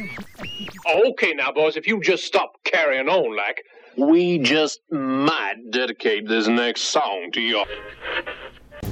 Okay, 0.00 1.32
now, 1.34 1.52
boys, 1.52 1.76
if 1.76 1.86
you 1.86 2.00
just 2.00 2.24
stop 2.24 2.52
carrying 2.64 3.08
on 3.08 3.36
like. 3.36 3.64
We 3.96 4.38
just 4.38 4.80
might 4.92 5.56
dedicate 5.70 6.28
this 6.28 6.46
next 6.46 6.82
song 6.82 7.30
to 7.32 7.40
you. 7.40 7.64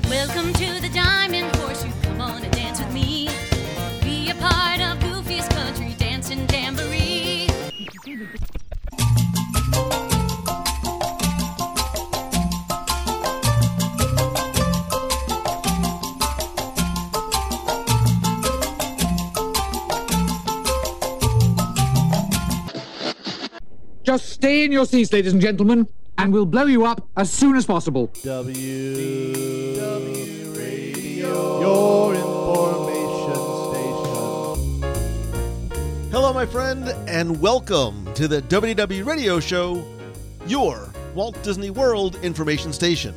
Welcome 0.08 0.52
to 0.54 0.80
the 0.80 0.88
Just 24.16 24.30
stay 24.30 24.64
in 24.64 24.72
your 24.72 24.86
seats, 24.86 25.12
ladies 25.12 25.34
and 25.34 25.42
gentlemen, 25.42 25.86
and 26.16 26.32
we'll 26.32 26.46
blow 26.46 26.64
you 26.64 26.86
up 26.86 27.06
as 27.18 27.30
soon 27.30 27.54
as 27.54 27.66
possible. 27.66 28.10
W 28.22 29.74
W 29.76 30.52
Radio, 30.52 31.60
your 31.60 32.14
information 32.14 33.44
station. 34.80 36.10
Hello, 36.10 36.32
my 36.32 36.46
friend, 36.46 36.88
and 37.06 37.38
welcome 37.42 38.10
to 38.14 38.26
the 38.26 38.40
WDW 38.40 39.04
Radio 39.04 39.38
Show, 39.38 39.84
your 40.46 40.90
Walt 41.14 41.36
Disney 41.42 41.68
World 41.68 42.16
information 42.22 42.72
station. 42.72 43.14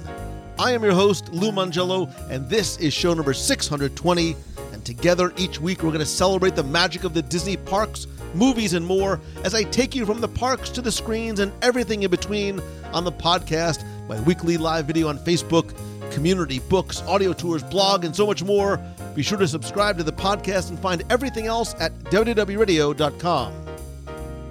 I 0.57 0.73
am 0.73 0.83
your 0.83 0.91
host, 0.91 1.29
Lou 1.29 1.53
Mongello, 1.53 2.13
and 2.29 2.49
this 2.49 2.75
is 2.75 2.93
show 2.93 3.13
number 3.13 3.33
620. 3.33 4.35
And 4.73 4.83
together 4.83 5.31
each 5.37 5.61
week, 5.61 5.81
we're 5.81 5.91
going 5.91 5.99
to 5.99 6.05
celebrate 6.05 6.57
the 6.57 6.63
magic 6.63 7.05
of 7.05 7.13
the 7.13 7.21
Disney 7.21 7.55
parks, 7.55 8.05
movies, 8.33 8.73
and 8.73 8.85
more 8.85 9.19
as 9.43 9.53
I 9.53 9.63
take 9.63 9.95
you 9.95 10.05
from 10.05 10.21
the 10.21 10.27
parks 10.27 10.69
to 10.71 10.81
the 10.81 10.91
screens 10.91 11.39
and 11.39 11.51
everything 11.61 12.03
in 12.03 12.11
between 12.11 12.61
on 12.93 13.03
the 13.03 13.11
podcast, 13.11 13.83
my 14.07 14.19
weekly 14.21 14.57
live 14.57 14.85
video 14.85 15.07
on 15.07 15.17
Facebook, 15.19 15.73
community, 16.11 16.59
books, 16.59 17.01
audio 17.03 17.33
tours, 17.33 17.63
blog, 17.63 18.05
and 18.05 18.15
so 18.15 18.25
much 18.25 18.43
more. 18.43 18.79
Be 19.15 19.23
sure 19.23 19.37
to 19.37 19.47
subscribe 19.47 19.97
to 19.97 20.03
the 20.03 20.13
podcast 20.13 20.69
and 20.69 20.79
find 20.79 21.03
everything 21.09 21.45
else 21.45 21.75
at 21.79 21.97
WDWRadio.com. 22.05 23.53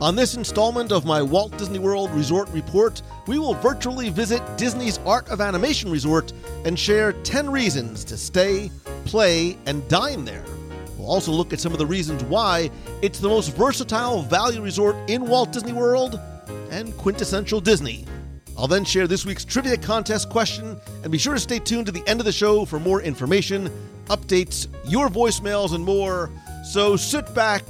On 0.00 0.14
this 0.14 0.36
installment 0.36 0.92
of 0.92 1.04
my 1.04 1.20
Walt 1.20 1.58
Disney 1.58 1.80
World 1.80 2.12
Resort 2.12 2.48
Report, 2.50 3.02
we 3.26 3.38
will 3.38 3.54
virtually 3.54 4.10
visit 4.10 4.40
Disney's 4.56 4.98
Art 4.98 5.28
of 5.28 5.40
Animation 5.40 5.90
Resort 5.90 6.32
and 6.64 6.78
share 6.78 7.12
10 7.12 7.50
reasons 7.50 8.04
to 8.04 8.16
stay, 8.16 8.70
play, 9.04 9.58
and 9.66 9.86
dine 9.88 10.24
there. 10.24 10.44
Also 11.08 11.32
look 11.32 11.54
at 11.54 11.58
some 11.58 11.72
of 11.72 11.78
the 11.78 11.86
reasons 11.86 12.22
why 12.24 12.70
it's 13.00 13.18
the 13.18 13.28
most 13.28 13.56
versatile 13.56 14.22
value 14.22 14.60
resort 14.60 14.94
in 15.08 15.26
Walt 15.26 15.52
Disney 15.52 15.72
World 15.72 16.20
and 16.70 16.94
quintessential 16.98 17.62
Disney. 17.62 18.04
I'll 18.58 18.68
then 18.68 18.84
share 18.84 19.06
this 19.06 19.24
week's 19.24 19.44
trivia 19.44 19.78
contest 19.78 20.28
question, 20.28 20.78
and 21.02 21.10
be 21.10 21.16
sure 21.16 21.32
to 21.32 21.40
stay 21.40 21.60
tuned 21.60 21.86
to 21.86 21.92
the 21.92 22.06
end 22.06 22.20
of 22.20 22.26
the 22.26 22.32
show 22.32 22.66
for 22.66 22.78
more 22.78 23.00
information, 23.00 23.70
updates, 24.08 24.66
your 24.84 25.08
voicemails, 25.08 25.74
and 25.74 25.82
more. 25.82 26.30
So 26.64 26.94
sit 26.96 27.32
back, 27.34 27.64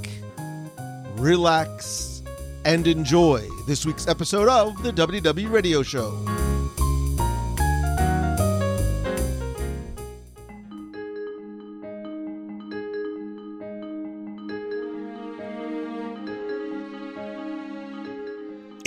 relax, 1.13 2.21
and 2.65 2.87
enjoy 2.87 3.47
this 3.67 3.85
week's 3.85 4.07
episode 4.07 4.49
of 4.49 4.83
the 4.83 4.91
WW 4.91 5.49
Radio 5.49 5.81
Show. 5.81 6.58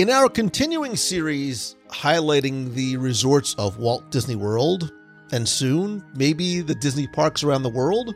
In 0.02 0.10
our 0.10 0.28
continuing 0.28 0.96
series 0.96 1.76
highlighting 1.86 2.74
the 2.74 2.96
resorts 2.96 3.54
of 3.54 3.78
Walt 3.78 4.10
Disney 4.10 4.34
World, 4.34 4.90
and 5.30 5.48
soon, 5.48 6.04
maybe 6.16 6.60
the 6.60 6.74
Disney 6.74 7.06
parks 7.06 7.44
around 7.44 7.62
the 7.62 7.68
world, 7.68 8.12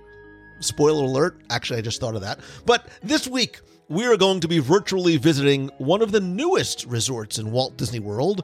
spoiler 0.58 1.04
alert, 1.04 1.40
actually, 1.48 1.78
I 1.78 1.82
just 1.82 2.00
thought 2.00 2.16
of 2.16 2.22
that. 2.22 2.40
But 2.64 2.88
this 3.04 3.28
week, 3.28 3.60
we 3.88 4.04
are 4.04 4.16
going 4.16 4.40
to 4.40 4.48
be 4.48 4.58
virtually 4.58 5.16
visiting 5.16 5.70
one 5.78 6.02
of 6.02 6.10
the 6.10 6.18
newest 6.18 6.86
resorts 6.86 7.38
in 7.38 7.52
Walt 7.52 7.76
Disney 7.76 8.00
World, 8.00 8.42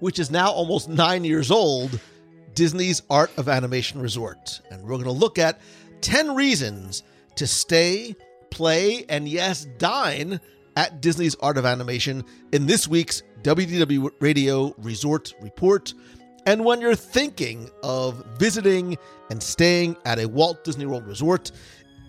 which 0.00 0.18
is 0.18 0.32
now 0.32 0.50
almost 0.50 0.88
nine 0.88 1.22
years 1.22 1.52
old 1.52 2.00
Disney's 2.54 3.02
Art 3.08 3.30
of 3.36 3.48
Animation 3.48 4.00
Resort. 4.00 4.60
And 4.72 4.82
we're 4.82 4.88
going 4.88 5.04
to 5.04 5.12
look 5.12 5.38
at 5.38 5.60
10 6.00 6.34
reasons 6.34 7.04
to 7.36 7.46
stay, 7.46 8.16
play, 8.50 9.04
and 9.08 9.28
yes, 9.28 9.68
dine 9.78 10.40
at 10.76 11.00
Disney's 11.00 11.34
Art 11.36 11.58
of 11.58 11.66
Animation 11.66 12.24
in 12.52 12.66
this 12.66 12.88
week's 12.88 13.22
WDW 13.42 14.10
Radio 14.20 14.74
Resort 14.78 15.34
Report. 15.40 15.92
And 16.46 16.64
when 16.64 16.80
you're 16.80 16.94
thinking 16.94 17.70
of 17.82 18.24
visiting 18.38 18.96
and 19.30 19.42
staying 19.42 19.96
at 20.04 20.18
a 20.18 20.26
Walt 20.26 20.64
Disney 20.64 20.86
World 20.86 21.06
resort, 21.06 21.52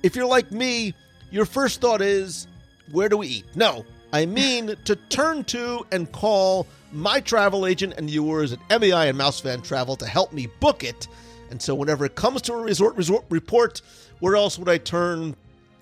if 0.02 0.16
you're 0.16 0.26
like 0.26 0.52
me, 0.52 0.94
your 1.32 1.46
first 1.46 1.82
thought 1.82 2.02
is, 2.02 2.48
where 2.92 3.10
do 3.10 3.18
we 3.18 3.28
eat? 3.28 3.46
No, 3.56 3.86
I 4.12 4.26
mean 4.26 4.76
to 4.86 4.96
turn 4.96 5.44
to 5.46 5.86
and 5.92 6.12
call 6.12 6.68
my 6.92 7.20
travel 7.20 7.66
agent 7.66 7.96
and 7.98 8.10
yours 8.10 8.54
at 8.54 8.82
MEI 8.82 9.10
and 9.10 9.18
Mouse 9.18 9.40
Fan 9.40 9.62
Travel 9.62 9.96
to 9.98 10.06
help 10.06 10.34
me 10.34 10.48
book 10.60 10.84
it. 10.84 11.08
And 11.52 11.62
so 11.62 11.76
whenever 11.76 12.06
it 12.06 12.16
comes 12.16 12.42
to 12.44 12.54
a 12.54 12.62
resort 12.62 12.96
resort 12.96 13.26
report, 13.30 13.82
where 14.20 14.36
else 14.36 14.58
would 14.58 14.70
I 14.70 14.78
turn 14.78 15.36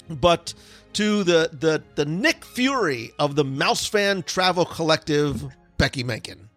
but 0.10 0.54
to 0.94 1.24
the 1.24 1.50
the 1.52 1.84
the 1.96 2.06
Nick 2.06 2.46
Fury 2.46 3.12
of 3.20 3.36
the 3.36 3.44
Mouse 3.44 3.86
Fan 3.86 4.24
Travel 4.24 4.66
Collective, 4.66 5.44
Becky 5.78 6.04
Menken. 6.04 6.50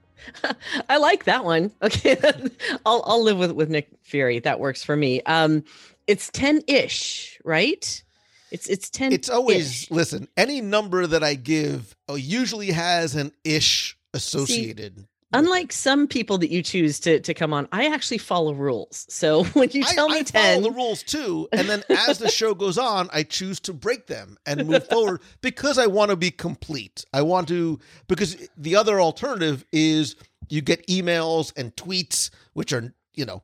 I 0.88 0.96
like 0.98 1.24
that 1.24 1.44
one. 1.44 1.72
Okay, 1.82 2.16
I'll 2.86 3.02
I'll 3.06 3.22
live 3.22 3.38
with 3.38 3.52
with 3.52 3.70
Nick 3.70 3.88
Fury. 4.02 4.38
That 4.40 4.60
works 4.60 4.82
for 4.82 4.96
me. 4.96 5.22
Um, 5.22 5.64
it's 6.06 6.30
ten 6.30 6.62
ish, 6.66 7.38
right? 7.44 8.02
It's 8.50 8.68
it's 8.68 8.90
ten. 8.90 9.12
It's 9.12 9.28
always 9.28 9.90
listen. 9.90 10.28
Any 10.36 10.60
number 10.60 11.06
that 11.06 11.22
I 11.22 11.34
give 11.34 11.94
usually 12.14 12.70
has 12.70 13.14
an 13.14 13.32
ish 13.44 13.96
associated. 14.12 14.98
See, 14.98 15.06
unlike 15.32 15.72
some 15.72 16.06
people 16.06 16.38
that 16.38 16.50
you 16.50 16.62
choose 16.62 17.00
to 17.00 17.20
to 17.20 17.34
come 17.34 17.52
on, 17.52 17.68
I 17.72 17.86
actually 17.86 18.18
follow 18.18 18.54
rules. 18.54 19.06
So 19.08 19.44
when 19.54 19.70
you 19.72 19.84
tell 19.84 20.10
I, 20.10 20.14
me 20.14 20.20
I 20.20 20.22
ten, 20.22 20.62
follow 20.62 20.70
the 20.70 20.76
rules 20.76 21.02
too, 21.02 21.48
and 21.52 21.68
then 21.68 21.82
as 22.08 22.18
the 22.18 22.28
show 22.28 22.54
goes 22.54 22.78
on, 22.78 23.08
I 23.12 23.22
choose 23.22 23.60
to 23.60 23.72
break 23.72 24.06
them 24.06 24.36
and 24.46 24.66
move 24.66 24.88
forward 24.88 25.20
because 25.40 25.78
I 25.78 25.86
want 25.86 26.10
to 26.10 26.16
be 26.16 26.30
complete. 26.30 27.04
I 27.12 27.22
want 27.22 27.48
to 27.48 27.78
because 28.08 28.36
the 28.56 28.76
other 28.76 29.00
alternative 29.00 29.64
is 29.72 30.16
you 30.48 30.60
get 30.60 30.86
emails 30.86 31.52
and 31.56 31.74
tweets, 31.76 32.30
which 32.52 32.72
are 32.72 32.94
you 33.14 33.24
know 33.24 33.42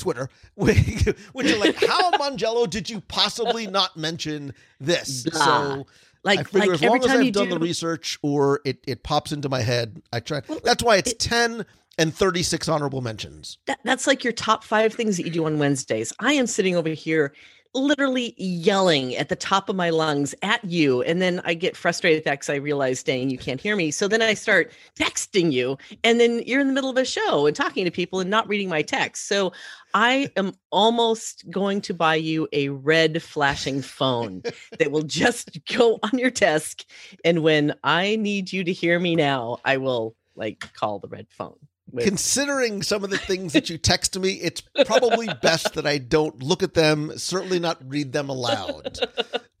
Twitter, 0.00 0.28
which 0.54 1.52
are 1.52 1.58
like, 1.58 1.76
how 1.76 2.10
Mongello 2.12 2.68
did 2.68 2.90
you 2.90 3.00
possibly 3.02 3.66
not 3.66 3.96
mention 3.96 4.54
this? 4.80 5.24
Blah. 5.24 5.44
So 5.44 5.86
like 6.24 6.40
I 6.40 6.42
figure 6.44 6.60
like 6.60 6.70
as 6.70 6.82
every 6.82 6.88
long 6.88 6.98
as 7.00 7.06
time 7.06 7.20
I've 7.26 7.32
done 7.32 7.48
do, 7.48 7.54
the 7.54 7.58
research 7.60 8.18
or 8.22 8.60
it, 8.64 8.78
it 8.86 9.02
pops 9.02 9.32
into 9.32 9.48
my 9.48 9.60
head, 9.62 10.02
I 10.12 10.20
try. 10.20 10.42
Well, 10.48 10.60
That's 10.62 10.82
why 10.82 10.96
it's 10.96 11.12
it- 11.12 11.18
10 11.20 11.64
and 11.98 12.14
36 12.14 12.68
honorable 12.68 13.00
mentions. 13.02 13.58
that, 13.66 13.78
that's 13.84 14.06
like 14.06 14.24
your 14.24 14.32
top 14.32 14.64
five 14.64 14.94
things 14.94 15.16
that 15.18 15.24
you 15.24 15.30
do 15.30 15.44
on 15.46 15.58
Wednesdays. 15.58 16.12
I 16.18 16.32
am 16.34 16.46
sitting 16.46 16.76
over 16.76 16.88
here 16.90 17.34
literally 17.74 18.34
yelling 18.36 19.14
at 19.16 19.28
the 19.28 19.36
top 19.36 19.68
of 19.68 19.76
my 19.76 19.90
lungs 19.90 20.34
at 20.42 20.64
you. 20.64 21.02
And 21.02 21.22
then 21.22 21.40
I 21.44 21.54
get 21.54 21.76
frustrated 21.76 22.24
because 22.24 22.50
I 22.50 22.56
realize, 22.56 23.02
dang, 23.02 23.30
you 23.30 23.38
can't 23.38 23.60
hear 23.60 23.76
me. 23.76 23.90
So 23.90 24.08
then 24.08 24.22
I 24.22 24.34
start 24.34 24.72
texting 24.96 25.52
you. 25.52 25.78
And 26.02 26.18
then 26.18 26.42
you're 26.46 26.60
in 26.60 26.66
the 26.66 26.72
middle 26.72 26.90
of 26.90 26.96
a 26.96 27.04
show 27.04 27.46
and 27.46 27.54
talking 27.54 27.84
to 27.84 27.90
people 27.90 28.20
and 28.20 28.28
not 28.30 28.48
reading 28.48 28.68
my 28.68 28.82
text. 28.82 29.28
So 29.28 29.52
I 29.94 30.30
am 30.36 30.52
almost 30.70 31.48
going 31.50 31.80
to 31.82 31.94
buy 31.94 32.16
you 32.16 32.48
a 32.52 32.70
red 32.70 33.22
flashing 33.22 33.82
phone 33.82 34.42
that 34.78 34.90
will 34.90 35.02
just 35.02 35.58
go 35.66 35.98
on 36.02 36.18
your 36.18 36.30
desk. 36.30 36.84
And 37.24 37.42
when 37.42 37.74
I 37.84 38.16
need 38.16 38.52
you 38.52 38.64
to 38.64 38.72
hear 38.72 38.98
me 38.98 39.14
now, 39.16 39.58
I 39.64 39.76
will 39.76 40.16
like 40.34 40.72
call 40.74 40.98
the 40.98 41.08
red 41.08 41.26
phone. 41.30 41.58
Considering 41.98 42.82
some 42.82 43.04
of 43.04 43.10
the 43.10 43.18
things 43.18 43.52
that 43.52 43.68
you 43.70 43.78
text 43.78 44.18
me, 44.18 44.32
it's 44.34 44.62
probably 44.86 45.28
best 45.42 45.74
that 45.74 45.86
I 45.86 45.98
don't 45.98 46.42
look 46.42 46.62
at 46.62 46.74
them, 46.74 47.12
certainly 47.16 47.58
not 47.58 47.78
read 47.86 48.12
them 48.12 48.28
aloud. 48.28 48.98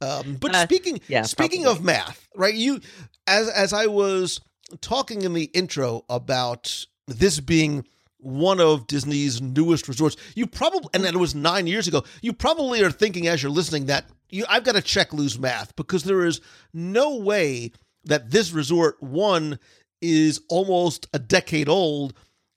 Um, 0.00 0.36
but 0.40 0.54
Uh, 0.54 0.64
speaking 0.64 1.00
yeah, 1.08 1.22
speaking 1.22 1.62
probably. 1.64 1.78
of 1.80 1.84
math, 1.84 2.28
right? 2.34 2.54
You 2.54 2.80
as 3.26 3.48
as 3.48 3.72
I 3.72 3.86
was 3.86 4.40
talking 4.80 5.22
in 5.22 5.34
the 5.34 5.44
intro 5.52 6.04
about 6.08 6.86
this 7.06 7.40
being 7.40 7.84
one 8.18 8.60
of 8.60 8.86
Disney's 8.86 9.40
newest 9.40 9.88
resorts, 9.88 10.16
you 10.34 10.46
probably 10.46 10.88
and 10.94 11.04
it 11.04 11.16
was 11.16 11.34
nine 11.34 11.66
years 11.66 11.88
ago. 11.88 12.04
You 12.22 12.32
probably 12.32 12.82
are 12.82 12.90
thinking 12.90 13.26
as 13.28 13.42
you're 13.42 13.52
listening 13.52 13.86
that 13.86 14.06
you 14.30 14.44
I've 14.48 14.64
got 14.64 14.76
to 14.76 14.82
check 14.82 15.12
Lou's 15.12 15.38
math 15.38 15.74
because 15.76 16.04
there 16.04 16.24
is 16.24 16.40
no 16.72 17.16
way 17.16 17.72
that 18.04 18.30
this 18.30 18.52
resort 18.52 18.96
one 19.02 19.58
is 20.00 20.40
almost 20.48 21.06
a 21.12 21.18
decade 21.18 21.68
old, 21.68 22.14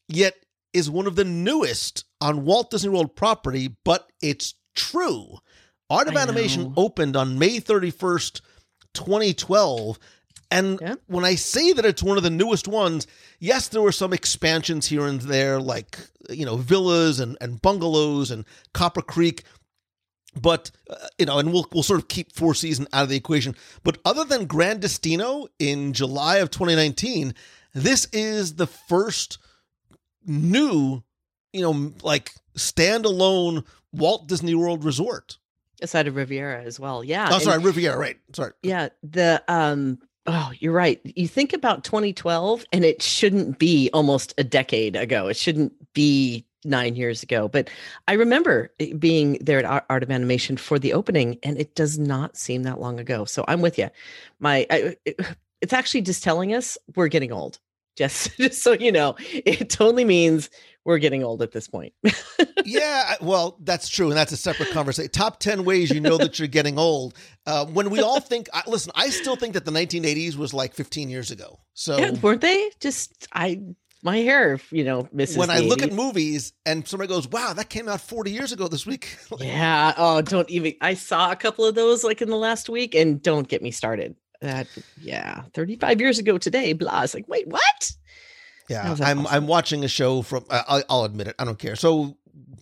yet 0.07 0.36
is 0.74 0.90
one 0.90 1.07
of 1.07 1.16
the 1.16 1.24
newest 1.25 2.06
on 2.22 2.45
Walt 2.45 2.72
Disney 2.72 2.90
World 2.90 3.16
property, 3.16 3.75
but 3.84 4.10
it's 4.22 4.56
true. 4.75 5.38
Art 5.90 6.07
of 6.07 6.16
I 6.16 6.22
Animation 6.22 6.63
know. 6.63 6.74
opened 6.78 7.16
on 7.16 7.38
May 7.38 7.60
31st, 7.60 8.42
2012. 8.94 10.00
And 10.50 10.80
Yeah. 10.81 10.95
when 11.07 11.25
I 11.25 11.36
say 11.36 11.74
that 11.74 11.86
it's 11.86 12.04
one 12.04 12.18
of 12.18 12.24
the 12.24 12.30
newest 12.30 12.68
ones, 12.68 13.07
yes, 13.40 13.68
there 13.68 13.81
were 13.81 13.92
some 13.92 14.13
expansions 14.13 14.88
here 14.88 15.06
and 15.06 15.22
there, 15.22 15.60
like, 15.60 15.98
you 16.30 16.46
know, 16.46 16.57
villas 16.57 17.19
and, 17.19 17.38
and 17.42 17.62
bungalows 17.62 18.30
and 18.31 18.46
Copper 18.74 19.01
Creek. 19.01 19.44
But, 20.39 20.71
uh, 20.89 20.95
you 21.18 21.25
know, 21.25 21.39
and 21.39 21.53
we'll, 21.53 21.68
we'll 21.74 21.83
sort 21.83 22.00
of 22.00 22.07
keep 22.07 22.33
Four 22.33 22.56
Seasons 22.56 22.88
out 22.91 23.03
of 23.03 23.09
the 23.09 23.15
equation. 23.15 23.56
But 23.83 24.00
other 24.03 24.25
than 24.25 24.45
Grand 24.45 24.81
Destino 24.81 25.47
in 25.59 25.94
July 25.94 26.38
of 26.38 26.50
2019, 26.50 27.33
this 27.74 28.07
is 28.13 28.56
the 28.56 28.68
first 28.68 29.38
new, 30.25 31.03
you 31.51 31.62
know, 31.62 31.94
like 32.01 32.31
standalone 32.57 33.65
Walt 33.91 34.27
Disney 34.27 34.56
World 34.56 34.83
resort. 34.83 35.38
Aside 35.81 36.07
of 36.07 36.15
Riviera 36.15 36.63
as 36.63 36.79
well. 36.79 37.03
Yeah. 37.03 37.27
Oh, 37.29 37.36
and- 37.36 37.44
sorry, 37.44 37.62
Riviera, 37.62 37.97
right. 37.97 38.18
Sorry. 38.33 38.53
Yeah, 38.62 38.89
the 39.03 39.44
um 39.47 40.00
oh, 40.25 40.51
you're 40.59 40.74
right. 40.74 41.01
You 41.03 41.27
think 41.27 41.53
about 41.53 41.83
2012 41.83 42.65
and 42.71 42.86
it 42.86 43.01
shouldn't 43.01 43.59
be 43.59 43.89
almost 43.94 44.33
a 44.38 44.44
decade 44.44 44.95
ago. 44.95 45.27
It 45.27 45.36
shouldn't 45.36 45.74
be 45.94 46.45
9 46.65 46.95
years 46.95 47.24
ago, 47.24 47.48
but 47.48 47.69
I 48.07 48.13
remember 48.13 48.71
being 49.00 49.38
there 49.42 49.60
at 49.60 49.65
Art- 49.65 49.86
Art 49.89 50.04
of 50.04 50.12
Animation 50.12 50.57
for 50.57 50.80
the 50.80 50.94
opening 50.94 51.38
and 51.44 51.57
it 51.60 51.75
does 51.75 51.98
not 52.00 52.38
seem 52.38 52.63
that 52.63 52.80
long 52.80 53.00
ago. 53.00 53.25
So 53.25 53.44
I'm 53.48 53.62
with 53.62 53.77
you. 53.77 53.89
My 54.39 54.65
I, 54.69 54.95
it- 55.06 55.19
it's 55.62 55.71
actually 55.74 56.01
just 56.01 56.24
telling 56.24 56.54
us 56.54 56.77
we're 56.95 57.07
getting 57.07 57.31
old. 57.31 57.60
Just 57.95 58.36
just 58.38 58.63
so 58.63 58.71
you 58.71 58.92
know, 58.92 59.15
it 59.19 59.69
totally 59.69 60.04
means 60.04 60.50
we're 60.83 60.98
getting 60.98 61.24
old 61.24 61.44
at 61.44 61.51
this 61.51 61.68
point. 61.68 61.94
yeah, 62.65 63.13
well, 63.21 63.56
that's 63.62 63.88
true, 63.88 64.07
and 64.07 64.18
that's 64.18 64.31
a 64.31 64.38
separate 64.38 64.71
conversation. 64.71 65.12
Top 65.12 65.39
ten 65.39 65.63
ways 65.63 65.92
you 65.92 66.00
know 66.00 66.18
that 66.18 66.39
you're 66.39 66.48
getting 66.48 66.80
old. 66.80 67.13
Uh, 67.45 67.68
when 67.68 67.92
we 67.92 68.01
all 68.01 68.19
think, 68.19 68.50
I, 68.51 68.63
listen, 68.65 68.92
I 68.95 69.10
still 69.12 69.36
think 69.36 69.54
that 69.54 69.65
the 69.65 69.71
1980s 69.71 70.36
was 70.38 70.56
like 70.56 70.74
15 70.74 71.07
years 71.07 71.30
ago. 71.30 71.60
So 71.75 72.00
Yeah, 72.00 72.12
weren't 72.24 72.42
they? 72.42 72.71
Just 72.80 73.27
I 73.31 73.62
my 74.03 74.17
hair, 74.17 74.59
you 74.69 74.83
know, 74.83 75.07
misses 75.11 75.38
when 75.38 75.50
I 75.50 75.59
look 75.59 75.81
at 75.81 75.94
movies 75.94 76.53
and 76.65 76.88
somebody 76.88 77.07
goes, 77.07 77.27
"Wow, 77.27 77.53
that 77.53 77.69
came 77.69 77.88
out 77.88 78.01
40 78.01 78.31
years 78.31 78.51
ago 78.51 78.67
this 78.67 78.85
week," 78.85 79.17
Yeah. 79.39 79.94
Oh, 79.97 80.21
don't 80.21 80.50
even. 80.50 80.73
I 80.81 80.94
saw 80.94 81.31
a 81.31 81.35
couple 81.35 81.65
of 81.65 81.75
those 81.75 82.03
like 82.03 82.21
in 82.21 82.29
the 82.29 82.38
last 82.38 82.69
week, 82.69 82.95
and 82.95 83.21
don't 83.21 83.47
get 83.47 83.61
me 83.61 83.71
started. 83.71 84.15
That 84.41 84.67
yeah, 85.01 85.44
thirty 85.53 85.77
five 85.77 86.01
years 86.01 86.19
ago 86.19 86.38
today. 86.38 86.73
Blah. 86.73 87.03
It's 87.03 87.13
like, 87.13 87.27
wait, 87.29 87.47
what? 87.47 87.91
Yeah, 88.69 88.81
I'm 88.81 88.97
possible? 88.97 89.27
I'm 89.29 89.47
watching 89.47 89.83
a 89.85 89.88
show 89.88 90.21
from. 90.21 90.45
Uh, 90.50 90.63
I'll, 90.67 90.83
I'll 90.89 91.03
admit 91.05 91.27
it. 91.27 91.35
I 91.39 91.45
don't 91.45 91.57
care. 91.57 91.77
So 91.77 92.17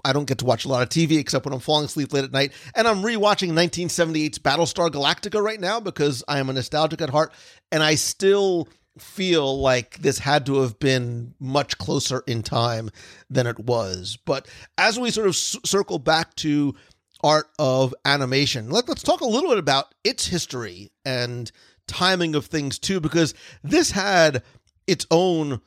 I 0.06 0.14
don't 0.14 0.26
get 0.26 0.40
to 0.40 0.46
watch 0.46 0.66
a 0.66 0.68
lot 0.68 0.84
of 0.84 0.90
TV 0.90 1.18
except 1.18 1.46
when 1.46 1.54
I'm 1.54 1.60
falling 1.60 1.86
asleep 1.86 2.14
late 2.14 2.24
at 2.24 2.32
night. 2.32 2.54
And 2.76 2.88
I'm 2.88 3.02
rewatching 3.02 3.52
1978's 3.52 4.40
Battlestar 4.40 4.90
Galactica 4.90 5.42
right 5.42 5.60
now 5.60 5.80
because 5.80 6.24
I 6.28 6.40
am 6.40 6.50
a 6.50 6.54
nostalgic 6.54 7.02
at 7.02 7.10
heart, 7.10 7.34
and 7.72 7.82
I 7.82 7.96
still 7.96 8.68
feel 8.98 9.60
like 9.60 10.00
this 10.00 10.20
had 10.20 10.46
to 10.46 10.62
have 10.62 10.80
been 10.80 11.34
much 11.40 11.78
closer 11.78 12.24
in 12.28 12.44
time 12.44 12.90
than 13.30 13.48
it 13.48 13.60
was. 13.60 14.18
But 14.26 14.48
as 14.78 15.00
we 15.00 15.12
sort 15.12 15.28
of 15.28 15.36
c- 15.36 15.60
circle 15.66 16.00
back 16.00 16.36
to 16.38 16.76
art 17.24 17.48
of 17.58 17.94
animation, 18.06 18.70
let, 18.70 18.90
let's 18.90 19.04
talk 19.04 19.22
a 19.22 19.26
little 19.26 19.50
bit 19.50 19.60
about 19.60 19.94
its 20.04 20.28
history 20.28 20.92
and 21.06 21.52
timing 21.88 22.36
of 22.36 22.46
things 22.46 22.80
too, 22.80 23.00
because 23.00 23.34
this 23.64 23.92
had 23.92 24.44
its 24.88 25.06
own 25.10 25.62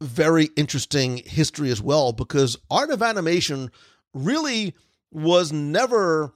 very 0.00 0.48
interesting 0.56 1.18
history 1.18 1.70
as 1.70 1.82
well 1.82 2.12
because 2.12 2.56
art 2.70 2.90
of 2.90 3.02
animation 3.02 3.70
really 4.14 4.74
was 5.10 5.52
never 5.52 6.32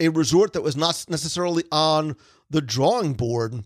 a 0.00 0.08
resort 0.08 0.52
that 0.52 0.62
was 0.62 0.76
not 0.76 1.04
necessarily 1.08 1.62
on 1.70 2.16
the 2.50 2.60
drawing 2.60 3.12
board 3.14 3.64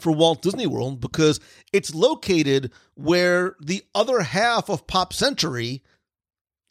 for 0.00 0.12
Walt 0.12 0.42
Disney 0.42 0.66
World 0.66 1.00
because 1.00 1.40
it's 1.72 1.94
located 1.94 2.72
where 2.94 3.56
the 3.60 3.84
other 3.94 4.20
half 4.20 4.68
of 4.68 4.86
Pop 4.86 5.12
Century 5.12 5.82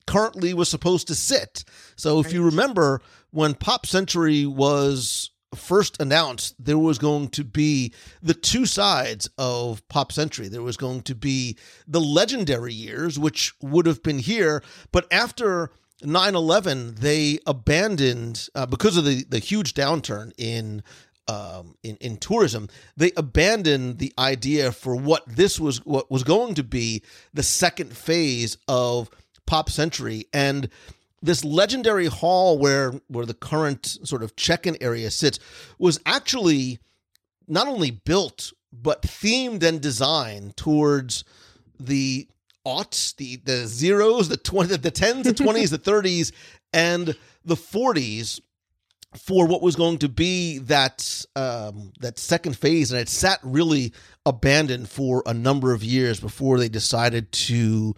currently 0.08 0.54
was 0.54 0.70
supposed 0.70 1.08
to 1.08 1.16
sit. 1.16 1.64
So 1.96 2.20
if 2.20 2.32
you 2.32 2.44
remember 2.44 3.02
when 3.32 3.54
Pop 3.56 3.86
Century 3.86 4.46
was 4.46 5.32
first 5.56 6.00
announced, 6.02 6.56
there 6.64 6.78
was 6.78 6.98
going 6.98 7.30
to 7.30 7.44
be 7.44 7.94
the 8.22 8.34
two 8.34 8.66
sides 8.66 9.30
of 9.38 9.88
Pop 9.88 10.12
Century. 10.12 10.48
There 10.48 10.62
was 10.62 10.78
going 10.78 11.02
to 11.04 11.16
be 11.16 11.58
the 11.88 12.02
legendary 12.02 12.74
years, 12.74 13.18
which 13.18 13.54
would 13.62 13.86
have 13.86 14.04
been 14.04 14.20
here, 14.20 14.62
but 14.92 15.12
after 15.12 15.72
9-11 16.04 17.00
they 17.00 17.40
abandoned 17.48 18.50
uh, 18.54 18.66
because 18.66 18.98
of 18.98 19.06
the, 19.06 19.24
the 19.24 19.40
huge 19.40 19.74
downturn 19.74 20.32
in 20.38 20.84
um, 21.28 21.76
in 21.84 21.98
in 21.98 22.18
tourism, 22.18 22.70
they 22.96 23.12
abandoned 23.18 24.00
the 24.00 24.14
idea 24.18 24.72
for 24.72 24.96
what 24.96 25.24
this 25.28 25.60
was 25.60 25.86
what 25.86 26.10
was 26.12 26.24
going 26.24 26.56
to 26.56 26.64
be 26.64 27.02
the 27.34 27.44
second 27.44 27.96
phase 27.96 28.58
of 28.68 29.10
Pop 29.46 29.70
Century 29.70 30.26
and 30.34 30.70
this 31.22 31.44
legendary 31.44 32.06
hall 32.08 32.58
where 32.58 32.94
where 33.08 33.26
the 33.26 33.34
current 33.34 33.86
sort 34.04 34.24
of 34.24 34.36
check-in 34.36 34.78
area 34.82 35.10
sits 35.10 35.40
was 35.80 36.00
actually 36.06 36.80
not 37.48 37.68
only 37.68 37.92
built 37.92 38.54
but 38.72 39.02
themed 39.02 39.64
and 39.64 39.82
designed 39.82 40.56
towards 40.58 41.24
the 41.80 42.28
aughts, 42.66 43.16
the 43.16 43.38
the 43.38 43.68
zeros, 43.68 44.30
the 44.30 44.38
twenty, 44.38 44.76
the 44.78 44.92
tens, 44.92 45.26
the 45.26 45.34
twenties, 45.34 45.72
the 45.72 45.78
thirties, 45.90 46.32
and 46.74 47.16
the 47.44 47.56
forties 47.56 48.42
for 49.18 49.48
what 49.48 49.62
was 49.62 49.76
going 49.76 49.98
to 50.00 50.10
be 50.10 50.60
that 50.60 51.26
um, 51.36 51.94
that 52.00 52.20
second 52.20 52.58
phase, 52.58 52.92
and 52.92 53.00
it 53.00 53.10
sat 53.10 53.40
really 53.44 53.94
abandoned 54.26 54.90
for 54.90 55.24
a 55.26 55.34
number 55.34 55.74
of 55.74 55.84
years 55.84 56.20
before 56.20 56.60
they 56.60 56.70
decided 56.70 57.32
to 57.32 57.96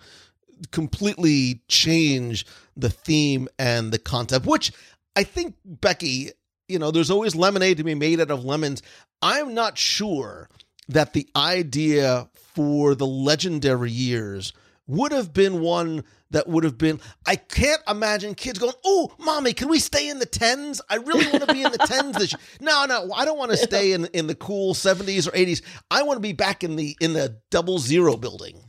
completely 0.71 1.61
change 1.67 2.45
the 2.75 2.89
theme 2.89 3.47
and 3.59 3.91
the 3.91 3.99
concept. 3.99 4.45
Which 4.45 4.71
I 5.15 5.23
think 5.23 5.55
Becky, 5.65 6.31
you 6.67 6.79
know, 6.79 6.91
there's 6.91 7.11
always 7.11 7.35
lemonade 7.35 7.77
to 7.77 7.83
be 7.83 7.95
made 7.95 8.19
out 8.19 8.31
of 8.31 8.45
lemons. 8.45 8.81
I'm 9.21 9.53
not 9.53 9.77
sure 9.77 10.49
that 10.89 11.13
the 11.13 11.27
idea 11.35 12.29
for 12.33 12.95
the 12.95 13.07
legendary 13.07 13.91
years 13.91 14.53
would 14.87 15.11
have 15.11 15.33
been 15.33 15.59
one 15.61 16.03
that 16.31 16.47
would 16.47 16.63
have 16.63 16.77
been 16.77 16.99
I 17.25 17.35
can't 17.35 17.81
imagine 17.87 18.35
kids 18.35 18.59
going, 18.59 18.73
"Oh, 18.85 19.13
mommy, 19.19 19.53
can 19.53 19.69
we 19.69 19.79
stay 19.79 20.09
in 20.09 20.19
the 20.19 20.25
10s? 20.25 20.81
I 20.89 20.95
really 20.95 21.27
want 21.27 21.47
to 21.47 21.53
be 21.53 21.63
in 21.63 21.71
the 21.71 21.77
10s 21.77 22.13
this 22.17 22.33
year." 22.33 22.39
No, 22.61 22.85
no, 22.85 23.11
I 23.13 23.25
don't 23.25 23.37
want 23.37 23.51
to 23.51 23.57
stay 23.57 23.93
in 23.93 24.05
in 24.07 24.27
the 24.27 24.35
cool 24.35 24.73
70s 24.73 25.27
or 25.27 25.31
80s. 25.31 25.61
I 25.91 26.03
want 26.03 26.17
to 26.17 26.21
be 26.21 26.33
back 26.33 26.63
in 26.63 26.75
the 26.75 26.97
in 26.99 27.13
the 27.13 27.37
double 27.49 27.79
zero 27.79 28.17
building. 28.17 28.61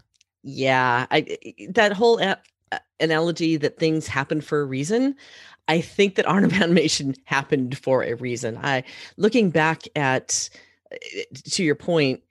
Yeah, 0.42 1.06
I 1.10 1.38
that 1.70 1.92
whole 1.92 2.18
a- 2.20 2.38
analogy 3.00 3.56
that 3.56 3.78
things 3.78 4.06
happen 4.06 4.40
for 4.40 4.60
a 4.60 4.64
reason. 4.64 5.16
I 5.66 5.80
think 5.80 6.14
that 6.14 6.26
art 6.26 6.44
animation 6.52 7.14
happened 7.24 7.78
for 7.78 8.02
a 8.02 8.14
reason. 8.14 8.58
I 8.62 8.84
looking 9.16 9.50
back 9.50 9.82
at 9.96 10.48
eh, 10.92 11.24
to 11.50 11.64
your 11.64 11.74
point, 11.74 12.22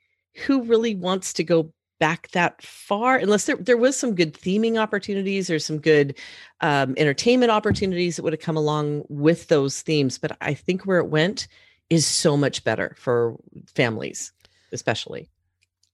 who 0.46 0.64
really 0.64 0.94
wants 0.94 1.32
to 1.34 1.44
go 1.44 1.72
back 1.98 2.30
that 2.30 2.62
far 2.62 3.16
unless 3.16 3.46
there 3.46 3.56
there 3.56 3.76
was 3.76 3.98
some 3.98 4.14
good 4.14 4.34
theming 4.34 4.78
opportunities 4.78 5.50
or 5.50 5.58
some 5.58 5.78
good 5.78 6.16
um, 6.60 6.94
entertainment 6.96 7.50
opportunities 7.50 8.16
that 8.16 8.22
would 8.22 8.32
have 8.32 8.40
come 8.40 8.56
along 8.56 9.04
with 9.08 9.48
those 9.48 9.82
themes. 9.82 10.18
But 10.18 10.36
I 10.40 10.54
think 10.54 10.84
where 10.84 10.98
it 10.98 11.08
went 11.08 11.48
is 11.90 12.06
so 12.06 12.36
much 12.36 12.64
better 12.64 12.94
for 12.98 13.36
families, 13.74 14.32
especially. 14.72 15.28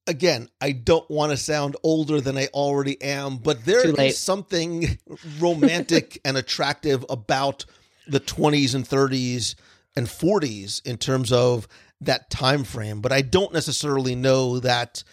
Again, 0.06 0.50
I 0.60 0.72
don't 0.72 1.08
want 1.10 1.32
to 1.32 1.36
sound 1.38 1.76
older 1.82 2.20
than 2.20 2.36
I 2.36 2.48
already 2.48 3.00
am, 3.00 3.38
but 3.38 3.64
there 3.64 3.88
is 3.88 4.18
something 4.18 4.98
romantic 5.38 6.20
and 6.24 6.36
attractive 6.36 7.06
about 7.08 7.64
the 8.06 8.20
20s 8.20 8.74
and 8.74 8.86
30s 8.86 9.54
and 9.96 10.06
40s 10.06 10.84
in 10.84 10.98
terms 10.98 11.32
of 11.32 11.66
that 12.02 12.28
time 12.28 12.64
frame. 12.64 13.00
But 13.00 13.12
I 13.12 13.22
don't 13.22 13.54
necessarily 13.54 14.14
know 14.14 14.60
that 14.60 15.04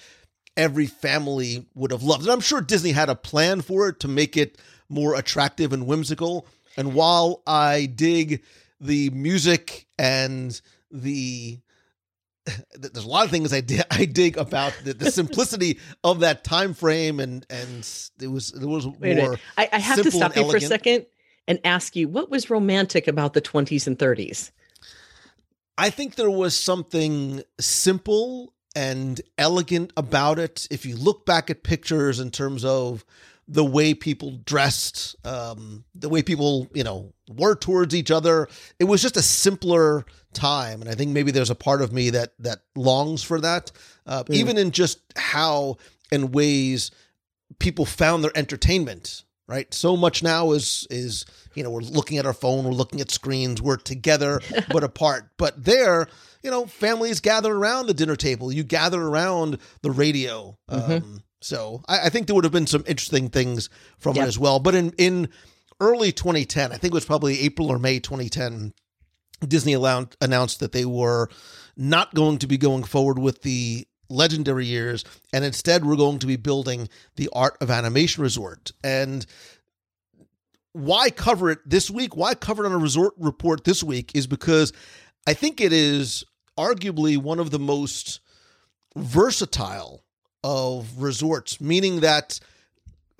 every 0.57 0.85
family 0.85 1.65
would 1.73 1.91
have 1.91 2.03
loved 2.03 2.27
it. 2.27 2.29
I'm 2.29 2.41
sure 2.41 2.61
Disney 2.61 2.91
had 2.91 3.09
a 3.09 3.15
plan 3.15 3.61
for 3.61 3.89
it 3.89 3.99
to 4.01 4.07
make 4.07 4.37
it 4.37 4.57
more 4.89 5.15
attractive 5.15 5.73
and 5.73 5.87
whimsical. 5.87 6.45
And 6.77 6.93
while 6.93 7.41
I 7.47 7.85
dig 7.85 8.43
the 8.79 9.09
music 9.11 9.87
and 9.97 10.59
the 10.91 11.59
there's 12.73 13.05
a 13.05 13.07
lot 13.07 13.25
of 13.25 13.31
things 13.31 13.53
I 13.53 13.61
dig, 13.61 13.81
I 13.91 14.05
dig 14.05 14.37
about 14.37 14.73
the, 14.83 14.93
the 14.93 15.11
simplicity 15.11 15.79
of 16.03 16.21
that 16.21 16.43
time 16.43 16.73
frame 16.73 17.19
and 17.19 17.45
and 17.49 17.87
it 18.19 18.27
was 18.27 18.53
it 18.53 18.65
was 18.65 18.87
Wait 18.87 19.17
more. 19.17 19.37
I, 19.57 19.69
I 19.71 19.79
have 19.79 20.01
to 20.01 20.11
stop 20.11 20.35
you 20.35 20.49
for 20.49 20.57
a 20.57 20.61
second 20.61 21.05
and 21.47 21.59
ask 21.63 21.95
you 21.95 22.07
what 22.07 22.29
was 22.29 22.49
romantic 22.49 23.07
about 23.07 23.33
the 23.33 23.41
20s 23.41 23.87
and 23.87 23.97
30s? 23.97 24.51
I 25.77 25.89
think 25.89 26.15
there 26.15 26.29
was 26.29 26.57
something 26.57 27.41
simple 27.59 28.53
and 28.75 29.19
elegant 29.37 29.91
about 29.97 30.39
it. 30.39 30.67
If 30.71 30.85
you 30.85 30.95
look 30.95 31.25
back 31.25 31.49
at 31.49 31.63
pictures 31.63 32.19
in 32.19 32.31
terms 32.31 32.63
of 32.65 33.03
the 33.47 33.65
way 33.65 33.93
people 33.93 34.39
dressed, 34.45 35.15
um, 35.25 35.83
the 35.93 36.07
way 36.07 36.21
people, 36.21 36.67
you 36.73 36.83
know, 36.83 37.11
were 37.29 37.55
towards 37.55 37.93
each 37.93 38.09
other. 38.11 38.47
It 38.79 38.85
was 38.85 39.01
just 39.01 39.17
a 39.17 39.21
simpler 39.21 40.05
time, 40.31 40.79
and 40.81 40.89
I 40.89 40.95
think 40.95 41.11
maybe 41.11 41.31
there's 41.31 41.49
a 41.49 41.55
part 41.55 41.81
of 41.81 41.91
me 41.91 42.11
that 42.11 42.31
that 42.39 42.59
longs 42.75 43.23
for 43.23 43.41
that, 43.41 43.71
uh, 44.05 44.23
Mm. 44.23 44.33
even 44.35 44.57
in 44.57 44.71
just 44.71 44.99
how 45.17 45.77
and 46.11 46.33
ways 46.33 46.91
people 47.59 47.85
found 47.85 48.23
their 48.23 48.37
entertainment. 48.37 49.23
Right, 49.47 49.73
so 49.73 49.97
much 49.97 50.23
now 50.23 50.51
is 50.53 50.87
is 50.89 51.25
you 51.55 51.63
know 51.63 51.71
we're 51.71 51.81
looking 51.81 52.17
at 52.17 52.25
our 52.25 52.31
phone, 52.33 52.63
we're 52.63 52.71
looking 52.71 53.01
at 53.01 53.11
screens, 53.11 53.61
we're 53.61 53.75
together 53.75 54.39
but 54.71 54.81
apart. 54.85 55.29
But 55.35 55.65
there, 55.65 56.07
you 56.43 56.49
know, 56.51 56.65
families 56.65 57.19
gather 57.19 57.53
around 57.53 57.87
the 57.87 57.93
dinner 57.93 58.15
table. 58.15 58.51
You 58.51 58.63
gather 58.63 59.01
around 59.01 59.57
the 59.81 59.91
radio. 59.91 60.57
Um, 60.69 61.23
so 61.41 61.81
I, 61.87 62.05
I 62.05 62.09
think 62.09 62.27
there 62.27 62.35
would 62.35 62.43
have 62.45 62.53
been 62.53 62.67
some 62.67 62.83
interesting 62.87 63.29
things 63.29 63.69
from 63.99 64.15
Yeah. 64.15 64.23
it 64.23 64.27
as 64.27 64.39
well. 64.39 64.59
But 64.59 64.75
in 64.75 64.91
in 64.97 65.29
early 65.79 66.11
2010, 66.11 66.71
I 66.71 66.77
think 66.77 66.93
it 66.93 66.95
was 66.95 67.05
probably 67.05 67.39
April 67.41 67.69
or 67.71 67.79
May 67.79 67.99
2010, 67.99 68.73
Disney 69.47 69.73
allow- 69.73 70.07
announced 70.19 70.59
that 70.59 70.71
they 70.71 70.85
were 70.85 71.29
not 71.77 72.13
going 72.13 72.37
to 72.39 72.47
be 72.47 72.57
going 72.57 72.83
forward 72.83 73.17
with 73.17 73.41
the 73.41 73.87
legendary 74.09 74.65
years 74.65 75.05
and 75.31 75.45
instead 75.45 75.85
we're 75.85 75.95
going 75.95 76.19
to 76.19 76.27
be 76.27 76.35
building 76.35 76.89
the 77.15 77.29
art 77.31 77.55
of 77.61 77.71
animation 77.71 78.21
resort 78.21 78.73
and 78.83 79.25
why 80.73 81.09
cover 81.09 81.49
it 81.49 81.59
this 81.65 81.89
week 81.89 82.15
why 82.15 82.33
cover 82.33 82.63
it 82.63 82.67
on 82.67 82.73
a 82.73 82.77
resort 82.77 83.13
report 83.17 83.63
this 83.63 83.81
week 83.83 84.11
is 84.13 84.27
because 84.27 84.73
i 85.27 85.33
think 85.33 85.61
it 85.61 85.71
is 85.73 86.25
arguably 86.67 87.17
one 87.17 87.39
of 87.39 87.51
the 87.51 87.59
most 87.59 88.19
versatile 88.95 90.03
of 90.43 91.01
resorts 91.01 91.61
meaning 91.61 92.01
that 92.01 92.39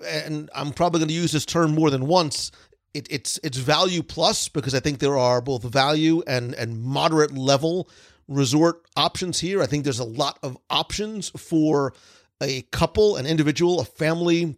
and 0.04 0.50
i'm 0.54 0.72
probably 0.72 0.98
going 0.98 1.08
to 1.08 1.14
use 1.14 1.32
this 1.32 1.46
term 1.46 1.74
more 1.74 1.90
than 1.90 2.06
once 2.06 2.50
it, 2.94 3.06
it's 3.10 3.38
it's 3.42 3.58
value 3.58 4.02
plus 4.02 4.48
because 4.48 4.74
I 4.74 4.80
think 4.80 4.98
there 4.98 5.16
are 5.16 5.40
both 5.40 5.62
value 5.62 6.22
and 6.26 6.54
and 6.54 6.82
moderate 6.82 7.32
level 7.32 7.88
resort 8.28 8.82
options 8.96 9.40
here. 9.40 9.62
I 9.62 9.66
think 9.66 9.84
there's 9.84 9.98
a 9.98 10.04
lot 10.04 10.38
of 10.42 10.56
options 10.70 11.30
for 11.30 11.94
a 12.40 12.62
couple, 12.70 13.16
an 13.16 13.26
individual, 13.26 13.80
a 13.80 13.84
family 13.84 14.56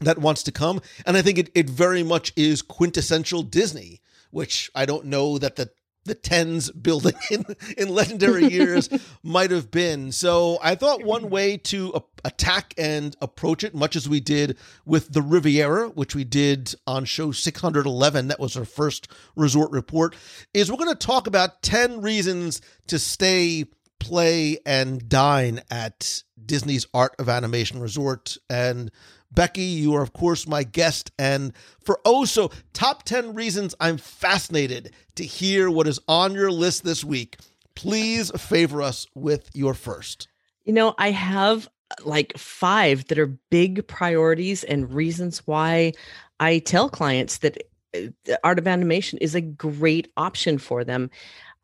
that 0.00 0.18
wants 0.18 0.44
to 0.44 0.52
come, 0.52 0.80
and 1.04 1.16
I 1.16 1.22
think 1.22 1.38
it 1.38 1.50
it 1.54 1.68
very 1.68 2.02
much 2.02 2.32
is 2.36 2.62
quintessential 2.62 3.42
Disney, 3.42 4.00
which 4.30 4.70
I 4.74 4.86
don't 4.86 5.06
know 5.06 5.38
that 5.38 5.56
the 5.56 5.70
the 6.08 6.14
tens 6.14 6.70
building 6.70 7.14
in 7.30 7.44
in 7.76 7.88
legendary 7.88 8.46
years 8.46 8.88
might 9.22 9.50
have 9.50 9.70
been. 9.70 10.10
So 10.12 10.58
I 10.62 10.74
thought 10.74 11.04
one 11.04 11.30
way 11.30 11.56
to 11.58 11.92
a- 11.94 12.26
attack 12.26 12.74
and 12.76 13.16
approach 13.20 13.62
it, 13.62 13.74
much 13.74 13.94
as 13.96 14.08
we 14.08 14.20
did 14.20 14.58
with 14.84 15.12
the 15.12 15.22
Riviera, 15.22 15.88
which 15.88 16.14
we 16.14 16.24
did 16.24 16.74
on 16.86 17.04
show 17.04 17.30
611, 17.32 18.28
that 18.28 18.40
was 18.40 18.56
our 18.56 18.64
first 18.64 19.08
resort 19.36 19.70
report, 19.70 20.16
is 20.52 20.70
we're 20.70 20.78
going 20.78 20.94
to 20.94 21.06
talk 21.06 21.26
about 21.26 21.62
10 21.62 22.00
reasons 22.00 22.60
to 22.88 22.98
stay, 22.98 23.66
play, 24.00 24.58
and 24.66 25.08
dine 25.08 25.60
at 25.70 26.22
Disney's 26.44 26.86
Art 26.94 27.14
of 27.18 27.28
Animation 27.28 27.80
Resort. 27.80 28.36
And 28.48 28.90
Becky, 29.30 29.62
you 29.62 29.94
are, 29.94 30.02
of 30.02 30.12
course, 30.12 30.46
my 30.46 30.62
guest. 30.62 31.12
And 31.18 31.52
for 31.84 32.00
oh, 32.04 32.24
so 32.24 32.50
top 32.72 33.02
10 33.04 33.34
reasons 33.34 33.74
I'm 33.80 33.98
fascinated 33.98 34.92
to 35.16 35.24
hear 35.24 35.70
what 35.70 35.86
is 35.86 36.00
on 36.08 36.34
your 36.34 36.50
list 36.50 36.84
this 36.84 37.04
week, 37.04 37.36
please 37.74 38.30
favor 38.40 38.82
us 38.82 39.06
with 39.14 39.50
your 39.54 39.74
first. 39.74 40.28
You 40.64 40.72
know, 40.72 40.94
I 40.98 41.10
have 41.10 41.68
like 42.04 42.36
five 42.36 43.06
that 43.06 43.18
are 43.18 43.38
big 43.50 43.86
priorities 43.86 44.64
and 44.64 44.92
reasons 44.92 45.46
why 45.46 45.92
I 46.40 46.58
tell 46.58 46.88
clients 46.88 47.38
that 47.38 47.58
uh, 47.96 48.34
art 48.44 48.58
of 48.58 48.66
animation 48.66 49.18
is 49.20 49.34
a 49.34 49.40
great 49.40 50.10
option 50.16 50.58
for 50.58 50.84
them. 50.84 51.10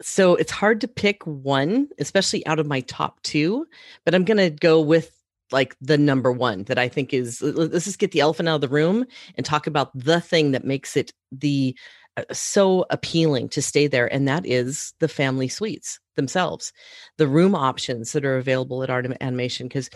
So 0.03 0.35
it's 0.35 0.51
hard 0.51 0.81
to 0.81 0.89
pick 0.89 1.25
one, 1.27 1.89
especially 1.99 2.47
out 2.47 2.59
of 2.59 2.67
my 2.67 2.81
top 2.81 3.23
two, 3.23 3.67
but 4.05 4.15
I'm 4.15 4.25
going 4.25 4.39
to 4.39 4.51
go 4.51 4.81
with 4.81 5.24
like 5.53 5.77
the 5.81 5.99
number 5.99 6.33
one 6.33 6.65
that 6.65 6.79
I 6.79 6.89
think 6.89 7.13
is 7.15 7.43
let's 7.43 7.85
just 7.85 7.99
get 7.99 8.13
the 8.13 8.21
elephant 8.21 8.49
out 8.49 8.57
of 8.57 8.61
the 8.63 8.69
room 8.69 9.05
and 9.37 9.45
talk 9.45 9.67
about 9.67 9.97
the 9.99 10.21
thing 10.21 10.53
that 10.53 10.65
makes 10.65 10.97
it 10.97 11.13
the 11.33 11.77
uh, 12.17 12.23
so 12.33 12.87
appealing 12.91 13.49
to 13.51 13.63
stay 13.63 13.87
there 13.87 14.13
and 14.13 14.27
that 14.29 14.47
is 14.47 14.95
the 15.01 15.09
family 15.09 15.49
suites 15.49 15.99
themselves 16.17 16.73
the 17.19 17.27
room 17.29 17.55
options 17.55 18.13
that 18.13 18.25
are 18.25 18.37
available 18.39 18.83
at 18.83 18.91
art 18.91 19.07
animation 19.21 19.67
because 19.69 19.91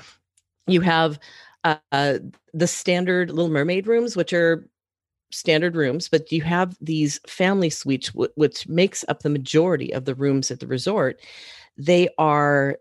you 0.67 0.81
have 0.81 1.19
uh, 1.65 1.77
uh, 1.93 2.19
the 2.55 2.67
standard 2.67 3.31
little 3.31 3.51
mermaid 3.51 3.87
rooms 3.87 4.17
which 4.17 4.33
are 4.33 4.69
standard 5.31 5.77
rooms 5.77 6.09
but 6.09 6.31
you 6.33 6.43
have 6.43 6.77
these 6.81 7.21
family 7.27 7.71
suites 7.71 8.11
w- 8.11 8.33
which 8.37 8.67
makes 8.69 9.05
up 9.09 9.23
the 9.23 9.31
majority 9.31 9.93
of 9.93 10.05
the 10.07 10.15
rooms 10.15 10.51
at 10.51 10.61
the 10.61 10.67
resort. 10.67 11.21
They 11.77 12.09
are 12.19 12.79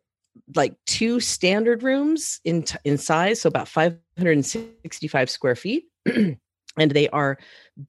like 0.56 0.76
two 0.86 1.20
standard 1.20 1.84
rooms 1.84 2.40
in 2.44 2.64
t- 2.64 2.78
in 2.84 2.98
size 2.98 3.42
so 3.42 3.48
about 3.48 3.68
565 3.68 5.30
square 5.30 5.56
feet 5.56 5.86
and 6.78 6.92
they 6.92 7.10
are 7.10 7.38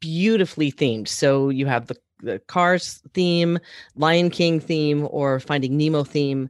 beautifully 0.00 0.72
themed. 0.72 1.08
So 1.08 1.50
you 1.50 1.66
have 1.66 1.86
the 1.86 1.96
the 2.20 2.40
cars 2.40 3.00
theme 3.14 3.60
lion 3.94 4.28
king 4.28 4.58
theme 4.58 5.06
or 5.10 5.38
finding 5.38 5.76
nemo 5.76 6.02
theme. 6.02 6.48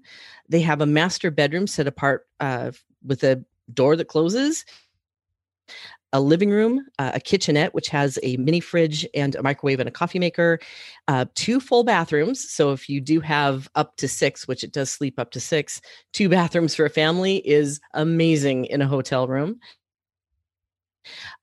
They 0.49 0.61
have 0.63 0.81
a 0.81 0.87
master 0.87 1.31
bedroom 1.31 1.67
set 1.67 1.87
apart 1.87 2.27
uh, 2.41 2.71
with 3.05 3.23
a 3.23 3.45
door 3.75 3.95
that 3.97 4.09
closes 4.09 4.65
a 6.13 6.21
living 6.21 6.51
room, 6.51 6.87
uh, 6.99 7.13
a 7.15 7.21
kitchenette, 7.21 7.75
which 7.75 7.89
has 7.89 8.19
a 8.23 8.37
mini 8.39 8.61
fridge 8.61 9.07
and 9.15 9.35
a 9.35 9.43
microwave 9.43 9.81
and 9.81 9.89
a 9.89 9.93
coffee 9.93 10.19
maker, 10.19 10.59
uh, 11.07 11.27
two 11.35 11.61
full 11.61 11.85
bathrooms. 11.85 12.51
So 12.51 12.73
if 12.73 12.89
you 12.89 13.01
do 13.01 13.21
have 13.21 13.69
up 13.75 13.97
to 13.97 14.09
six, 14.09 14.49
which 14.49 14.65
it 14.65 14.73
does 14.73 14.91
sleep 14.91 15.19
up 15.19 15.31
to 15.33 15.41
six, 15.41 15.81
two 16.13 16.29
bathrooms 16.31 16.75
for 16.75 16.87
a 16.87 16.91
family 16.91 17.37
is 17.49 17.81
amazing 17.95 18.67
in 18.67 18.81
a 18.81 18.89
hotel 18.89 19.29
room. 19.29 19.61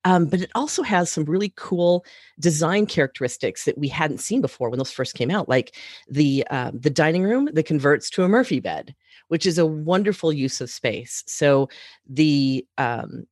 Um, 0.03 0.25
but 0.27 0.41
it 0.41 0.51
also 0.53 0.83
has 0.83 1.11
some 1.11 1.25
really 1.25 1.51
cool 1.55 2.05
design 2.39 2.85
characteristics 2.85 3.65
that 3.65 3.77
we 3.77 3.87
hadn't 3.87 4.19
seen 4.19 4.41
before 4.41 4.69
when 4.69 4.77
those 4.77 4.91
first 4.91 5.15
came 5.15 5.31
out, 5.31 5.49
like 5.49 5.75
the 6.07 6.45
uh, 6.51 6.71
the 6.73 6.89
dining 6.89 7.23
room 7.23 7.49
that 7.53 7.65
converts 7.65 8.09
to 8.11 8.23
a 8.23 8.29
Murphy 8.29 8.59
bed, 8.59 8.93
which 9.29 9.45
is 9.45 9.57
a 9.57 9.65
wonderful 9.65 10.31
use 10.31 10.61
of 10.61 10.69
space. 10.69 11.23
So 11.25 11.69
the 12.07 12.65
um, 12.77 13.25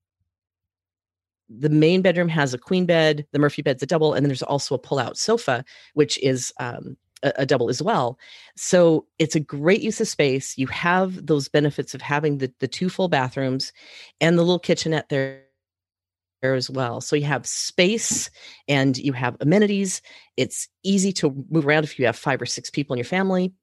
the 1.59 1.69
main 1.69 2.01
bedroom 2.01 2.29
has 2.29 2.53
a 2.53 2.57
queen 2.57 2.85
bed, 2.85 3.25
the 3.31 3.39
Murphy 3.39 3.61
bed's 3.61 3.83
a 3.83 3.85
double, 3.85 4.13
and 4.13 4.23
then 4.25 4.29
there's 4.29 4.43
also 4.43 4.75
a 4.75 4.79
pull-out 4.79 5.17
sofa, 5.17 5.63
which 5.93 6.17
is 6.23 6.53
um, 6.59 6.97
a, 7.23 7.33
a 7.37 7.45
double 7.45 7.69
as 7.69 7.81
well. 7.81 8.17
So 8.55 9.05
it's 9.19 9.35
a 9.35 9.39
great 9.39 9.81
use 9.81 10.01
of 10.01 10.07
space. 10.07 10.57
You 10.57 10.67
have 10.67 11.25
those 11.25 11.47
benefits 11.47 11.93
of 11.93 12.01
having 12.01 12.37
the 12.37 12.51
the 12.59 12.67
two 12.67 12.89
full 12.89 13.07
bathrooms 13.07 13.73
and 14.21 14.37
the 14.37 14.43
little 14.43 14.59
kitchenette 14.59 15.09
there 15.09 15.43
as 16.43 16.69
well. 16.69 16.99
So 16.99 17.15
you 17.15 17.25
have 17.25 17.45
space 17.45 18.29
and 18.67 18.97
you 18.97 19.13
have 19.13 19.37
amenities. 19.39 20.01
It's 20.35 20.67
easy 20.83 21.13
to 21.13 21.45
move 21.49 21.65
around 21.65 21.85
if 21.85 21.97
you 21.97 22.05
have 22.05 22.17
five 22.17 22.41
or 22.41 22.45
six 22.45 22.69
people 22.69 22.93
in 22.93 22.97
your 22.97 23.05
family. 23.05 23.53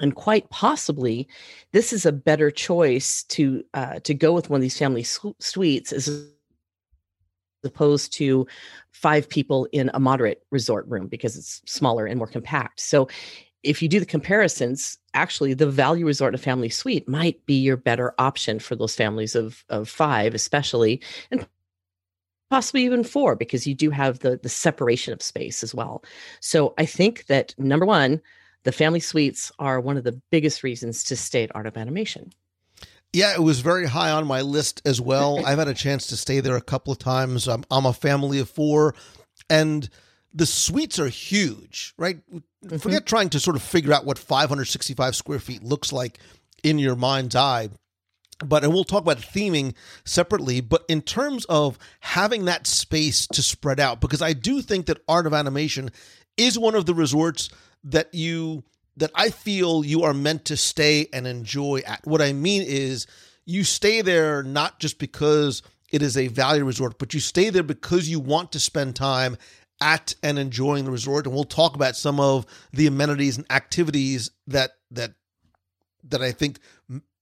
And 0.00 0.16
quite 0.16 0.50
possibly, 0.50 1.28
this 1.72 1.92
is 1.92 2.04
a 2.04 2.10
better 2.10 2.50
choice 2.50 3.22
to 3.24 3.62
uh, 3.74 4.00
to 4.00 4.14
go 4.14 4.32
with 4.32 4.50
one 4.50 4.58
of 4.58 4.62
these 4.62 4.78
family 4.78 5.04
su- 5.04 5.36
suites 5.38 5.92
as 5.92 6.26
opposed 7.64 8.12
to 8.14 8.46
five 8.92 9.28
people 9.28 9.66
in 9.72 9.90
a 9.94 10.00
moderate 10.00 10.42
resort 10.50 10.86
room 10.88 11.06
because 11.08 11.36
it's 11.36 11.62
smaller 11.66 12.06
and 12.06 12.18
more 12.18 12.26
compact. 12.26 12.80
So 12.80 13.08
if 13.62 13.82
you 13.82 13.88
do 13.88 13.98
the 13.98 14.06
comparisons, 14.06 14.98
actually 15.14 15.54
the 15.54 15.70
value 15.70 16.06
resort 16.06 16.34
and 16.34 16.42
family 16.42 16.68
suite 16.68 17.08
might 17.08 17.44
be 17.46 17.54
your 17.54 17.76
better 17.76 18.14
option 18.18 18.58
for 18.58 18.76
those 18.76 18.94
families 18.94 19.34
of 19.34 19.64
of 19.68 19.88
five, 19.88 20.34
especially, 20.34 21.02
and 21.30 21.46
possibly 22.50 22.84
even 22.84 23.02
four, 23.02 23.34
because 23.34 23.66
you 23.66 23.74
do 23.74 23.90
have 23.90 24.20
the 24.20 24.38
the 24.42 24.48
separation 24.48 25.12
of 25.12 25.22
space 25.22 25.62
as 25.62 25.74
well. 25.74 26.04
So 26.40 26.74
I 26.78 26.86
think 26.86 27.26
that 27.26 27.54
number 27.58 27.86
one, 27.86 28.20
the 28.64 28.72
family 28.72 29.00
suites 29.00 29.50
are 29.58 29.80
one 29.80 29.96
of 29.96 30.04
the 30.04 30.20
biggest 30.30 30.62
reasons 30.62 31.02
to 31.04 31.16
stay 31.16 31.42
at 31.42 31.54
Art 31.54 31.66
of 31.66 31.76
Animation. 31.76 32.32
Yeah, 33.14 33.32
it 33.32 33.42
was 33.42 33.60
very 33.60 33.86
high 33.86 34.10
on 34.10 34.26
my 34.26 34.40
list 34.40 34.82
as 34.84 35.00
well. 35.00 35.38
I've 35.46 35.58
had 35.58 35.68
a 35.68 35.74
chance 35.74 36.08
to 36.08 36.16
stay 36.16 36.40
there 36.40 36.56
a 36.56 36.60
couple 36.60 36.92
of 36.92 36.98
times. 36.98 37.48
I'm, 37.48 37.64
I'm 37.70 37.86
a 37.86 37.92
family 37.92 38.40
of 38.40 38.50
four, 38.50 38.94
and 39.48 39.88
the 40.32 40.46
suites 40.46 40.98
are 40.98 41.08
huge, 41.08 41.94
right? 41.96 42.18
Mm-hmm. 42.28 42.76
Forget 42.78 43.06
trying 43.06 43.30
to 43.30 43.40
sort 43.40 43.54
of 43.54 43.62
figure 43.62 43.92
out 43.92 44.04
what 44.04 44.18
565 44.18 45.14
square 45.14 45.38
feet 45.38 45.62
looks 45.62 45.92
like 45.92 46.18
in 46.64 46.78
your 46.78 46.96
mind's 46.96 47.36
eye. 47.36 47.70
But, 48.44 48.64
and 48.64 48.72
we'll 48.72 48.82
talk 48.82 49.02
about 49.02 49.18
theming 49.18 49.74
separately, 50.04 50.60
but 50.60 50.84
in 50.88 51.00
terms 51.00 51.44
of 51.44 51.78
having 52.00 52.46
that 52.46 52.66
space 52.66 53.28
to 53.28 53.42
spread 53.44 53.78
out, 53.78 54.00
because 54.00 54.22
I 54.22 54.32
do 54.32 54.60
think 54.60 54.86
that 54.86 55.02
Art 55.08 55.28
of 55.28 55.32
Animation 55.32 55.90
is 56.36 56.58
one 56.58 56.74
of 56.74 56.84
the 56.84 56.94
resorts 56.94 57.48
that 57.84 58.12
you 58.12 58.64
that 58.96 59.10
I 59.14 59.30
feel 59.30 59.84
you 59.84 60.02
are 60.04 60.14
meant 60.14 60.44
to 60.46 60.56
stay 60.56 61.08
and 61.12 61.26
enjoy 61.26 61.82
at. 61.86 62.00
What 62.04 62.22
I 62.22 62.32
mean 62.32 62.62
is 62.62 63.06
you 63.44 63.64
stay 63.64 64.02
there 64.02 64.42
not 64.42 64.78
just 64.78 64.98
because 64.98 65.62
it 65.92 66.02
is 66.02 66.16
a 66.16 66.28
value 66.28 66.64
resort, 66.64 66.98
but 66.98 67.14
you 67.14 67.20
stay 67.20 67.50
there 67.50 67.62
because 67.62 68.08
you 68.08 68.20
want 68.20 68.52
to 68.52 68.60
spend 68.60 68.96
time 68.96 69.36
at 69.80 70.14
and 70.22 70.38
enjoying 70.38 70.84
the 70.84 70.90
resort. 70.90 71.26
And 71.26 71.34
we'll 71.34 71.44
talk 71.44 71.74
about 71.74 71.96
some 71.96 72.20
of 72.20 72.46
the 72.72 72.86
amenities 72.86 73.36
and 73.36 73.50
activities 73.50 74.30
that 74.46 74.72
that 74.90 75.14
that 76.04 76.22
I 76.22 76.32
think 76.32 76.58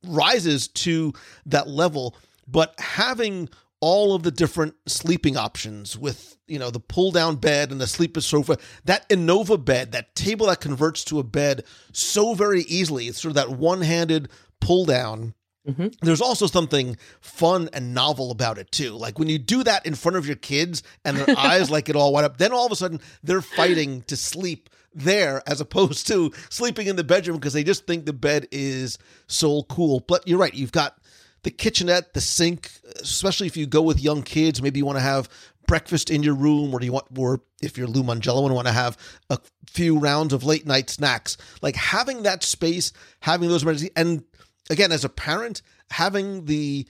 rises 0.06 0.68
to 0.68 1.12
that 1.46 1.68
level. 1.68 2.16
But 2.48 2.74
having 2.78 3.48
all 3.82 4.14
of 4.14 4.22
the 4.22 4.30
different 4.30 4.74
sleeping 4.86 5.36
options 5.36 5.98
with 5.98 6.38
you 6.46 6.58
know 6.58 6.70
the 6.70 6.80
pull 6.80 7.10
down 7.10 7.34
bed 7.36 7.70
and 7.72 7.80
the 7.80 7.86
sleeper 7.86 8.20
sofa 8.20 8.56
that 8.84 9.06
innova 9.10 9.62
bed 9.62 9.90
that 9.92 10.14
table 10.14 10.46
that 10.46 10.60
converts 10.60 11.04
to 11.04 11.18
a 11.18 11.24
bed 11.24 11.64
so 11.92 12.32
very 12.32 12.62
easily 12.62 13.08
it's 13.08 13.20
sort 13.20 13.30
of 13.30 13.34
that 13.34 13.50
one-handed 13.50 14.30
pull 14.60 14.86
down 14.86 15.34
Mm-hmm. 15.68 15.88
there's 16.02 16.20
also 16.20 16.48
something 16.48 16.96
fun 17.20 17.68
and 17.72 17.94
novel 17.94 18.32
about 18.32 18.58
it 18.58 18.72
too. 18.72 18.94
Like 18.94 19.20
when 19.20 19.28
you 19.28 19.38
do 19.38 19.62
that 19.62 19.86
in 19.86 19.94
front 19.94 20.16
of 20.16 20.26
your 20.26 20.34
kids 20.34 20.82
and 21.04 21.16
their 21.16 21.38
eyes 21.38 21.70
like 21.70 21.88
it 21.88 21.94
all 21.94 22.12
wide 22.12 22.24
up, 22.24 22.38
then 22.38 22.52
all 22.52 22.66
of 22.66 22.72
a 22.72 22.74
sudden 22.74 22.98
they're 23.22 23.40
fighting 23.40 24.02
to 24.08 24.16
sleep 24.16 24.68
there 24.92 25.40
as 25.46 25.60
opposed 25.60 26.08
to 26.08 26.32
sleeping 26.50 26.88
in 26.88 26.96
the 26.96 27.04
bedroom 27.04 27.36
because 27.36 27.52
they 27.52 27.62
just 27.62 27.86
think 27.86 28.06
the 28.06 28.12
bed 28.12 28.48
is 28.50 28.98
so 29.28 29.62
cool. 29.62 30.00
But 30.00 30.26
you're 30.26 30.40
right, 30.40 30.52
you've 30.52 30.72
got 30.72 30.98
the 31.44 31.50
kitchenette, 31.50 32.14
the 32.14 32.20
sink, 32.20 32.70
especially 33.00 33.46
if 33.46 33.56
you 33.56 33.66
go 33.66 33.82
with 33.82 34.00
young 34.00 34.22
kids, 34.22 34.62
maybe 34.62 34.78
you 34.78 34.86
want 34.86 34.98
to 34.98 35.02
have 35.02 35.28
breakfast 35.66 36.10
in 36.10 36.22
your 36.22 36.34
room 36.34 36.74
or 36.74 36.80
do 36.80 36.86
you 36.86 36.92
want 36.92 37.06
or 37.16 37.40
if 37.62 37.78
you're 37.78 37.86
Lou 37.86 38.02
Mongello 38.02 38.44
and 38.46 38.54
want 38.54 38.66
to 38.66 38.72
have 38.72 38.96
a 39.30 39.38
few 39.70 39.98
rounds 39.98 40.32
of 40.32 40.44
late 40.44 40.66
night 40.66 40.90
snacks. 40.90 41.36
Like 41.62 41.76
having 41.76 42.24
that 42.24 42.42
space, 42.42 42.92
having 43.20 43.48
those 43.48 43.62
amenities 43.62 43.90
and 43.96 44.24
again 44.70 44.92
as 44.92 45.04
a 45.04 45.08
parent 45.08 45.62
having 45.90 46.46
the 46.46 46.86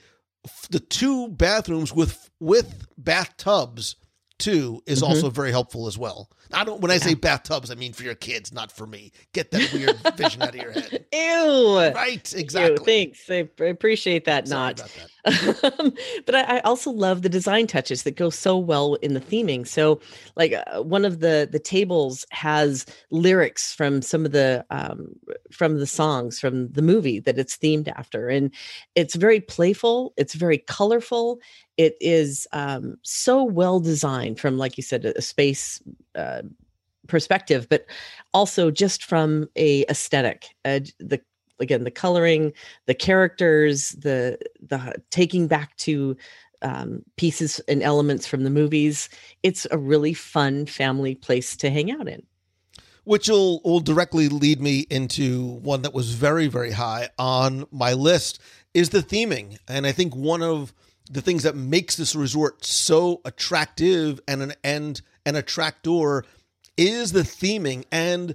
the 0.71 0.81
two 0.81 1.29
bathrooms 1.29 1.93
with 1.93 2.31
with 2.41 2.87
bathtubs 2.99 3.97
too 4.39 4.83
is 4.87 5.03
mm-hmm. 5.03 5.13
also 5.13 5.31
very 5.31 5.51
helpful 5.51 5.87
as 5.87 5.99
well. 5.99 6.31
I 6.53 6.65
don't 6.65 6.81
when 6.81 6.91
I 6.91 6.99
say 6.99 7.15
bathtubs 7.15 7.71
I 7.71 7.75
mean 7.75 7.93
for 7.93 8.03
your 8.03 8.15
kids 8.15 8.53
not 8.53 8.73
for 8.73 8.87
me. 8.87 9.13
Get 9.33 9.51
that 9.53 9.73
weird 9.73 9.97
vision 10.17 10.43
out 10.43 10.51
of 10.51 10.57
your 10.57 10.73
head. 10.73 11.05
Ew. 11.13 11.79
Right, 11.95 12.33
Ew, 12.33 12.39
exactly. 12.39 12.85
thanks. 12.85 13.31
I 13.31 13.49
appreciate 13.65 14.25
that. 14.27 14.49
Sorry 14.49 14.61
not. 14.61 14.81
about 14.81 14.93
that. 14.95 15.12
Um, 15.79 15.93
but 16.27 16.35
I, 16.35 16.57
I 16.57 16.61
also 16.61 16.91
love 16.91 17.23
the 17.23 17.29
design 17.29 17.67
touches 17.69 18.03
that 18.03 18.17
go 18.17 18.31
so 18.31 18.59
well 18.59 18.95
in 18.97 19.15
the 19.15 19.21
theming. 19.21 19.67
So, 19.67 20.01
like 20.37 20.53
uh, 20.53 20.83
one 20.83 21.05
of 21.05 21.21
the 21.21 21.49
the 21.51 21.61
tables 21.61 22.27
has 22.31 22.87
lyrics 23.11 23.73
from 23.73 24.03
some 24.03 24.27
of 24.27 24.33
the 24.33 24.65
um, 24.71 25.15
from 25.53 25.79
the 25.79 25.87
songs 25.87 26.41
from 26.41 26.69
the 26.73 26.83
movie 26.83 27.21
that 27.21 27.39
it's 27.39 27.57
themed 27.57 27.89
after, 27.95 28.29
and 28.29 28.53
it's 28.97 29.15
very 29.15 29.41
playful. 29.41 30.13
It's 30.17 30.35
very 30.35 30.59
colorful. 30.59 31.39
It 31.77 31.97
is 32.01 32.47
um, 32.53 32.97
so 33.03 33.45
well 33.45 33.79
designed 33.79 34.41
from, 34.41 34.59
like 34.59 34.77
you 34.77 34.83
said, 34.83 35.05
a, 35.05 35.17
a 35.19 35.23
space. 35.23 35.81
Uh, 36.15 36.43
perspective 37.09 37.67
but 37.69 37.85
also 38.33 38.71
just 38.71 39.03
from 39.05 39.49
a 39.57 39.85
aesthetic 39.89 40.47
uh, 40.65 40.79
the 41.01 41.21
again 41.61 41.85
the 41.85 41.91
coloring 41.91 42.53
the 42.87 42.95
characters 42.95 43.91
the 43.91 44.39
the 44.61 44.95
taking 45.11 45.47
back 45.47 45.77
to 45.77 46.17
um, 46.63 47.03
pieces 47.17 47.61
and 47.67 47.83
elements 47.83 48.27
from 48.27 48.45
the 48.45 48.51
movies 48.51 49.09
it's 49.43 49.67
a 49.71 49.79
really 49.79 50.15
fun 50.15 50.67
family 50.67 51.15
place 51.15 51.57
to 51.57 51.71
hang 51.71 51.91
out 51.91 52.09
in. 52.09 52.23
Which 53.05 53.29
will 53.29 53.61
will 53.65 53.81
directly 53.81 54.29
lead 54.29 54.61
me 54.61 54.87
into 54.89 55.45
one 55.45 55.83
that 55.83 55.95
was 55.95 56.15
very 56.15 56.47
very 56.47 56.71
high 56.71 57.09
on 57.19 57.67
my 57.73 57.95
list 57.95 58.41
is 58.75 58.91
the 58.91 59.03
theming. 59.03 59.59
And 59.67 59.87
i 59.87 59.93
think 59.93 60.15
one 60.15 60.43
of 60.43 60.73
the 61.11 61.21
things 61.21 61.43
that 61.43 61.57
makes 61.57 61.97
this 61.97 62.15
resort 62.15 62.65
so 62.65 63.21
attractive 63.25 64.21
and 64.29 64.43
an 64.43 64.55
and 64.65 65.03
an 65.27 65.37
attractor 65.37 66.25
is 66.77 67.13
the 67.13 67.23
theming. 67.23 67.85
And 67.91 68.35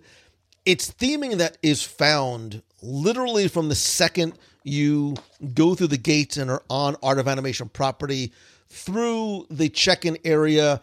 it's 0.67 0.91
theming 0.91 1.37
that 1.37 1.57
is 1.63 1.81
found 1.81 2.61
literally 2.81 3.47
from 3.47 3.69
the 3.69 3.75
second 3.75 4.37
you 4.65 5.15
go 5.53 5.73
through 5.73 5.87
the 5.87 5.97
gates 5.97 6.35
and 6.35 6.51
are 6.51 6.61
on 6.69 6.97
art 7.01 7.19
of 7.19 7.27
animation 7.27 7.69
property 7.69 8.33
through 8.67 9.47
the 9.49 9.69
check-in 9.69 10.17
area 10.25 10.81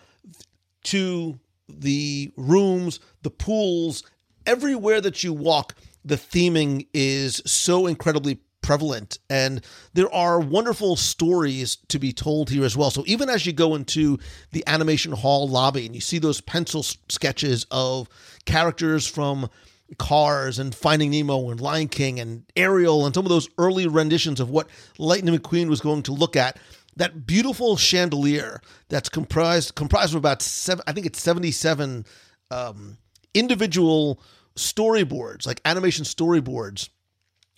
to 0.84 1.38
the 1.68 2.32
rooms, 2.38 2.98
the 3.20 3.30
pools, 3.30 4.02
everywhere 4.46 5.02
that 5.02 5.22
you 5.22 5.34
walk, 5.34 5.74
the 6.02 6.16
theming 6.16 6.86
is 6.94 7.42
so 7.44 7.86
incredibly 7.86 8.40
prevalent. 8.62 9.18
And 9.28 9.62
there 9.92 10.12
are 10.14 10.40
wonderful 10.40 10.96
stories 10.96 11.76
to 11.88 11.98
be 11.98 12.14
told 12.14 12.48
here 12.48 12.64
as 12.64 12.74
well. 12.74 12.90
So 12.90 13.04
even 13.06 13.28
as 13.28 13.44
you 13.44 13.52
go 13.52 13.74
into 13.74 14.18
the 14.52 14.64
animation 14.66 15.12
hall 15.12 15.46
lobby 15.46 15.84
and 15.84 15.94
you 15.94 16.00
see 16.00 16.18
those 16.18 16.40
pencil 16.40 16.82
sketches 16.82 17.66
of 17.70 18.08
characters 18.46 19.06
from 19.06 19.50
Cars 19.98 20.58
and 20.58 20.74
Finding 20.74 21.10
Nemo 21.10 21.50
and 21.50 21.60
Lion 21.60 21.88
King 21.88 22.20
and 22.20 22.44
Ariel 22.56 23.06
and 23.06 23.14
some 23.14 23.24
of 23.24 23.30
those 23.30 23.48
early 23.58 23.86
renditions 23.86 24.40
of 24.40 24.50
what 24.50 24.68
Lightning 24.98 25.36
McQueen 25.36 25.68
was 25.68 25.80
going 25.80 26.02
to 26.04 26.12
look 26.12 26.36
at. 26.36 26.58
That 26.96 27.26
beautiful 27.26 27.76
chandelier 27.76 28.60
that's 28.88 29.08
comprised 29.08 29.74
comprised 29.74 30.12
of 30.12 30.18
about 30.18 30.42
seven, 30.42 30.84
I 30.86 30.92
think 30.92 31.06
it's 31.06 31.20
seventy 31.20 31.50
seven 31.50 32.06
um, 32.50 32.98
individual 33.34 34.20
storyboards, 34.56 35.46
like 35.46 35.60
animation 35.64 36.04
storyboards, 36.04 36.88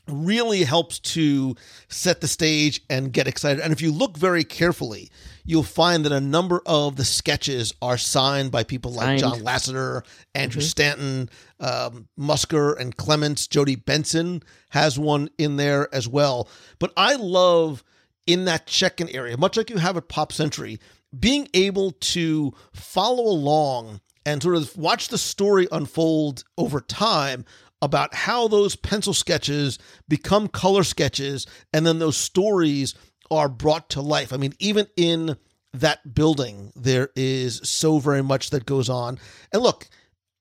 really 0.09 0.65
helps 0.65 0.99
to 0.99 1.55
set 1.89 2.21
the 2.21 2.29
stage 2.29 2.83
and 2.89 3.13
get 3.13 3.27
excited. 3.27 3.61
And 3.61 3.73
if 3.73 3.81
you 3.81 3.93
look 3.93 4.17
very 4.17 4.45
carefully, 4.45 5.11
you'll 5.45 5.63
find 5.63 6.05
that 6.05 6.13
a 6.13 6.21
number 6.21 6.63
of 6.67 6.97
the 6.97 7.05
sketches 7.05 7.73
are 7.83 7.99
signed 7.99 8.51
by 8.51 8.65
people 8.65 8.93
like 8.93 9.19
Signed. 9.19 9.21
John 9.21 9.41
Lasseter, 9.41 10.03
Andrew 10.35 10.63
Stanton, 10.63 11.31
um, 11.61 12.09
Musker, 12.19 12.79
and 12.79 12.97
Clements. 12.97 13.47
Jodi 13.47 13.77
Benson 13.77 14.43
has 14.71 14.99
one 14.99 15.29
in 15.39 15.57
there 15.57 15.93
as 15.95 16.09
well. 16.09 16.49
But 16.79 16.93
I 16.97 17.15
love 17.17 17.83
in 18.27 18.45
that 18.47 18.67
check-in 18.67 19.09
area, 19.11 19.37
much 19.37 19.57
like 19.57 19.71
you 19.71 19.79
have 19.79 19.97
at 19.97 20.09
Pop 20.09 20.33
Century, 20.33 20.81
being 21.19 21.49
able 21.55 21.93
to 21.93 22.53
follow 22.73 23.25
along 23.25 24.01
and 24.25 24.43
sort 24.43 24.57
of 24.57 24.77
watch 24.77 25.09
the 25.09 25.19
story 25.19 25.69
unfold 25.71 26.43
over 26.59 26.81
time 26.81 27.45
about 27.87 28.15
how 28.15 28.49
those 28.49 28.77
pencil 28.77 29.15
sketches 29.15 29.79
become 30.09 30.49
color 30.49 30.85
sketches 30.85 31.47
and 31.73 31.87
then 31.87 31.99
those 31.99 32.17
stories 32.17 32.95
are 33.31 33.49
brought 33.49 33.89
to 33.91 34.03
life. 34.03 34.33
I 34.33 34.37
mean, 34.37 34.53
even 34.59 34.87
in 34.97 35.37
that 35.73 36.15
building, 36.15 36.73
there 36.77 37.11
is 37.17 37.61
so 37.65 37.99
very 37.99 38.23
much 38.23 38.51
that 38.51 38.67
goes 38.67 38.89
on. 38.89 39.19
And 39.53 39.63
look, 39.63 39.89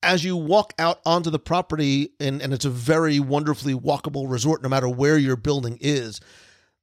as 0.03 0.23
you 0.23 0.35
walk 0.35 0.73
out 0.77 0.99
onto 1.05 1.29
the 1.29 1.39
property, 1.39 2.11
and, 2.19 2.41
and 2.41 2.53
it's 2.53 2.65
a 2.65 2.69
very 2.69 3.19
wonderfully 3.19 3.73
walkable 3.73 4.29
resort, 4.29 4.61
no 4.61 4.69
matter 4.69 4.89
where 4.89 5.17
your 5.17 5.35
building 5.35 5.77
is, 5.81 6.19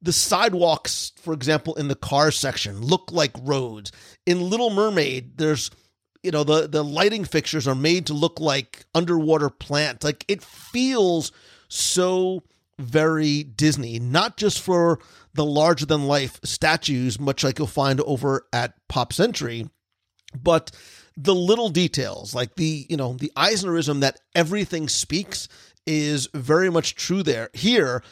the 0.03 0.13
sidewalks, 0.13 1.13
for 1.17 1.33
example, 1.33 1.75
in 1.77 1.89
the 1.89 1.95
car 1.95 2.33
section 2.33 2.81
look 2.81 3.13
like 3.13 3.31
roads. 3.41 3.93
In 4.27 4.51
Little 4.51 4.71
Mermaid, 4.71 5.39
there's 5.39 5.71
you 6.23 6.31
know 6.31 6.45
the 6.45 6.69
the 6.69 6.85
lighting 6.85 7.25
fixtures 7.25 7.67
are 7.67 7.75
made 7.75 8.07
to 8.07 8.15
look 8.15 8.41
like 8.41 8.85
underwater 8.95 9.51
plants. 9.51 10.05
Like 10.05 10.25
it 10.29 10.43
feels 10.43 11.33
so 11.69 12.43
very 12.79 13.43
Disney, 13.43 13.99
not 13.99 14.37
just 14.37 14.61
for 14.61 14.99
the 15.35 15.45
larger 15.45 15.87
than 15.87 16.07
life 16.07 16.41
statues, 16.45 17.19
much 17.19 17.45
like 17.45 17.59
you'll 17.59 17.67
find 17.67 18.01
over 18.03 18.47
at 18.53 18.75
Pop 18.89 19.13
Century, 19.13 19.69
but 20.41 20.71
the 21.17 21.35
little 21.35 21.69
details, 21.69 22.35
like 22.35 22.55
the 22.55 22.87
you 22.89 22.97
know 22.97 23.15
the 23.15 23.33
Eisnerism 23.37 24.01
that 24.01 24.21
everything 24.35 24.89
speaks, 24.89 25.49
is 25.87 26.29
very 26.35 26.71
much 26.71 26.95
true 26.95 27.23
there 27.23 27.51
here, 27.53 28.03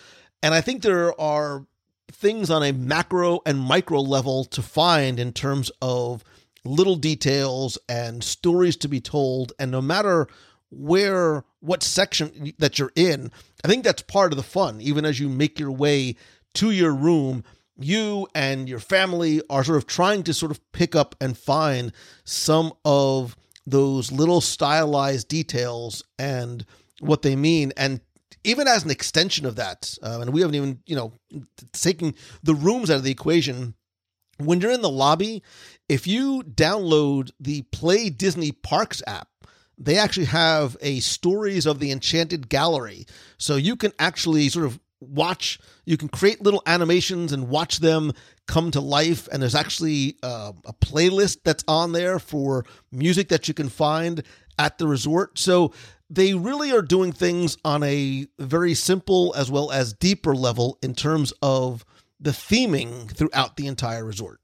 and 0.42 0.54
I 0.54 0.60
think 0.60 0.82
there 0.82 1.18
are 1.20 1.66
things 2.10 2.50
on 2.50 2.62
a 2.62 2.72
macro 2.72 3.40
and 3.46 3.58
micro 3.58 4.00
level 4.00 4.44
to 4.44 4.62
find 4.62 5.20
in 5.20 5.32
terms 5.32 5.70
of 5.80 6.24
little 6.64 6.96
details 6.96 7.78
and 7.88 8.22
stories 8.22 8.76
to 8.76 8.88
be 8.88 9.00
told 9.00 9.52
and 9.58 9.70
no 9.70 9.80
matter 9.80 10.28
where 10.70 11.44
what 11.60 11.82
section 11.82 12.52
that 12.58 12.78
you're 12.78 12.92
in 12.94 13.30
i 13.64 13.68
think 13.68 13.82
that's 13.82 14.02
part 14.02 14.32
of 14.32 14.36
the 14.36 14.42
fun. 14.42 14.80
Even 14.80 15.04
as 15.04 15.18
you 15.18 15.28
make 15.28 15.58
your 15.58 15.72
way 15.72 16.16
to 16.54 16.70
your 16.70 16.94
room 16.94 17.42
you 17.80 18.28
and 18.34 18.68
your 18.68 18.78
family 18.78 19.42
are 19.48 19.64
sort 19.64 19.78
of 19.78 19.86
trying 19.86 20.22
to 20.22 20.34
sort 20.34 20.52
of 20.52 20.72
pick 20.72 20.94
up 20.94 21.14
and 21.20 21.36
find 21.36 21.92
some 22.24 22.72
of 22.84 23.36
those 23.66 24.12
little 24.12 24.40
stylized 24.40 25.28
details 25.28 26.02
and 26.18 26.64
what 27.00 27.22
they 27.22 27.36
mean. 27.36 27.72
And 27.76 28.00
even 28.44 28.68
as 28.68 28.84
an 28.84 28.90
extension 28.90 29.46
of 29.46 29.56
that 29.56 29.94
uh, 30.02 30.18
and 30.20 30.32
we 30.32 30.40
haven't 30.40 30.54
even 30.56 30.80
you 30.86 30.96
know 30.96 31.12
taking 31.72 32.14
the 32.42 32.54
rooms 32.54 32.90
out 32.90 32.96
of 32.96 33.04
the 33.04 33.10
equation 33.10 33.74
when 34.38 34.60
you're 34.60 34.70
in 34.70 34.80
the 34.80 34.88
lobby 34.88 35.42
if 35.90 36.06
you 36.06 36.42
download 36.42 37.30
the 37.40 37.62
play 37.72 38.08
disney 38.08 38.52
parks 38.52 39.02
app 39.06 39.28
they 39.80 39.96
actually 39.96 40.26
have 40.26 40.76
a 40.82 41.00
stories 41.00 41.64
of 41.64 41.80
the 41.80 41.90
enchanted 41.90 42.50
gallery. 42.50 43.06
So 43.38 43.56
you 43.56 43.74
can 43.76 43.92
actually 43.98 44.50
sort 44.50 44.66
of 44.66 44.78
watch 45.00 45.58
you 45.86 45.96
can 45.96 46.10
create 46.10 46.42
little 46.42 46.62
animations 46.66 47.32
and 47.32 47.48
watch 47.48 47.78
them 47.78 48.12
come 48.46 48.70
to 48.72 48.80
life. 48.80 49.26
And 49.32 49.40
there's 49.40 49.54
actually 49.54 50.18
uh, 50.22 50.52
a 50.66 50.74
playlist 50.74 51.38
that's 51.42 51.64
on 51.66 51.92
there 51.92 52.18
for 52.18 52.66
music 52.92 53.30
that 53.30 53.48
you 53.48 53.54
can 53.54 53.70
find 53.70 54.22
at 54.58 54.76
the 54.76 54.86
resort. 54.86 55.38
So 55.38 55.72
they 56.10 56.34
really 56.34 56.70
are 56.72 56.82
doing 56.82 57.12
things 57.12 57.56
on 57.64 57.82
a 57.82 58.26
very 58.38 58.74
simple 58.74 59.32
as 59.34 59.50
well 59.50 59.70
as 59.72 59.94
deeper 59.94 60.34
level 60.34 60.78
in 60.82 60.94
terms 60.94 61.32
of 61.40 61.86
the 62.20 62.32
theming 62.32 63.10
throughout 63.10 63.56
the 63.56 63.66
entire 63.66 64.04
resort 64.04 64.40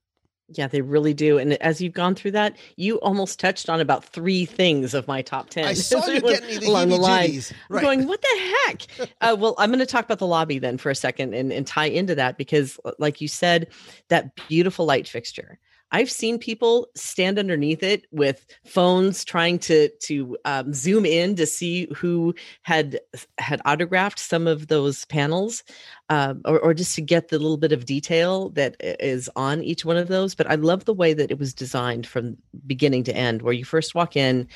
Yeah, 0.48 0.68
they 0.68 0.80
really 0.80 1.12
do. 1.12 1.38
And 1.38 1.54
as 1.54 1.80
you've 1.80 1.92
gone 1.92 2.14
through 2.14 2.30
that, 2.32 2.56
you 2.76 2.96
almost 2.96 3.40
touched 3.40 3.68
on 3.68 3.80
about 3.80 4.04
three 4.04 4.44
things 4.44 4.94
of 4.94 5.08
my 5.08 5.20
top 5.20 5.50
10. 5.50 5.64
i 5.64 5.72
saw 5.74 6.06
you 6.06 6.20
getting 6.20 6.46
me 6.46 6.58
the 6.58 6.66
along 6.68 6.88
the 6.88 6.96
line. 6.96 7.40
right 7.68 7.82
going, 7.82 8.06
what 8.06 8.22
the 8.22 8.52
heck? 8.66 9.10
uh, 9.20 9.36
well, 9.36 9.56
I'm 9.58 9.70
going 9.70 9.80
to 9.80 9.86
talk 9.86 10.04
about 10.04 10.20
the 10.20 10.26
lobby 10.26 10.60
then 10.60 10.78
for 10.78 10.90
a 10.90 10.94
second 10.94 11.34
and, 11.34 11.52
and 11.52 11.66
tie 11.66 11.86
into 11.86 12.14
that 12.14 12.38
because, 12.38 12.78
uh, 12.84 12.92
like 13.00 13.20
you 13.20 13.26
said, 13.26 13.68
that 14.08 14.36
beautiful 14.48 14.86
light 14.86 15.08
fixture. 15.08 15.58
I've 15.92 16.10
seen 16.10 16.38
people 16.38 16.88
stand 16.94 17.38
underneath 17.38 17.82
it 17.82 18.06
with 18.10 18.46
phones 18.64 19.24
trying 19.24 19.58
to 19.60 19.88
to 19.88 20.36
um, 20.44 20.72
zoom 20.72 21.06
in 21.06 21.36
to 21.36 21.46
see 21.46 21.88
who 21.94 22.34
had 22.62 22.98
had 23.38 23.60
autographed 23.64 24.18
some 24.18 24.46
of 24.46 24.66
those 24.66 25.04
panels, 25.06 25.62
um, 26.08 26.42
or, 26.44 26.58
or 26.58 26.74
just 26.74 26.94
to 26.96 27.02
get 27.02 27.28
the 27.28 27.38
little 27.38 27.56
bit 27.56 27.72
of 27.72 27.84
detail 27.84 28.50
that 28.50 28.76
is 28.80 29.30
on 29.36 29.62
each 29.62 29.84
one 29.84 29.96
of 29.96 30.08
those. 30.08 30.34
But 30.34 30.50
I 30.50 30.56
love 30.56 30.84
the 30.84 30.94
way 30.94 31.14
that 31.14 31.30
it 31.30 31.38
was 31.38 31.54
designed 31.54 32.06
from 32.06 32.36
beginning 32.66 33.04
to 33.04 33.16
end, 33.16 33.42
where 33.42 33.54
you 33.54 33.64
first 33.64 33.94
walk 33.94 34.16
in, 34.16 34.48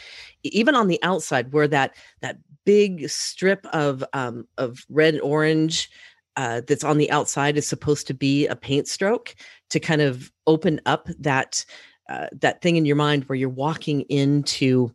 even 0.43 0.75
on 0.75 0.88
the 0.88 1.03
outside, 1.03 1.53
where 1.53 1.69
that 1.69 1.95
that 2.23 2.38
big 2.66 3.09
strip 3.09 3.64
of 3.66 4.05
um, 4.12 4.47
of 4.59 4.85
red 4.88 5.21
orange 5.21 5.90
uh, 6.37 6.62
that's 6.66 6.85
on 6.85 6.99
the 6.99 7.11
outside 7.11 7.57
is 7.57 7.66
supposed 7.66 8.07
to 8.07 8.14
be 8.14 8.47
a 8.47 8.57
paint 8.57 8.88
stroke 8.88 9.35
to 9.71 9.81
kind 9.81 10.01
of 10.01 10.31
open 10.47 10.81
up 10.87 11.09
that 11.19 11.64
uh, 12.09 12.27
that 12.33 12.61
thing 12.61 12.77
in 12.77 12.85
your 12.85 12.97
mind 12.97 13.25
where 13.25 13.37
you're 13.37 13.49
walking 13.49 14.01
into 14.03 14.93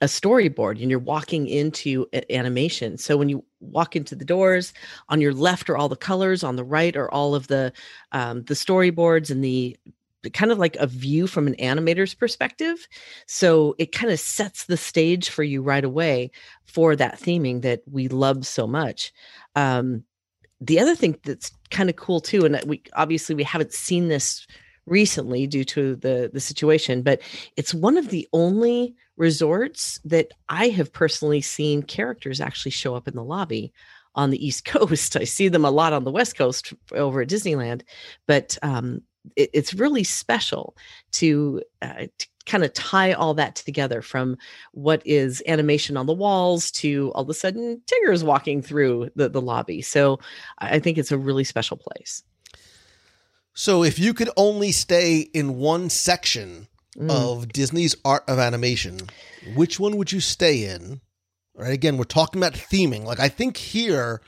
a 0.00 0.06
storyboard 0.06 0.80
and 0.80 0.90
you're 0.90 0.98
walking 0.98 1.46
into 1.46 2.06
animation. 2.30 2.96
So 2.96 3.16
when 3.16 3.28
you 3.28 3.44
walk 3.60 3.96
into 3.96 4.14
the 4.14 4.24
doors, 4.24 4.72
on 5.08 5.20
your 5.20 5.34
left 5.34 5.68
are 5.68 5.76
all 5.76 5.88
the 5.88 5.96
colors, 5.96 6.44
on 6.44 6.56
the 6.56 6.64
right 6.64 6.96
are 6.96 7.10
all 7.10 7.34
of 7.34 7.48
the 7.48 7.72
um, 8.12 8.44
the 8.44 8.54
storyboards 8.54 9.30
and 9.30 9.44
the 9.44 9.76
kind 10.32 10.50
of 10.50 10.58
like 10.58 10.76
a 10.76 10.86
view 10.86 11.26
from 11.26 11.46
an 11.46 11.54
animator's 11.56 12.14
perspective. 12.14 12.88
So 13.26 13.74
it 13.78 13.92
kind 13.92 14.12
of 14.12 14.18
sets 14.18 14.64
the 14.64 14.76
stage 14.76 15.28
for 15.28 15.42
you 15.42 15.62
right 15.62 15.84
away 15.84 16.30
for 16.64 16.96
that 16.96 17.20
theming 17.20 17.62
that 17.62 17.82
we 17.90 18.08
love 18.08 18.46
so 18.46 18.66
much. 18.66 19.12
Um, 19.54 20.04
the 20.60 20.80
other 20.80 20.94
thing 20.94 21.16
that's 21.24 21.52
kind 21.70 21.88
of 21.88 21.96
cool 21.96 22.20
too, 22.20 22.44
and 22.44 22.60
we 22.66 22.82
obviously 22.94 23.34
we 23.34 23.44
haven't 23.44 23.72
seen 23.72 24.08
this 24.08 24.46
recently 24.86 25.46
due 25.46 25.64
to 25.64 25.96
the 25.96 26.30
the 26.32 26.40
situation, 26.40 27.02
but 27.02 27.20
it's 27.56 27.74
one 27.74 27.96
of 27.96 28.08
the 28.08 28.28
only 28.32 28.94
resorts 29.16 30.00
that 30.04 30.32
I 30.48 30.68
have 30.68 30.92
personally 30.92 31.40
seen 31.40 31.82
characters 31.82 32.40
actually 32.40 32.70
show 32.70 32.94
up 32.94 33.08
in 33.08 33.14
the 33.14 33.24
lobby 33.24 33.72
on 34.14 34.30
the 34.30 34.44
East 34.44 34.64
Coast. 34.64 35.16
I 35.16 35.24
see 35.24 35.48
them 35.48 35.64
a 35.64 35.70
lot 35.70 35.92
on 35.92 36.04
the 36.04 36.10
West 36.10 36.36
Coast 36.36 36.72
over 36.92 37.20
at 37.20 37.28
Disneyland, 37.28 37.82
but 38.26 38.56
um, 38.62 39.02
it, 39.36 39.50
it's 39.52 39.74
really 39.74 40.04
special 40.04 40.76
to, 41.12 41.62
uh, 41.82 42.06
to 42.18 42.26
kind 42.48 42.64
of 42.64 42.72
tie 42.72 43.12
all 43.12 43.34
that 43.34 43.54
together 43.56 44.02
from 44.02 44.36
what 44.72 45.02
is 45.04 45.42
animation 45.46 45.96
on 45.96 46.06
the 46.06 46.12
walls 46.12 46.70
to 46.72 47.12
all 47.14 47.22
of 47.22 47.28
a 47.28 47.34
sudden 47.34 47.80
Tigger's 47.86 48.24
walking 48.24 48.62
through 48.62 49.10
the, 49.14 49.28
the 49.28 49.40
lobby. 49.40 49.82
So 49.82 50.18
I 50.58 50.80
think 50.80 50.98
it's 50.98 51.12
a 51.12 51.18
really 51.18 51.44
special 51.44 51.76
place. 51.76 52.22
So 53.54 53.84
if 53.84 53.98
you 53.98 54.14
could 54.14 54.30
only 54.36 54.72
stay 54.72 55.18
in 55.18 55.58
one 55.58 55.90
section 55.90 56.68
Mm. 56.96 57.10
of 57.10 57.48
Disney's 57.52 57.94
Art 58.04 58.24
of 58.26 58.40
Animation, 58.40 58.98
which 59.54 59.78
one 59.78 59.96
would 59.98 60.10
you 60.10 60.18
stay 60.18 60.64
in? 60.64 61.00
Right 61.54 61.72
again, 61.72 61.96
we're 61.96 62.02
talking 62.02 62.40
about 62.40 62.54
theming. 62.54 63.04
Like 63.04 63.20
I 63.20 63.28
think 63.28 63.56
here 63.56 64.20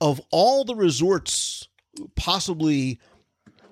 of 0.00 0.20
all 0.30 0.64
the 0.64 0.76
resorts 0.76 1.66
possibly 2.14 3.00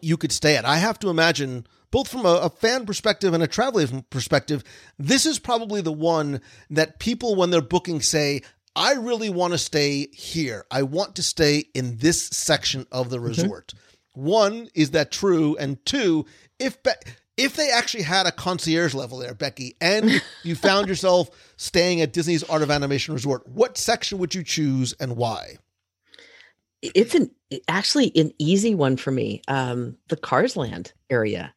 you 0.01 0.17
could 0.17 0.33
stay 0.33 0.57
at, 0.57 0.65
I 0.65 0.79
have 0.79 0.99
to 1.01 1.11
imagine 1.11 1.65
both 1.95 2.09
from 2.09 2.27
a, 2.27 2.41
a 2.43 2.51
fan 2.51 2.85
perspective 2.85 3.35
and 3.35 3.43
a 3.45 3.47
traveler 3.47 3.87
perspective, 4.11 4.65
this 4.99 5.25
is 5.25 5.39
probably 5.39 5.81
the 5.81 5.93
one 5.93 6.41
that 6.69 6.99
people 6.99 7.37
when 7.37 7.51
they're 7.51 7.63
booking 7.63 8.01
say, 8.01 8.43
I 8.75 8.95
really 8.95 9.31
want 9.31 9.53
to 9.53 9.59
stay 9.59 10.09
here. 10.09 10.65
I 10.73 10.83
want 10.83 11.15
to 11.15 11.23
stay 11.23 11.67
in 11.73 11.99
this 11.99 12.21
section 12.27 12.89
of 12.91 13.11
the 13.11 13.21
resort. 13.21 13.75
One, 14.13 14.71
is 14.75 14.91
that 14.91 15.13
true? 15.13 15.57
And 15.57 15.85
two, 15.87 16.27
if 16.59 16.83
Be- 16.83 16.91
if 17.37 17.55
they 17.55 17.71
actually 17.71 18.03
had 18.03 18.27
a 18.27 18.33
concierge 18.33 18.93
level 18.93 19.19
there, 19.19 19.35
Becky, 19.35 19.77
and 19.81 20.21
you 20.43 20.57
found 20.57 20.89
yourself 20.89 21.31
staying 21.57 22.01
at 22.01 22.13
Disney's 22.13 22.43
Art 22.43 22.63
of 22.63 22.73
Animation 22.73 23.15
Resort, 23.15 23.47
what 23.47 23.79
section 23.79 24.19
would 24.19 24.35
you 24.35 24.43
choose 24.43 24.95
and 24.99 25.17
why? 25.17 25.59
It's 26.83 27.15
an 27.15 27.31
actually 27.69 28.11
an 28.17 28.33
easy 28.39 28.75
one 28.75 28.97
for 28.97 29.13
me. 29.13 29.43
Um, 29.47 29.97
the 30.09 30.17
Cars 30.17 30.57
Land 30.57 30.93
area. 31.09 31.54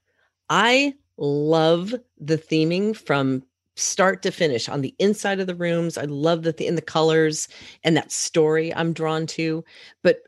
I 0.49 0.93
love 1.17 1.93
the 2.19 2.37
theming 2.37 2.95
from 2.95 3.43
start 3.75 4.23
to 4.23 4.31
finish 4.31 4.67
on 4.69 4.81
the 4.81 4.95
inside 4.99 5.39
of 5.39 5.47
the 5.47 5.55
rooms. 5.55 5.97
I 5.97 6.03
love 6.05 6.43
the 6.43 6.53
th- 6.53 6.67
in 6.67 6.75
the 6.75 6.81
colors 6.81 7.47
and 7.83 7.95
that 7.95 8.11
story 8.11 8.73
I'm 8.73 8.93
drawn 8.93 9.27
to. 9.27 9.63
But 10.03 10.21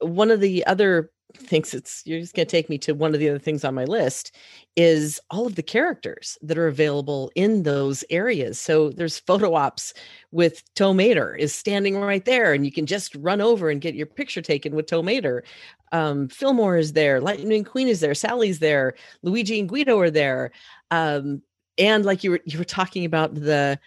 one 0.00 0.30
of 0.30 0.40
the 0.40 0.66
other 0.66 1.10
things 1.36 1.74
it's 1.74 2.02
you're 2.06 2.20
just 2.20 2.34
going 2.34 2.46
to 2.46 2.50
take 2.50 2.70
me 2.70 2.78
to 2.78 2.94
one 2.94 3.12
of 3.12 3.20
the 3.20 3.28
other 3.28 3.38
things 3.38 3.64
on 3.64 3.74
my 3.74 3.84
list 3.84 4.34
is 4.76 5.20
all 5.30 5.46
of 5.46 5.54
the 5.54 5.62
characters 5.62 6.38
that 6.42 6.56
are 6.58 6.68
available 6.68 7.30
in 7.34 7.62
those 7.62 8.04
areas. 8.10 8.58
So 8.58 8.90
there's 8.90 9.18
photo 9.18 9.54
ops 9.54 9.92
with 10.32 10.62
Tow 10.74 10.94
Mater 10.94 11.34
is 11.34 11.54
standing 11.54 11.98
right 11.98 12.24
there, 12.24 12.52
and 12.54 12.64
you 12.64 12.72
can 12.72 12.86
just 12.86 13.14
run 13.16 13.40
over 13.40 13.70
and 13.70 13.80
get 13.80 13.94
your 13.94 14.06
picture 14.06 14.42
taken 14.42 14.74
with 14.74 14.86
Tow 14.86 15.02
Mater. 15.02 15.44
Um, 15.92 16.28
Fillmore 16.28 16.76
is 16.76 16.92
there, 16.92 17.20
Lightning 17.20 17.64
Queen 17.64 17.88
is 17.88 18.00
there, 18.00 18.14
Sally's 18.14 18.58
there, 18.58 18.94
Luigi 19.22 19.60
and 19.60 19.68
Guido 19.68 19.98
are 20.00 20.10
there, 20.10 20.50
um, 20.90 21.42
and 21.78 22.04
like 22.04 22.24
you 22.24 22.32
were 22.32 22.40
you 22.44 22.58
were 22.58 22.64
talking 22.64 23.04
about 23.04 23.34
the 23.34 23.78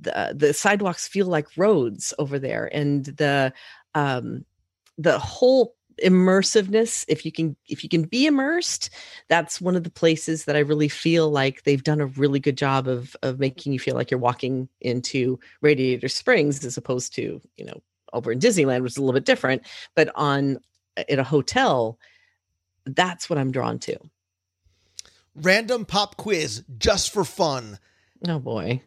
the 0.00 0.34
the 0.36 0.54
sidewalks 0.54 1.08
feel 1.08 1.26
like 1.26 1.56
roads 1.56 2.14
over 2.18 2.38
there, 2.38 2.70
and 2.72 3.06
the 3.06 3.52
um, 3.94 4.44
the 4.98 5.18
whole 5.18 5.76
immersiveness 6.02 7.06
if 7.08 7.24
you 7.24 7.32
can 7.32 7.56
if 7.68 7.82
you 7.82 7.88
can 7.88 8.02
be 8.02 8.26
immersed 8.26 8.90
that's 9.28 9.62
one 9.62 9.74
of 9.74 9.82
the 9.82 9.90
places 9.90 10.44
that 10.44 10.54
i 10.54 10.58
really 10.58 10.88
feel 10.88 11.30
like 11.30 11.62
they've 11.62 11.84
done 11.84 12.02
a 12.02 12.06
really 12.06 12.38
good 12.38 12.56
job 12.56 12.86
of 12.86 13.16
of 13.22 13.38
making 13.38 13.72
you 13.72 13.78
feel 13.78 13.94
like 13.94 14.10
you're 14.10 14.20
walking 14.20 14.68
into 14.82 15.38
radiator 15.62 16.08
springs 16.08 16.62
as 16.66 16.76
opposed 16.76 17.14
to 17.14 17.40
you 17.56 17.64
know 17.64 17.80
over 18.12 18.30
in 18.30 18.38
disneyland 18.38 18.82
which 18.82 18.92
is 18.92 18.96
a 18.98 19.00
little 19.00 19.14
bit 19.14 19.24
different 19.24 19.62
but 19.94 20.10
on 20.16 20.58
at 20.96 21.18
a 21.18 21.24
hotel 21.24 21.98
that's 22.84 23.28
what 23.30 23.38
i'm 23.38 23.50
drawn 23.52 23.78
to 23.78 23.96
Random 25.34 25.84
pop 25.84 26.16
quiz 26.16 26.64
just 26.78 27.12
for 27.12 27.24
fun. 27.24 27.78
oh 28.26 28.38
boy 28.38 28.80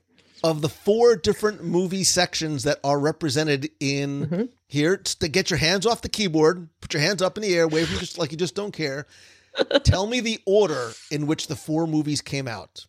Of 0.43 0.61
the 0.61 0.69
four 0.69 1.15
different 1.15 1.63
movie 1.63 2.03
sections 2.03 2.63
that 2.63 2.79
are 2.83 2.99
represented 2.99 3.69
in 3.79 4.27
Mhm. 4.27 4.49
here, 4.67 4.97
to 4.97 5.27
get 5.27 5.49
your 5.51 5.57
hands 5.59 5.85
off 5.85 6.01
the 6.01 6.09
keyboard, 6.09 6.69
put 6.81 6.93
your 6.93 7.01
hands 7.01 7.21
up 7.21 7.37
in 7.37 7.43
the 7.43 7.53
air, 7.53 7.67
wave 7.67 7.87
just 7.99 8.17
like 8.17 8.31
you 8.31 8.37
just 8.37 8.55
don't 8.55 8.71
care. 8.71 9.05
Tell 9.83 10.07
me 10.07 10.21
the 10.21 10.39
order 10.45 10.91
in 11.11 11.27
which 11.27 11.47
the 11.47 11.55
four 11.55 11.85
movies 11.87 12.21
came 12.21 12.47
out. 12.47 12.85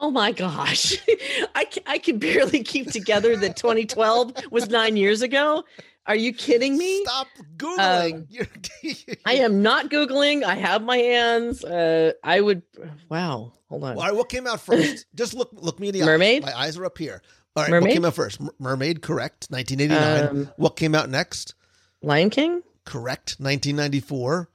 Oh 0.00 0.10
my 0.10 0.30
gosh. 0.32 0.98
I, 1.54 1.66
I 1.86 1.98
can 1.98 2.18
barely 2.18 2.62
keep 2.62 2.90
together 2.90 3.36
that 3.36 3.56
2012 3.56 4.34
was 4.50 4.68
nine 4.68 4.96
years 4.96 5.22
ago. 5.22 5.64
Are 6.06 6.16
you 6.16 6.32
kidding 6.32 6.76
me? 6.76 7.02
Stop 7.04 7.28
googling. 7.56 8.26
Um, 8.42 9.16
I 9.24 9.34
am 9.34 9.62
not 9.62 9.88
Googling. 9.90 10.42
I 10.42 10.56
have 10.56 10.82
my 10.82 10.96
hands. 10.96 11.64
Uh, 11.64 12.12
I 12.24 12.40
would, 12.40 12.62
wow. 13.08 13.52
Hold 13.68 13.84
on. 13.84 13.96
All 13.96 14.02
right, 14.02 14.14
what 14.14 14.28
came 14.28 14.46
out 14.46 14.60
first? 14.60 15.06
Just 15.14 15.34
look 15.34 15.50
look 15.52 15.78
me 15.78 15.88
in 15.88 15.94
the 15.94 16.04
Mermaid? 16.04 16.42
eyes. 16.44 16.52
My 16.52 16.58
eyes 16.60 16.76
are 16.76 16.84
up 16.84 16.98
here. 16.98 17.22
All 17.54 17.62
right, 17.62 17.70
what 17.70 17.80
Mermaid? 17.80 17.92
came 17.94 18.04
out 18.04 18.14
first? 18.14 18.40
Mermaid, 18.58 19.00
correct. 19.02 19.46
1989. 19.50 20.28
Um, 20.46 20.52
what 20.56 20.76
came 20.76 20.94
out 20.94 21.08
next? 21.08 21.54
Lion 22.02 22.30
King? 22.30 22.62
Correct. 22.84 23.36
1994. 23.38 24.48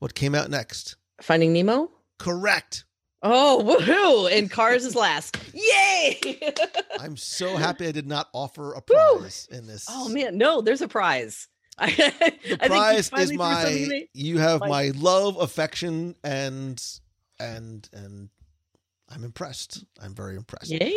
What 0.00 0.14
came 0.14 0.34
out 0.34 0.50
next? 0.50 0.96
Finding 1.20 1.52
Nemo? 1.52 1.90
Correct. 2.18 2.84
Oh, 3.22 3.62
woohoo! 3.64 4.30
And 4.36 4.50
Cars 4.50 4.84
is 4.84 4.94
last. 4.94 5.36
Yay! 5.52 6.38
I'm 7.00 7.16
so 7.16 7.56
happy 7.56 7.86
I 7.88 7.92
did 7.92 8.06
not 8.06 8.28
offer 8.32 8.74
a 8.74 8.80
prize 8.80 9.48
in 9.50 9.66
this. 9.66 9.86
oh 9.88 10.08
man, 10.08 10.38
no, 10.38 10.60
there's 10.60 10.82
a 10.82 10.88
prize. 10.88 11.48
The 11.78 12.58
prize 12.66 13.10
is 13.16 13.32
my 13.32 14.06
you 14.14 14.38
have 14.38 14.60
my- 14.60 14.68
my 14.68 14.92
love, 14.96 15.36
affection, 15.40 16.14
and 16.24 16.82
and 17.40 17.88
and 17.92 18.28
I'm 19.08 19.24
impressed. 19.24 19.84
I'm 20.02 20.14
very 20.14 20.36
impressed. 20.36 20.70
Yay! 20.70 20.94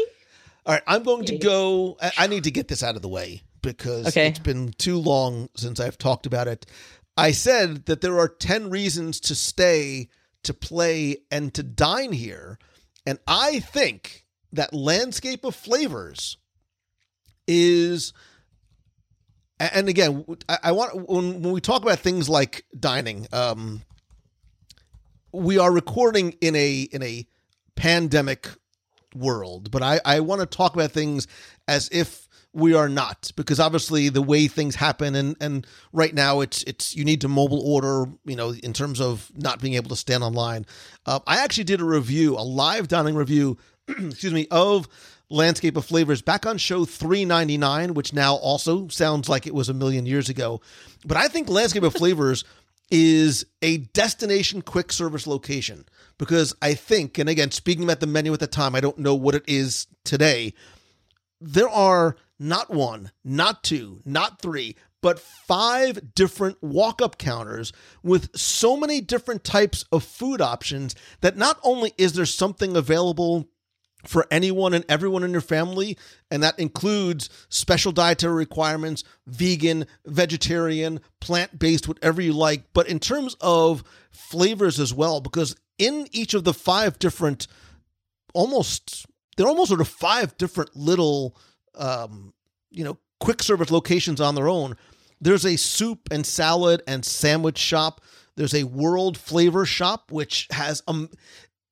All 0.66 0.74
right, 0.76 0.84
I'm 0.88 1.04
going 1.04 1.26
to 1.26 1.38
go. 1.38 1.98
I, 2.02 2.12
I 2.20 2.28
need 2.28 2.44
to 2.46 2.52
get 2.52 2.68
this 2.68 2.84
out 2.84 2.96
of 2.96 3.02
the 3.02 3.10
way 3.10 3.42
because 3.64 4.08
Okay. 4.08 4.28
it's 4.28 4.40
been 4.40 4.74
too 4.78 4.98
long 4.98 5.50
since 5.56 5.80
I've 5.80 5.98
talked 5.98 6.26
about 6.26 6.48
it. 6.48 6.66
I 7.18 7.32
said 7.32 7.86
that 7.86 8.02
there 8.02 8.18
are 8.20 8.28
10 8.28 8.70
reasons 8.70 9.20
to 9.22 9.36
stay, 9.36 10.10
to 10.44 10.54
play, 10.54 11.18
and 11.30 11.54
to 11.54 11.64
dine 11.64 12.12
here. 12.14 12.58
And 13.06 13.20
I 13.28 13.60
think 13.60 14.26
that 14.54 14.74
Landscape 14.74 15.44
of 15.44 15.56
Flavors 15.56 16.38
is. 17.48 18.14
And 19.60 19.90
again, 19.90 20.26
I, 20.50 20.72
want 20.72 21.08
when, 21.08 21.44
when 21.44 21.54
we 21.54 21.62
talk 21.62 21.84
about 21.84 22.00
things 22.00 22.28
like 22.28 22.66
dining, 22.80 23.28
um, 23.32 23.84
we 25.32 25.60
are 25.60 25.72
recording 25.72 26.32
in 26.42 26.56
a 26.56 26.82
in 26.82 27.04
a 27.04 27.28
pandemic 27.76 28.48
world, 29.16 29.72
but 29.72 29.84
I, 29.84 30.00
I 30.06 30.20
want 30.22 30.42
to 30.42 30.48
talk 30.48 30.74
about 30.74 30.92
things 30.92 31.28
as 31.68 31.90
if 31.92 32.28
we 32.54 32.74
are 32.74 32.90
not, 32.90 33.32
because 33.36 33.60
obviously 33.60 34.10
the 34.10 34.22
way 34.22 34.48
things 34.48 34.76
happen 34.76 35.16
and, 35.16 35.38
and 35.40 35.66
right 35.94 36.14
now 36.14 36.42
it's 36.42 36.64
it's 36.64 36.96
you 36.96 37.06
need 37.06 37.22
to 37.22 37.28
mobile 37.28 37.62
order, 37.62 38.06
you 38.26 38.36
know, 38.36 38.54
in 38.54 38.74
terms 38.74 39.00
of 39.00 39.32
not 39.36 39.62
being 39.62 39.76
able 39.76 39.90
to 39.90 39.96
stand 39.96 40.24
online. 40.24 40.66
Uh, 41.06 41.20
I 41.26 41.38
actually 41.38 41.64
did 41.64 41.80
a 41.80 41.86
review, 41.86 42.36
a 42.36 42.44
live 42.44 42.88
dining 42.88 43.16
review, 43.16 43.58
excuse 43.88 44.34
me, 44.34 44.48
of 44.52 44.88
Landscape 45.30 45.78
of 45.78 45.86
Flavors 45.86 46.22
back 46.22 46.46
on 46.46 46.58
show 46.58 46.84
399, 46.84 47.94
which 47.94 48.14
now 48.14 48.36
also 48.36 48.90
sounds 48.90 49.30
like 49.30 49.48
it 49.48 49.56
was 49.56 49.70
a 49.70 49.74
million 49.74 50.06
years 50.06 50.28
ago. 50.28 50.60
But 51.06 51.18
I 51.18 51.30
think 51.30 51.50
Landscape 51.50 51.84
of 51.84 51.94
Flavors 51.94 52.44
is 52.92 53.46
a 53.62 53.78
destination 53.78 54.62
quick 54.62 54.92
service 54.92 55.26
location 55.26 55.86
because 56.18 56.54
I 56.62 56.74
think, 56.74 57.18
and 57.18 57.30
again, 57.30 57.52
speaking 57.52 57.86
about 57.86 58.02
the 58.02 58.08
menu 58.08 58.34
at 58.34 58.42
the 58.42 58.48
time, 58.48 58.76
I 58.76 58.82
don't 58.82 58.98
know 58.98 59.16
what 59.16 59.36
it 59.36 59.44
is 59.48 59.88
today. 60.04 60.54
There 61.40 61.70
are 61.70 62.18
not 62.42 62.72
one, 62.72 63.12
not 63.24 63.64
two, 63.64 64.02
not 64.04 64.42
three, 64.42 64.76
but 65.02 65.20
five 65.20 66.14
different 66.16 66.62
walk 66.62 67.02
up 67.02 67.18
counters 67.18 67.72
with 68.04 68.36
so 68.36 68.76
many 68.76 69.00
different 69.00 69.44
types 69.44 69.86
of 69.92 70.04
food 70.04 70.42
options 70.42 70.96
that 71.22 71.38
not 71.38 71.60
only 71.64 71.94
is 71.98 72.14
there 72.14 72.26
something 72.26 72.76
available 72.76 73.48
for 74.08 74.26
anyone 74.32 74.74
and 74.74 74.84
everyone 74.90 75.24
in 75.24 75.32
your 75.32 75.42
family, 75.42 75.96
and 76.32 76.42
that 76.42 76.58
includes 76.58 77.30
special 77.50 77.92
dietary 77.92 78.34
requirements, 78.34 79.04
vegan, 79.28 79.86
vegetarian, 80.08 81.00
plant 81.20 81.60
based, 81.60 81.88
whatever 81.88 82.22
you 82.22 82.34
like. 82.34 82.64
But 82.74 82.88
in 82.88 83.00
terms 83.00 83.36
of 83.40 83.84
flavors 84.10 84.80
as 84.80 84.94
well, 84.94 85.22
because 85.22 85.56
in 85.78 86.08
each 86.12 86.34
of 86.34 86.44
the 86.44 86.54
five 86.54 86.98
different, 86.98 87.46
almost, 88.34 89.06
they're 89.38 89.48
almost 89.48 89.70
sort 89.70 89.82
of 89.82 89.88
five 89.88 90.36
different 90.38 90.76
little, 90.76 91.38
um, 91.76 92.34
you 92.70 92.84
know, 92.84 92.98
quick 93.20 93.44
service 93.44 93.72
locations 93.72 94.20
on 94.22 94.36
their 94.36 94.50
own. 94.50 94.76
There's 95.20 95.46
a 95.46 95.58
soup 95.58 96.10
and 96.12 96.26
salad 96.26 96.82
and 96.88 97.06
sandwich 97.06 97.58
shop. 97.60 98.02
There's 98.36 98.56
a 98.56 98.64
world 98.64 99.18
flavor 99.18 99.66
shop, 99.66 100.12
which 100.12 100.48
has 100.52 100.82
um, 100.88 101.10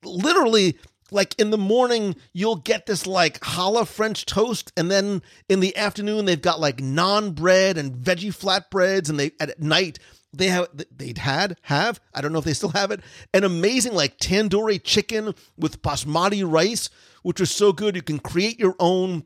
literally 0.03 0.77
like 1.11 1.33
in 1.39 1.49
the 1.49 1.57
morning 1.57 2.15
you'll 2.33 2.55
get 2.55 2.85
this 2.85 3.07
like 3.07 3.39
challah 3.39 3.87
french 3.87 4.25
toast 4.25 4.71
and 4.77 4.91
then 4.91 5.21
in 5.47 5.59
the 5.59 5.75
afternoon 5.75 6.25
they've 6.25 6.41
got 6.41 6.59
like 6.59 6.77
naan 6.77 7.33
bread 7.33 7.77
and 7.77 7.93
veggie 7.93 8.35
flatbreads 8.35 9.09
and 9.09 9.19
they 9.19 9.31
at 9.39 9.59
night 9.59 9.99
they 10.33 10.47
have 10.47 10.67
they'd 10.95 11.17
had 11.17 11.57
have 11.63 11.99
i 12.13 12.21
don't 12.21 12.31
know 12.31 12.39
if 12.39 12.45
they 12.45 12.53
still 12.53 12.69
have 12.69 12.91
it 12.91 13.01
an 13.33 13.43
amazing 13.43 13.93
like 13.93 14.17
tandoori 14.19 14.81
chicken 14.83 15.33
with 15.57 15.81
basmati 15.81 16.43
rice 16.45 16.89
which 17.23 17.39
was 17.39 17.51
so 17.51 17.73
good 17.73 17.95
you 17.95 18.01
can 18.01 18.19
create 18.19 18.59
your 18.59 18.75
own 18.79 19.25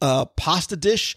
uh, 0.00 0.24
pasta 0.26 0.76
dish 0.76 1.16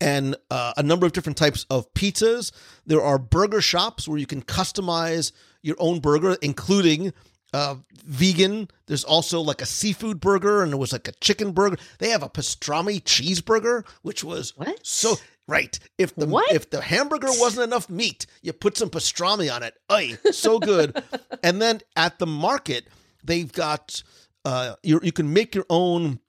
and 0.00 0.36
uh, 0.50 0.72
a 0.76 0.82
number 0.82 1.06
of 1.06 1.12
different 1.12 1.38
types 1.38 1.64
of 1.70 1.92
pizzas. 1.94 2.52
There 2.84 3.02
are 3.02 3.18
burger 3.18 3.60
shops 3.60 4.06
where 4.06 4.18
you 4.18 4.26
can 4.26 4.42
customize 4.42 5.32
your 5.62 5.76
own 5.78 6.00
burger, 6.00 6.36
including 6.42 7.12
uh, 7.54 7.76
vegan. 8.04 8.68
There's 8.86 9.04
also 9.04 9.40
like 9.40 9.62
a 9.62 9.66
seafood 9.66 10.20
burger, 10.20 10.62
and 10.62 10.72
there 10.72 10.78
was 10.78 10.92
like 10.92 11.08
a 11.08 11.12
chicken 11.12 11.52
burger. 11.52 11.76
They 11.98 12.10
have 12.10 12.22
a 12.22 12.28
pastrami 12.28 13.02
cheeseburger, 13.02 13.86
which 14.02 14.22
was 14.22 14.52
What? 14.56 14.86
so 14.86 15.14
right. 15.48 15.78
If 15.96 16.14
the 16.14 16.26
What? 16.26 16.52
if 16.52 16.68
the 16.70 16.82
hamburger 16.82 17.28
wasn't 17.30 17.64
enough 17.64 17.88
meat, 17.88 18.26
you 18.42 18.52
put 18.52 18.76
some 18.76 18.90
pastrami 18.90 19.50
on 19.54 19.62
it. 19.62 19.74
Ay, 19.88 20.18
so 20.30 20.58
good. 20.58 21.02
and 21.42 21.62
then 21.62 21.80
at 21.96 22.18
the 22.18 22.26
market, 22.26 22.86
they've 23.24 23.50
got 23.52 24.02
uh, 24.44 24.74
you 24.82 25.00
you 25.02 25.12
can 25.12 25.32
make 25.32 25.54
your 25.54 25.66
own 25.70 26.20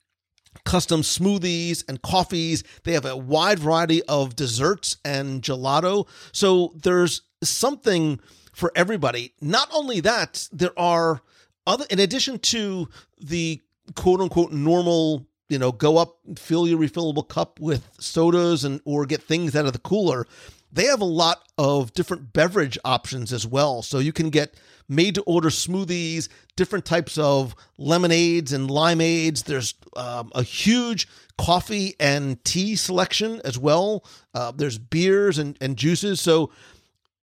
custom 0.64 1.02
smoothies 1.02 1.84
and 1.88 2.02
coffees. 2.02 2.64
They 2.84 2.94
have 2.94 3.06
a 3.06 3.16
wide 3.16 3.60
variety 3.60 4.04
of 4.04 4.36
desserts 4.36 4.98
and 5.04 5.42
gelato. 5.42 6.08
So 6.32 6.74
there's 6.76 7.22
something 7.44 8.20
for 8.54 8.72
everybody. 8.76 9.34
Not 9.42 9.70
only 9.74 10.00
that, 10.02 10.48
there 10.52 10.78
are 10.78 11.22
other, 11.66 11.86
in 11.90 12.00
addition 12.00 12.40
to 12.40 12.90
the 13.20 13.62
quote 13.96 14.20
unquote 14.22 14.52
normal, 14.52 15.28
you 15.50 15.60
know, 15.60 15.72
go 15.72 15.98
up, 15.98 16.18
fill 16.36 16.68
your 16.68 16.80
refillable 16.80 17.28
cup 17.28 17.60
with 17.60 17.88
sodas 18.00 18.64
and 18.64 18.82
or 18.84 19.06
get 19.06 19.22
things 19.22 19.56
out 19.56 19.66
of 19.66 19.74
the 19.74 19.80
cooler. 19.80 20.26
They 20.72 20.86
have 20.86 21.02
a 21.02 21.06
lot 21.06 21.44
of 21.58 21.94
different 21.94 22.34
beverage 22.34 22.78
options 22.84 23.32
as 23.32 23.48
well. 23.48 23.82
So 23.82 24.00
you 24.00 24.12
can 24.12 24.30
get 24.30 24.56
made 24.90 25.16
to 25.16 25.22
order 25.24 25.50
smoothies, 25.50 26.28
different 26.56 26.86
types 26.86 27.18
of 27.18 27.56
lemonades 27.78 28.54
and 28.54 28.70
limeades. 28.70 29.44
There's 29.44 29.74
um, 29.96 30.32
a 30.36 30.44
huge 30.44 31.08
coffee 31.38 31.96
and 32.00 32.44
tea 32.44 32.76
selection 32.76 33.42
as 33.46 33.58
well. 33.58 34.06
Uh, 34.34 34.52
there's 34.52 34.78
beers 34.78 35.38
and, 35.38 35.58
and 35.62 35.78
juices. 35.78 36.20
So 36.22 36.52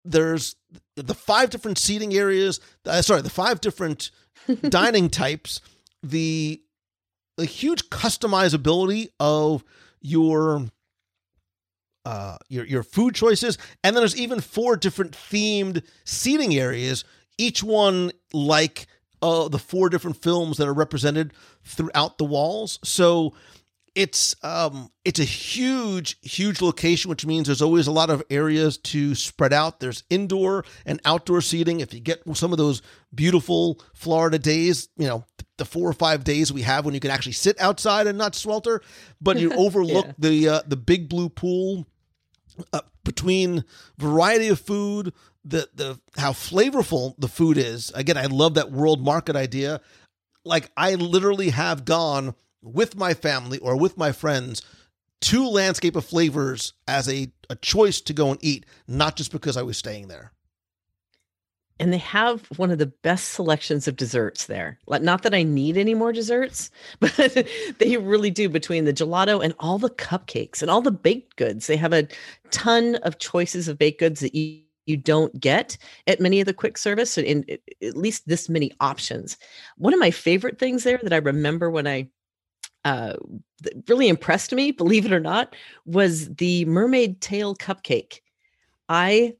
there's 0.05 0.57
the 0.97 1.15
five 1.15 1.51
different 1.51 1.79
seating 1.79 2.15
areas. 2.15 2.61
Uh, 2.85 3.03
sorry, 3.03 3.23
the 3.23 3.31
five 3.31 3.61
different 3.61 4.11
dining 4.69 5.11
types. 5.11 5.61
The 6.03 6.61
the 7.37 7.47
huge 7.47 7.89
customizability 7.91 9.09
of 9.19 9.65
your 10.01 10.69
uh, 12.05 12.37
your 12.49 12.65
your 12.67 12.83
food 12.83 13.15
choices, 13.15 13.59
and 13.83 13.95
then 13.97 14.01
there's 14.03 14.17
even 14.17 14.41
four 14.41 14.77
different 14.77 15.13
themed 15.13 15.83
seating 16.05 16.55
areas, 16.55 17.05
each 17.39 17.63
one 17.63 18.13
like 18.33 18.87
uh, 19.23 19.49
the 19.49 19.59
four 19.59 19.89
different 19.89 20.23
films 20.23 20.59
that 20.59 20.69
are 20.69 20.75
represented 20.75 21.33
throughout 21.65 22.19
the 22.19 22.25
walls. 22.25 22.79
So 22.85 23.35
it's 23.95 24.35
um 24.43 24.91
it's 25.05 25.21
a 25.21 25.25
huge 25.25 26.17
huge 26.21 26.61
location 26.61 27.09
which 27.09 27.25
means 27.25 27.47
there's 27.47 27.63
always 27.63 27.87
a 27.87 27.93
lot 27.93 28.11
of 28.11 28.25
areas 28.29 28.77
to 28.77 29.15
spread 29.15 29.53
out 29.53 29.79
there's 29.79 30.03
indoor 30.11 30.65
and 30.85 31.01
outdoor 31.05 31.41
seating 31.41 31.79
if 31.79 31.95
you 31.95 32.01
get 32.01 32.21
some 32.35 32.51
of 32.51 32.59
those 32.59 32.83
beautiful 33.15 33.81
florida 33.95 34.37
days 34.37 34.89
you 34.97 35.07
know 35.07 35.25
the 35.59 35.65
four 35.65 35.89
or 35.89 35.93
five 35.93 36.25
days 36.25 36.53
we 36.53 36.63
have 36.63 36.85
when 36.85 36.93
you 36.93 36.99
can 36.99 37.13
actually 37.13 37.31
sit 37.31 37.57
outside 37.61 38.09
and 38.09 38.19
not 38.19 38.35
swelter 38.35 38.81
but 39.21 39.39
you 39.39 39.53
overlook 39.57 40.07
Yeah. 40.07 40.13
the 40.19 40.49
uh, 40.49 40.63
the 40.67 40.77
big 40.77 41.09
blue 41.09 41.29
pool 41.29 41.87
uh, 42.73 42.81
between 43.05 43.65
variety 43.99 44.49
of 44.49 44.61
food 44.61 45.13
the 45.45 45.69
the 45.75 46.01
how 46.17 46.33
flavorful 46.33 47.15
the 47.19 47.29
food 47.29 47.59
is. 47.59 47.91
Again 47.95 48.17
i 48.17 48.27
love 48.27 48.55
that 48.55 48.71
world 48.73 49.03
market 49.03 49.37
idea. 49.37 49.81
Like 50.45 50.71
i 50.77 50.95
literally 50.95 51.51
have 51.51 51.85
gone 51.85 52.35
with 52.63 52.97
my 52.97 53.15
family 53.15 53.59
or 53.59 53.77
with 53.77 53.97
my 53.99 54.13
friends 54.13 54.63
to 55.21 55.47
landscape 55.49 55.97
of 55.97 56.05
flavors 56.05 56.75
as 56.87 57.09
a, 57.09 57.33
a 57.49 57.57
choice 57.57 58.01
to 58.03 58.13
go 58.13 58.31
and 58.31 58.39
eat 58.43 58.67
not 58.87 59.17
just 59.17 59.33
because 59.33 59.57
i 59.57 59.63
was 59.63 59.79
staying 59.79 60.09
there 60.09 60.33
and 61.81 61.93
they 61.93 61.99
have 61.99 62.47
one 62.57 62.71
of 62.71 62.79
the 62.79 62.87
best 62.87 63.33
selections 63.33 63.89
of 63.89 63.97
desserts 63.97 64.47
there. 64.47 64.79
Not 64.89 65.23
that 65.23 65.35
I 65.35 65.43
need 65.43 65.77
any 65.77 65.95
more 65.95 66.13
desserts, 66.13 66.71
but 67.01 67.47
they 67.79 67.97
really 67.97 68.31
do. 68.31 68.49
Between 68.49 68.85
the 68.85 68.93
gelato 68.93 69.45
and 69.45 69.55
all 69.59 69.79
the 69.79 69.91
cupcakes 69.91 70.63
and 70.63 70.71
all 70.71 70.81
the 70.81 70.93
baked 70.93 71.37
goods, 71.37 71.67
they 71.67 71.77
have 71.77 71.93
a 71.93 72.07
ton 72.51 72.97
of 72.97 73.19
choices 73.19 73.69
of 73.69 73.79
baked 73.79 74.01
goods 74.01 74.21
that 74.21 74.35
you 74.35 74.61
you 74.87 74.97
don't 74.97 75.39
get 75.41 75.77
at 76.07 76.21
many 76.21 76.41
of 76.41 76.47
the 76.47 76.55
quick 76.55 76.77
service 76.77 77.17
and 77.17 77.27
in 77.27 77.59
at 77.83 77.97
least 77.97 78.29
this 78.29 78.49
many 78.49 78.71
options. 78.81 79.37
One 79.77 79.95
of 79.95 80.01
my 80.01 80.11
favorite 80.11 80.59
things 80.59 80.85
there 80.85 81.01
that 81.03 81.13
I 81.13 81.17
remember 81.17 81.71
when 81.71 81.87
I 81.87 82.11
uh, 82.85 83.15
really 83.89 84.09
impressed 84.09 84.53
me, 84.53 84.73
believe 84.73 85.07
it 85.07 85.13
or 85.13 85.21
not, 85.21 85.57
was 85.87 86.35
the 86.35 86.67
mermaid 86.67 87.21
tail 87.21 87.55
cupcake. 87.55 88.21
I 88.89 89.35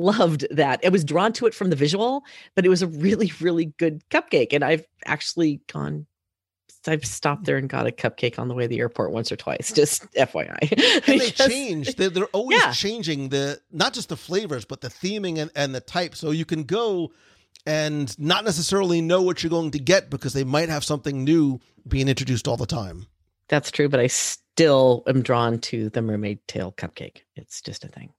loved 0.00 0.46
that. 0.50 0.80
I 0.84 0.88
was 0.88 1.04
drawn 1.04 1.32
to 1.34 1.46
it 1.46 1.54
from 1.54 1.70
the 1.70 1.76
visual, 1.76 2.22
but 2.54 2.64
it 2.66 2.68
was 2.68 2.82
a 2.82 2.86
really, 2.86 3.32
really 3.40 3.66
good 3.78 4.02
cupcake. 4.10 4.52
And 4.52 4.64
I've 4.64 4.84
actually 5.04 5.60
gone, 5.72 6.06
I've 6.86 7.04
stopped 7.04 7.44
there 7.44 7.56
and 7.58 7.68
got 7.68 7.86
a 7.86 7.90
cupcake 7.90 8.38
on 8.38 8.48
the 8.48 8.54
way 8.54 8.64
to 8.64 8.68
the 8.68 8.78
airport 8.80 9.12
once 9.12 9.30
or 9.30 9.36
twice, 9.36 9.72
just 9.72 10.10
FYI. 10.14 11.02
and 11.08 11.20
they 11.20 11.30
change. 11.48 11.94
They're, 11.96 12.10
they're 12.10 12.24
always 12.26 12.58
Yeah. 12.60 12.72
changing 12.72 13.28
the 13.28 13.60
not 13.70 13.92
just 13.92 14.08
the 14.08 14.16
flavors 14.16 14.64
but 14.64 14.80
the 14.80 14.88
theming 14.88 15.38
and, 15.38 15.50
and 15.54 15.74
the 15.74 15.80
type 15.80 16.14
so 16.16 16.30
you 16.30 16.44
can 16.44 16.62
go 16.64 17.12
and 17.66 18.18
not 18.18 18.44
necessarily 18.44 19.02
know 19.02 19.20
what 19.20 19.42
you're 19.42 19.50
going 19.50 19.70
to 19.72 19.78
get 19.78 20.08
because 20.08 20.32
they 20.32 20.44
might 20.44 20.70
have 20.70 20.82
something 20.82 21.22
new 21.24 21.60
being 21.86 22.08
introduced 22.08 22.48
all 22.48 22.56
the 22.56 22.64
time 22.64 23.06
That's 23.48 23.70
true, 23.70 23.88
but 23.90 24.00
I 24.00 24.06
still 24.06 25.02
am 25.06 25.20
drawn 25.22 25.58
to 25.68 25.90
the 25.90 26.00
mermaid 26.00 26.38
tail 26.48 26.72
cupcake. 26.72 27.18
It's 27.36 27.60
just 27.60 27.84
a 27.84 27.88
thing. 27.88 28.12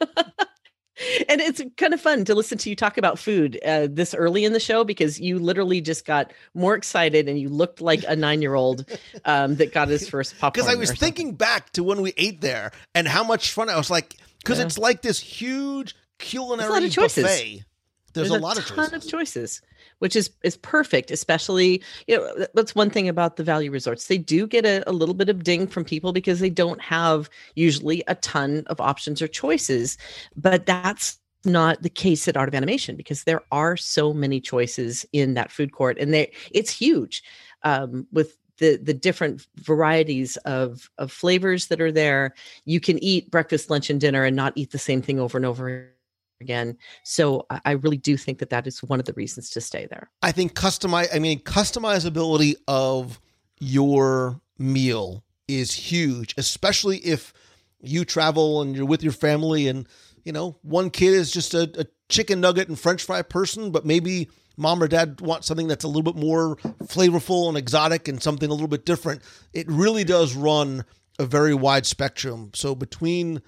and 1.28 1.40
it's 1.40 1.62
kind 1.76 1.94
of 1.94 2.00
fun 2.00 2.24
to 2.26 2.34
listen 2.34 2.58
to 2.58 2.68
you 2.70 2.76
talk 2.76 2.98
about 2.98 3.18
food 3.18 3.58
uh, 3.64 3.88
this 3.90 4.14
early 4.14 4.44
in 4.44 4.52
the 4.52 4.60
show 4.60 4.84
because 4.84 5.18
you 5.18 5.38
literally 5.38 5.80
just 5.80 6.04
got 6.04 6.32
more 6.54 6.74
excited 6.74 7.28
and 7.28 7.38
you 7.38 7.48
looked 7.48 7.80
like 7.80 8.04
a 8.06 8.14
nine-year-old 8.16 8.84
um, 9.24 9.56
that 9.56 9.72
got 9.72 9.88
his 9.88 10.08
first 10.08 10.38
popcorn. 10.38 10.52
Because 10.66 10.68
I 10.68 10.78
was 10.78 10.92
thinking 10.92 11.34
back 11.34 11.70
to 11.72 11.82
when 11.82 12.02
we 12.02 12.12
ate 12.16 12.40
there 12.40 12.72
and 12.94 13.08
how 13.08 13.24
much 13.24 13.52
fun 13.52 13.68
I 13.70 13.76
was 13.76 13.90
like, 13.90 14.16
because 14.38 14.58
Yeah. 14.58 14.66
it's 14.66 14.78
like 14.78 15.00
this 15.02 15.18
huge 15.18 15.94
culinary 16.18 16.68
lot 16.68 16.82
of 16.82 16.90
choices. 16.90 17.24
buffet. 17.24 17.64
There's, 18.12 18.30
a, 18.30 18.38
lot 18.38 18.58
of 18.58 18.66
ton 18.66 18.90
choices. 18.90 19.04
of 19.04 19.10
choices, 19.10 19.62
which 19.98 20.16
is 20.16 20.30
is 20.42 20.56
perfect. 20.56 21.10
Especially, 21.10 21.82
you 22.06 22.16
know, 22.16 22.46
that's 22.54 22.74
one 22.74 22.90
thing 22.90 23.08
about 23.08 23.36
the 23.36 23.44
value 23.44 23.70
resorts. 23.70 24.06
They 24.06 24.18
do 24.18 24.46
get 24.46 24.64
a, 24.64 24.88
a 24.88 24.92
little 24.92 25.14
bit 25.14 25.28
of 25.28 25.44
ding 25.44 25.66
from 25.66 25.84
people 25.84 26.12
because 26.12 26.40
they 26.40 26.50
don't 26.50 26.80
have 26.80 27.30
usually 27.54 28.02
a 28.08 28.16
ton 28.16 28.64
of 28.66 28.80
options 28.80 29.22
or 29.22 29.28
choices. 29.28 29.96
But 30.36 30.66
that's 30.66 31.18
not 31.44 31.82
the 31.82 31.88
case 31.88 32.28
at 32.28 32.36
Art 32.36 32.48
of 32.48 32.54
Animation 32.54 32.96
because 32.96 33.24
there 33.24 33.42
are 33.50 33.76
so 33.76 34.12
many 34.12 34.40
choices 34.40 35.06
in 35.12 35.34
that 35.34 35.52
food 35.52 35.72
court, 35.72 35.98
and 35.98 36.12
they 36.12 36.32
it's 36.50 36.70
huge 36.70 37.22
um, 37.62 38.06
with 38.12 38.36
the 38.58 38.76
the 38.76 38.94
different 38.94 39.46
varieties 39.56 40.36
of 40.38 40.90
of 40.98 41.12
flavors 41.12 41.68
that 41.68 41.80
are 41.80 41.92
there. 41.92 42.34
You 42.64 42.80
can 42.80 43.02
eat 43.02 43.30
breakfast, 43.30 43.70
lunch, 43.70 43.90
and 43.90 44.00
dinner, 44.00 44.24
and 44.24 44.36
not 44.36 44.52
eat 44.56 44.72
the 44.72 44.78
same 44.78 45.02
thing 45.02 45.18
over 45.20 45.38
and 45.38 45.46
over 45.46 45.92
again. 46.40 46.76
So 47.04 47.46
I, 47.64 47.72
really 47.72 47.96
do 47.96 48.16
think 48.16 48.38
that 48.38 48.50
that 48.50 48.66
is 48.66 48.82
one 48.82 48.98
of 49.00 49.06
the 49.06 49.12
reasons 49.14 49.50
to 49.50 49.60
stay 49.60 49.86
there. 49.88 50.10
I 50.22 50.32
think 50.32 50.54
customize. 50.54 51.14
I 51.14 51.18
mean, 51.18 51.40
customizability 51.40 52.54
of 52.68 53.20
your 53.58 54.40
meal 54.58 55.24
is 55.48 55.72
huge, 55.72 56.34
especially 56.36 56.98
if 56.98 57.32
you 57.80 58.04
travel 58.04 58.62
and 58.62 58.76
you're 58.76 58.86
with 58.86 59.02
your 59.02 59.12
family, 59.12 59.68
and 59.68 59.86
you 60.24 60.32
know, 60.32 60.58
one 60.62 60.90
kid 60.90 61.14
is 61.14 61.30
just 61.30 61.54
a, 61.54 61.70
a 61.78 61.86
chicken 62.08 62.40
nugget 62.40 62.68
and 62.68 62.78
French 62.78 63.02
fry 63.02 63.22
person, 63.22 63.70
but 63.70 63.86
maybe 63.86 64.28
mom 64.56 64.82
or 64.82 64.88
dad 64.88 65.20
want 65.20 65.44
something 65.44 65.68
that's 65.68 65.84
a 65.84 65.88
little 65.88 66.02
bit 66.02 66.16
more 66.16 66.56
flavorful 66.84 67.48
and 67.48 67.56
exotic 67.56 68.08
and 68.08 68.22
something 68.22 68.50
a 68.50 68.52
little 68.52 68.68
bit 68.68 68.84
different. 68.84 69.22
It 69.54 69.66
really 69.68 70.04
does 70.04 70.34
run 70.34 70.84
a 71.18 71.24
very 71.24 71.54
wide 71.54 71.86
spectrum. 71.86 72.50
So 72.54 72.74
between 72.74 73.40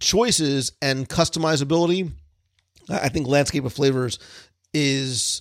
choices 0.00 0.72
and 0.82 1.08
customizability, 1.08 2.10
I 2.88 3.08
think 3.08 3.26
landscape 3.26 3.64
of 3.64 3.72
flavors 3.72 4.18
is 4.72 5.40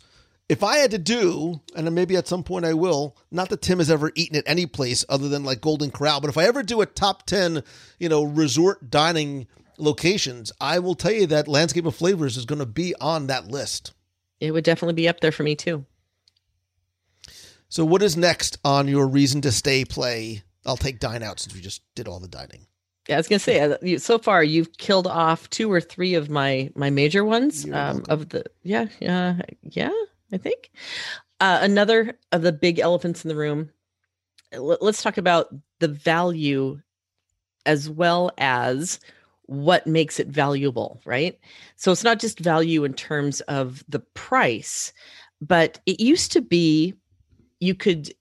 if 0.50 0.64
I 0.64 0.78
had 0.78 0.92
to 0.92 0.98
do, 0.98 1.62
and 1.76 1.90
maybe 1.94 2.16
at 2.16 2.28
some 2.28 2.44
point 2.44 2.66
I 2.66 2.74
will, 2.74 3.18
not 3.32 3.50
that 3.50 3.62
Tim 3.62 3.80
has 3.80 3.90
ever 3.90 4.12
eaten 4.16 4.38
at 4.38 4.44
any 4.46 4.66
place 4.66 5.06
other 5.10 5.30
than 5.30 5.44
like 5.44 5.62
Golden 5.62 5.92
Corral, 5.92 6.22
but 6.22 6.30
if 6.30 6.38
I 6.38 6.46
ever 6.46 6.64
do 6.64 6.82
a 6.82 6.86
top 6.86 7.26
10, 7.26 7.64
you 8.00 8.10
know, 8.10 8.24
resort 8.24 8.90
dining 8.90 9.48
locations, 9.78 10.52
I 10.60 10.80
will 10.80 10.96
tell 10.96 11.12
you 11.12 11.28
that 11.28 11.48
Landscape 11.48 11.86
of 11.86 11.96
Flavors 11.96 12.38
is 12.38 12.46
going 12.46 12.60
to 12.60 12.66
be 12.66 12.94
on 13.00 13.28
that 13.28 13.48
list. 13.48 13.94
It 14.40 14.52
would 14.52 14.64
definitely 14.64 14.96
be 14.96 15.08
up 15.08 15.22
there 15.22 15.32
for 15.32 15.44
me 15.44 15.56
too. 15.56 15.86
So, 17.70 17.86
what 17.86 18.04
is 18.04 18.16
next 18.16 18.60
on 18.64 18.88
your 18.88 19.08
reason 19.08 19.42
to 19.42 19.52
stay 19.52 19.84
play? 19.86 20.44
I'll 20.66 20.78
take 20.78 21.00
dine 21.00 21.24
out 21.24 21.40
since 21.40 21.56
we 21.56 21.62
just 21.62 21.82
did 21.96 22.08
all 22.08 22.20
the 22.20 22.28
dining. 22.28 22.68
Yeah, 23.08 23.16
I 23.16 23.20
was 23.20 23.28
gonna 23.28 23.40
say 23.40 23.60
uh, 23.60 23.98
so 24.00 24.18
far 24.18 24.44
you've 24.44 24.78
killed 24.78 25.08
off 25.08 25.50
two 25.50 25.72
or 25.72 25.82
three 25.82 26.14
of 26.14 26.30
my 26.30 26.72
my 26.76 26.90
major 26.90 27.26
ones 27.26 27.70
um, 27.72 28.04
of 28.10 28.30
the 28.30 28.46
yeah 28.64 28.86
yeah 29.00 29.42
yeah 29.64 29.92
I 30.32 30.38
think 30.38 30.72
uh, 31.40 31.60
another 31.62 32.18
of 32.32 32.42
the 32.42 32.54
big 32.54 32.80
elephants 32.80 33.26
in 33.26 33.30
the 33.30 33.36
room. 33.36 33.70
Let, 34.54 34.82
let's 34.82 35.04
talk 35.04 35.18
about 35.18 35.54
the 35.80 35.90
value 35.90 36.80
as 37.66 37.90
well 37.90 38.32
as 38.38 39.00
what 39.48 39.86
makes 39.86 40.20
it 40.20 40.28
valuable, 40.28 41.02
right? 41.06 41.38
So 41.76 41.92
it's 41.92 42.04
not 42.04 42.20
just 42.20 42.40
value 42.40 42.84
in 42.86 42.94
terms 42.94 43.42
of 43.42 43.84
the 43.90 44.00
price, 44.00 44.94
but 45.42 45.80
it 45.86 46.00
used 46.00 46.32
to 46.32 46.42
be 46.42 46.94
you 47.60 47.76
could 47.76 48.14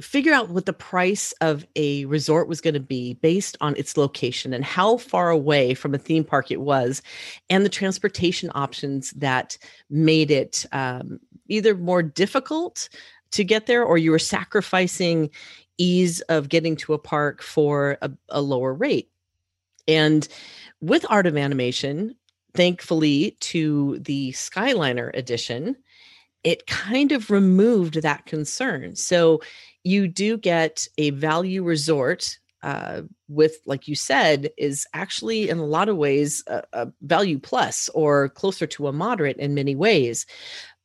figure 0.00 0.32
out 0.32 0.50
what 0.50 0.66
the 0.66 0.72
price 0.72 1.32
of 1.40 1.66
a 1.76 2.04
resort 2.06 2.48
was 2.48 2.60
going 2.60 2.74
to 2.74 2.80
be 2.80 3.14
based 3.14 3.56
on 3.60 3.76
its 3.76 3.96
location 3.96 4.52
and 4.52 4.64
how 4.64 4.96
far 4.96 5.30
away 5.30 5.74
from 5.74 5.94
a 5.94 5.98
theme 5.98 6.24
park 6.24 6.50
it 6.50 6.60
was 6.60 7.02
and 7.50 7.64
the 7.64 7.70
transportation 7.70 8.50
options 8.54 9.10
that 9.12 9.58
made 9.90 10.30
it 10.30 10.66
um, 10.72 11.18
either 11.48 11.74
more 11.74 12.02
difficult 12.02 12.88
to 13.30 13.44
get 13.44 13.66
there 13.66 13.84
or 13.84 13.98
you 13.98 14.10
were 14.10 14.18
sacrificing 14.18 15.30
ease 15.78 16.20
of 16.22 16.48
getting 16.48 16.76
to 16.76 16.92
a 16.92 16.98
park 16.98 17.42
for 17.42 17.98
a, 18.02 18.10
a 18.30 18.40
lower 18.40 18.74
rate. 18.74 19.10
And 19.86 20.26
with 20.80 21.06
art 21.08 21.26
of 21.26 21.36
animation 21.36 22.14
thankfully 22.54 23.36
to 23.40 23.98
the 24.00 24.32
skyliner 24.32 25.10
edition 25.14 25.76
it 26.44 26.66
kind 26.66 27.12
of 27.12 27.30
removed 27.30 28.00
that 28.02 28.26
concern. 28.26 28.96
So 28.96 29.40
you 29.88 30.06
do 30.06 30.36
get 30.36 30.86
a 30.98 31.10
value 31.10 31.62
resort 31.62 32.38
uh, 32.62 33.02
with, 33.28 33.56
like 33.64 33.88
you 33.88 33.94
said, 33.94 34.50
is 34.58 34.86
actually 34.92 35.48
in 35.48 35.58
a 35.58 35.64
lot 35.64 35.88
of 35.88 35.96
ways 35.96 36.42
a, 36.46 36.62
a 36.72 36.88
value 37.02 37.38
plus 37.38 37.88
or 37.94 38.28
closer 38.28 38.66
to 38.66 38.88
a 38.88 38.92
moderate 38.92 39.38
in 39.38 39.54
many 39.54 39.74
ways. 39.74 40.26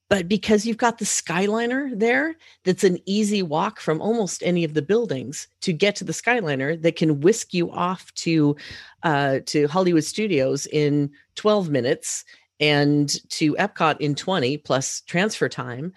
But 0.10 0.28
because 0.28 0.66
you've 0.66 0.78
got 0.78 1.00
the 1.00 1.06
Skyliner 1.06 1.98
there, 1.98 2.36
that's 2.64 2.84
an 2.84 3.00
easy 3.06 3.42
walk 3.42 3.80
from 3.80 4.00
almost 4.00 4.44
any 4.44 4.64
of 4.64 4.74
the 4.74 4.82
buildings 4.82 5.48
to 5.62 5.74
get 5.74 5.96
to 5.98 6.04
the 6.04 6.14
Skyliner 6.14 6.80
that 6.82 6.96
can 6.96 7.20
whisk 7.22 7.54
you 7.54 7.72
off 7.72 8.14
to 8.16 8.56
uh, 9.02 9.40
to 9.48 9.68
Hollywood 9.68 10.04
Studios 10.04 10.68
in 10.68 11.10
12 11.36 11.70
minutes 11.70 12.26
and 12.60 13.10
to 13.30 13.56
Epcot 13.56 14.00
in 14.00 14.14
20 14.16 14.58
plus 14.58 15.02
transfer 15.02 15.50
time 15.50 15.92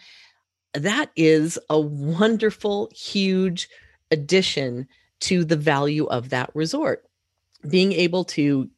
that 0.77 1.11
is 1.17 1.59
a 1.71 1.81
wonderful, 1.81 2.91
huge 2.95 3.69
addition 4.11 4.87
to 5.21 5.45
the 5.45 5.57
value 5.57 6.07
of 6.07 6.31
that 6.31 6.51
resort. 6.55 7.05
Being 7.69 7.93
able 7.93 8.25
to 8.25 8.69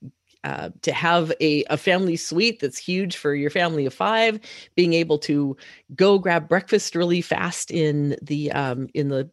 uh, 0.45 0.71
to 0.83 0.93
have 0.93 1.33
a, 1.41 1.65
a 1.65 1.77
family 1.77 2.17
suite 2.17 2.61
that's 2.61 2.79
huge 2.79 3.17
for 3.17 3.35
your 3.35 3.51
family 3.51 3.85
of 3.87 3.93
five, 3.93 4.39
being 4.77 4.95
able 4.95 5.19
to 5.19 5.57
go 5.97 6.19
grab 6.19 6.49
breakfast 6.49 6.95
really 6.95 7.21
fast 7.21 7.71
in 7.71 8.17
the 8.23 8.51
um, 8.53 8.89
in 8.95 9.09
the 9.09 9.29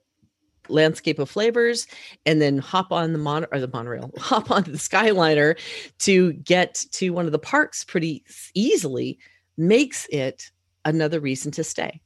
landscape 0.68 1.20
of 1.20 1.30
flavors, 1.30 1.86
and 2.26 2.42
then 2.42 2.58
hop 2.58 2.92
on 2.92 3.14
the 3.14 3.20
mon 3.20 3.46
or 3.52 3.60
the 3.60 3.70
monorail, 3.72 4.12
hop 4.18 4.50
onto 4.50 4.72
the 4.72 4.78
Skyliner 4.78 5.58
to 6.00 6.34
get 6.34 6.84
to 6.92 7.12
one 7.12 7.28
of 7.28 7.32
the 7.32 7.40
parks 7.40 7.84
pretty 7.84 8.24
easily, 8.56 9.20
makes 9.58 10.08
it 10.10 10.50
another 10.86 11.20
reason 11.20 11.52
to 11.52 11.64
stay. 11.64 12.02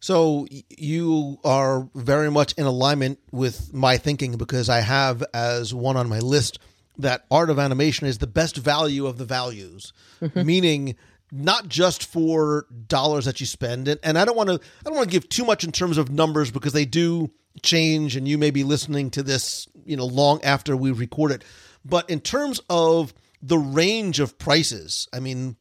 So 0.00 0.46
you 0.68 1.38
are 1.44 1.88
very 1.94 2.30
much 2.30 2.52
in 2.54 2.66
alignment 2.66 3.18
with 3.32 3.72
my 3.74 3.96
thinking 3.96 4.36
because 4.36 4.68
I 4.68 4.80
have 4.80 5.24
as 5.34 5.74
one 5.74 5.96
on 5.96 6.08
my 6.08 6.20
list 6.20 6.58
that 6.98 7.24
art 7.30 7.50
of 7.50 7.58
animation 7.58 8.06
is 8.06 8.18
the 8.18 8.26
best 8.26 8.56
value 8.56 9.06
of 9.06 9.18
the 9.18 9.24
values, 9.24 9.92
meaning 10.34 10.96
not 11.30 11.68
just 11.68 12.04
for 12.04 12.66
dollars 12.86 13.24
that 13.26 13.40
you 13.40 13.46
spend. 13.46 13.88
And, 13.88 14.00
and 14.02 14.18
I 14.18 14.24
don't 14.24 14.36
want 14.36 14.48
to 14.48 14.54
I 14.54 14.84
don't 14.84 14.96
want 14.96 15.08
to 15.08 15.12
give 15.12 15.28
too 15.28 15.44
much 15.44 15.64
in 15.64 15.72
terms 15.72 15.98
of 15.98 16.10
numbers 16.10 16.50
because 16.50 16.72
they 16.72 16.84
do 16.84 17.30
change 17.62 18.16
and 18.16 18.26
you 18.26 18.38
may 18.38 18.50
be 18.50 18.64
listening 18.64 19.10
to 19.10 19.22
this, 19.22 19.68
you 19.84 19.96
know, 19.96 20.06
long 20.06 20.42
after 20.42 20.76
we 20.76 20.90
record 20.90 21.32
it. 21.32 21.44
But 21.84 22.08
in 22.10 22.20
terms 22.20 22.60
of 22.68 23.14
the 23.42 23.58
range 23.58 24.20
of 24.20 24.38
prices, 24.38 25.08
I 25.12 25.20
mean, 25.20 25.56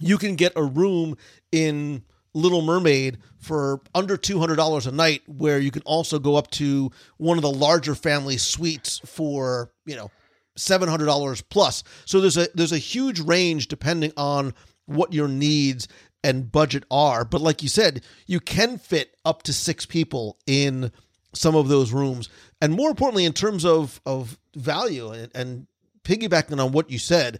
you 0.00 0.18
can 0.18 0.36
get 0.36 0.52
a 0.56 0.62
room 0.62 1.16
in 1.50 2.04
Little 2.34 2.62
Mermaid 2.62 3.18
for 3.38 3.80
under 3.94 4.16
$200 4.16 4.86
a 4.86 4.92
night 4.92 5.22
where 5.26 5.58
you 5.58 5.70
can 5.70 5.82
also 5.82 6.18
go 6.18 6.36
up 6.36 6.50
to 6.52 6.90
one 7.16 7.38
of 7.38 7.42
the 7.42 7.50
larger 7.50 7.94
family 7.94 8.36
suites 8.36 9.00
for, 9.04 9.70
you 9.86 9.96
know, 9.96 10.10
$700 10.58 11.42
plus. 11.48 11.84
So 12.04 12.20
there's 12.20 12.36
a 12.36 12.48
there's 12.54 12.72
a 12.72 12.78
huge 12.78 13.20
range 13.20 13.68
depending 13.68 14.12
on 14.16 14.54
what 14.86 15.12
your 15.12 15.28
needs 15.28 15.88
and 16.24 16.50
budget 16.50 16.84
are. 16.90 17.24
But 17.24 17.40
like 17.40 17.62
you 17.62 17.68
said, 17.68 18.02
you 18.26 18.40
can 18.40 18.78
fit 18.78 19.16
up 19.24 19.42
to 19.44 19.52
6 19.52 19.86
people 19.86 20.36
in 20.46 20.90
some 21.34 21.54
of 21.54 21.68
those 21.68 21.92
rooms. 21.92 22.28
And 22.60 22.72
more 22.72 22.90
importantly 22.90 23.24
in 23.24 23.32
terms 23.32 23.64
of 23.64 24.00
of 24.04 24.38
value 24.54 25.10
and, 25.10 25.30
and 25.34 25.66
piggybacking 26.02 26.62
on 26.62 26.72
what 26.72 26.90
you 26.90 26.98
said, 26.98 27.38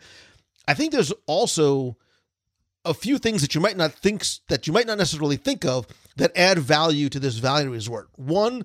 I 0.66 0.74
think 0.74 0.92
there's 0.92 1.12
also 1.26 1.96
a 2.84 2.94
few 2.94 3.18
things 3.18 3.42
that 3.42 3.54
you 3.54 3.60
might 3.60 3.76
not 3.76 3.92
think 3.92 4.24
that 4.48 4.66
you 4.66 4.72
might 4.72 4.86
not 4.86 4.98
necessarily 4.98 5.36
think 5.36 5.64
of 5.64 5.86
that 6.16 6.32
add 6.36 6.58
value 6.58 7.08
to 7.08 7.20
this 7.20 7.36
value 7.38 7.70
resort. 7.70 8.08
One, 8.16 8.64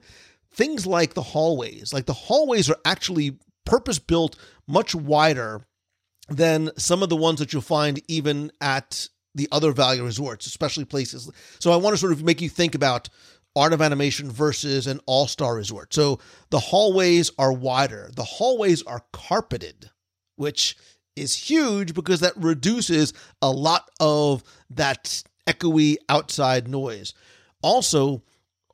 things 0.52 0.86
like 0.86 1.14
the 1.14 1.22
hallways. 1.22 1.94
Like 1.94 2.06
the 2.06 2.14
hallways 2.14 2.70
are 2.70 2.78
actually 2.86 3.38
purpose 3.66 4.00
built 4.00 4.38
much 4.68 4.96
wider 4.96 5.66
than 6.30 6.72
some 6.78 7.04
of 7.04 7.10
the 7.10 7.16
ones 7.16 7.40
that 7.40 7.52
you'll 7.52 7.62
find 7.62 8.02
even 8.08 8.52
at 8.62 9.08
the 9.36 9.48
other 9.52 9.72
value 9.72 10.04
resorts, 10.04 10.46
especially 10.46 10.86
places. 10.86 11.30
So 11.60 11.72
I 11.72 11.76
want 11.76 11.94
to 11.94 11.98
sort 11.98 12.14
of 12.14 12.24
make 12.24 12.42
you 12.42 12.50
think 12.50 12.76
about 12.76 13.10
Art 13.56 13.74
of 13.74 13.82
Animation 13.82 14.32
versus 14.32 14.88
an 14.88 15.00
All 15.06 15.28
Star 15.28 15.56
Resort. 15.56 15.94
So 15.94 16.20
the 16.50 16.60
hallways 16.60 17.32
are 17.38 17.54
wider, 17.54 18.10
the 18.16 18.24
hallways 18.24 18.84
are 18.84 19.04
carpeted, 19.12 19.90
which 20.36 20.76
is 21.16 21.36
huge 21.36 21.94
because 21.94 22.20
that 22.22 22.36
reduces 22.36 23.14
a 23.42 23.52
lot 23.52 23.90
of 24.00 24.44
that 24.70 25.24
echoey 25.48 25.98
outside 26.10 26.68
noise. 26.68 27.14
Also, 27.62 28.24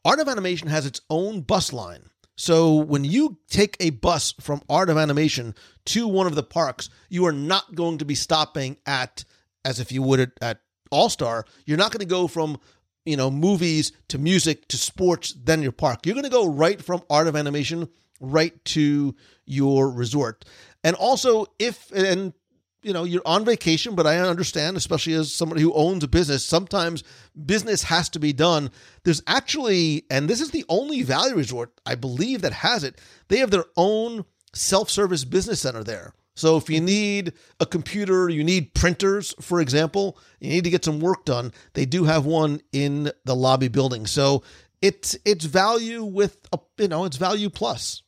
Art 0.06 0.20
of 0.20 0.28
Animation 0.28 0.68
has 0.68 0.86
its 0.86 1.02
own 1.10 1.42
bus 1.42 1.74
line. 1.74 2.10
So 2.36 2.76
when 2.76 3.04
you 3.04 3.38
take 3.50 3.76
a 3.80 3.90
bus 3.90 4.34
from 4.40 4.62
Art 4.70 4.90
of 4.90 4.98
Animation 4.98 5.56
to 5.86 6.08
one 6.08 6.26
of 6.26 6.36
the 6.36 6.44
parks, 6.44 6.90
you 7.10 7.26
are 7.26 7.34
not 7.34 7.76
going 7.76 7.98
to 7.98 8.06
be 8.06 8.16
stopping 8.16 8.78
at, 8.86 9.26
as 9.66 9.80
if 9.80 9.92
you 9.92 10.02
would 10.02 10.22
at, 10.22 10.32
at 10.42 10.62
All 10.90 11.10
Star, 11.10 11.46
you're 11.66 11.78
not 11.78 11.92
going 11.92 12.00
to 12.00 12.06
go 12.06 12.28
from 12.28 12.58
you 13.06 13.18
know 13.18 13.32
movies 13.32 13.92
to 14.10 14.18
music 14.18 14.68
to 14.68 14.78
sports 14.78 15.34
then 15.44 15.64
your 15.64 15.72
park 15.72 16.06
you're 16.06 16.14
going 16.14 16.24
to 16.24 16.30
go 16.30 16.46
right 16.46 16.82
from 16.82 17.02
art 17.10 17.28
of 17.28 17.36
animation 17.36 17.88
right 18.20 18.64
to 18.66 19.16
your 19.46 19.90
resort 19.90 20.46
and 20.84 20.96
also 20.96 21.46
if 21.58 21.92
and 21.92 22.34
you 22.82 22.94
know 22.94 23.04
you're 23.04 23.22
on 23.26 23.46
vacation 23.46 23.96
but 23.96 24.08
i 24.08 24.18
understand 24.18 24.78
especially 24.78 25.14
as 25.14 25.34
somebody 25.34 25.62
who 25.62 25.74
owns 25.74 26.04
a 26.04 26.08
business 26.08 26.46
sometimes 26.46 27.04
business 27.46 27.84
has 27.84 28.10
to 28.10 28.20
be 28.20 28.34
done 28.34 28.70
there's 29.04 29.22
actually 29.28 30.06
and 30.10 30.30
this 30.30 30.42
is 30.42 30.52
the 30.52 30.66
only 30.70 31.02
value 31.04 31.36
resort 31.36 31.72
i 31.86 31.96
believe 31.96 32.42
that 32.42 32.54
has 32.54 32.84
it 32.84 33.00
they 33.28 33.38
have 33.38 33.52
their 33.52 33.66
own 33.76 34.24
self-service 34.54 35.26
business 35.26 35.62
center 35.62 35.84
there 35.84 36.14
so 36.40 36.56
if 36.56 36.70
you 36.70 36.78
mm-hmm. 36.78 36.86
need 36.86 37.34
a 37.60 37.66
computer, 37.66 38.30
you 38.30 38.46
need 38.46 38.74
printers, 38.74 39.36
for 39.42 39.60
example, 39.60 40.18
you 40.40 40.50
need 40.50 40.64
to 40.64 40.70
get 40.70 40.86
some 40.86 41.02
work 41.02 41.26
done, 41.26 41.52
they 41.74 41.86
do 41.86 42.06
have 42.06 42.26
one 42.26 42.62
in 42.72 43.12
the 43.26 43.36
lobby 43.36 43.68
building. 43.68 44.06
So 44.06 44.44
it's 44.82 45.18
it's 45.26 45.44
value 45.44 46.06
with 46.06 46.38
a 46.54 46.60
you 46.78 46.88
know, 46.88 47.04
it's 47.04 47.18
value 47.18 47.50
plus. 47.50 48.04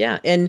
Yeah, 0.00 0.18
and 0.24 0.48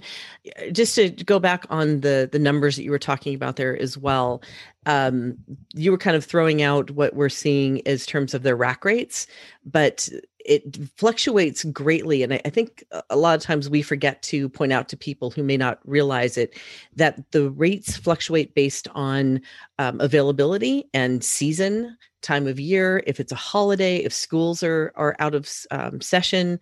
uh, 0.57 0.71
just 0.71 0.95
to 0.95 1.09
go 1.09 1.37
back 1.37 1.65
on 1.69 1.99
the 1.99 2.29
the 2.31 2.39
numbers 2.39 2.77
that 2.77 2.83
you 2.83 2.91
were 2.91 2.97
talking 2.97 3.35
about 3.35 3.57
there 3.57 3.77
as 3.77 3.97
well, 3.97 4.41
um, 4.85 5.35
you 5.73 5.91
were 5.91 5.97
kind 5.97 6.15
of 6.15 6.23
throwing 6.23 6.61
out 6.61 6.89
what 6.91 7.15
we're 7.15 7.27
seeing 7.27 7.85
as 7.85 8.05
terms 8.05 8.33
of 8.33 8.43
their 8.43 8.55
rack 8.55 8.85
rates, 8.85 9.27
but 9.65 10.07
it 10.39 10.77
fluctuates 10.97 11.65
greatly 11.65 12.23
and 12.23 12.33
I, 12.33 12.41
I, 12.45 12.49
think 12.49 12.83
a 13.11 13.15
lot 13.15 13.35
of 13.35 13.43
times 13.43 13.69
we 13.69 13.83
forget 13.83 14.23
to 14.23 14.49
point 14.49 14.73
out 14.73 14.89
to 14.89 14.97
people 14.97 15.29
who 15.29 15.43
may 15.43 15.55
not 15.55 15.77
realize 15.85 16.35
it 16.35 16.57
that 16.95 17.31
the 17.31 17.51
rates 17.51 17.95
fluctuate 17.95 18.55
based 18.55 18.87
on 18.95 19.39
um, 19.77 20.01
availability 20.01 20.89
and 20.95 21.23
season 21.23 21.95
time 22.23 22.47
of 22.47 22.59
year 22.59 23.03
if 23.05 23.19
it's 23.19 23.31
a 23.31 23.35
holiday 23.35 23.97
if 23.97 24.13
schools 24.13 24.63
are 24.63 24.91
are 24.95 25.15
out 25.19 25.35
of 25.35 25.47
um, 25.69 26.01
session 26.01 26.59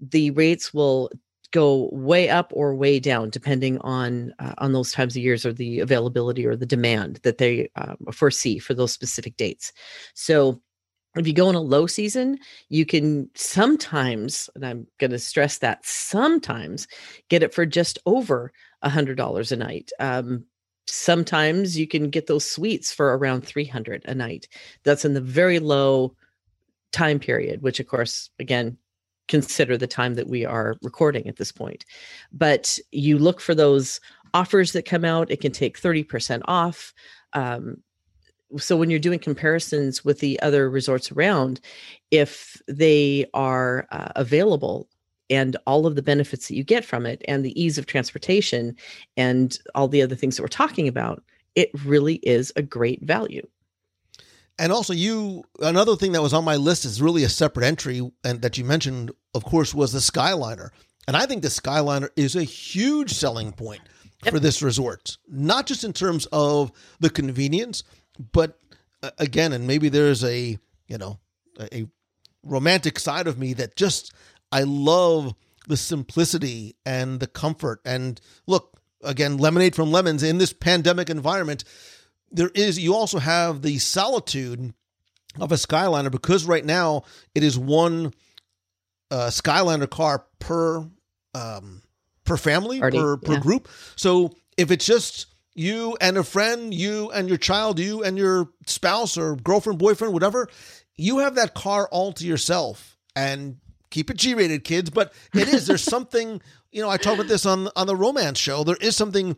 the 0.00 0.32
rates 0.32 0.74
will 0.74 1.08
go 1.52 1.88
way 1.92 2.28
up 2.28 2.52
or 2.54 2.74
way 2.74 3.00
down 3.00 3.30
depending 3.30 3.78
on 3.78 4.32
uh, 4.38 4.54
on 4.58 4.72
those 4.72 4.92
times 4.92 5.16
of 5.16 5.22
years 5.22 5.44
or 5.44 5.52
the 5.52 5.80
availability 5.80 6.46
or 6.46 6.56
the 6.56 6.66
demand 6.66 7.18
that 7.22 7.38
they 7.38 7.68
uh, 7.76 7.94
foresee 8.12 8.58
for 8.58 8.74
those 8.74 8.92
specific 8.92 9.36
dates 9.36 9.72
so 10.14 10.60
if 11.16 11.26
you 11.26 11.32
go 11.32 11.48
in 11.50 11.56
a 11.56 11.60
low 11.60 11.86
season, 11.86 12.38
you 12.68 12.86
can 12.86 13.28
sometimes, 13.34 14.48
and 14.54 14.64
I'm 14.64 14.86
going 14.98 15.10
to 15.10 15.18
stress 15.18 15.58
that 15.58 15.84
sometimes, 15.84 16.86
get 17.28 17.42
it 17.42 17.52
for 17.52 17.66
just 17.66 17.98
over 18.06 18.52
a 18.82 18.88
hundred 18.88 19.16
dollars 19.16 19.50
a 19.50 19.56
night. 19.56 19.90
Um, 19.98 20.44
sometimes 20.86 21.78
you 21.78 21.86
can 21.86 22.10
get 22.10 22.26
those 22.26 22.48
suites 22.48 22.92
for 22.92 23.16
around 23.16 23.42
300 23.42 24.04
a 24.06 24.14
night. 24.14 24.48
That's 24.84 25.04
in 25.04 25.14
the 25.14 25.20
very 25.20 25.58
low 25.58 26.14
time 26.92 27.18
period, 27.18 27.62
which 27.62 27.80
of 27.80 27.88
course, 27.88 28.30
again, 28.38 28.76
consider 29.30 29.78
the 29.78 29.86
time 29.86 30.14
that 30.14 30.28
we 30.28 30.44
are 30.44 30.76
recording 30.82 31.26
at 31.26 31.36
this 31.36 31.52
point. 31.52 31.86
But 32.32 32.78
you 32.90 33.16
look 33.16 33.40
for 33.40 33.54
those 33.54 34.00
offers 34.34 34.72
that 34.72 34.84
come 34.84 35.04
out. 35.04 35.30
It 35.30 35.40
can 35.40 35.52
take 35.52 35.80
30% 35.80 36.42
off. 36.44 36.92
Um, 37.32 37.78
so 38.58 38.76
when 38.76 38.90
you're 38.90 38.98
doing 38.98 39.20
comparisons 39.20 40.04
with 40.04 40.18
the 40.18 40.40
other 40.40 40.68
resorts 40.68 41.12
around 41.12 41.60
if 42.10 42.60
they 42.66 43.24
are 43.32 43.86
uh, 43.92 44.08
available 44.16 44.88
and 45.30 45.56
all 45.68 45.86
of 45.86 45.94
the 45.94 46.02
benefits 46.02 46.48
that 46.48 46.56
you 46.56 46.64
get 46.64 46.84
from 46.84 47.06
it 47.06 47.22
and 47.28 47.44
the 47.44 47.60
ease 47.60 47.78
of 47.78 47.86
transportation 47.86 48.74
and 49.16 49.60
all 49.76 49.86
the 49.86 50.02
other 50.02 50.16
things 50.16 50.36
that 50.36 50.42
we're 50.42 50.48
talking 50.48 50.88
about 50.88 51.22
it 51.54 51.70
really 51.84 52.16
is 52.16 52.52
a 52.56 52.62
great 52.62 53.00
value 53.02 53.46
and 54.60 54.72
also 54.72 54.92
you 54.92 55.42
another 55.60 55.96
thing 55.96 56.12
that 56.12 56.22
was 56.22 56.32
on 56.32 56.44
my 56.44 56.56
list 56.56 56.84
is 56.84 57.02
really 57.02 57.24
a 57.24 57.28
separate 57.28 57.64
entry 57.64 58.08
and 58.22 58.42
that 58.42 58.56
you 58.56 58.64
mentioned 58.64 59.10
of 59.34 59.44
course 59.44 59.74
was 59.74 59.92
the 59.92 59.98
skyliner 59.98 60.68
and 61.08 61.16
i 61.16 61.26
think 61.26 61.42
the 61.42 61.48
skyliner 61.48 62.08
is 62.14 62.36
a 62.36 62.44
huge 62.44 63.10
selling 63.10 63.52
point 63.52 63.80
yep. 64.24 64.32
for 64.32 64.38
this 64.38 64.62
resort 64.62 65.16
not 65.28 65.66
just 65.66 65.82
in 65.82 65.92
terms 65.92 66.26
of 66.30 66.70
the 67.00 67.10
convenience 67.10 67.82
but 68.32 68.60
uh, 69.02 69.10
again, 69.18 69.52
and 69.52 69.66
maybe 69.66 69.88
there's 69.88 70.24
a 70.24 70.58
you 70.86 70.98
know 70.98 71.18
a 71.72 71.86
romantic 72.42 72.98
side 72.98 73.26
of 73.26 73.38
me 73.38 73.52
that 73.54 73.76
just 73.76 74.12
I 74.52 74.62
love 74.62 75.34
the 75.68 75.76
simplicity 75.76 76.76
and 76.84 77.20
the 77.20 77.26
comfort. 77.26 77.80
And 77.84 78.20
look, 78.46 78.80
again, 79.02 79.38
lemonade 79.38 79.74
from 79.74 79.92
lemons 79.92 80.22
in 80.22 80.38
this 80.38 80.52
pandemic 80.52 81.10
environment. 81.10 81.64
There 82.30 82.50
is 82.54 82.78
you 82.78 82.94
also 82.94 83.18
have 83.18 83.62
the 83.62 83.78
solitude 83.78 84.72
of 85.38 85.52
a 85.52 85.56
Skyliner 85.56 86.10
because 86.10 86.44
right 86.44 86.64
now 86.64 87.02
it 87.34 87.42
is 87.42 87.58
one 87.58 88.12
uh, 89.10 89.28
Skyliner 89.28 89.88
car 89.88 90.24
per 90.38 90.86
um, 91.34 91.82
per 92.24 92.36
family 92.36 92.80
per 92.80 93.16
per 93.16 93.34
yeah. 93.34 93.40
group. 93.40 93.68
So 93.96 94.34
if 94.56 94.70
it's 94.70 94.86
just 94.86 95.26
you 95.54 95.96
and 96.00 96.16
a 96.16 96.24
friend, 96.24 96.72
you 96.72 97.10
and 97.10 97.28
your 97.28 97.38
child, 97.38 97.78
you 97.78 98.02
and 98.02 98.16
your 98.16 98.48
spouse 98.66 99.16
or 99.18 99.36
girlfriend, 99.36 99.78
boyfriend, 99.78 100.14
whatever, 100.14 100.48
you 100.96 101.18
have 101.18 101.34
that 101.36 101.54
car 101.54 101.88
all 101.90 102.12
to 102.14 102.26
yourself 102.26 102.96
and 103.16 103.56
keep 103.90 104.10
it 104.10 104.16
G 104.16 104.34
rated, 104.34 104.64
kids. 104.64 104.90
But 104.90 105.12
it 105.34 105.48
is, 105.48 105.66
there's 105.66 105.82
something, 105.96 106.40
you 106.70 106.82
know, 106.82 106.88
I 106.88 106.96
talk 106.96 107.14
about 107.14 107.28
this 107.28 107.46
on, 107.46 107.68
on 107.76 107.86
the 107.86 107.96
romance 107.96 108.38
show. 108.38 108.64
There 108.64 108.76
is 108.80 108.96
something 108.96 109.36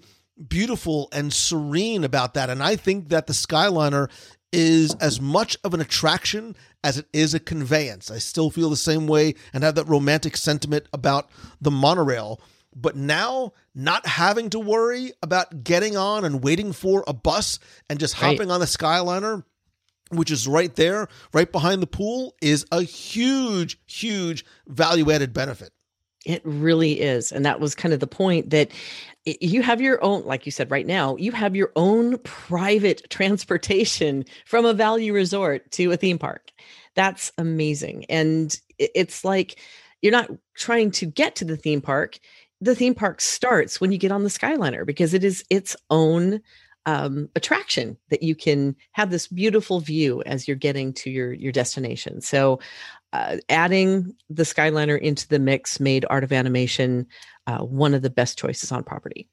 beautiful 0.49 1.09
and 1.13 1.33
serene 1.33 2.05
about 2.05 2.35
that. 2.35 2.51
And 2.51 2.63
I 2.63 2.77
think 2.77 3.09
that 3.11 3.27
the 3.27 3.33
Skyliner 3.33 4.11
is 4.53 4.95
as 4.97 5.21
much 5.21 5.57
of 5.65 5.73
an 5.75 5.81
attraction 5.81 6.55
as 6.85 6.99
it 6.99 7.07
is 7.13 7.33
a 7.35 7.41
conveyance. 7.41 8.11
I 8.11 8.19
still 8.19 8.51
feel 8.51 8.71
the 8.71 8.77
same 8.77 9.07
way 9.07 9.35
and 9.53 9.65
have 9.65 9.77
that 9.77 9.89
romantic 9.89 10.37
sentiment 10.37 10.87
about 10.93 11.31
the 11.61 11.71
monorail. 11.71 12.41
But 12.75 12.97
now, 12.97 13.53
not 13.75 14.07
having 14.07 14.51
to 14.51 14.59
worry 14.59 15.13
about 15.23 15.63
getting 15.63 15.97
on 15.97 16.25
and 16.25 16.43
waiting 16.43 16.73
for 16.73 17.05
a 17.07 17.13
bus 17.13 17.59
and 17.91 17.99
just 17.99 18.15
hopping 18.15 18.51
on 18.51 18.61
the 18.61 18.67
Skyliner, 18.67 19.45
which 20.11 20.31
is 20.31 20.49
right 20.49 20.75
there, 20.75 21.09
right 21.35 21.51
behind 21.51 21.83
the 21.83 21.87
pool, 21.87 22.35
is 22.41 22.65
a 22.73 22.83
huge, 22.83 23.79
huge 23.87 24.45
value 24.67 25.11
added 25.11 25.33
benefit. 25.35 25.73
It 26.25 26.41
really 26.45 27.01
is. 27.01 27.33
And 27.33 27.45
that 27.45 27.61
was 27.61 27.75
kind 27.75 27.93
of 27.93 28.01
the 28.01 28.07
point 28.07 28.51
that 28.51 28.71
you 29.25 29.63
have 29.63 29.81
your 29.81 30.03
own, 30.05 30.25
like 30.25 30.47
you 30.47 30.53
said 30.53 30.71
right 30.71 30.87
now, 30.87 31.17
you 31.17 31.33
have 31.33 31.57
your 31.57 31.73
own 31.75 32.19
private 32.19 33.03
transportation 33.11 34.25
from 34.47 34.65
a 34.65 34.75
value 34.75 35.13
resort 35.13 35.71
to 35.73 35.91
a 35.93 35.97
theme 35.97 36.19
park. 36.19 36.53
That's 36.95 37.33
amazing. 37.39 38.05
And 38.09 38.55
it's 38.79 39.25
like 39.25 39.59
you're 40.01 40.13
not 40.13 40.31
trying 40.55 40.91
to 40.93 41.07
get 41.07 41.37
to 41.37 41.45
the 41.45 41.57
theme 41.57 41.81
park 41.81 42.19
the 42.63 42.77
theme 42.77 42.95
park 42.95 43.21
starts 43.21 43.81
when 43.81 43.91
you 43.91 43.99
get 43.99 44.13
on 44.13 44.23
the 44.23 44.29
Skyliner 44.31 44.87
because 44.87 45.15
it 45.15 45.25
is 45.25 45.45
its 45.51 45.75
own 45.91 46.41
um, 46.87 47.29
attraction 47.35 47.97
that 48.11 48.23
you 48.23 48.37
can 48.37 48.77
have 48.93 49.11
this 49.11 49.27
beautiful 49.27 49.81
view 49.81 50.23
as 50.27 50.47
you're 50.47 50.57
getting 50.57 50.93
to 50.95 51.11
your 51.11 51.33
your 51.33 51.53
destination. 51.53 52.21
So, 52.21 52.61
uh, 53.13 53.37
adding 53.49 54.15
the 54.31 54.45
Skyliner 54.45 54.99
into 54.99 55.29
the 55.29 55.39
mix 55.39 55.81
made 55.81 56.05
Art 56.09 56.25
of 56.25 56.33
Animation 56.33 57.07
uh, 57.47 57.59
one 57.59 57.95
of 57.95 58.03
the 58.03 58.11
best 58.11 58.39
choices 58.39 58.73
on 58.73 58.85
property. 58.85 59.29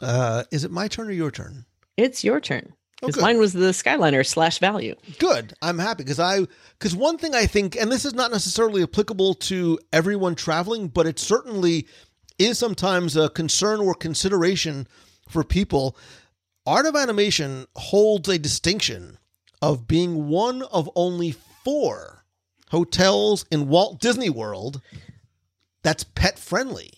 Uh, 0.00 0.44
is 0.50 0.64
it 0.64 0.70
my 0.70 0.88
turn 0.88 1.08
or 1.08 1.12
your 1.12 1.30
turn? 1.30 1.64
It's 1.96 2.24
your 2.24 2.40
turn. 2.40 2.72
Because 3.00 3.18
oh, 3.18 3.20
mine 3.20 3.38
was 3.38 3.52
the 3.52 3.70
Skyliner 3.70 4.26
slash 4.26 4.58
value. 4.58 4.96
Good. 5.18 5.54
I'm 5.62 5.78
happy 5.78 6.02
because 6.02 6.18
I 6.18 6.46
because 6.78 6.96
one 6.96 7.16
thing 7.16 7.34
I 7.34 7.46
think, 7.46 7.76
and 7.76 7.92
this 7.92 8.04
is 8.04 8.14
not 8.14 8.32
necessarily 8.32 8.82
applicable 8.82 9.34
to 9.34 9.78
everyone 9.92 10.34
traveling, 10.34 10.88
but 10.88 11.06
it 11.06 11.20
certainly 11.20 11.86
is 12.38 12.58
sometimes 12.58 13.16
a 13.16 13.28
concern 13.28 13.80
or 13.80 13.94
consideration 13.94 14.88
for 15.28 15.44
people. 15.44 15.96
Art 16.66 16.86
of 16.86 16.96
Animation 16.96 17.66
holds 17.76 18.28
a 18.28 18.38
distinction 18.38 19.18
of 19.62 19.86
being 19.86 20.28
one 20.28 20.62
of 20.62 20.90
only 20.96 21.32
four 21.64 22.24
hotels 22.70 23.44
in 23.50 23.68
Walt 23.68 24.00
Disney 24.00 24.30
World 24.30 24.80
that's 25.82 26.04
pet 26.04 26.38
friendly. 26.38 26.90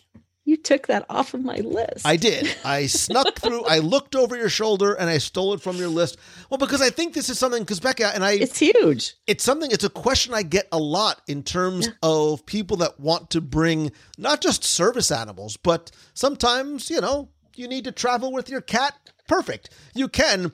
You 0.45 0.57
took 0.57 0.89
that 0.89 1.07
off 1.09 1.33
of 1.33 1.45
my 1.45 1.59
list. 1.59 2.05
I 2.05 2.17
did. 2.17 2.53
I 2.65 2.87
snuck 2.87 3.39
through. 3.39 3.65
I 3.67 3.79
looked 3.79 4.17
over 4.17 4.37
your 4.37 4.49
shoulder 4.49 4.95
and 4.95 5.09
I 5.09 5.19
stole 5.19 5.55
it 5.55 5.61
from 5.61 5.77
your 5.77 5.89
list. 5.89 6.17
Well, 6.49 6.59
because 6.59 6.83
I 6.83 6.91
think 6.91 7.15
this 7.15 7.29
is 7.29 7.39
something. 7.39 7.63
Because 7.63 7.79
Becca 7.79 8.13
and 8.15 8.25
I, 8.25 8.33
it's 8.33 8.59
huge. 8.59 9.15
it's 9.29 9.45
something. 9.45 9.71
It's 9.71 9.85
a 9.85 9.91
question 9.91 10.35
I 10.35 10.43
get 10.43 10.67
a 10.73 10.79
lot 10.79 11.21
in 11.29 11.45
terms 11.45 11.89
of 12.03 12.45
people 12.47 12.79
that 12.79 12.99
want 12.99 13.31
to 13.31 13.41
bring 13.41 13.93
not 14.19 14.41
just 14.41 14.65
service 14.65 15.13
animals, 15.13 15.57
but 15.57 15.93
sometimes 16.15 16.91
you 16.91 17.01
know 17.01 17.29
you 17.55 17.69
need 17.69 17.85
to 17.85 17.93
travel 17.93 18.33
with 18.33 18.49
your 18.49 18.63
cat. 18.63 18.95
Perfect. 19.29 19.71
You 19.95 20.09
can. 20.09 20.51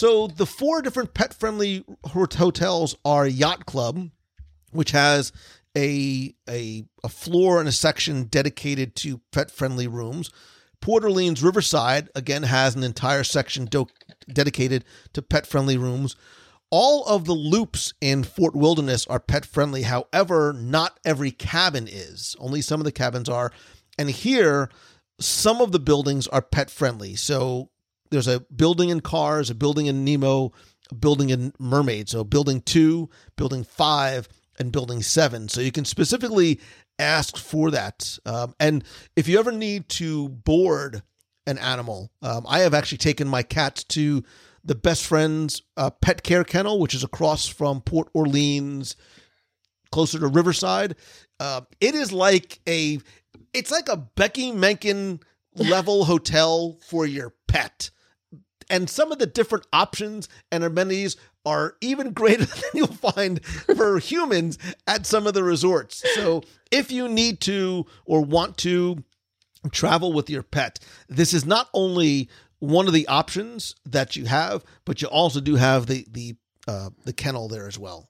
So 0.00 0.28
the 0.28 0.46
four 0.46 0.80
different 0.80 1.12
pet 1.12 1.34
friendly 1.34 1.84
hotels 2.06 2.96
are 3.04 3.26
Yacht 3.26 3.66
Club, 3.66 4.08
which 4.72 4.92
has 4.92 5.30
a 5.76 6.34
a 6.48 6.84
a 7.04 7.08
floor 7.10 7.60
and 7.60 7.68
a 7.68 7.72
section 7.72 8.24
dedicated 8.24 8.96
to 8.96 9.20
pet 9.30 9.50
friendly 9.50 9.86
rooms. 9.86 10.30
Port 10.80 11.04
Orleans 11.04 11.42
Riverside 11.42 12.08
again 12.14 12.44
has 12.44 12.74
an 12.74 12.82
entire 12.82 13.24
section 13.24 13.66
do- 13.66 13.88
dedicated 14.32 14.86
to 15.12 15.20
pet 15.20 15.46
friendly 15.46 15.76
rooms. 15.76 16.16
All 16.70 17.04
of 17.04 17.26
the 17.26 17.34
loops 17.34 17.92
in 18.00 18.24
Fort 18.24 18.56
Wilderness 18.56 19.06
are 19.06 19.20
pet 19.20 19.44
friendly. 19.44 19.82
However, 19.82 20.54
not 20.54 20.98
every 21.04 21.30
cabin 21.30 21.86
is. 21.86 22.34
Only 22.38 22.62
some 22.62 22.80
of 22.80 22.86
the 22.86 22.90
cabins 22.92 23.28
are. 23.28 23.52
And 23.98 24.08
here, 24.08 24.70
some 25.20 25.60
of 25.60 25.72
the 25.72 25.78
buildings 25.78 26.26
are 26.26 26.40
pet 26.40 26.70
friendly. 26.70 27.16
So 27.16 27.68
there's 28.10 28.28
a 28.28 28.40
building 28.40 28.90
in 28.90 29.00
Cars, 29.00 29.50
a 29.50 29.54
building 29.54 29.86
in 29.86 30.04
Nemo, 30.04 30.52
a 30.90 30.94
building 30.94 31.30
in 31.30 31.52
Mermaid. 31.58 32.08
So 32.08 32.24
building 32.24 32.60
two, 32.60 33.08
building 33.36 33.64
five, 33.64 34.28
and 34.58 34.70
building 34.70 35.02
seven. 35.02 35.48
So 35.48 35.60
you 35.60 35.72
can 35.72 35.84
specifically 35.84 36.60
ask 36.98 37.36
for 37.36 37.70
that. 37.70 38.18
Um, 38.26 38.54
and 38.60 38.84
if 39.16 39.26
you 39.26 39.38
ever 39.38 39.52
need 39.52 39.88
to 39.90 40.28
board 40.28 41.02
an 41.46 41.58
animal, 41.58 42.12
um, 42.22 42.44
I 42.46 42.60
have 42.60 42.74
actually 42.74 42.98
taken 42.98 43.26
my 43.26 43.42
cat 43.42 43.84
to 43.88 44.22
the 44.62 44.74
best 44.74 45.06
friend's 45.06 45.62
uh, 45.76 45.90
pet 45.90 46.22
care 46.22 46.44
kennel, 46.44 46.78
which 46.78 46.94
is 46.94 47.02
across 47.02 47.46
from 47.46 47.80
Port 47.80 48.10
Orleans, 48.12 48.96
closer 49.90 50.18
to 50.18 50.28
Riverside. 50.28 50.96
Uh, 51.38 51.62
it 51.80 51.94
is 51.94 52.12
like 52.12 52.60
a, 52.68 52.98
it's 53.54 53.70
like 53.70 53.88
a 53.88 53.96
Becky 53.96 54.52
Menken 54.52 55.20
level 55.54 56.04
hotel 56.04 56.78
for 56.86 57.06
your 57.06 57.34
pet. 57.48 57.90
And 58.70 58.88
some 58.88 59.12
of 59.12 59.18
the 59.18 59.26
different 59.26 59.66
options 59.72 60.28
and 60.50 60.64
amenities 60.64 61.16
are 61.44 61.76
even 61.80 62.12
greater 62.14 62.46
than 62.46 62.70
you'll 62.74 62.86
find 62.86 63.44
for 63.44 63.98
humans 64.12 64.58
at 64.86 65.04
some 65.04 65.26
of 65.26 65.34
the 65.34 65.42
resorts. 65.44 66.02
So 66.14 66.42
if 66.70 66.90
you 66.90 67.08
need 67.08 67.40
to 67.42 67.84
or 68.06 68.22
want 68.22 68.56
to 68.58 69.02
travel 69.72 70.12
with 70.12 70.30
your 70.30 70.42
pet, 70.42 70.78
this 71.08 71.34
is 71.34 71.44
not 71.44 71.68
only 71.74 72.28
one 72.60 72.86
of 72.86 72.92
the 72.92 73.08
options 73.08 73.74
that 73.84 74.16
you 74.16 74.26
have, 74.26 74.64
but 74.84 75.02
you 75.02 75.08
also 75.08 75.40
do 75.40 75.56
have 75.56 75.86
the 75.86 76.06
the 76.10 76.36
uh, 76.68 76.90
the 77.04 77.12
kennel 77.12 77.48
there 77.48 77.66
as 77.66 77.78
well. 77.78 78.08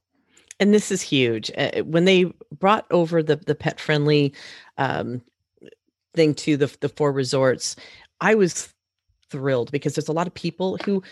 and 0.58 0.74
this 0.74 0.90
is 0.90 1.00
huge. 1.00 1.50
Uh, 1.56 1.82
when 1.84 2.04
they 2.04 2.24
brought 2.58 2.86
over 2.90 3.22
the 3.22 3.36
the 3.36 3.54
pet 3.54 3.80
friendly 3.80 4.34
um, 4.76 5.22
thing 6.14 6.34
to 6.34 6.56
the 6.56 6.76
the 6.80 6.88
four 6.88 7.12
resorts, 7.12 7.76
I 8.20 8.34
was 8.34 8.74
thrilled 9.30 9.70
because 9.72 9.94
there's 9.94 10.08
a 10.08 10.12
lot 10.12 10.26
of 10.26 10.34
people 10.34 10.78
who 10.84 11.02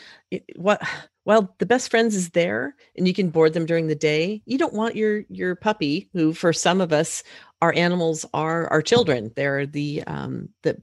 what 0.57 0.83
while 1.25 1.55
the 1.59 1.67
best 1.67 1.91
friends 1.91 2.15
is 2.15 2.31
there 2.31 2.75
and 2.97 3.07
you 3.07 3.15
can 3.15 3.31
board 3.31 3.53
them 3.53 3.67
during 3.67 3.87
the 3.87 3.95
day 3.95 4.43
you 4.47 4.59
don't 4.59 4.75
want 4.75 4.97
your 4.97 5.25
your 5.29 5.55
puppy 5.55 6.09
who 6.13 6.33
for 6.33 6.53
some 6.53 6.81
of 6.81 6.93
us 6.93 7.23
our 7.61 7.73
animals 7.75 8.25
are 8.35 8.69
our 8.69 8.83
children. 8.83 9.33
They're 9.35 9.67
the 9.67 10.05
um 10.07 10.49
the 10.63 10.81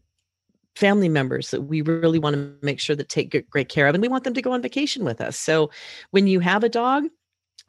family 0.76 1.08
members 1.08 1.52
that 1.52 1.62
we 1.62 1.82
really 1.82 2.20
want 2.20 2.36
to 2.36 2.54
make 2.62 2.82
sure 2.82 2.98
that 2.98 3.08
take 3.08 3.50
great 3.50 3.70
care 3.70 3.88
of 3.88 3.96
and 3.96 4.02
we 4.02 4.10
want 4.10 4.26
them 4.26 4.34
to 4.34 4.42
go 4.42 4.52
on 4.52 4.62
vacation 4.62 5.06
with 5.06 5.22
us. 5.22 5.38
So 5.38 5.72
when 6.12 6.28
you 6.28 6.42
have 6.42 6.66
a 6.66 6.70
dog 6.70 7.06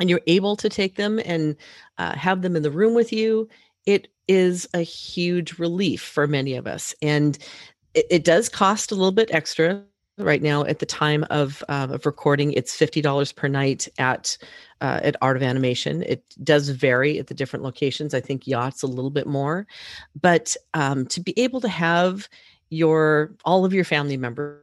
and 0.01 0.11
you're 0.11 0.21
able 0.27 0.57
to 0.57 0.69
take 0.69 0.97
them 0.97 1.21
and 1.25 1.57
uh, 1.99 2.17
have 2.17 2.43
them 2.43 2.57
in 2.57 2.63
the 2.63 2.71
room 2.71 2.95
with 2.95 3.13
you 3.13 3.49
it 3.87 4.09
is 4.27 4.69
a 4.75 4.81
huge 4.81 5.59
relief 5.59 6.03
for 6.03 6.27
many 6.27 6.55
of 6.55 6.67
us. 6.67 6.95
And 7.01 7.39
it, 7.97 8.07
it 8.11 8.25
does 8.25 8.49
cost 8.49 8.93
a 8.93 8.95
little 8.95 9.11
bit 9.11 9.31
extra 9.33 9.83
right 10.19 10.43
now 10.43 10.65
at 10.65 10.79
the 10.79 10.87
time 10.87 11.25
of 11.31 11.65
uh, 11.69 11.89
of 11.91 12.07
recording. 12.07 12.53
It's 12.53 12.79
$50 12.79 13.35
per 13.35 13.49
night 13.49 13.89
at 13.99 14.39
uh, 14.81 15.01
at 15.03 15.17
art 15.21 15.37
of 15.37 15.43
animation. 15.43 16.03
It 16.03 16.23
does 16.45 16.69
vary 16.69 17.19
at 17.19 17.27
the 17.27 17.35
different 17.35 17.65
locations. 17.65 18.15
I 18.15 18.21
think 18.21 18.47
yachts 18.47 18.83
a 18.83 18.87
little 18.87 19.11
bit 19.11 19.27
more. 19.27 19.67
But 20.21 20.57
um, 20.75 21.07
to 21.07 21.21
be 21.21 21.35
able 21.39 21.61
to 21.63 21.69
have 21.69 22.29
your 22.69 23.35
all 23.45 23.65
of 23.65 23.73
your 23.73 23.85
family 23.85 24.17
members 24.17 24.61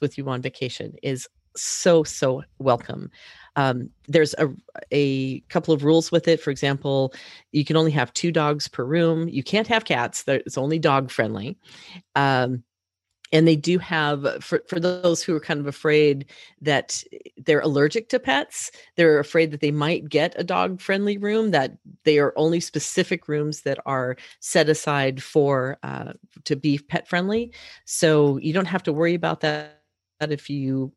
with 0.00 0.18
you 0.18 0.28
on 0.28 0.42
vacation 0.42 0.94
is 1.02 1.28
so 1.60 2.04
so 2.04 2.42
welcome. 2.58 3.10
Um, 3.56 3.90
there's 4.06 4.34
a, 4.34 4.48
a 4.92 5.40
couple 5.48 5.74
of 5.74 5.84
rules 5.84 6.12
with 6.12 6.28
it. 6.28 6.40
For 6.40 6.50
example 6.50 7.12
you 7.52 7.64
can 7.64 7.76
only 7.76 7.90
have 7.92 8.12
two 8.12 8.30
dogs 8.32 8.68
per 8.68 8.84
room. 8.84 9.28
You 9.28 9.42
can't 9.42 9.66
have 9.66 9.84
cats. 9.84 10.24
It's 10.26 10.58
only 10.58 10.78
dog 10.78 11.10
friendly. 11.10 11.58
Um, 12.14 12.64
and 13.30 13.46
they 13.46 13.56
do 13.56 13.78
have 13.78 14.42
for, 14.42 14.62
for 14.68 14.80
those 14.80 15.22
who 15.22 15.36
are 15.36 15.40
kind 15.40 15.60
of 15.60 15.66
afraid 15.66 16.26
that 16.62 17.02
they're 17.36 17.60
allergic 17.60 18.08
to 18.08 18.18
pets 18.18 18.70
they're 18.96 19.18
afraid 19.18 19.50
that 19.50 19.60
they 19.60 19.70
might 19.70 20.08
get 20.08 20.34
a 20.38 20.44
dog 20.44 20.80
friendly 20.80 21.18
room 21.18 21.50
that 21.50 21.76
they 22.04 22.18
are 22.18 22.32
only 22.36 22.60
specific 22.60 23.28
rooms 23.28 23.62
that 23.62 23.78
are 23.84 24.16
set 24.40 24.68
aside 24.68 25.22
for 25.22 25.78
uh, 25.82 26.12
to 26.44 26.56
be 26.56 26.78
pet 26.78 27.06
friendly. 27.08 27.52
So 27.84 28.38
you 28.38 28.52
don't 28.52 28.64
have 28.66 28.82
to 28.84 28.92
worry 28.92 29.14
about 29.14 29.40
that 29.40 29.82
if 30.20 30.50
you 30.50 30.92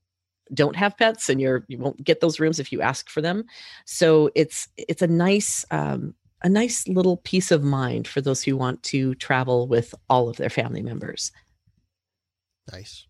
don't 0.53 0.75
have 0.75 0.97
pets 0.97 1.29
and 1.29 1.39
you're 1.41 1.63
you 1.67 1.77
won't 1.77 2.03
get 2.03 2.19
those 2.21 2.39
rooms 2.39 2.59
if 2.59 2.71
you 2.71 2.81
ask 2.81 3.09
for 3.09 3.21
them 3.21 3.43
so 3.85 4.29
it's 4.35 4.67
it's 4.77 5.01
a 5.01 5.07
nice 5.07 5.65
um, 5.71 6.13
a 6.43 6.49
nice 6.49 6.87
little 6.87 7.17
peace 7.17 7.51
of 7.51 7.63
mind 7.63 8.07
for 8.07 8.21
those 8.21 8.43
who 8.43 8.57
want 8.57 8.81
to 8.83 9.15
travel 9.15 9.67
with 9.67 9.93
all 10.09 10.27
of 10.29 10.37
their 10.37 10.49
family 10.49 10.81
members 10.81 11.31
Nice. 12.71 13.05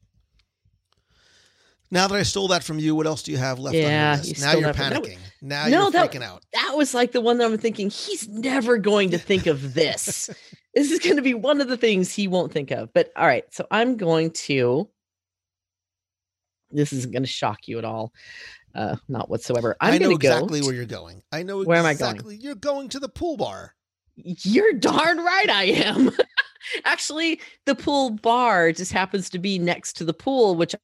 Now 1.94 2.08
that 2.08 2.16
I 2.16 2.24
stole 2.24 2.48
that 2.48 2.64
from 2.64 2.80
you, 2.80 2.96
what 2.96 3.06
else 3.06 3.22
do 3.22 3.32
you 3.32 3.38
have 3.38 3.60
left 3.60 3.76
on 3.76 3.82
Yeah, 3.82 4.16
your 4.16 4.24
list? 4.24 4.38
you 4.40 4.46
now 4.46 4.52
you're 4.54 4.62
that 4.62 4.76
from- 4.78 4.90
that 4.92 5.04
panicking. 5.04 5.18
now 5.42 5.68
No, 5.68 5.82
you're 5.84 5.92
that- 5.92 6.12
freaking 6.12 6.24
out. 6.24 6.42
that 6.54 6.74
was 6.78 6.94
like 6.94 7.12
the 7.12 7.20
one 7.22 7.38
that 7.38 7.46
I'm 7.52 7.58
thinking 7.58 7.90
he's 7.90 8.28
never 8.30 8.78
going 8.78 9.10
to 9.12 9.18
think 9.18 9.46
of 9.46 9.74
this. 9.74 10.28
this 10.74 10.90
is 10.90 11.00
going 11.00 11.18
to 11.18 11.22
be 11.22 11.34
one 11.34 11.60
of 11.60 11.68
the 11.68 11.76
things 11.76 12.14
he 12.14 12.30
won't 12.30 12.54
think 12.54 12.72
of. 12.72 12.94
But 12.94 13.12
all 13.18 13.28
right, 13.28 13.44
so 13.54 13.68
I'm 13.72 13.98
going 13.98 14.32
to. 14.32 14.90
This 16.72 16.94
isn't 16.94 17.12
going 17.12 17.24
to 17.24 17.28
shock 17.30 17.68
you 17.68 17.78
at 17.78 17.86
all, 17.86 18.14
uh, 18.76 18.96
not 19.08 19.30
whatsoever. 19.30 19.76
I'm 19.82 19.94
I 19.96 19.98
know 19.98 20.08
going 20.08 20.20
to 20.20 20.28
go. 20.28 20.34
exactly 20.36 20.62
where 20.62 20.74
you're 20.74 20.86
going. 20.86 21.22
I 21.32 21.44
know 21.44 21.64
Where 21.64 21.78
am 21.78 21.86
I 21.86 21.94
going? 21.94 22.12
exactly. 22.12 22.36
You're 22.38 22.56
going 22.56 22.90
to 22.90 23.00
the 23.00 23.10
pool 23.10 23.38
bar. 23.38 23.76
You're 24.16 24.74
darn 24.74 25.18
right 25.18 25.50
I 25.50 25.64
am. 25.66 26.12
Actually, 26.86 27.40
the 27.66 27.76
pool 27.76 28.12
bar 28.12 28.72
just 28.72 28.92
happens 28.92 29.30
to 29.32 29.40
be 29.40 29.58
next 29.58 29.94
to 29.98 30.04
the 30.04 30.14
pool, 30.14 30.56
which 30.56 30.76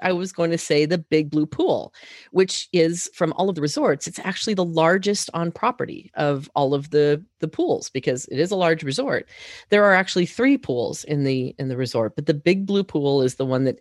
I 0.00 0.12
was 0.12 0.32
going 0.32 0.50
to 0.52 0.58
say 0.58 0.86
the 0.86 0.98
Big 0.98 1.30
Blue 1.30 1.46
Pool, 1.46 1.92
which 2.30 2.68
is 2.72 3.10
from 3.14 3.32
all 3.34 3.48
of 3.48 3.54
the 3.56 3.60
resorts. 3.60 4.06
It's 4.06 4.20
actually 4.20 4.54
the 4.54 4.64
largest 4.64 5.28
on 5.34 5.50
property 5.50 6.10
of 6.14 6.48
all 6.54 6.72
of 6.74 6.90
the 6.90 7.24
the 7.40 7.48
pools 7.48 7.90
because 7.90 8.24
it 8.26 8.38
is 8.38 8.50
a 8.50 8.56
large 8.56 8.82
resort. 8.84 9.28
There 9.70 9.84
are 9.84 9.94
actually 9.94 10.26
three 10.26 10.56
pools 10.56 11.04
in 11.04 11.24
the 11.24 11.54
in 11.58 11.68
the 11.68 11.76
resort, 11.76 12.14
but 12.14 12.26
the 12.26 12.34
Big 12.34 12.64
Blue 12.66 12.84
Pool 12.84 13.22
is 13.22 13.34
the 13.36 13.46
one 13.46 13.64
that 13.64 13.78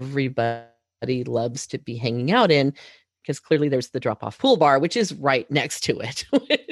everybody 0.00 1.24
loves 1.24 1.66
to 1.68 1.78
be 1.78 1.96
hanging 1.96 2.32
out 2.32 2.50
in 2.50 2.74
because 3.22 3.40
clearly 3.40 3.68
there's 3.68 3.90
the 3.90 4.00
drop 4.00 4.24
off 4.24 4.38
pool 4.38 4.56
bar, 4.56 4.78
which 4.78 4.96
is 4.96 5.12
right 5.14 5.50
next 5.50 5.80
to 5.84 6.00
it. 6.00 6.24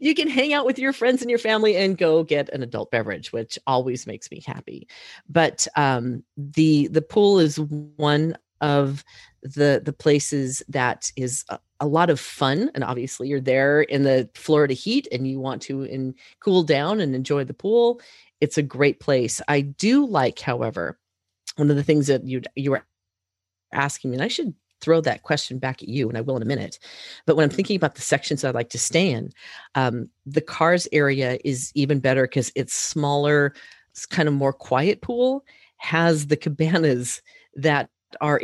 You 0.00 0.14
can 0.14 0.28
hang 0.28 0.52
out 0.52 0.66
with 0.66 0.78
your 0.78 0.92
friends 0.92 1.22
and 1.22 1.30
your 1.30 1.38
family 1.38 1.76
and 1.76 1.96
go 1.96 2.22
get 2.22 2.48
an 2.50 2.62
adult 2.62 2.90
beverage, 2.90 3.32
which 3.32 3.58
always 3.66 4.06
makes 4.06 4.30
me 4.30 4.42
happy. 4.44 4.86
But 5.28 5.66
um, 5.76 6.22
the 6.36 6.88
the 6.88 7.02
pool 7.02 7.38
is 7.38 7.58
one 7.58 8.36
of 8.60 9.04
the 9.42 9.80
the 9.82 9.92
places 9.92 10.62
that 10.68 11.10
is 11.16 11.44
a, 11.48 11.58
a 11.80 11.86
lot 11.86 12.10
of 12.10 12.20
fun, 12.20 12.70
and 12.74 12.84
obviously 12.84 13.28
you're 13.28 13.40
there 13.40 13.82
in 13.82 14.02
the 14.02 14.28
Florida 14.34 14.74
heat 14.74 15.08
and 15.10 15.26
you 15.26 15.40
want 15.40 15.62
to 15.62 15.84
in, 15.84 16.14
cool 16.40 16.62
down 16.62 17.00
and 17.00 17.14
enjoy 17.14 17.44
the 17.44 17.54
pool. 17.54 18.00
It's 18.40 18.58
a 18.58 18.62
great 18.62 19.00
place. 19.00 19.40
I 19.48 19.62
do 19.62 20.06
like, 20.06 20.38
however, 20.40 20.98
one 21.58 21.70
of 21.70 21.76
the 21.76 21.84
things 21.84 22.06
that 22.06 22.24
you 22.24 22.40
you 22.54 22.70
were 22.70 22.84
asking 23.72 24.10
me, 24.10 24.16
and 24.16 24.24
I 24.24 24.28
should 24.28 24.54
throw 24.80 25.00
that 25.00 25.24
question 25.24 25.58
back 25.58 25.82
at 25.82 25.88
you, 25.88 26.08
and 26.08 26.16
I 26.16 26.20
will 26.20 26.36
in 26.36 26.42
a 26.42 26.46
minute. 26.46 26.78
But 27.26 27.36
when 27.36 27.44
I'm 27.44 27.54
thinking 27.54 27.76
about 27.76 27.96
the 27.96 28.00
sections 28.00 28.44
I'd 28.44 28.54
like 28.54 28.70
to 28.70 28.78
stay 28.78 29.10
in, 29.10 29.32
um, 29.74 30.08
the 30.24 30.40
cars 30.40 30.86
area 30.92 31.38
is 31.44 31.72
even 31.74 31.98
better 31.98 32.22
because 32.22 32.52
it's 32.54 32.74
smaller, 32.74 33.54
it's 33.90 34.06
kind 34.06 34.28
of 34.28 34.34
more 34.34 34.52
quiet 34.52 35.00
pool, 35.00 35.44
has 35.78 36.28
the 36.28 36.36
cabanas 36.36 37.22
that 37.56 37.90
are 38.20 38.40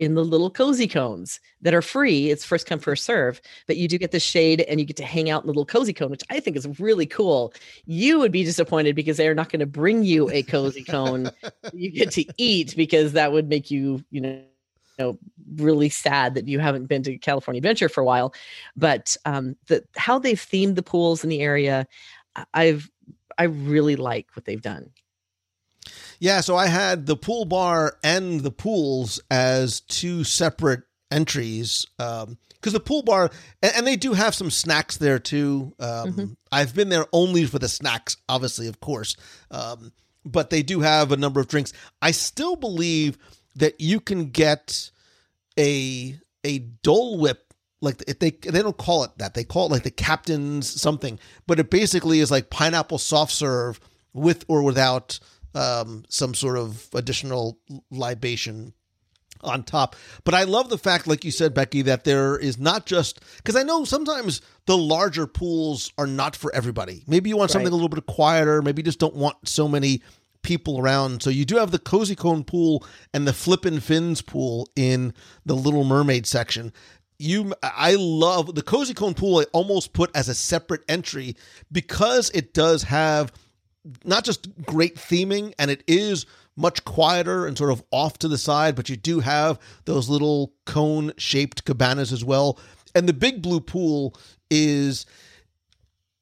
in 0.00 0.14
the 0.14 0.24
little 0.24 0.50
cozy 0.50 0.88
cones 0.88 1.40
that 1.62 1.74
are 1.74 1.82
free. 1.82 2.30
It's 2.30 2.44
first 2.44 2.66
come, 2.66 2.78
first 2.78 3.04
serve, 3.04 3.40
but 3.66 3.76
you 3.76 3.86
do 3.86 3.96
get 3.98 4.10
the 4.10 4.20
shade 4.20 4.62
and 4.62 4.80
you 4.80 4.86
get 4.86 4.96
to 4.96 5.04
hang 5.04 5.30
out 5.30 5.42
in 5.42 5.46
the 5.46 5.52
little 5.52 5.64
cozy 5.64 5.92
cone, 5.92 6.10
which 6.10 6.24
I 6.30 6.40
think 6.40 6.56
is 6.56 6.80
really 6.80 7.06
cool. 7.06 7.52
You 7.86 8.18
would 8.18 8.32
be 8.32 8.44
disappointed 8.44 8.96
because 8.96 9.16
they 9.16 9.28
are 9.28 9.34
not 9.34 9.50
going 9.50 9.60
to 9.60 9.66
bring 9.66 10.02
you 10.02 10.30
a 10.30 10.42
cozy 10.42 10.82
cone 10.82 11.30
you 11.72 11.90
get 11.90 12.10
to 12.12 12.24
eat 12.36 12.74
because 12.76 13.12
that 13.12 13.32
would 13.32 13.48
make 13.48 13.70
you, 13.70 14.04
you 14.10 14.20
know, 14.20 14.42
you 14.98 15.04
know, 15.04 15.18
really 15.56 15.88
sad 15.88 16.34
that 16.34 16.46
you 16.46 16.60
haven't 16.60 16.86
been 16.86 17.02
to 17.02 17.18
California 17.18 17.58
Adventure 17.58 17.88
for 17.88 18.00
a 18.00 18.04
while. 18.04 18.32
But 18.76 19.16
um, 19.24 19.56
the 19.66 19.84
how 19.96 20.18
they've 20.18 20.38
themed 20.38 20.76
the 20.76 20.82
pools 20.82 21.24
in 21.24 21.30
the 21.30 21.40
area, 21.40 21.86
I've 22.52 22.88
I 23.36 23.44
really 23.44 23.96
like 23.96 24.28
what 24.34 24.44
they've 24.44 24.62
done. 24.62 24.90
Yeah, 26.24 26.40
so 26.40 26.56
I 26.56 26.68
had 26.68 27.04
the 27.04 27.16
pool 27.18 27.44
bar 27.44 27.98
and 28.02 28.40
the 28.40 28.50
pools 28.50 29.20
as 29.30 29.80
two 29.82 30.24
separate 30.24 30.80
entries 31.10 31.84
because 31.98 32.72
the 32.72 32.80
pool 32.80 33.02
bar 33.02 33.30
and, 33.62 33.72
and 33.76 33.86
they 33.86 33.96
do 33.96 34.14
have 34.14 34.34
some 34.34 34.50
snacks 34.50 34.96
there 34.96 35.18
too. 35.18 35.74
Um, 35.78 36.12
Mhm. 36.14 36.36
I've 36.50 36.74
been 36.74 36.88
there 36.88 37.04
only 37.12 37.44
for 37.44 37.58
the 37.58 37.68
snacks, 37.68 38.16
obviously, 38.26 38.68
of 38.68 38.80
course, 38.80 39.16
um, 39.50 39.92
but 40.24 40.48
they 40.48 40.62
do 40.62 40.80
have 40.80 41.12
a 41.12 41.18
number 41.18 41.40
of 41.40 41.48
drinks. 41.48 41.74
I 42.00 42.12
still 42.12 42.56
believe 42.56 43.18
that 43.56 43.78
you 43.78 44.00
can 44.00 44.30
get 44.30 44.90
a 45.58 46.18
a 46.42 46.60
Dole 46.82 47.18
Whip. 47.18 47.52
Like 47.82 48.02
if 48.08 48.18
they 48.18 48.30
they 48.30 48.62
don't 48.62 48.78
call 48.78 49.04
it 49.04 49.10
that 49.18 49.34
they 49.34 49.44
call 49.44 49.66
it 49.66 49.72
like 49.72 49.82
the 49.82 49.90
captain's 49.90 50.80
something, 50.80 51.18
but 51.46 51.60
it 51.60 51.68
basically 51.68 52.20
is 52.20 52.30
like 52.30 52.48
pineapple 52.48 52.96
soft 52.96 53.32
serve 53.32 53.78
with 54.14 54.46
or 54.48 54.62
without 54.62 55.20
um, 55.54 56.04
some 56.08 56.34
sort 56.34 56.58
of 56.58 56.88
additional 56.94 57.58
libation 57.90 58.72
on 59.44 59.62
top. 59.62 59.96
But 60.24 60.34
I 60.34 60.44
love 60.44 60.70
the 60.70 60.78
fact, 60.78 61.06
like 61.06 61.24
you 61.24 61.30
said, 61.30 61.54
Becky, 61.54 61.82
that 61.82 62.04
there 62.04 62.36
is 62.38 62.58
not 62.58 62.86
just 62.86 63.20
because 63.36 63.56
I 63.56 63.62
know 63.62 63.84
sometimes 63.84 64.40
the 64.66 64.76
larger 64.76 65.26
pools 65.26 65.92
are 65.98 66.06
not 66.06 66.34
for 66.36 66.54
everybody. 66.54 67.04
Maybe 67.06 67.28
you 67.28 67.36
want 67.36 67.50
something 67.50 67.72
a 67.72 67.74
little 67.74 67.88
bit 67.88 68.06
quieter. 68.06 68.62
Maybe 68.62 68.80
you 68.80 68.84
just 68.84 68.98
don't 68.98 69.16
want 69.16 69.48
so 69.48 69.68
many 69.68 70.02
people 70.42 70.78
around. 70.78 71.22
So 71.22 71.30
you 71.30 71.44
do 71.44 71.56
have 71.56 71.70
the 71.70 71.78
cozy 71.78 72.14
cone 72.14 72.44
pool 72.44 72.84
and 73.12 73.26
the 73.26 73.32
flippin' 73.32 73.80
fins 73.80 74.22
pool 74.22 74.68
in 74.76 75.14
the 75.44 75.54
Little 75.54 75.84
Mermaid 75.84 76.26
section. 76.26 76.72
You, 77.18 77.54
I 77.62 77.94
love 77.94 78.54
the 78.54 78.62
cozy 78.62 78.92
cone 78.92 79.14
pool. 79.14 79.38
I 79.38 79.44
almost 79.52 79.92
put 79.92 80.10
as 80.14 80.28
a 80.28 80.34
separate 80.34 80.82
entry 80.88 81.36
because 81.72 82.30
it 82.30 82.52
does 82.52 82.84
have 82.84 83.32
not 84.04 84.24
just 84.24 84.48
great 84.64 84.96
theming 84.96 85.52
and 85.58 85.70
it 85.70 85.82
is 85.86 86.26
much 86.56 86.84
quieter 86.84 87.46
and 87.46 87.58
sort 87.58 87.70
of 87.70 87.82
off 87.90 88.18
to 88.18 88.28
the 88.28 88.38
side 88.38 88.74
but 88.74 88.88
you 88.88 88.96
do 88.96 89.20
have 89.20 89.58
those 89.84 90.08
little 90.08 90.52
cone 90.64 91.12
shaped 91.16 91.64
cabanas 91.64 92.12
as 92.12 92.24
well 92.24 92.58
and 92.94 93.08
the 93.08 93.12
big 93.12 93.42
blue 93.42 93.60
pool 93.60 94.16
is 94.50 95.04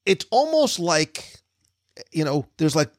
it's 0.06 0.26
almost 0.30 0.78
like 0.78 1.36
you 2.10 2.24
know 2.24 2.46
there's 2.56 2.74
like 2.74 2.90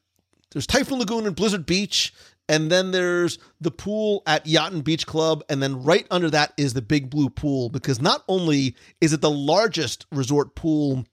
there's 0.52 0.68
typhoon 0.68 1.00
lagoon 1.00 1.26
and 1.26 1.36
blizzard 1.36 1.66
beach 1.66 2.14
and 2.50 2.70
then 2.70 2.92
there's 2.92 3.40
the 3.62 3.72
pool 3.72 4.22
at 4.28 4.46
Yacht 4.46 4.74
and 4.74 4.84
Beach 4.84 5.08
Club, 5.08 5.44
and 5.50 5.64
then 5.64 5.82
right 5.82 6.06
under 6.12 6.30
that 6.30 6.54
is 6.58 6.74
the 6.74 6.82
Big 6.82 7.10
Blue 7.10 7.30
Pool. 7.30 7.70
Because 7.70 8.02
not 8.02 8.24
only 8.28 8.76
is 9.00 9.14
it 9.14 9.22
the 9.22 9.32
largest 9.32 10.06
resort 10.12 10.56
pool 10.56 11.06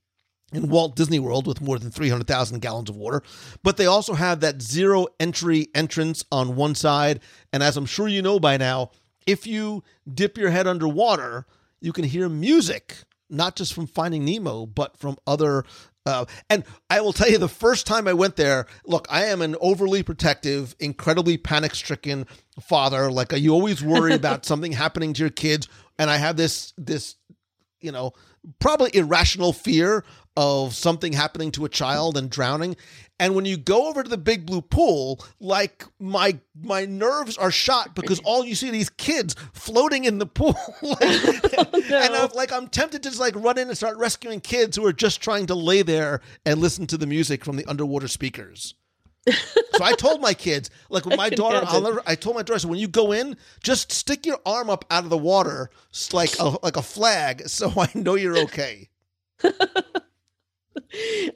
in 0.53 0.69
Walt 0.69 0.97
Disney 0.97 1.19
World 1.19 1.47
with 1.47 1.61
more 1.61 1.79
than 1.79 1.91
300,000 1.91 2.61
gallons 2.61 2.91
of 2.91 2.97
water. 2.97 3.23
But 3.63 3.77
they 3.77 3.87
also 3.87 4.15
have 4.15 4.41
that 4.41 4.63
zero 4.63 5.07
entry 5.19 5.69
entrance 5.75 6.25
on 6.33 6.57
one 6.57 6.75
side. 6.75 7.21
And 7.53 7.63
as 7.63 7.77
I'm 7.77 7.87
sure 7.87 8.09
you 8.09 8.23
know 8.23 8.41
by 8.41 8.57
now, 8.57 8.91
if 9.27 9.47
you 9.47 9.85
dip 10.13 10.37
your 10.37 10.51
head 10.51 10.67
underwater, 10.67 11.47
you 11.81 11.93
can 11.93 12.05
hear 12.05 12.29
music, 12.29 12.97
not 13.29 13.57
just 13.57 13.73
from 13.75 13.87
Finding 13.87 14.25
Nemo, 14.25 14.67
but 14.67 14.97
from 14.97 15.17
other. 15.27 15.65
Uh, 16.07 16.25
and 16.49 16.65
I 16.89 17.01
will 17.01 17.13
tell 17.13 17.31
you, 17.31 17.39
the 17.39 17.49
first 17.49 17.87
time 17.87 18.09
I 18.09 18.13
went 18.13 18.37
there, 18.37 18.67
look, 18.87 19.07
I 19.11 19.27
am 19.27 19.43
an 19.43 19.55
overly 19.61 20.03
protective, 20.03 20.75
incredibly 20.81 21.37
panic 21.37 21.75
stricken 21.75 22.27
father. 22.61 23.11
Like 23.11 23.33
you 23.33 23.53
always 23.53 23.83
worry 23.83 24.15
about 24.15 24.45
something 24.45 24.73
happening 24.73 25.13
to 25.13 25.21
your 25.21 25.31
kids, 25.31 25.69
and 25.99 26.11
I 26.11 26.17
have 26.17 26.37
this 26.37 26.73
this 26.77 27.17
you 27.81 27.93
know, 27.93 28.13
probably 28.59 28.95
irrational 28.95 29.53
fear 29.53 30.05
of 30.41 30.75
something 30.75 31.13
happening 31.13 31.53
to 31.53 31.67
a 31.67 31.69
child 31.69 32.17
and 32.17 32.31
drowning. 32.31 32.75
And 33.19 33.35
when 33.35 33.45
you 33.45 33.59
go 33.59 33.89
over 33.91 34.03
to 34.03 34.09
the 34.09 34.17
big 34.17 34.47
blue 34.47 34.63
pool, 34.63 35.23
like 35.39 35.85
my 35.99 36.39
my 36.59 36.87
nerves 36.87 37.37
are 37.37 37.51
shot 37.51 37.95
because 37.95 38.21
all 38.21 38.43
you 38.47 38.55
see 38.55 38.71
are 38.71 38.73
these 38.73 38.89
kids 38.89 39.37
floating 39.53 40.05
in 40.05 40.17
the 40.17 40.25
pool. 40.25 40.57
Like- 40.83 41.91
And 41.91 42.15
I'm 42.15 42.31
like 42.35 42.53
I'm 42.53 42.69
tempted 42.69 43.03
to 43.03 43.11
just 43.11 43.21
like 43.21 43.35
run 43.37 43.59
in 43.59 43.69
and 43.69 43.77
start 43.77 43.99
rescuing 43.99 44.41
kids 44.41 44.79
who 44.79 44.87
are 44.87 44.95
just 44.95 45.21
trying 45.21 45.45
to 45.49 45.55
lay 45.55 45.83
there 45.83 46.23
and 46.47 46.59
listen 46.59 46.87
to 46.87 46.97
the 46.97 47.07
music 47.07 47.45
from 47.45 47.57
the 47.57 47.67
underwater 47.67 48.09
speakers. 48.09 48.75
so 49.29 49.85
I 49.85 49.93
told 49.93 50.23
my 50.23 50.33
kids, 50.33 50.71
like 50.89 51.05
when 51.05 51.19
my 51.19 51.29
daughter, 51.29 51.61
never, 51.83 52.01
I 52.07 52.15
told 52.15 52.37
my 52.37 52.43
daughter, 52.43 52.61
so 52.61 52.69
when 52.69 52.79
you 52.79 52.89
go 52.89 53.13
in, 53.13 53.37
just 53.63 53.93
stick 53.93 54.25
your 54.25 54.39
arm 54.47 54.71
up 54.71 54.87
out 54.91 55.05
of 55.05 55.11
the 55.11 55.19
water, 55.19 55.69
like 56.15 56.39
a, 56.39 56.57
like 56.63 56.77
a 56.77 56.83
flag, 56.83 57.47
so 57.47 57.71
I 57.77 57.91
know 57.95 58.15
you're 58.15 58.39
okay. 58.39 58.89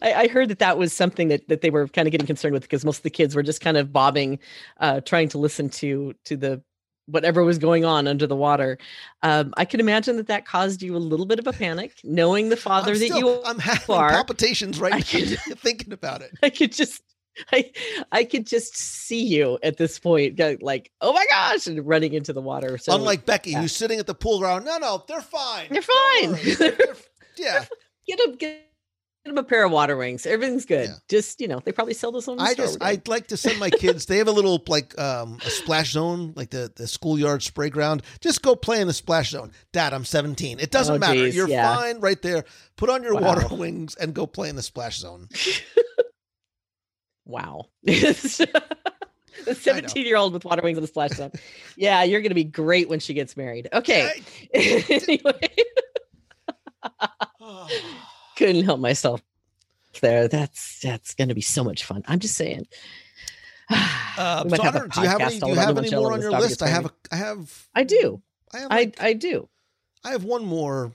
I, 0.03 0.13
I 0.15 0.29
heard 0.29 0.49
that 0.51 0.59
that 0.59 0.79
was 0.79 0.93
something 0.93 1.29
that, 1.29 1.47
that 1.49 1.61
they 1.61 1.71
were 1.71 1.89
kind 1.89 2.07
of 2.09 2.13
getting 2.13 2.27
concerned 2.27 2.53
with 2.55 2.63
because 2.63 2.85
most 2.85 2.99
of 2.99 3.03
the 3.03 3.11
kids 3.11 3.35
were 3.35 3.43
just 3.43 3.61
kind 3.61 3.77
of 3.77 3.93
bobbing, 3.93 4.39
uh, 4.81 5.01
trying 5.01 5.29
to 5.31 5.39
listen 5.39 5.69
to 5.71 6.15
to 6.25 6.37
the 6.37 6.63
whatever 7.07 7.45
was 7.45 7.59
going 7.59 7.85
on 7.85 8.07
under 8.09 8.27
the 8.27 8.37
water. 8.37 8.79
Um, 9.23 9.53
I 9.59 9.67
can 9.67 9.79
imagine 9.79 10.17
that 10.17 10.27
that 10.29 10.47
caused 10.47 10.83
you 10.83 10.97
a 10.97 10.99
little 10.99 11.27
bit 11.27 11.39
of 11.39 11.47
a 11.47 11.53
panic, 11.53 11.99
knowing 12.03 12.49
the 12.49 12.57
father 12.57 12.97
that 12.97 13.09
you 13.09 13.43
I'm 13.47 13.59
having 13.59 13.95
are. 13.95 14.09
palpitations 14.11 14.81
right 14.81 14.95
I 14.95 14.99
now 14.99 15.37
thinking 15.57 15.93
about 15.93 16.23
it. 16.23 16.31
I 16.43 16.49
could 16.51 16.73
just 16.73 17.03
I 17.53 17.73
I 18.13 18.25
could 18.25 18.47
just 18.47 18.77
see 18.77 19.23
you 19.25 19.59
at 19.63 19.77
this 19.77 19.99
point, 19.99 20.39
like, 20.63 20.91
oh 21.01 21.13
my 21.13 21.27
gosh, 21.31 21.67
and 21.67 21.85
running 21.87 22.15
into 22.15 22.33
the 22.33 22.41
water. 22.41 22.79
So 22.79 22.95
Unlike 22.95 23.27
Becky, 23.27 23.51
yeah. 23.51 23.61
who's 23.61 23.75
sitting 23.77 23.99
at 23.99 24.07
the 24.07 24.15
pool 24.15 24.39
ground, 24.39 24.65
no, 24.65 24.79
no, 24.79 25.05
they're 25.09 25.21
fine. 25.21 25.67
They're 25.71 25.83
fine. 25.83 26.33
They're- 26.43 26.71
they're- 26.73 26.97
yeah, 27.37 27.65
get 28.07 28.19
them 28.19 28.37
get 28.37 28.63
them 29.25 29.39
a 29.39 29.43
pair 29.45 29.65
of 29.65 29.73
water 29.73 29.97
wings. 29.97 30.27
Everything's 30.27 30.65
good. 30.67 30.89
Yeah. 30.89 30.95
Just 31.09 31.41
you 31.41 31.49
know, 31.49 31.61
they 31.65 31.73
probably 31.73 31.95
sell 31.95 32.13
this 32.13 32.29
on. 32.29 32.37
The 32.37 32.43
I 32.43 32.55
just. 32.55 32.83
I'd 32.83 33.09
like 33.09 33.29
to 33.29 33.37
send 33.37 33.59
my 33.59 33.71
kids. 33.71 34.07
They 34.07 34.19
have 34.19 34.29
a 34.29 34.33
little 34.33 34.63
like 34.69 34.99
um, 34.99 35.39
a 35.45 35.51
splash 35.51 35.93
zone, 35.93 36.33
like 36.37 36.51
the 36.51 36.71
the 36.77 36.87
schoolyard 36.87 37.43
spray 37.43 37.71
ground. 37.71 38.03
Just 38.21 38.43
go 38.43 38.55
play 38.57 38.81
in 38.81 38.87
the 38.87 38.93
splash 38.93 39.31
zone. 39.31 39.53
Dad, 39.73 39.93
I'm 39.95 40.05
17. 40.05 40.61
It 40.61 40.71
doesn't 40.71 40.97
Oh, 40.97 40.99
matter. 40.99 41.15
geez, 41.15 41.35
You're 41.37 41.49
yeah. 41.49 41.75
fine 41.75 42.01
right 42.01 42.21
there. 42.21 42.45
Put 42.77 42.91
on 42.91 43.03
your 43.03 43.15
Wow. 43.15 43.21
water 43.37 43.55
wings 43.55 43.95
and 43.97 44.15
go 44.15 44.27
play 44.27 44.49
in 44.49 44.57
the 44.57 44.63
splash 44.63 44.99
zone. 44.99 45.29
Wow. 47.27 47.69
the 47.83 49.55
17 49.55 50.05
year 50.05 50.17
old 50.19 50.35
with 50.35 50.45
water 50.45 50.61
wings 50.63 50.77
on 50.77 50.83
the 50.83 50.89
splash 50.89 51.13
zone. 51.13 51.33
Yeah, 51.75 52.03
you're 52.03 52.21
going 52.21 52.29
to 52.33 52.35
be 52.35 52.45
great 52.45 52.87
when 52.91 53.01
she 53.01 53.15
gets 53.15 53.35
married. 53.35 53.67
Okay. 53.73 54.23
anyway, 54.55 55.49
couldn't 58.37 58.65
help 58.65 58.81
myself 58.81 59.23
there. 60.01 60.29
That's 60.29 60.81
that's 60.81 61.15
going 61.15 61.29
to 61.29 61.35
be 61.35 61.41
so 61.41 61.65
much 61.65 61.85
fun. 61.85 62.03
I'm 62.07 62.19
just 62.19 62.37
saying. 62.37 62.67
Uh, 64.17 64.45
might 64.49 64.61
have 64.61 64.91
do 64.91 65.01
you 65.01 65.09
have 65.09 65.21
any? 65.23 65.41
Do 65.41 65.49
you 65.49 65.55
have 65.57 65.77
any 65.77 65.91
more 65.91 66.13
on 66.13 66.21
your 66.21 66.31
list? 66.31 66.63
I 66.63 66.69
have. 66.69 66.87
A. 66.87 66.93
I 67.11 67.17
have. 67.17 67.69
I 67.75 67.83
do. 67.83 68.23
I 68.53 68.59
have. 68.61 68.69
I 68.71 68.93
I 69.01 69.13
do. 69.13 69.49
I 70.05 70.11
have 70.13 70.23
one 70.23 70.45
more 70.45 70.95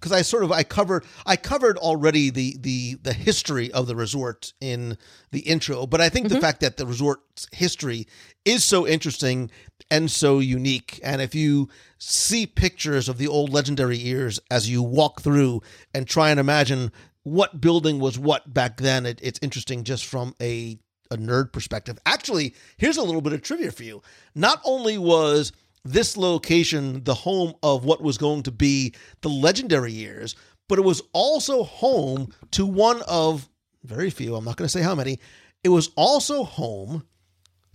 because 0.00 0.12
I 0.12 0.22
sort 0.22 0.42
of 0.44 0.50
I 0.50 0.62
covered 0.62 1.04
I 1.26 1.36
covered 1.36 1.76
already 1.76 2.30
the 2.30 2.56
the 2.58 2.94
the 3.02 3.12
history 3.12 3.70
of 3.72 3.86
the 3.86 3.94
resort 3.94 4.52
in 4.60 4.96
the 5.30 5.40
intro, 5.40 5.86
but 5.86 6.00
I 6.00 6.08
think 6.08 6.28
the 6.28 6.36
Mhm. 6.36 6.40
fact 6.40 6.60
that 6.60 6.78
the 6.78 6.86
resort's 6.86 7.46
history 7.52 8.06
is 8.44 8.64
so 8.64 8.86
interesting 8.86 9.50
and 9.90 10.10
so 10.10 10.38
unique, 10.38 10.98
and 11.02 11.20
if 11.20 11.34
you 11.34 11.68
see 11.98 12.46
pictures 12.46 13.08
of 13.08 13.18
the 13.18 13.28
old 13.28 13.50
legendary 13.52 13.98
years 13.98 14.40
as 14.50 14.70
you 14.70 14.82
walk 14.82 15.20
through 15.20 15.60
and 15.92 16.06
try 16.08 16.30
and 16.30 16.40
imagine 16.40 16.90
what 17.22 17.60
building 17.60 17.98
was 17.98 18.18
what 18.18 18.54
back 18.54 18.78
then, 18.78 19.04
it, 19.04 19.18
it's 19.22 19.38
interesting 19.42 19.84
just 19.84 20.06
from 20.06 20.34
a 20.40 20.78
a 21.12 21.16
nerd 21.16 21.52
perspective. 21.52 21.98
Actually, 22.06 22.54
here's 22.76 22.96
a 22.96 23.02
little 23.02 23.20
bit 23.20 23.32
of 23.32 23.42
trivia 23.42 23.72
for 23.72 23.82
you. 23.82 24.00
Not 24.34 24.60
only 24.64 24.96
was 24.96 25.50
this 25.84 26.16
location 26.16 27.04
the 27.04 27.14
home 27.14 27.54
of 27.62 27.84
what 27.84 28.02
was 28.02 28.18
going 28.18 28.42
to 28.44 28.50
be 28.50 28.94
the 29.22 29.28
legendary 29.28 29.92
years, 29.92 30.36
but 30.68 30.78
it 30.78 30.82
was 30.82 31.02
also 31.12 31.62
home 31.64 32.32
to 32.52 32.66
one 32.66 33.02
of 33.08 33.48
very 33.84 34.10
few, 34.10 34.36
I'm 34.36 34.44
not 34.44 34.56
going 34.56 34.66
to 34.66 34.72
say 34.72 34.82
how 34.82 34.94
many, 34.94 35.18
it 35.64 35.70
was 35.70 35.90
also 35.96 36.44
home 36.44 37.04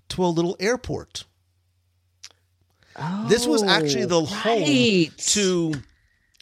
to 0.09 0.23
a 0.23 0.27
little 0.27 0.55
airport. 0.59 1.25
Oh, 2.97 3.25
This 3.27 3.45
was 3.45 3.63
actually 3.63 4.05
the 4.05 4.21
Oh, 4.21 4.25
home 4.25 4.63
to 5.17 5.73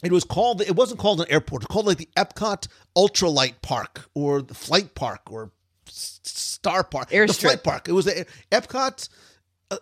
it 0.04 0.12
was 0.12 0.22
called 0.24 0.60
it 0.60 0.76
wasn't 0.76 1.00
called 1.00 1.20
an 1.20 1.26
airport 1.30 1.62
it 1.62 1.68
was 1.68 1.72
called 1.72 1.86
like 1.86 1.96
the 1.98 2.08
epcot 2.16 2.68
ultralight 2.96 3.54
park 3.62 4.08
or 4.14 4.42
the 4.42 4.54
flight 4.54 4.94
park 4.94 5.22
or 5.30 5.50
star 5.88 6.84
park 6.84 7.08
the 7.08 7.34
flight 7.48 7.64
park. 7.64 7.88
It 7.88 7.92
was 7.92 8.04
the 8.04 8.26
epcot 8.52 9.08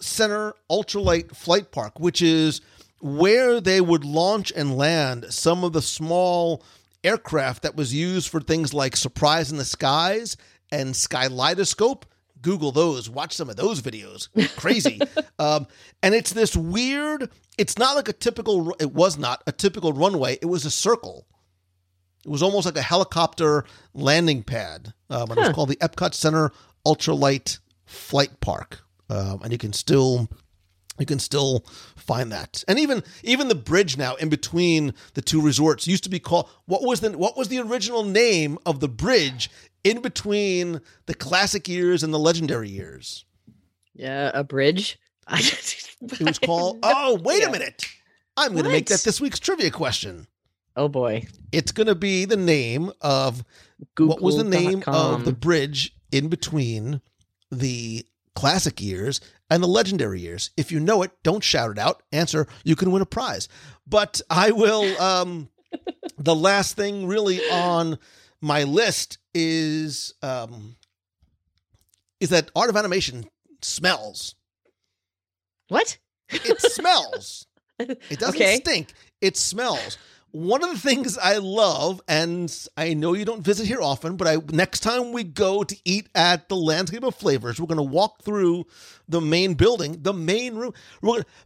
Center 0.00 0.54
Ultralight 0.70 1.34
Flight 1.34 1.70
Park, 1.70 1.98
which 1.98 2.22
is 2.22 2.60
where 3.00 3.60
they 3.60 3.80
would 3.80 4.04
launch 4.04 4.52
and 4.54 4.76
land 4.76 5.26
some 5.30 5.64
of 5.64 5.72
the 5.72 5.82
small 5.82 6.62
aircraft 7.04 7.62
that 7.62 7.76
was 7.76 7.92
used 7.92 8.28
for 8.28 8.40
things 8.40 8.72
like 8.72 8.96
Surprise 8.96 9.50
in 9.50 9.58
the 9.58 9.64
Skies 9.64 10.36
and 10.70 10.94
Skyleidoscope. 10.94 12.04
Google 12.40 12.72
those, 12.72 13.08
watch 13.08 13.34
some 13.34 13.48
of 13.50 13.56
those 13.56 13.80
videos. 13.80 14.28
Crazy. 14.56 15.00
um, 15.38 15.66
and 16.02 16.14
it's 16.14 16.32
this 16.32 16.56
weird, 16.56 17.30
it's 17.56 17.78
not 17.78 17.94
like 17.94 18.08
a 18.08 18.12
typical, 18.12 18.74
it 18.80 18.92
was 18.92 19.16
not 19.16 19.42
a 19.46 19.52
typical 19.52 19.92
runway, 19.92 20.38
it 20.42 20.46
was 20.46 20.64
a 20.64 20.70
circle. 20.70 21.26
It 22.24 22.30
was 22.30 22.42
almost 22.42 22.66
like 22.66 22.76
a 22.76 22.82
helicopter 22.82 23.64
landing 23.94 24.42
pad. 24.42 24.92
Um, 25.10 25.30
and 25.30 25.38
It 25.38 25.42
was 25.42 25.52
called 25.52 25.68
the 25.68 25.76
Epcot 25.76 26.14
Center 26.14 26.52
Ultralight 26.86 27.58
Flight 27.84 28.40
Park. 28.40 28.82
Um, 29.12 29.40
and 29.42 29.52
you 29.52 29.58
can 29.58 29.74
still 29.74 30.28
you 30.98 31.06
can 31.06 31.18
still 31.18 31.66
find 31.96 32.32
that. 32.32 32.64
And 32.66 32.78
even 32.78 33.02
even 33.22 33.48
the 33.48 33.54
bridge 33.54 33.98
now 33.98 34.14
in 34.16 34.30
between 34.30 34.94
the 35.14 35.22
two 35.22 35.40
resorts 35.40 35.86
used 35.86 36.04
to 36.04 36.10
be 36.10 36.18
called 36.18 36.48
what 36.64 36.82
was 36.82 37.00
the 37.00 37.16
what 37.18 37.36
was 37.36 37.48
the 37.48 37.58
original 37.58 38.04
name 38.04 38.58
of 38.64 38.80
the 38.80 38.88
bridge 38.88 39.50
in 39.84 40.00
between 40.00 40.80
the 41.06 41.14
classic 41.14 41.68
years 41.68 42.02
and 42.02 42.14
the 42.14 42.18
legendary 42.18 42.70
years? 42.70 43.26
Yeah, 43.94 44.30
a 44.32 44.44
bridge. 44.44 44.98
it 45.30 46.20
was 46.20 46.38
called 46.38 46.78
oh 46.82 47.18
wait 47.22 47.44
a 47.44 47.50
minute. 47.50 47.84
I'm 48.36 48.52
going 48.52 48.64
to 48.64 48.70
make 48.70 48.86
that 48.86 49.02
this 49.02 49.20
week's 49.20 49.38
trivia 49.38 49.70
question. 49.70 50.26
Oh 50.74 50.88
boy. 50.88 51.26
it's 51.52 51.70
going 51.70 51.88
to 51.88 51.94
be 51.94 52.24
the 52.24 52.36
name 52.36 52.92
of 53.02 53.44
what 53.98 54.22
was 54.22 54.38
the 54.38 54.44
name 54.44 54.82
of 54.86 55.26
the 55.26 55.34
bridge 55.34 55.94
in 56.10 56.28
between 56.28 57.02
the 57.50 58.06
classic 58.34 58.80
years 58.80 59.20
and 59.50 59.62
the 59.62 59.66
legendary 59.68 60.20
years? 60.20 60.50
If 60.56 60.72
you 60.72 60.80
know 60.80 61.02
it, 61.02 61.10
don't 61.22 61.44
shout 61.44 61.70
it 61.70 61.78
out. 61.78 62.02
Answer, 62.12 62.46
you 62.64 62.76
can 62.76 62.90
win 62.90 63.02
a 63.02 63.06
prize. 63.06 63.48
But 63.86 64.20
I 64.30 64.50
will 64.52 65.00
um 65.00 65.48
the 66.18 66.34
last 66.34 66.76
thing 66.76 67.06
really 67.06 67.40
on 67.50 67.98
my 68.40 68.64
list 68.64 69.18
is 69.34 70.14
um 70.22 70.76
is 72.20 72.28
that 72.30 72.50
art 72.54 72.70
of 72.70 72.76
animation 72.76 73.24
smells. 73.62 74.34
What? 75.68 75.98
It 76.30 76.60
smells. 76.60 77.46
It 77.78 78.18
doesn't 78.20 78.40
Okay. 78.40 78.56
stink. 78.56 78.92
It 79.20 79.36
smells. 79.36 79.98
One 80.32 80.64
of 80.64 80.70
the 80.70 80.78
things 80.78 81.18
I 81.18 81.36
love, 81.36 82.00
and 82.08 82.50
I 82.74 82.94
know 82.94 83.12
you 83.12 83.26
don't 83.26 83.44
visit 83.44 83.66
here 83.66 83.82
often, 83.82 84.16
but 84.16 84.26
I 84.26 84.38
next 84.50 84.80
time 84.80 85.12
we 85.12 85.24
go 85.24 85.62
to 85.62 85.76
eat 85.84 86.08
at 86.14 86.48
the 86.48 86.56
Landscape 86.56 87.04
of 87.04 87.14
Flavors, 87.14 87.60
we're 87.60 87.66
going 87.66 87.76
to 87.76 87.82
walk 87.82 88.22
through 88.22 88.64
the 89.06 89.20
main 89.20 89.52
building, 89.54 89.98
the 90.00 90.14
main 90.14 90.56
room, 90.56 90.72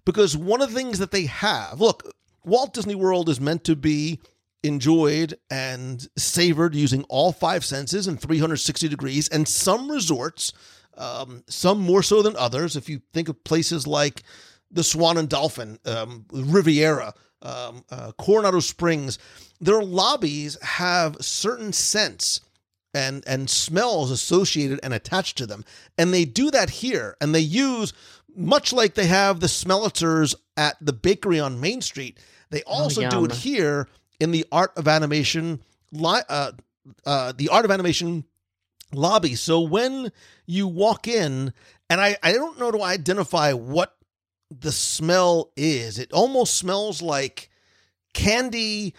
because 0.05 0.37
one 0.37 0.63
of 0.63 0.71
the 0.71 0.77
things 0.77 1.01
that 1.01 1.11
they 1.11 1.27
have. 1.27 1.81
Look, 1.81 2.15
Walt 2.45 2.75
Disney 2.75 2.95
World 2.95 3.29
is 3.29 3.41
meant 3.41 3.65
to 3.65 3.75
be 3.75 4.21
enjoyed 4.63 5.37
and 5.51 6.07
savored 6.17 6.77
using 6.77 7.03
all 7.09 7.33
five 7.33 7.65
senses 7.65 8.07
and 8.07 8.21
360 8.21 8.89
degrees, 8.89 9.29
and 9.29 9.49
some 9.49 9.91
resorts, 9.91 10.53
um, 10.97 11.43
some 11.49 11.81
more 11.81 12.05
so 12.05 12.23
than 12.23 12.37
others. 12.37 12.77
If 12.77 12.89
you 12.89 13.03
think 13.13 13.29
of 13.29 13.43
places 13.43 13.85
like 13.85 14.23
the 14.71 14.85
Swan 14.85 15.17
and 15.17 15.29
Dolphin, 15.29 15.81
um, 15.85 16.25
Riviera, 16.33 17.15
um, 17.43 17.85
uh, 17.91 18.13
Coronado 18.19 18.61
Springs, 18.61 19.19
their 19.61 19.83
lobbies 19.83 20.61
have 20.63 21.17
certain 21.21 21.73
scents 21.73 22.41
and 22.95 23.23
and 23.27 23.51
smells 23.51 24.11
associated 24.11 24.81
and 24.83 24.95
attached 24.95 25.37
to 25.39 25.47
them, 25.47 25.65
and 25.99 26.13
they 26.15 26.25
do 26.25 26.51
that 26.51 26.71
here, 26.71 27.17
and 27.21 27.35
they 27.35 27.41
use 27.41 27.93
much 28.35 28.73
like 28.73 28.95
they 28.95 29.07
have 29.07 29.41
the 29.41 29.47
smellitzers 29.47 30.35
at 30.57 30.77
the 30.81 30.93
bakery 30.93 31.41
on 31.41 31.61
Main 31.61 31.81
Street. 31.81 32.19
They 32.51 32.63
also 32.63 33.01
do 33.11 33.25
it 33.25 33.33
here 33.39 33.89
in 34.21 34.31
the 34.31 34.47
Art 34.53 34.73
of 34.77 34.89
Animation, 34.89 35.61
li- 35.93 36.23
uh, 36.29 36.53
uh, 37.05 37.33
the 37.37 37.49
Art 37.49 37.65
of 37.65 37.71
Animation 37.71 38.25
lobby. 38.93 39.35
So 39.35 39.61
when 39.61 40.13
you 40.47 40.67
walk 40.69 41.09
in, 41.09 41.53
and 41.91 42.01
I, 42.01 42.17
I 42.23 42.33
don't 42.33 42.59
know 42.59 42.71
to 42.71 42.83
identify 42.83 43.53
what 43.53 43.95
the 44.51 44.73
smell 44.73 45.51
is. 45.57 45.99
It 45.99 46.13
almost 46.13 46.55
smells 46.57 47.03
like 47.03 47.51
candy 48.15 48.95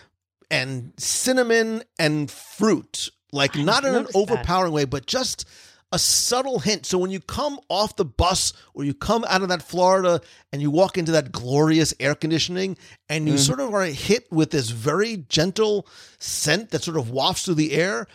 and 0.50 0.94
cinnamon 0.98 1.84
and 2.00 2.30
fruit. 2.30 3.10
Like 3.32 3.58
I 3.58 3.64
not 3.64 3.84
in 3.84 3.90
an 3.90 3.96
noticed 3.96 4.14
that. 4.14 4.20
overpowering 4.20 4.72
way, 4.74 4.86
but 4.86 5.06
just 5.06 5.46
a 5.92 6.00
subtle 6.00 6.60
hint. 6.60 6.86
So 6.86 6.98
when 6.98 7.12
you 7.12 7.20
come 7.22 7.60
off 7.70 7.96
the 7.96 8.06
bus 8.06 8.52
or 8.74 8.84
you 8.84 8.94
come 8.94 9.26
out 9.30 9.42
of 9.42 9.50
that 9.50 9.62
Florida 9.64 10.22
and 10.52 10.62
you 10.62 10.70
walk 10.70 10.98
into 10.98 11.14
that 11.14 11.32
glorious 11.32 11.94
air 12.00 12.14
conditioning 12.16 12.78
and 13.10 13.26
you 13.28 13.36
Mm-hmm. 13.36 13.42
sort 13.42 13.60
of 13.60 13.74
are 13.74 13.86
hit 13.86 14.30
with 14.32 14.52
this 14.52 14.70
very 14.70 15.26
gentle 15.30 15.88
scent 16.20 16.72
that 16.72 16.84
sort 16.84 16.98
of 16.98 17.10
wafts 17.10 17.44
through 17.46 17.54
the 17.56 17.74
air, 17.74 18.06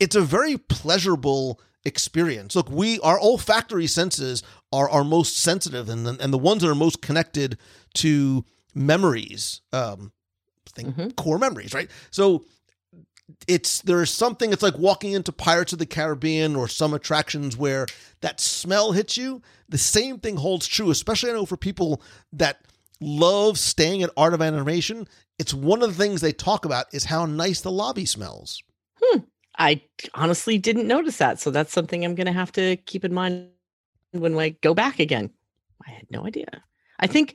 it's 0.00 0.16
a 0.16 0.20
very 0.20 0.58
pleasurable 0.58 1.58
experience. 1.84 2.54
Look, 2.54 2.70
we 2.70 2.98
our 3.00 3.18
olfactory 3.20 3.86
senses 3.86 4.42
are 4.72 4.88
our 4.88 5.04
most 5.04 5.36
sensitive 5.36 5.88
and 5.88 6.06
the, 6.06 6.16
and 6.20 6.32
the 6.32 6.38
ones 6.38 6.62
that 6.62 6.68
are 6.70 6.74
most 6.74 7.02
connected 7.02 7.58
to 7.94 8.44
memories. 8.74 9.60
Um, 9.72 10.12
think 10.74 10.96
Mhm. 10.96 11.16
core 11.16 11.38
memories, 11.38 11.74
right? 11.74 11.90
So 12.10 12.44
it's 13.46 13.80
there's 13.82 14.10
something 14.10 14.52
it's 14.52 14.62
like 14.62 14.78
walking 14.78 15.12
into 15.12 15.32
Pirates 15.32 15.72
of 15.72 15.78
the 15.78 15.86
Caribbean 15.86 16.56
or 16.56 16.68
some 16.68 16.94
attractions 16.94 17.56
where 17.56 17.86
that 18.20 18.40
smell 18.40 18.92
hits 18.92 19.16
you. 19.16 19.42
The 19.68 19.78
same 19.78 20.18
thing 20.18 20.36
holds 20.36 20.66
true, 20.66 20.90
especially 20.90 21.30
I 21.30 21.34
know 21.34 21.46
for 21.46 21.56
people 21.56 22.02
that 22.32 22.60
love 23.00 23.58
staying 23.58 24.02
at 24.02 24.10
Art 24.16 24.34
of 24.34 24.42
Animation. 24.42 25.08
It's 25.38 25.52
one 25.54 25.82
of 25.82 25.88
the 25.96 26.02
things 26.02 26.20
they 26.20 26.32
talk 26.32 26.64
about 26.64 26.86
is 26.92 27.04
how 27.04 27.26
nice 27.26 27.60
the 27.60 27.70
lobby 27.70 28.06
smells. 28.06 28.62
I 29.58 29.82
honestly 30.14 30.58
didn't 30.58 30.86
notice 30.86 31.18
that. 31.18 31.38
So 31.40 31.50
that's 31.50 31.72
something 31.72 32.04
I'm 32.04 32.14
going 32.14 32.26
to 32.26 32.32
have 32.32 32.52
to 32.52 32.76
keep 32.76 33.04
in 33.04 33.12
mind 33.12 33.48
when 34.12 34.38
I 34.38 34.50
go 34.50 34.74
back 34.74 34.98
again. 34.98 35.30
I 35.86 35.90
had 35.90 36.06
no 36.10 36.26
idea. 36.26 36.62
I 37.00 37.06
think 37.06 37.34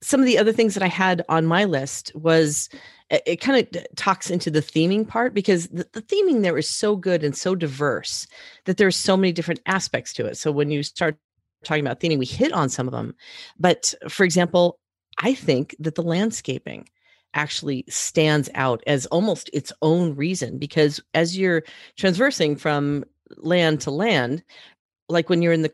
some 0.00 0.20
of 0.20 0.26
the 0.26 0.38
other 0.38 0.52
things 0.52 0.74
that 0.74 0.82
I 0.82 0.88
had 0.88 1.24
on 1.28 1.46
my 1.46 1.64
list 1.64 2.14
was 2.14 2.68
it, 3.10 3.22
it 3.26 3.36
kind 3.36 3.66
of 3.74 3.96
talks 3.96 4.30
into 4.30 4.50
the 4.50 4.60
theming 4.60 5.06
part 5.06 5.34
because 5.34 5.68
the, 5.68 5.88
the 5.92 6.02
theming 6.02 6.42
there 6.42 6.58
is 6.58 6.68
so 6.68 6.94
good 6.94 7.24
and 7.24 7.36
so 7.36 7.54
diverse 7.54 8.26
that 8.66 8.76
there's 8.76 8.96
so 8.96 9.16
many 9.16 9.32
different 9.32 9.60
aspects 9.66 10.12
to 10.14 10.26
it. 10.26 10.36
So 10.36 10.52
when 10.52 10.70
you 10.70 10.82
start 10.82 11.16
talking 11.64 11.84
about 11.84 12.00
theming, 12.00 12.18
we 12.18 12.26
hit 12.26 12.52
on 12.52 12.68
some 12.68 12.86
of 12.86 12.92
them. 12.92 13.14
But 13.58 13.92
for 14.08 14.24
example, 14.24 14.78
I 15.20 15.34
think 15.34 15.74
that 15.80 15.96
the 15.96 16.02
landscaping 16.02 16.88
actually 17.34 17.84
stands 17.88 18.48
out 18.54 18.82
as 18.86 19.06
almost 19.06 19.50
its 19.52 19.72
own 19.82 20.14
reason 20.16 20.58
because 20.58 21.00
as 21.14 21.36
you're 21.36 21.62
transversing 21.96 22.56
from 22.56 23.04
land 23.36 23.80
to 23.82 23.90
land, 23.90 24.42
like 25.08 25.28
when 25.28 25.42
you're 25.42 25.52
in 25.52 25.62
the 25.62 25.72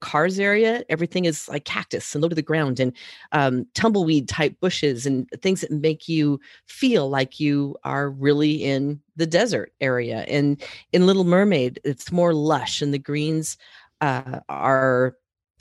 cars 0.00 0.38
area, 0.38 0.84
everything 0.88 1.24
is 1.24 1.48
like 1.48 1.64
cactus 1.64 2.14
and 2.14 2.22
low 2.22 2.28
to 2.28 2.34
the 2.34 2.42
ground 2.42 2.78
and 2.78 2.92
um, 3.32 3.66
tumbleweed 3.74 4.28
type 4.28 4.58
bushes 4.60 5.06
and 5.06 5.28
things 5.42 5.60
that 5.60 5.70
make 5.70 6.08
you 6.08 6.40
feel 6.66 7.08
like 7.08 7.40
you 7.40 7.76
are 7.84 8.10
really 8.10 8.52
in 8.64 9.00
the 9.16 9.26
desert 9.26 9.72
area. 9.80 10.24
And 10.28 10.62
in 10.92 11.06
Little 11.06 11.24
Mermaid, 11.24 11.80
it's 11.84 12.12
more 12.12 12.32
lush 12.32 12.80
and 12.80 12.94
the 12.94 12.98
greens 12.98 13.56
uh, 14.00 14.40
are 14.48 15.16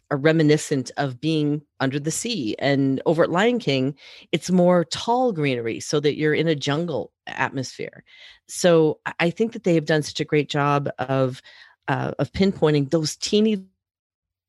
are 0.09 0.17
reminiscent 0.17 0.91
of 0.97 1.19
being 1.19 1.61
under 1.79 1.99
the 1.99 2.11
sea. 2.11 2.55
And 2.59 3.01
over 3.05 3.23
at 3.23 3.31
Lion 3.31 3.59
King, 3.59 3.95
it's 4.31 4.49
more 4.49 4.85
tall 4.85 5.31
greenery 5.33 5.79
so 5.79 5.99
that 5.99 6.15
you're 6.15 6.33
in 6.33 6.47
a 6.47 6.55
jungle 6.55 7.11
atmosphere. 7.27 8.03
So 8.47 8.99
I- 9.19 9.29
think 9.29 9.53
that 9.53 9.63
they 9.63 9.75
have 9.75 9.85
done 9.85 10.03
such 10.03 10.19
a 10.19 10.25
great 10.25 10.49
job 10.49 10.89
of 10.99 11.41
uh, 11.89 12.11
of 12.19 12.31
pinpointing 12.33 12.89
those 12.89 13.15
teeny 13.15 13.63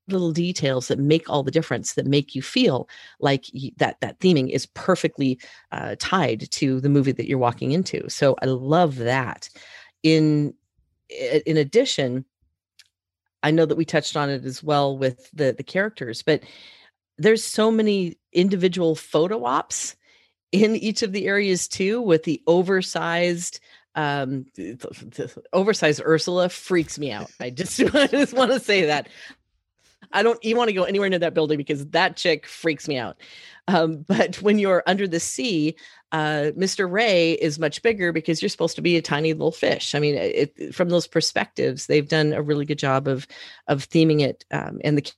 little 0.09 0.33
details 0.33 0.89
that 0.89 0.99
make 0.99 1.29
all 1.29 1.43
the 1.43 1.51
difference 1.51 1.95
that 1.95 2.07
make 2.07 2.35
you 2.35 2.43
feel 2.43 2.89
like 3.21 3.47
that 3.77 4.01
that 4.01 4.19
theming 4.21 4.51
is 4.51 4.67
perfectly 4.67 5.39
uh, 5.73 5.95
tied 5.99 6.51
to 6.51 6.81
the 6.81 6.89
movie 6.89 7.13
that 7.13 7.29
you're 7.29 7.39
walking 7.39 7.73
into 7.73 8.09
so 8.09 8.35
i 8.43 8.47
love 8.47 8.97
that 8.97 9.49
in 10.03 10.55
in 11.47 11.57
addition 11.57 12.25
i 13.43 13.51
know 13.51 13.67
that 13.67 13.77
we 13.77 13.85
touched 13.85 14.17
on 14.17 14.31
it 14.31 14.45
as 14.45 14.63
well 14.63 14.97
with 14.97 15.31
the 15.33 15.55
the 15.57 15.63
characters 15.63 16.23
but 16.23 16.43
there's 17.19 17.45
so 17.45 17.71
many 17.71 18.17
individual 18.33 18.95
photo 18.95 19.45
ops 19.45 19.97
in 20.53 20.77
each 20.77 21.03
of 21.03 21.13
the 21.13 21.27
areas 21.27 21.69
too 21.69 22.01
with 22.01 22.23
the 22.25 22.43
oversized 22.47 23.61
um 23.95 24.47
th- 24.55 24.79
th- 24.79 25.15
th- 25.15 25.31
oversized 25.53 26.01
ursula 26.05 26.49
freaks 26.49 26.99
me 26.99 27.11
out. 27.11 27.31
I 27.41 27.51
just 27.51 27.81
i 27.95 28.07
just 28.07 28.33
want 28.33 28.53
to 28.53 28.61
say 28.61 28.87
that. 28.87 29.09
I 30.11 30.23
don't 30.23 30.39
even 30.43 30.57
want 30.57 30.69
to 30.69 30.75
go 30.75 30.85
anywhere 30.85 31.11
near 31.11 31.19
that 31.19 31.35
building 31.35 31.59
because 31.59 31.87
that 31.89 32.17
chick 32.17 32.47
freaks 32.47 32.89
me 32.89 32.97
out 32.97 33.19
um, 33.69 33.99
but 34.09 34.43
when 34.43 34.59
you're 34.59 34.83
under 34.87 35.07
the 35.07 35.21
sea 35.21 35.77
uh, 36.13 36.51
mr 36.57 36.91
ray 36.91 37.33
is 37.33 37.59
much 37.59 37.83
bigger 37.83 38.13
because 38.13 38.43
you're 38.43 38.49
supposed 38.49 38.77
to 38.77 38.83
be 38.83 38.97
a 38.97 39.03
tiny 39.03 39.33
little 39.33 39.53
fish 39.53 39.95
i 39.95 40.01
mean 40.01 40.17
it, 40.17 40.75
from 40.75 40.89
those 40.89 41.07
perspectives 41.07 41.87
they've 41.87 42.09
done 42.09 42.33
a 42.33 42.43
really 42.43 42.65
good 42.65 42.79
job 42.79 43.07
of 43.07 43.27
of 43.69 43.89
theming 43.89 44.21
it 44.21 44.45
um, 44.51 44.81
and 44.83 44.99
the 44.99 45.13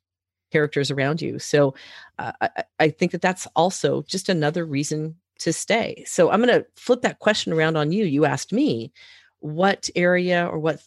characters 0.50 0.90
around 0.90 1.22
you. 1.22 1.38
So 1.38 1.74
uh, 2.18 2.32
I, 2.40 2.64
I 2.78 2.88
think 2.90 3.12
that 3.12 3.22
that's 3.22 3.46
also 3.56 4.02
just 4.02 4.28
another 4.28 4.64
reason 4.64 5.16
to 5.40 5.52
stay. 5.52 6.04
So 6.06 6.30
I'm 6.30 6.42
going 6.42 6.60
to 6.60 6.66
flip 6.76 7.02
that 7.02 7.18
question 7.18 7.52
around 7.52 7.76
on 7.76 7.92
you. 7.92 8.04
You 8.04 8.24
asked 8.24 8.52
me 8.52 8.92
what 9.38 9.88
area 9.96 10.46
or 10.46 10.58
what 10.58 10.82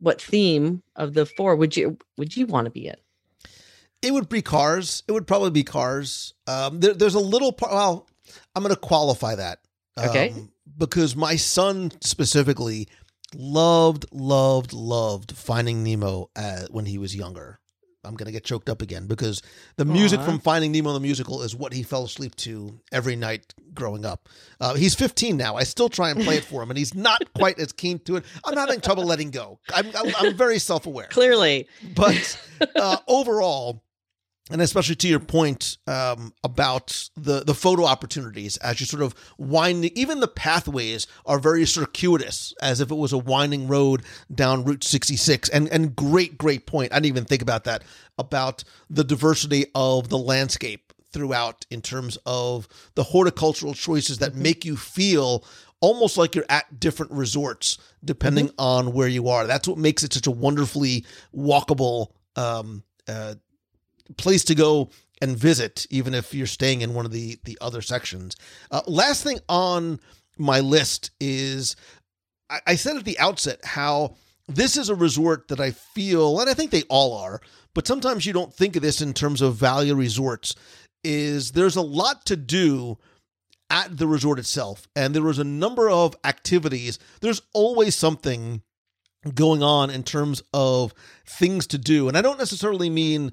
what 0.00 0.20
theme 0.20 0.82
of 0.96 1.14
the 1.14 1.24
four 1.24 1.56
would 1.56 1.76
you 1.76 1.96
would 2.18 2.36
you 2.36 2.46
want 2.46 2.66
to 2.66 2.70
be 2.70 2.86
in? 2.86 2.96
It 4.04 4.12
would 4.12 4.28
be 4.28 4.42
cars. 4.42 5.02
It 5.08 5.12
would 5.12 5.26
probably 5.26 5.50
be 5.50 5.64
cars. 5.64 6.34
Um, 6.46 6.80
there, 6.80 6.94
there's 6.94 7.14
a 7.14 7.20
little 7.20 7.52
part. 7.52 7.72
Well, 7.72 8.08
I'm 8.54 8.62
going 8.62 8.74
to 8.74 8.80
qualify 8.80 9.36
that. 9.36 9.60
Okay. 9.98 10.30
Um, 10.30 10.50
because 10.76 11.14
my 11.14 11.36
son 11.36 11.92
specifically 12.00 12.88
loved, 13.34 14.06
loved, 14.12 14.72
loved 14.72 15.36
Finding 15.36 15.84
Nemo 15.84 16.30
uh, 16.36 16.62
when 16.70 16.86
he 16.86 16.98
was 16.98 17.14
younger. 17.14 17.60
I'm 18.06 18.14
going 18.14 18.26
to 18.26 18.32
get 18.32 18.44
choked 18.44 18.68
up 18.68 18.82
again 18.82 19.06
because 19.06 19.40
the 19.76 19.84
music 19.84 20.20
Aw. 20.20 20.24
from 20.24 20.38
Finding 20.38 20.72
Nemo 20.72 20.92
the 20.92 21.00
musical 21.00 21.42
is 21.42 21.56
what 21.56 21.72
he 21.72 21.82
fell 21.82 22.04
asleep 22.04 22.34
to 22.36 22.78
every 22.92 23.16
night 23.16 23.54
growing 23.72 24.04
up. 24.04 24.28
Uh, 24.60 24.74
he's 24.74 24.94
15 24.94 25.36
now. 25.36 25.56
I 25.56 25.64
still 25.64 25.88
try 25.88 26.10
and 26.10 26.20
play 26.22 26.36
it 26.36 26.44
for 26.44 26.62
him, 26.62 26.70
and 26.70 26.76
he's 26.76 26.94
not 26.94 27.32
quite 27.34 27.58
as 27.58 27.72
keen 27.72 27.98
to 28.00 28.16
it. 28.16 28.24
I'm 28.44 28.56
having 28.56 28.80
trouble 28.80 29.04
letting 29.04 29.30
go. 29.30 29.58
I'm, 29.74 29.86
I'm, 29.96 30.14
I'm 30.18 30.36
very 30.36 30.58
self 30.58 30.86
aware 30.86 31.06
Clearly. 31.06 31.66
but 31.94 32.38
uh, 32.76 32.98
overall, 33.08 33.82
and 34.50 34.60
especially 34.60 34.94
to 34.96 35.08
your 35.08 35.20
point 35.20 35.78
um, 35.86 36.34
about 36.44 37.08
the 37.16 37.44
the 37.44 37.54
photo 37.54 37.84
opportunities, 37.84 38.56
as 38.58 38.78
you 38.78 38.86
sort 38.86 39.02
of 39.02 39.14
wind, 39.38 39.84
even 39.96 40.20
the 40.20 40.28
pathways 40.28 41.06
are 41.24 41.38
very 41.38 41.64
circuitous, 41.64 42.52
as 42.60 42.80
if 42.80 42.90
it 42.90 42.96
was 42.96 43.12
a 43.12 43.18
winding 43.18 43.68
road 43.68 44.02
down 44.34 44.64
Route 44.64 44.84
66. 44.84 45.48
And 45.48 45.68
and 45.68 45.96
great, 45.96 46.36
great 46.36 46.66
point. 46.66 46.92
I 46.92 46.96
didn't 46.96 47.06
even 47.06 47.24
think 47.24 47.42
about 47.42 47.64
that 47.64 47.84
about 48.18 48.64
the 48.90 49.04
diversity 49.04 49.66
of 49.74 50.10
the 50.10 50.18
landscape 50.18 50.92
throughout 51.10 51.64
in 51.70 51.80
terms 51.80 52.18
of 52.26 52.68
the 52.96 53.04
horticultural 53.04 53.72
choices 53.72 54.18
that 54.18 54.34
make 54.34 54.64
you 54.64 54.76
feel 54.76 55.44
almost 55.80 56.18
like 56.18 56.34
you're 56.34 56.44
at 56.48 56.80
different 56.80 57.12
resorts 57.12 57.78
depending 58.04 58.50
on 58.58 58.92
where 58.92 59.08
you 59.08 59.28
are. 59.28 59.46
That's 59.46 59.68
what 59.68 59.78
makes 59.78 60.02
it 60.02 60.12
such 60.12 60.26
a 60.26 60.30
wonderfully 60.30 61.04
walkable 61.34 62.08
um, 62.36 62.82
uh, 63.08 63.34
place 64.16 64.44
to 64.44 64.54
go 64.54 64.90
and 65.20 65.36
visit, 65.36 65.86
even 65.90 66.14
if 66.14 66.34
you're 66.34 66.46
staying 66.46 66.80
in 66.80 66.94
one 66.94 67.06
of 67.06 67.12
the 67.12 67.38
the 67.44 67.58
other 67.60 67.82
sections. 67.82 68.36
Uh, 68.70 68.82
last 68.86 69.22
thing 69.22 69.38
on 69.48 70.00
my 70.38 70.60
list 70.60 71.10
is 71.20 71.76
I, 72.50 72.60
I 72.68 72.74
said 72.76 72.96
at 72.96 73.04
the 73.04 73.18
outset 73.18 73.64
how 73.64 74.16
this 74.48 74.76
is 74.76 74.88
a 74.88 74.94
resort 74.94 75.48
that 75.48 75.60
I 75.60 75.70
feel, 75.70 76.38
and 76.40 76.50
I 76.50 76.54
think 76.54 76.70
they 76.70 76.82
all 76.88 77.16
are, 77.16 77.40
but 77.74 77.86
sometimes 77.86 78.26
you 78.26 78.32
don't 78.32 78.54
think 78.54 78.76
of 78.76 78.82
this 78.82 79.00
in 79.00 79.14
terms 79.14 79.40
of 79.40 79.56
value 79.56 79.94
resorts. 79.94 80.54
Is 81.02 81.52
there's 81.52 81.76
a 81.76 81.82
lot 81.82 82.24
to 82.26 82.36
do 82.36 82.98
at 83.68 83.96
the 83.98 84.06
resort 84.06 84.38
itself, 84.38 84.88
and 84.96 85.14
there 85.14 85.22
was 85.22 85.38
a 85.38 85.44
number 85.44 85.90
of 85.90 86.16
activities. 86.24 86.98
There's 87.20 87.42
always 87.52 87.94
something 87.94 88.62
going 89.34 89.62
on 89.62 89.90
in 89.90 90.02
terms 90.02 90.42
of 90.52 90.94
things 91.26 91.66
to 91.68 91.78
do, 91.78 92.08
and 92.08 92.16
I 92.16 92.22
don't 92.22 92.38
necessarily 92.38 92.88
mean 92.88 93.32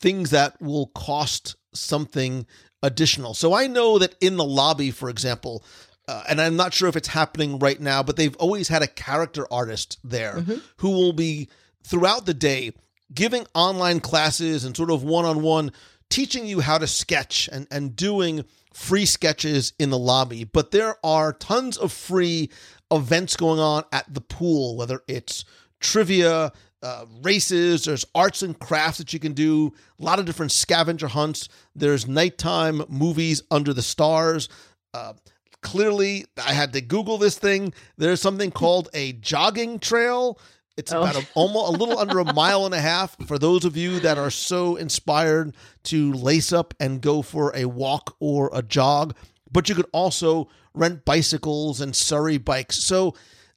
things 0.00 0.30
that 0.30 0.60
will 0.60 0.88
cost 0.88 1.56
something 1.74 2.46
additional. 2.82 3.34
So 3.34 3.54
I 3.54 3.66
know 3.66 3.98
that 3.98 4.14
in 4.20 4.36
the 4.36 4.44
lobby, 4.44 4.90
for 4.90 5.08
example, 5.10 5.64
uh, 6.06 6.22
and 6.28 6.40
I'm 6.40 6.56
not 6.56 6.72
sure 6.72 6.88
if 6.88 6.96
it's 6.96 7.08
happening 7.08 7.58
right 7.58 7.80
now, 7.80 8.02
but 8.02 8.16
they've 8.16 8.36
always 8.36 8.68
had 8.68 8.82
a 8.82 8.86
character 8.86 9.46
artist 9.50 9.98
there 10.02 10.44
who 10.78 10.90
will 10.90 11.12
be 11.12 11.48
throughout 11.84 12.24
the 12.24 12.34
day 12.34 12.72
giving 13.12 13.46
online 13.54 14.00
classes 14.00 14.64
and 14.64 14.76
sort 14.76 14.90
of 14.90 15.02
one 15.02 15.24
on 15.24 15.42
one 15.42 15.72
teaching 16.10 16.46
you 16.46 16.60
how 16.60 16.78
to 16.78 16.86
sketch 16.86 17.48
and, 17.52 17.66
and 17.70 17.94
doing 17.94 18.44
free 18.72 19.04
sketches 19.04 19.72
in 19.78 19.90
the 19.90 19.98
lobby. 19.98 20.44
But 20.44 20.70
there 20.70 20.96
are 21.04 21.32
tons 21.32 21.76
of 21.76 21.92
free 21.92 22.50
events 22.90 23.36
going 23.36 23.60
on 23.60 23.84
at 23.92 24.12
the 24.12 24.20
pool, 24.20 24.76
whether 24.76 25.02
it's 25.06 25.44
trivia, 25.80 26.52
uh, 26.82 27.06
races, 27.22 27.84
there's 27.84 28.04
arts 28.14 28.42
and 28.42 28.58
crafts 28.58 28.98
that 28.98 29.12
you 29.12 29.18
can 29.18 29.32
do, 29.32 29.72
a 29.98 30.02
lot 30.04 30.18
of 30.18 30.26
different 30.26 30.52
scavenger 30.52 31.08
hunts. 31.08 31.48
There's 31.74 32.06
nighttime 32.06 32.82
movies 32.88 33.42
under 33.50 33.72
the 33.72 33.82
stars. 33.82 34.48
Uh, 34.94 35.14
clearly, 35.62 36.24
I 36.36 36.52
had 36.52 36.72
to 36.74 36.80
Google 36.80 37.18
this 37.18 37.38
thing. 37.38 37.72
There's 37.96 38.20
something 38.20 38.50
called 38.50 38.88
a 38.94 39.12
jogging 39.14 39.78
trail. 39.80 40.38
It's 40.76 40.92
Oh. 40.92 41.02
about 41.02 41.16
a, 41.16 41.26
almost 41.34 41.74
a 41.74 41.76
little 41.76 41.98
under 41.98 42.20
a 42.20 42.32
mile 42.32 42.64
and 42.64 42.74
a 42.74 42.80
half 42.80 43.16
for 43.26 43.36
those 43.38 43.64
of 43.64 43.76
you 43.76 43.98
that 44.00 44.16
are 44.16 44.30
so 44.30 44.76
inspired 44.76 45.56
to 45.84 46.12
lace 46.12 46.52
up 46.52 46.72
and 46.78 47.00
go 47.00 47.22
for 47.22 47.50
a 47.56 47.64
walk 47.64 48.14
or 48.20 48.48
a 48.52 48.62
jog. 48.62 49.16
But 49.50 49.68
you 49.68 49.74
could 49.74 49.88
also 49.92 50.48
rent 50.74 51.04
bicycles 51.04 51.80
and 51.80 51.96
Surrey 51.96 52.38
bikes. 52.38 52.76
So, 52.76 53.14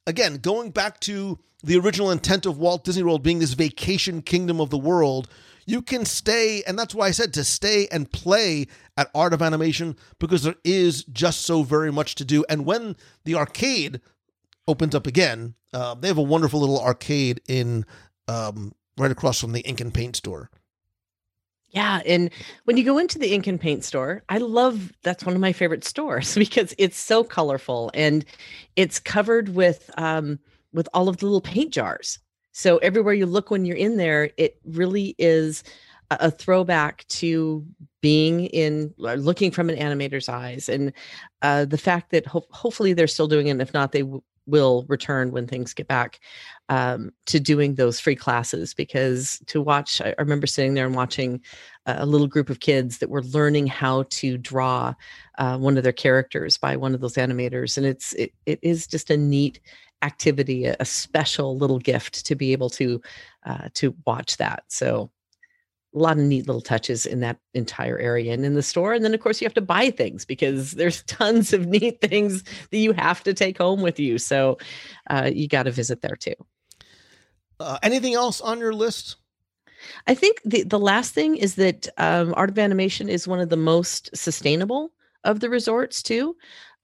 again, 0.08 0.38
going 0.38 0.72
back 0.72 1.00
to 1.02 1.38
the 1.64 1.78
original 1.78 2.12
intent 2.12 2.46
of 2.46 2.58
Walt 2.58 2.84
Disney 2.84 3.04
World 3.04 3.24
being 3.24 3.40
this 3.40 3.54
vacation 3.54 4.22
kingdom 4.22 4.60
of 4.60 4.70
the 4.70 4.78
world, 4.78 5.30
you 5.66 5.82
can 5.82 6.06
stay, 6.06 6.64
and 6.66 6.78
that's 6.78 6.96
why 6.96 7.08
I 7.08 7.12
said 7.12 7.34
to 7.36 7.44
stay 7.44 7.88
and 7.92 8.12
play 8.12 8.68
at 8.98 9.12
Art 9.14 9.34
of 9.34 9.42
Animation 9.42 9.96
because 10.20 10.44
there 10.44 10.56
is 10.64 11.04
just 11.06 11.42
so 11.42 11.64
very 11.64 11.92
much 11.92 12.16
to 12.16 12.26
do. 12.26 12.44
And 12.50 12.66
when 12.66 12.96
the 13.26 13.36
arcade 13.36 14.02
opens 14.68 14.96
up 14.96 15.06
again, 15.06 15.56
uh, 15.74 15.96
they 15.96 16.08
have 16.08 16.18
a 16.18 16.24
wonderful 16.24 16.60
little 16.60 16.82
arcade 16.82 17.42
in 17.48 17.86
um, 18.28 18.74
right 18.98 19.12
across 19.12 19.40
from 19.40 19.52
the 19.52 19.62
Ink 19.62 19.82
and 19.82 19.94
Paint 19.94 20.16
store. 20.16 20.50
Yeah, 21.72 22.02
and 22.06 22.32
when 22.66 22.76
you 22.76 22.84
go 22.84 22.98
into 22.98 23.18
the 23.18 23.34
ink 23.34 23.48
and 23.48 23.60
paint 23.60 23.86
store, 23.86 24.24
I 24.28 24.40
love 24.40 24.92
that's 25.04 25.26
one 25.26 25.36
of 25.36 25.42
my 25.42 25.54
favorite 25.54 25.86
stores 25.86 26.36
because 26.38 26.76
it's 26.78 26.98
so 26.98 27.24
colorful 27.24 27.92
and 27.94 28.26
it's 28.76 29.00
covered 29.00 29.56
with 29.56 29.90
um 29.98 30.40
with 30.74 30.88
all 30.94 31.10
of 31.10 31.18
the 31.18 31.26
little 31.26 31.42
paint 31.42 31.72
jars. 31.72 32.20
So 32.54 32.78
everywhere 32.78 33.14
you 33.14 33.26
look 33.26 33.50
when 33.50 33.66
you're 33.66 33.78
in 33.78 33.98
there, 33.98 34.32
it 34.38 34.60
really 34.66 35.16
is 35.18 35.64
a, 36.20 36.32
throwback 36.32 37.08
to 37.08 37.66
being 38.02 38.46
in 38.48 38.94
looking 38.98 39.52
from 39.52 39.70
an 39.70 39.78
animator's 39.78 40.28
eyes 40.28 40.68
and 40.68 40.92
uh 41.42 41.66
the 41.66 41.78
fact 41.78 42.12
that 42.12 42.26
ho- 42.26 42.48
hopefully 42.50 42.94
they're 42.94 43.08
still 43.08 43.28
doing 43.28 43.48
it 43.48 43.52
and 43.52 43.62
if 43.62 43.74
not 43.74 43.92
they 43.92 44.02
w- 44.02 44.22
will 44.48 44.86
return 44.90 45.32
when 45.32 45.48
things 45.48 45.74
get 45.74 45.88
back 45.88 46.20
um, 46.68 47.12
to 47.28 47.40
doing 47.40 47.76
those 47.76 48.00
free 48.00 48.16
classes 48.16 48.74
because 48.74 49.40
to 49.46 49.62
watch 49.62 50.02
I 50.02 50.16
remember 50.18 50.48
sitting 50.48 50.74
there 50.74 50.88
and 50.88 50.96
watching 50.96 51.42
a 51.86 52.06
little 52.06 52.28
group 52.28 52.50
of 52.50 52.60
kids 52.60 52.98
that 52.98 53.10
were 53.10 53.24
learning 53.24 53.68
how 53.68 54.04
to 54.10 54.38
draw 54.38 54.94
uh, 55.38 55.58
one 55.58 55.78
of 55.78 55.84
their 55.84 55.94
characters 55.94 56.58
by 56.58 56.76
one 56.76 56.96
of 56.96 57.02
those 57.02 57.16
animators 57.16 57.78
and 57.78 57.86
it's 57.86 58.14
it, 58.14 58.34
it 58.48 58.60
is 58.64 58.88
just 58.88 59.12
a 59.12 59.18
neat 59.18 59.62
activity 60.02 60.66
a, 60.66 60.76
a 60.80 60.86
special 60.86 61.58
little 61.58 61.80
gift 61.80 62.26
to 62.26 62.36
be 62.36 62.52
able 62.52 62.70
to 62.70 63.02
uh, 63.46 63.70
to 63.74 63.96
watch 64.06 64.38
that 64.38 64.64
so 64.68 65.12
a 65.94 66.00
lot 66.00 66.18
of 66.18 66.24
neat 66.24 66.48
little 66.48 66.62
touches 66.62 67.06
in 67.06 67.20
that 67.20 67.38
entire 67.54 67.98
area 68.00 68.34
and 68.34 68.46
in 68.46 68.54
the 68.54 68.64
store 68.64 68.94
and 68.94 69.04
then 69.04 69.14
of 69.14 69.20
course 69.20 69.42
you 69.42 69.46
have 69.46 69.54
to 69.54 69.62
buy 69.62 69.90
things 69.90 70.26
because 70.26 70.72
there's 70.80 71.04
tons 71.04 71.54
of 71.54 71.68
neat 71.68 72.00
things 72.02 72.44
that 72.72 72.78
you 72.78 72.94
have 72.94 73.24
to 73.24 73.34
take 73.34 73.58
home 73.58 73.82
with 73.82 74.00
you 74.00 74.18
so 74.18 74.58
uh, 75.10 75.30
you 75.34 75.48
got 75.48 75.64
to 75.64 75.72
visit 75.72 76.02
there 76.02 76.16
too 76.16 76.36
Uh, 77.60 77.78
anything 77.84 78.16
else 78.16 78.42
on 78.42 78.60
your 78.60 78.74
list? 78.74 79.18
I 80.08 80.16
think 80.16 80.42
the 80.46 80.64
the 80.64 80.80
last 80.80 81.14
thing 81.14 81.38
is 81.38 81.56
that 81.56 81.88
um, 81.98 82.34
Art 82.36 82.50
of 82.50 82.60
Animation 82.60 83.10
is 83.10 83.28
one 83.28 83.40
of 83.40 83.50
the 83.50 83.58
most 83.58 84.10
sustainable 84.16 84.92
of 85.24 85.40
the 85.40 85.50
resorts 85.50 86.02
too. 86.02 86.36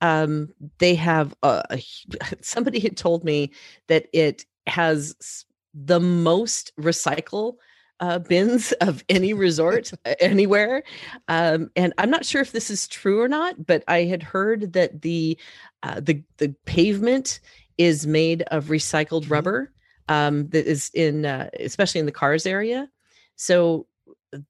Um, 0.01 0.49
they 0.79 0.95
have 0.95 1.35
a, 1.43 1.63
a 1.71 1.81
somebody 2.41 2.79
had 2.79 2.97
told 2.97 3.23
me 3.23 3.51
that 3.87 4.07
it 4.13 4.45
has 4.67 5.45
the 5.73 5.99
most 5.99 6.71
recycle 6.79 7.55
uh, 7.99 8.19
bins 8.19 8.71
of 8.81 9.03
any 9.09 9.33
resort 9.33 9.91
uh, 10.05 10.13
anywhere, 10.19 10.83
um, 11.27 11.69
and 11.75 11.93
I'm 11.97 12.09
not 12.09 12.25
sure 12.25 12.41
if 12.41 12.51
this 12.51 12.69
is 12.69 12.87
true 12.87 13.21
or 13.21 13.27
not. 13.27 13.65
But 13.65 13.83
I 13.87 14.03
had 14.03 14.23
heard 14.23 14.73
that 14.73 15.01
the 15.01 15.37
uh, 15.83 15.99
the 16.01 16.23
the 16.37 16.53
pavement 16.65 17.39
is 17.77 18.07
made 18.07 18.41
of 18.43 18.65
recycled 18.65 19.25
Mhm. 19.25 19.31
rubber 19.31 19.71
um, 20.09 20.47
that 20.49 20.65
is 20.65 20.91
in 20.93 21.25
uh, 21.25 21.49
especially 21.59 21.99
in 21.99 22.05
the 22.05 22.11
cars 22.11 22.45
area. 22.45 22.89
So 23.35 23.87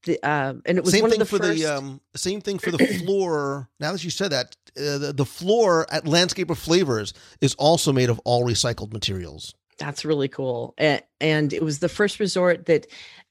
the 0.03 0.21
um, 0.23 0.61
and 0.65 0.78
it 0.78 0.84
was 0.84 0.93
same 0.93 1.03
one 1.03 1.11
thing 1.11 1.21
of 1.21 1.30
the 1.30 1.38
for 1.38 1.43
first. 1.43 1.59
the 1.59 1.65
um, 1.65 2.01
same 2.15 2.41
thing 2.41 2.59
for 2.59 2.71
the 2.71 2.86
floor. 3.05 3.69
now 3.80 3.91
that 3.91 4.03
you 4.03 4.09
said 4.09 4.32
that, 4.32 4.55
uh, 4.78 4.97
the, 4.97 5.13
the 5.13 5.25
floor 5.25 5.86
at 5.91 6.07
Landscape 6.07 6.49
of 6.49 6.57
Flavors 6.57 7.13
is 7.41 7.53
also 7.55 7.93
made 7.93 8.09
of 8.09 8.19
all 8.25 8.43
recycled 8.43 8.91
materials. 8.93 9.53
That's 9.80 10.03
really 10.03 10.28
cool. 10.28 10.73
And, 10.78 11.03
and 11.21 11.53
it 11.53 11.61
was 11.63 11.80
the 11.80 11.89
first 11.89 12.19
resort 12.19 12.65
that 12.65 12.88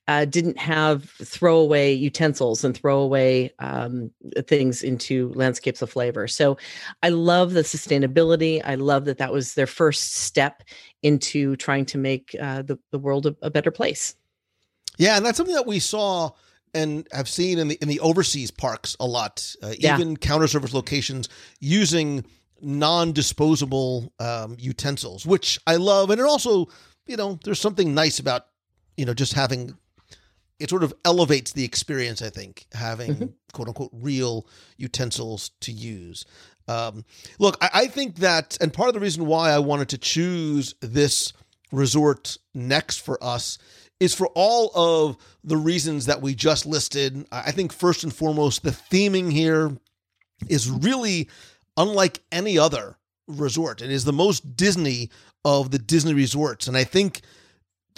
uh, 0.08 0.24
didn't 0.24 0.58
have 0.58 1.10
throwaway 1.24 1.92
utensils 1.92 2.62
and 2.62 2.76
throwaway 2.76 3.52
um, 3.58 4.10
things 4.46 4.84
into 4.84 5.32
landscapes 5.34 5.82
of 5.82 5.90
flavor. 5.90 6.28
So 6.28 6.56
I 7.02 7.08
love 7.08 7.52
the 7.52 7.62
sustainability. 7.62 8.62
I 8.64 8.76
love 8.76 9.04
that 9.06 9.18
that 9.18 9.32
was 9.32 9.54
their 9.54 9.66
first 9.66 10.14
step 10.14 10.62
into 11.02 11.56
trying 11.56 11.86
to 11.86 11.98
make 11.98 12.36
uh, 12.40 12.62
the, 12.62 12.78
the 12.92 13.00
world 13.00 13.26
a, 13.26 13.36
a 13.42 13.50
better 13.50 13.72
place. 13.72 14.14
Yeah, 14.96 15.16
and 15.16 15.24
that's 15.24 15.36
something 15.36 15.54
that 15.54 15.66
we 15.66 15.78
saw 15.78 16.30
and 16.74 17.06
have 17.12 17.28
seen 17.28 17.58
in 17.58 17.68
the 17.68 17.78
in 17.80 17.88
the 17.88 18.00
overseas 18.00 18.50
parks 18.50 18.96
a 19.00 19.06
lot. 19.06 19.54
Uh, 19.62 19.74
Yeah. 19.78 19.94
Even 19.96 20.16
counter 20.16 20.46
service 20.46 20.74
locations 20.74 21.28
using 21.60 22.24
non-disposable 22.60 24.12
um, 24.18 24.56
utensils, 24.58 25.26
which 25.26 25.58
I 25.66 25.76
love, 25.76 26.10
and 26.10 26.20
it 26.20 26.24
also, 26.24 26.66
you 27.06 27.16
know, 27.16 27.38
there's 27.44 27.60
something 27.60 27.94
nice 27.94 28.18
about, 28.18 28.46
you 28.96 29.04
know, 29.04 29.14
just 29.14 29.32
having. 29.34 29.76
It 30.58 30.70
sort 30.70 30.82
of 30.84 30.94
elevates 31.04 31.52
the 31.52 31.64
experience. 31.64 32.22
I 32.22 32.30
think 32.30 32.66
having 32.72 33.34
quote 33.52 33.68
unquote 33.68 33.90
real 33.92 34.46
utensils 34.78 35.50
to 35.60 35.72
use. 35.72 36.24
Um, 36.66 37.04
look, 37.38 37.58
I, 37.60 37.70
I 37.74 37.86
think 37.88 38.16
that, 38.16 38.56
and 38.60 38.72
part 38.72 38.88
of 38.88 38.94
the 38.94 39.00
reason 39.00 39.26
why 39.26 39.50
I 39.50 39.58
wanted 39.58 39.90
to 39.90 39.98
choose 39.98 40.74
this 40.80 41.32
resort 41.72 42.38
next 42.54 43.02
for 43.02 43.22
us 43.22 43.58
is 44.00 44.14
for 44.14 44.28
all 44.34 44.70
of 44.74 45.16
the 45.42 45.56
reasons 45.56 46.06
that 46.06 46.20
we 46.20 46.34
just 46.34 46.66
listed. 46.66 47.26
I 47.32 47.52
think 47.52 47.72
first 47.72 48.04
and 48.04 48.14
foremost, 48.14 48.62
the 48.62 48.70
theming 48.70 49.32
here 49.32 49.76
is 50.48 50.70
really 50.70 51.28
unlike 51.76 52.20
any 52.30 52.58
other 52.58 52.96
resort. 53.26 53.82
It 53.82 53.90
is 53.90 54.04
the 54.04 54.12
most 54.12 54.56
Disney 54.56 55.10
of 55.44 55.70
the 55.70 55.78
Disney 55.78 56.14
resorts. 56.14 56.68
And 56.68 56.76
I 56.76 56.84
think 56.84 57.22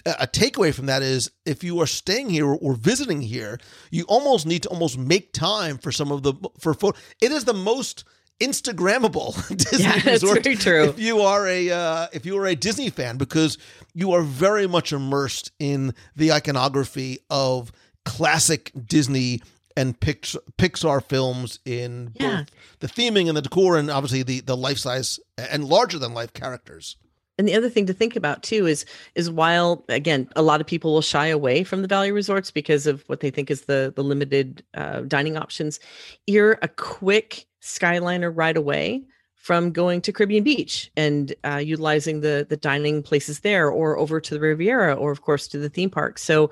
a 0.06 0.10
a 0.20 0.26
takeaway 0.26 0.72
from 0.72 0.86
that 0.86 1.02
is 1.02 1.30
if 1.44 1.64
you 1.64 1.80
are 1.80 1.86
staying 1.86 2.30
here 2.30 2.46
or 2.46 2.74
visiting 2.74 3.22
here, 3.22 3.58
you 3.90 4.04
almost 4.04 4.46
need 4.46 4.62
to 4.62 4.68
almost 4.68 4.96
make 4.96 5.32
time 5.32 5.78
for 5.78 5.92
some 5.92 6.12
of 6.12 6.22
the 6.22 6.34
for 6.58 6.74
photo. 6.74 6.98
It 7.20 7.32
is 7.32 7.44
the 7.44 7.54
most 7.54 8.04
Instagrammable 8.40 9.34
Disney 9.56 9.84
Yeah, 9.84 9.92
that's 10.04 10.22
resort. 10.22 10.42
very 10.44 10.56
true. 10.56 10.84
If 10.84 10.98
you 10.98 11.20
are 11.20 11.46
a 11.46 11.70
uh, 11.70 12.06
if 12.12 12.24
you 12.26 12.36
are 12.38 12.46
a 12.46 12.54
Disney 12.54 12.90
fan, 12.90 13.16
because 13.16 13.58
you 13.94 14.12
are 14.12 14.22
very 14.22 14.66
much 14.66 14.92
immersed 14.92 15.50
in 15.58 15.94
the 16.16 16.32
iconography 16.32 17.18
of 17.30 17.72
classic 18.04 18.72
Disney 18.86 19.40
and 19.76 19.98
Pix- 20.00 20.36
Pixar 20.56 21.04
films 21.04 21.60
in 21.64 22.12
Yeah. 22.14 22.38
both 22.38 22.50
the 22.80 22.86
theming 22.88 23.28
and 23.28 23.36
the 23.36 23.42
decor, 23.42 23.76
and 23.76 23.90
obviously 23.90 24.22
the 24.22 24.40
the 24.40 24.56
life 24.56 24.78
size 24.78 25.18
and 25.36 25.64
larger 25.64 25.98
than 25.98 26.14
life 26.14 26.32
characters. 26.32 26.96
And 27.38 27.46
the 27.46 27.54
other 27.54 27.70
thing 27.70 27.86
to 27.86 27.92
think 27.92 28.16
about 28.16 28.42
too 28.42 28.66
is 28.66 28.84
is 29.14 29.30
while 29.30 29.84
again 29.88 30.28
a 30.34 30.42
lot 30.42 30.60
of 30.60 30.66
people 30.66 30.92
will 30.92 31.02
shy 31.02 31.28
away 31.28 31.62
from 31.62 31.82
the 31.82 31.88
value 31.88 32.12
resorts 32.12 32.50
because 32.50 32.86
of 32.86 33.04
what 33.06 33.20
they 33.20 33.30
think 33.30 33.50
is 33.50 33.62
the 33.62 33.92
the 33.94 34.02
limited 34.02 34.64
uh, 34.74 35.02
dining 35.02 35.36
options, 35.36 35.78
you're 36.26 36.58
a 36.62 36.68
quick 36.68 37.46
Skyliner 37.62 38.32
right 38.34 38.56
away 38.56 39.04
from 39.36 39.70
going 39.70 40.00
to 40.02 40.12
Caribbean 40.12 40.44
Beach 40.44 40.90
and 40.96 41.32
uh, 41.44 41.56
utilizing 41.56 42.20
the 42.20 42.44
the 42.48 42.56
dining 42.56 43.02
places 43.02 43.40
there, 43.40 43.70
or 43.70 43.96
over 43.96 44.20
to 44.20 44.34
the 44.34 44.40
Riviera, 44.40 44.94
or 44.94 45.12
of 45.12 45.22
course 45.22 45.46
to 45.48 45.58
the 45.58 45.70
theme 45.70 45.90
park. 45.90 46.18
So. 46.18 46.50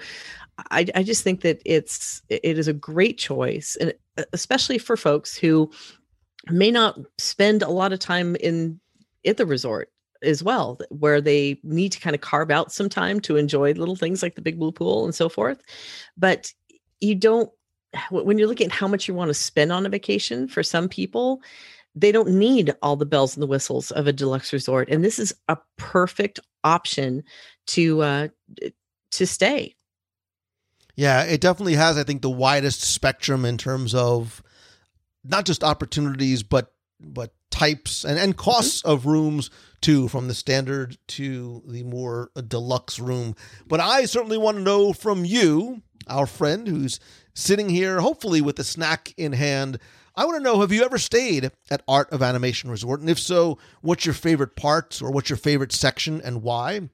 I, 0.71 0.87
I 0.95 1.03
just 1.03 1.23
think 1.23 1.43
that 1.43 1.61
it's 1.67 2.23
it 2.31 2.59
is 2.59 2.67
a 2.67 2.73
great 2.73 3.19
choice, 3.19 3.77
and 3.79 3.93
uh, 4.17 4.23
especially 4.33 4.79
for 4.79 4.97
folks 4.97 5.37
who 5.37 5.71
may 6.49 6.71
not 6.71 6.99
spend 7.19 7.61
a 7.61 7.69
lot 7.69 7.93
of 7.93 7.99
time 7.99 8.37
in 8.37 8.81
at 9.27 9.37
the 9.37 9.45
resort 9.45 9.91
as 10.23 10.43
well 10.43 10.79
where 10.91 11.21
they 11.21 11.59
need 11.63 11.93
to 11.93 12.01
kind 12.01 12.15
of 12.15 12.21
carve 12.21 12.51
out 12.51 12.73
some 12.73 12.89
time 12.89 13.21
to 13.21 13.37
enjoy 13.37 13.73
little 13.73 13.97
things 13.97 14.23
like 14.23 14.35
the 14.35 14.43
big 14.43 14.59
blue 14.59 14.73
pool 14.73 15.05
and 15.05 15.15
so 15.15 15.29
forth 15.29 15.61
but 16.17 16.53
you 17.01 17.15
don't 17.15 17.51
when 18.11 18.39
you're 18.39 18.49
looking 18.49 18.67
at 18.67 18.73
how 18.73 18.89
much 18.89 19.09
you 19.09 19.15
want 19.15 19.29
to 19.29 19.35
spend 19.35 19.73
on 19.73 19.87
a 19.87 19.89
vacation 19.91 20.49
for 20.49 20.63
some 20.63 20.89
people 20.89 21.41
they 21.99 22.13
don't 22.13 22.29
need 22.29 22.75
all 22.83 22.97
the 22.97 23.07
bells 23.07 23.35
and 23.35 23.43
the 23.43 23.47
whistles 23.47 23.91
of 23.93 24.07
a 24.07 24.13
deluxe 24.13 24.53
resort 24.53 24.89
and 24.91 25.05
this 25.05 25.19
is 25.19 25.35
a 25.49 25.57
perfect 25.77 26.39
option 26.65 27.23
to 27.67 28.03
uh 28.03 28.29
to 29.17 29.27
stay. 29.27 29.75
Yeah, 30.95 31.25
it 31.25 31.41
definitely 31.41 31.75
has, 31.75 31.99
I 31.99 32.05
think, 32.05 32.23
the 32.23 32.31
widest 32.31 32.83
spectrum 32.83 33.45
in 33.45 33.59
terms 33.59 33.95
of 33.95 34.43
not 35.25 35.45
just 35.45 35.63
opportunities, 35.65 36.43
but 36.43 36.73
but 37.01 37.33
types 37.57 38.05
and, 38.05 38.19
and 38.19 38.37
costs 38.37 38.83
of 38.83 39.07
rooms 39.07 39.51
too, 39.81 40.09
from 40.09 40.29
the 40.29 40.35
standard 40.35 40.99
to 41.07 41.63
the 41.67 41.83
more 41.85 42.31
deluxe 42.49 42.99
room. 42.99 43.35
But 43.67 43.81
I 43.81 44.05
certainly 44.05 44.37
want 44.37 44.59
to 44.59 44.63
know 44.63 44.93
from 44.93 45.25
you, 45.25 45.83
our 46.07 46.27
friend 46.27 46.69
who's 46.69 47.01
sitting 47.35 47.71
here, 47.71 48.01
hopefully 48.01 48.43
with 48.43 48.59
a 48.59 48.65
snack 48.65 49.15
in 49.17 49.33
hand. 49.33 49.79
I 50.15 50.25
want 50.25 50.37
to 50.37 50.43
know 50.43 50.61
have 50.61 50.73
you 50.73 50.85
ever 50.85 50.99
stayed 50.99 51.51
at 51.71 51.83
Art 51.89 52.11
of 52.13 52.23
Animation 52.23 52.71
Resort? 52.71 53.01
And 53.01 53.09
if 53.09 53.19
so, 53.19 53.59
what's 53.81 54.05
your 54.05 54.15
favorite 54.15 54.55
parts 54.57 55.01
or 55.01 55.11
what's 55.11 55.31
your 55.31 55.37
favorite 55.39 55.73
section 55.73 56.21
and 56.23 56.43
why? 56.43 56.89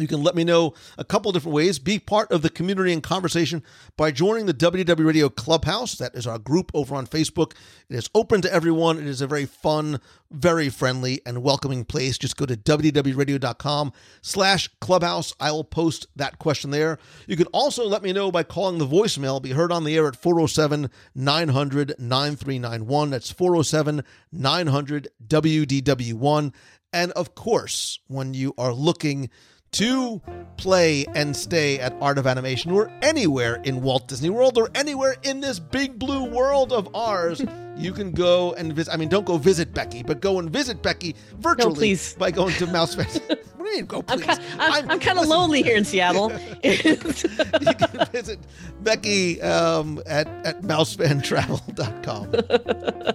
You 0.00 0.06
can 0.06 0.22
let 0.22 0.36
me 0.36 0.44
know 0.44 0.74
a 0.96 1.04
couple 1.04 1.32
different 1.32 1.56
ways. 1.56 1.80
Be 1.80 1.98
part 1.98 2.30
of 2.30 2.42
the 2.42 2.50
community 2.50 2.92
and 2.92 3.02
conversation 3.02 3.64
by 3.96 4.12
joining 4.12 4.46
the 4.46 4.54
WDW 4.54 5.04
Radio 5.04 5.28
Clubhouse. 5.28 5.96
That 5.96 6.14
is 6.14 6.24
our 6.24 6.38
group 6.38 6.70
over 6.72 6.94
on 6.94 7.08
Facebook. 7.08 7.54
It 7.90 7.96
is 7.96 8.08
open 8.14 8.40
to 8.42 8.52
everyone. 8.52 8.98
It 8.98 9.08
is 9.08 9.20
a 9.20 9.26
very 9.26 9.44
fun, 9.44 10.00
very 10.30 10.68
friendly, 10.68 11.20
and 11.26 11.42
welcoming 11.42 11.84
place. 11.84 12.16
Just 12.16 12.36
go 12.36 12.46
to 12.46 12.56
WDWRadio.com 12.56 13.92
slash 14.22 14.68
clubhouse. 14.80 15.34
I 15.40 15.50
will 15.50 15.64
post 15.64 16.06
that 16.14 16.38
question 16.38 16.70
there. 16.70 17.00
You 17.26 17.36
can 17.36 17.46
also 17.46 17.84
let 17.84 18.04
me 18.04 18.12
know 18.12 18.30
by 18.30 18.44
calling 18.44 18.78
the 18.78 18.86
voicemail. 18.86 19.42
Be 19.42 19.50
heard 19.50 19.72
on 19.72 19.82
the 19.82 19.96
air 19.96 20.06
at 20.06 20.14
407 20.14 20.90
900 21.16 21.94
9391. 21.98 23.10
That's 23.10 23.32
407 23.32 24.04
900 24.30 25.08
WDW1. 25.26 26.52
And 26.92 27.12
of 27.12 27.34
course, 27.34 27.98
when 28.06 28.34
you 28.34 28.54
are 28.56 28.72
looking 28.72 29.28
to 29.72 30.20
play 30.56 31.06
and 31.14 31.36
stay 31.36 31.78
at 31.78 31.94
Art 32.00 32.18
of 32.18 32.26
Animation 32.26 32.72
or 32.72 32.90
anywhere 33.02 33.60
in 33.64 33.82
Walt 33.82 34.08
Disney 34.08 34.30
World 34.30 34.58
or 34.58 34.70
anywhere 34.74 35.16
in 35.22 35.40
this 35.40 35.58
big 35.58 35.98
blue 35.98 36.24
world 36.24 36.72
of 36.72 36.94
ours, 36.94 37.42
you 37.76 37.92
can 37.92 38.12
go 38.12 38.52
and 38.54 38.72
visit. 38.72 38.92
I 38.92 38.96
mean, 38.96 39.08
don't 39.08 39.26
go 39.26 39.38
visit 39.38 39.72
Becky, 39.72 40.02
but 40.02 40.20
go 40.20 40.38
and 40.38 40.50
visit 40.50 40.82
Becky 40.82 41.14
virtually 41.38 41.74
please. 41.74 42.14
by 42.14 42.30
going 42.30 42.54
to 42.54 42.66
Mouse 42.66 42.94
Fest. 42.94 43.22
what 43.28 43.58
do 43.58 43.64
you 43.64 43.76
mean, 43.76 43.86
go 43.86 44.04
i'm 44.08 44.18
please? 44.18 44.26
kind 44.26 44.40
I'm, 44.58 44.90
I'm, 44.90 45.00
kind 45.00 45.18
of 45.18 45.26
lonely 45.26 45.62
here 45.62 45.76
in 45.76 45.84
seattle 45.84 46.32
You 46.64 46.78
can 46.86 48.06
visit 48.12 48.38
Becky 48.82 49.40
um, 49.42 50.02
at, 50.06 50.26
at 50.46 50.62
mousefantravel.com. 50.62 53.14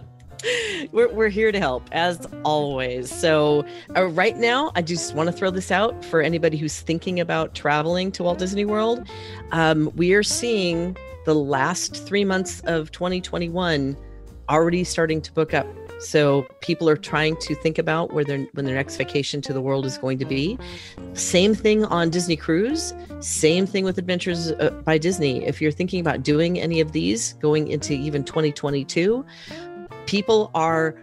we're, 0.92 1.12
we're 1.14 1.30
here 1.30 1.52
to 1.52 1.60
help 1.60 1.90
as 1.92 2.28
always. 2.44 3.14
So 3.14 3.66
uh, 3.96 4.08
right 4.08 4.38
now 4.38 4.72
i 4.76 4.82
just 4.82 5.14
want 5.16 5.28
to 5.28 5.34
throw 5.34 5.50
this 5.50 5.72
out 5.72 6.04
for 6.06 6.22
anybody 6.22 6.58
who's 6.58 6.80
thinking 6.80 7.20
about 7.20 7.56
traveling 7.56 8.12
to 8.14 8.24
walt 8.24 8.40
disney 8.40 8.66
world. 8.66 9.08
Um, 9.52 9.92
we 9.96 10.14
are 10.14 10.24
seeing 10.24 10.98
the 11.26 11.36
last 11.36 11.96
three 11.96 12.26
months 12.26 12.62
of 12.62 12.92
2021 12.92 13.98
already 14.50 14.84
starting 14.84 15.22
to 15.22 15.32
book 15.32 15.54
up. 15.54 15.68
So 16.00 16.46
people 16.60 16.90
are 16.90 16.98
trying 16.98 17.38
to 17.38 17.56
think 17.56 17.78
about 17.78 18.14
where 18.14 18.26
their 18.26 18.40
when 18.54 18.66
their 18.66 18.76
next 18.76 18.98
vacation 18.98 19.42
to 19.44 19.54
the 19.54 19.62
world 19.62 19.86
is 19.86 19.98
going 19.98 20.20
to 20.20 20.26
be. 20.26 20.58
Same 21.14 21.56
thing 21.56 21.86
on 21.86 22.10
disney 22.10 22.36
cruise 22.36 22.94
same 23.24 23.66
thing 23.66 23.86
with 23.86 23.98
adventures 23.98 24.52
uh, 24.52 24.70
by 24.84 24.98
disney. 24.98 25.46
If 25.46 25.62
you're 25.62 25.72
thinking 25.72 26.02
about 26.02 26.24
doing 26.24 26.60
any 26.60 26.82
of 26.82 26.92
these 26.92 27.34
going 27.34 27.70
into 27.70 27.94
even 27.94 28.26
2022 28.26 29.26
people 30.06 30.52
are 30.54 30.96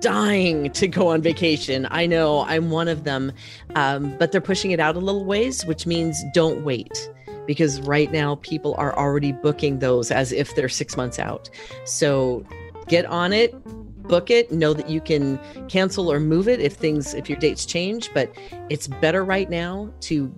dying 0.00 0.70
to 0.72 0.86
go 0.86 1.08
on 1.08 1.22
vacation. 1.22 1.88
I 1.90 2.06
know 2.06 2.40
I'm 2.40 2.70
one 2.70 2.88
of 2.88 3.04
them, 3.04 3.32
um, 3.74 4.14
but 4.18 4.32
they're 4.32 4.40
pushing 4.40 4.70
it 4.70 4.80
out 4.80 4.96
a 4.96 4.98
little 4.98 5.24
ways, 5.24 5.64
which 5.64 5.86
means 5.86 6.22
don't 6.34 6.62
wait 6.62 7.10
because 7.46 7.80
right 7.82 8.12
now 8.12 8.36
people 8.36 8.74
are 8.78 8.96
already 8.98 9.32
booking 9.32 9.78
those 9.78 10.10
as 10.10 10.32
if 10.32 10.54
they're 10.54 10.68
six 10.68 10.96
months 10.96 11.18
out. 11.18 11.48
So 11.84 12.44
get 12.86 13.06
on 13.06 13.32
it, 13.32 13.54
book 14.02 14.30
it, 14.30 14.52
know 14.52 14.74
that 14.74 14.88
you 14.90 15.00
can 15.00 15.38
cancel 15.68 16.12
or 16.12 16.20
move 16.20 16.48
it 16.48 16.60
if 16.60 16.74
things, 16.74 17.14
if 17.14 17.28
your 17.28 17.38
dates 17.38 17.64
change, 17.64 18.12
but 18.12 18.30
it's 18.70 18.86
better 18.86 19.24
right 19.24 19.48
now 19.48 19.92
to 20.00 20.32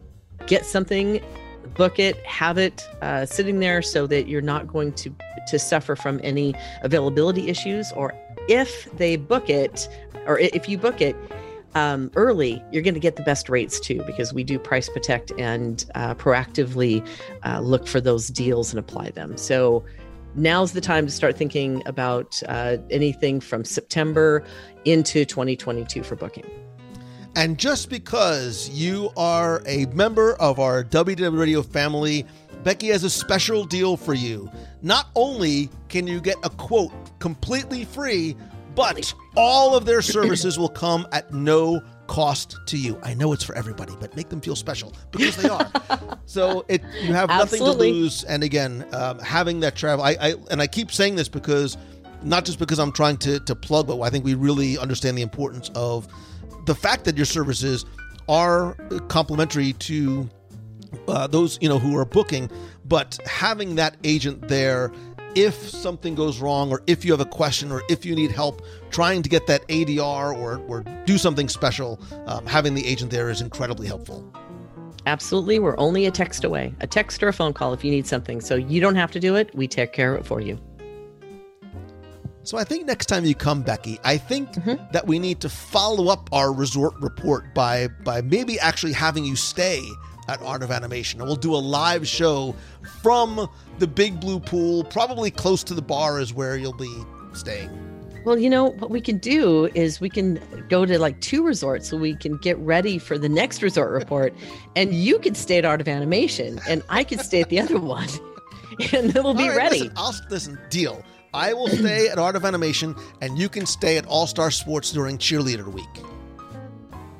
get 0.46 0.64
something 0.64 1.20
book 1.66 1.98
it 1.98 2.24
have 2.24 2.58
it 2.58 2.88
uh, 3.02 3.26
sitting 3.26 3.60
there 3.60 3.82
so 3.82 4.06
that 4.06 4.28
you're 4.28 4.40
not 4.40 4.66
going 4.66 4.92
to 4.92 5.14
to 5.48 5.58
suffer 5.58 5.94
from 5.94 6.20
any 6.22 6.54
availability 6.82 7.48
issues 7.48 7.92
or 7.92 8.14
if 8.48 8.90
they 8.92 9.16
book 9.16 9.48
it 9.48 9.88
or 10.26 10.38
if 10.38 10.68
you 10.68 10.78
book 10.78 11.00
it 11.00 11.16
um, 11.74 12.10
early 12.16 12.62
you're 12.72 12.82
going 12.82 12.94
to 12.94 13.00
get 13.00 13.16
the 13.16 13.22
best 13.22 13.48
rates 13.48 13.78
too 13.78 14.02
because 14.06 14.32
we 14.32 14.42
do 14.42 14.58
price 14.58 14.88
protect 14.88 15.30
and 15.38 15.84
uh, 15.94 16.14
proactively 16.14 17.06
uh, 17.44 17.60
look 17.60 17.86
for 17.86 18.00
those 18.00 18.28
deals 18.28 18.70
and 18.70 18.78
apply 18.78 19.10
them. 19.10 19.36
So 19.36 19.84
now's 20.36 20.72
the 20.72 20.80
time 20.80 21.06
to 21.06 21.12
start 21.12 21.36
thinking 21.36 21.82
about 21.86 22.42
uh, 22.48 22.76
anything 22.90 23.40
from 23.40 23.64
september 23.64 24.44
into 24.84 25.24
2022 25.24 26.02
for 26.02 26.14
booking 26.14 26.44
And 27.36 27.58
just 27.58 27.90
because 27.90 28.70
you 28.70 29.10
are 29.14 29.62
a 29.66 29.84
member 29.86 30.36
of 30.36 30.58
our 30.58 30.82
WDW 30.82 31.38
Radio 31.38 31.62
family, 31.62 32.24
Becky 32.64 32.86
has 32.88 33.04
a 33.04 33.10
special 33.10 33.66
deal 33.66 33.98
for 33.98 34.14
you. 34.14 34.50
Not 34.80 35.08
only 35.14 35.68
can 35.90 36.06
you 36.06 36.18
get 36.18 36.36
a 36.44 36.48
quote 36.48 36.92
completely 37.18 37.84
free, 37.84 38.34
but 38.74 39.12
all 39.36 39.76
of 39.76 39.84
their 39.84 40.00
services 40.00 40.58
will 40.58 40.70
come 40.70 41.06
at 41.12 41.30
no 41.30 41.82
cost 42.06 42.56
to 42.68 42.78
you. 42.78 42.98
I 43.02 43.12
know 43.12 43.34
it's 43.34 43.44
for 43.44 43.54
everybody, 43.54 43.94
but 44.00 44.16
make 44.16 44.30
them 44.30 44.40
feel 44.40 44.56
special 44.56 44.94
because 45.10 45.36
they 45.36 45.50
are. 45.50 45.70
so 46.24 46.64
it 46.68 46.82
you 47.02 47.12
have 47.12 47.28
nothing 47.28 47.60
Absolutely. 47.60 47.92
to 47.92 47.98
lose. 47.98 48.24
And 48.24 48.44
again, 48.44 48.86
um, 48.92 49.18
having 49.18 49.60
that 49.60 49.76
travel, 49.76 50.04
I, 50.04 50.16
I 50.20 50.34
and 50.50 50.62
I 50.62 50.66
keep 50.68 50.90
saying 50.90 51.16
this 51.16 51.28
because 51.28 51.76
not 52.22 52.46
just 52.46 52.58
because 52.58 52.78
I'm 52.78 52.92
trying 52.92 53.18
to 53.18 53.40
to 53.40 53.54
plug, 53.54 53.88
but 53.88 54.00
I 54.00 54.08
think 54.08 54.24
we 54.24 54.34
really 54.34 54.78
understand 54.78 55.18
the 55.18 55.22
importance 55.22 55.70
of 55.74 56.08
the 56.66 56.74
fact 56.74 57.04
that 57.04 57.16
your 57.16 57.26
services 57.26 57.86
are 58.28 58.74
complementary 59.08 59.72
to 59.74 60.28
uh, 61.08 61.26
those 61.26 61.58
you 61.60 61.68
know 61.68 61.78
who 61.78 61.96
are 61.96 62.04
booking, 62.04 62.50
but 62.84 63.18
having 63.26 63.76
that 63.76 63.96
agent 64.04 64.48
there. 64.48 64.92
If 65.34 65.68
something 65.68 66.14
goes 66.14 66.40
wrong, 66.40 66.70
or 66.70 66.82
if 66.86 67.04
you 67.04 67.12
have 67.12 67.20
a 67.20 67.26
question, 67.26 67.70
or 67.70 67.82
if 67.90 68.06
you 68.06 68.14
need 68.14 68.30
help 68.30 68.62
trying 68.90 69.22
to 69.22 69.28
get 69.28 69.46
that 69.48 69.68
ADR 69.68 70.34
or, 70.34 70.56
or 70.66 70.82
do 71.04 71.18
something 71.18 71.50
special, 71.50 72.00
um, 72.24 72.46
having 72.46 72.72
the 72.72 72.86
agent 72.86 73.10
there 73.10 73.28
is 73.28 73.42
incredibly 73.42 73.86
helpful. 73.86 74.24
Absolutely. 75.04 75.58
We're 75.58 75.78
only 75.78 76.06
a 76.06 76.10
text 76.10 76.42
away, 76.42 76.74
a 76.80 76.86
text 76.86 77.22
or 77.22 77.28
a 77.28 77.34
phone 77.34 77.52
call 77.52 77.74
if 77.74 77.84
you 77.84 77.90
need 77.90 78.06
something. 78.06 78.40
So 78.40 78.54
you 78.54 78.80
don't 78.80 78.94
have 78.94 79.10
to 79.10 79.20
do 79.20 79.36
it. 79.36 79.54
We 79.54 79.68
take 79.68 79.92
care 79.92 80.14
of 80.14 80.22
it 80.22 80.26
for 80.26 80.40
you. 80.40 80.58
So 82.46 82.56
I 82.56 82.62
think 82.62 82.86
next 82.86 83.06
time 83.06 83.24
you 83.24 83.34
come, 83.34 83.62
Becky, 83.62 83.98
I 84.04 84.16
think 84.16 84.52
mm-hmm. 84.52 84.80
that 84.92 85.04
we 85.04 85.18
need 85.18 85.40
to 85.40 85.48
follow 85.48 86.06
up 86.12 86.28
our 86.30 86.52
resort 86.52 86.94
report 87.00 87.52
by 87.54 87.88
by 88.04 88.22
maybe 88.22 88.56
actually 88.60 88.92
having 88.92 89.24
you 89.24 89.34
stay 89.34 89.82
at 90.28 90.40
Art 90.42 90.62
of 90.62 90.70
Animation, 90.70 91.20
and 91.20 91.28
we'll 91.28 91.34
do 91.34 91.56
a 91.56 91.58
live 91.58 92.06
show 92.06 92.54
from 93.02 93.48
the 93.80 93.88
big 93.88 94.20
blue 94.20 94.38
pool, 94.38 94.84
probably 94.84 95.28
close 95.28 95.64
to 95.64 95.74
the 95.74 95.82
bar 95.82 96.20
is 96.20 96.32
where 96.32 96.56
you'll 96.56 96.72
be 96.72 97.04
staying. 97.32 97.68
Well, 98.24 98.38
you 98.38 98.48
know, 98.48 98.70
what 98.78 98.90
we 98.90 99.00
can 99.00 99.18
do 99.18 99.68
is 99.74 100.00
we 100.00 100.08
can 100.08 100.40
go 100.68 100.86
to 100.86 101.00
like 101.00 101.20
two 101.20 101.44
resorts 101.44 101.88
so 101.88 101.96
we 101.96 102.14
can 102.14 102.36
get 102.36 102.56
ready 102.58 102.98
for 102.98 103.18
the 103.18 103.28
next 103.28 103.60
resort 103.60 103.90
report. 103.90 104.32
and 104.76 104.94
you 104.94 105.18
could 105.18 105.36
stay 105.36 105.58
at 105.58 105.64
Art 105.64 105.80
of 105.80 105.88
Animation 105.88 106.60
and 106.68 106.84
I 106.88 107.02
could 107.02 107.20
stay 107.20 107.40
at 107.40 107.48
the 107.48 107.58
other 107.58 107.80
one. 107.80 108.08
And 108.92 109.10
then 109.10 109.24
we'll 109.24 109.32
be 109.32 109.48
right, 109.48 109.56
ready. 109.56 109.78
Listen, 109.78 109.92
I'll 109.96 110.14
listen. 110.28 110.58
Deal. 110.68 111.02
I 111.36 111.52
will 111.52 111.68
stay 111.68 112.08
at 112.08 112.18
Art 112.18 112.34
of 112.34 112.46
Animation, 112.46 112.96
and 113.20 113.38
you 113.38 113.50
can 113.50 113.66
stay 113.66 113.98
at 113.98 114.06
All 114.06 114.26
Star 114.26 114.50
Sports 114.50 114.90
during 114.90 115.18
cheerleader 115.18 115.70
week. 115.70 115.84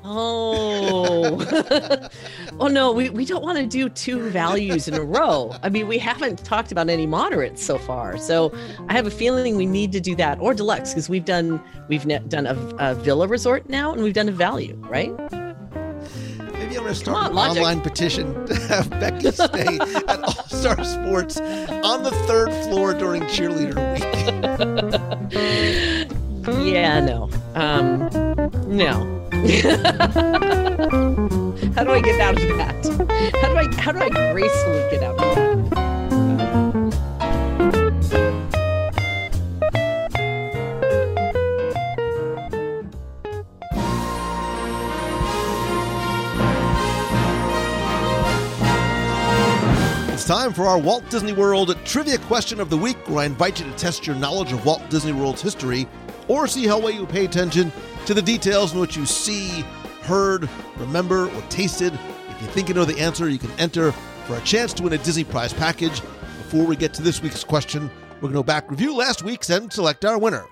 Oh. 0.03 1.37
oh 2.59 2.67
no, 2.67 2.91
we, 2.91 3.11
we 3.11 3.25
don't 3.25 3.43
want 3.43 3.59
to 3.59 3.67
do 3.67 3.89
two 3.89 4.29
values 4.29 4.87
in 4.87 4.95
a 4.95 5.03
row. 5.03 5.53
I 5.61 5.69
mean, 5.69 5.87
we 5.87 5.99
haven't 5.99 6.43
talked 6.43 6.71
about 6.71 6.89
any 6.89 7.05
moderates 7.05 7.63
so 7.63 7.77
far. 7.77 8.17
So 8.17 8.51
I 8.89 8.93
have 8.93 9.05
a 9.05 9.11
feeling 9.11 9.55
we 9.55 9.67
need 9.67 9.91
to 9.91 9.99
do 9.99 10.15
that 10.15 10.39
or 10.39 10.55
deluxe 10.55 10.91
because 10.91 11.09
we've 11.09 11.25
done 11.25 11.61
we've 11.87 12.07
ne- 12.07 12.19
done 12.27 12.47
a, 12.47 12.55
a 12.79 12.95
villa 12.95 13.27
resort 13.27 13.69
now 13.69 13.93
and 13.93 14.01
we've 14.01 14.15
done 14.15 14.29
a 14.29 14.31
value, 14.31 14.75
right? 14.89 15.11
Maybe 16.77 16.89
I'm 16.89 16.93
going 16.93 16.93
to 16.93 16.99
start 16.99 17.17
on, 17.17 17.25
an 17.31 17.35
logic. 17.35 17.57
online 17.57 17.81
petition 17.81 18.45
to 18.45 18.55
have 18.67 18.87
Becky 18.91 19.31
stay 19.31 19.79
at 20.07 20.21
All 20.21 20.43
Star 20.45 20.83
Sports 20.83 21.39
on 21.39 22.03
the 22.03 22.11
third 22.27 22.51
floor 22.65 22.93
during 22.93 23.23
cheerleader 23.23 23.77
week. 23.93 24.03
Yeah, 26.71 26.99
no. 27.03 27.29
Um 27.55 28.09
no. 28.67 28.93
how 31.73 31.83
do 31.83 31.91
I 31.91 31.99
get 32.01 32.19
out 32.21 32.39
of 32.39 32.57
that? 32.57 32.85
How 33.41 33.49
do 33.49 33.57
I 33.57 33.65
how 33.81 33.91
do 33.91 33.99
I 33.99 34.09
gracefully 34.31 34.87
get 34.91 35.01
out 35.03 35.19
of 35.19 35.35
that? 35.71 35.96
Time 50.27 50.51
for 50.51 50.65
our 50.65 50.77
Walt 50.77 51.09
Disney 51.09 51.31
World 51.31 51.73
trivia 51.85 52.17
question 52.17 52.59
of 52.59 52.69
the 52.69 52.77
week, 52.77 52.97
where 53.07 53.19
I 53.19 53.25
invite 53.25 53.61
you 53.61 53.65
to 53.65 53.77
test 53.77 54.05
your 54.05 54.17
knowledge 54.17 54.51
of 54.51 54.65
Walt 54.65 54.81
Disney 54.89 55.13
World's 55.13 55.41
history 55.41 55.87
or 56.27 56.47
see 56.47 56.67
how 56.67 56.77
well 56.77 56.91
you 56.91 57.05
pay 57.05 57.23
attention 57.23 57.71
to 58.05 58.13
the 58.13 58.21
details 58.21 58.73
in 58.73 58.81
which 58.81 58.97
you 58.97 59.05
see, 59.05 59.61
heard, 60.01 60.49
remember, 60.75 61.29
or 61.29 61.41
tasted. 61.43 61.93
If 61.93 62.41
you 62.41 62.47
think 62.49 62.67
you 62.67 62.73
know 62.73 62.83
the 62.83 62.99
answer, 62.99 63.29
you 63.29 63.37
can 63.37 63.51
enter 63.51 63.93
for 63.93 64.35
a 64.35 64.41
chance 64.41 64.73
to 64.73 64.83
win 64.83 64.91
a 64.91 64.97
Disney 64.97 65.23
Prize 65.23 65.53
package. 65.53 66.01
Before 66.01 66.65
we 66.65 66.75
get 66.75 66.93
to 66.95 67.01
this 67.01 67.21
week's 67.21 67.45
question, 67.45 67.89
we're 68.15 68.23
going 68.23 68.33
to 68.33 68.39
go 68.39 68.43
back, 68.43 68.69
review 68.69 68.93
last 68.93 69.23
week's, 69.23 69.49
and 69.49 69.71
select 69.71 70.03
our 70.03 70.17
winner. 70.17 70.45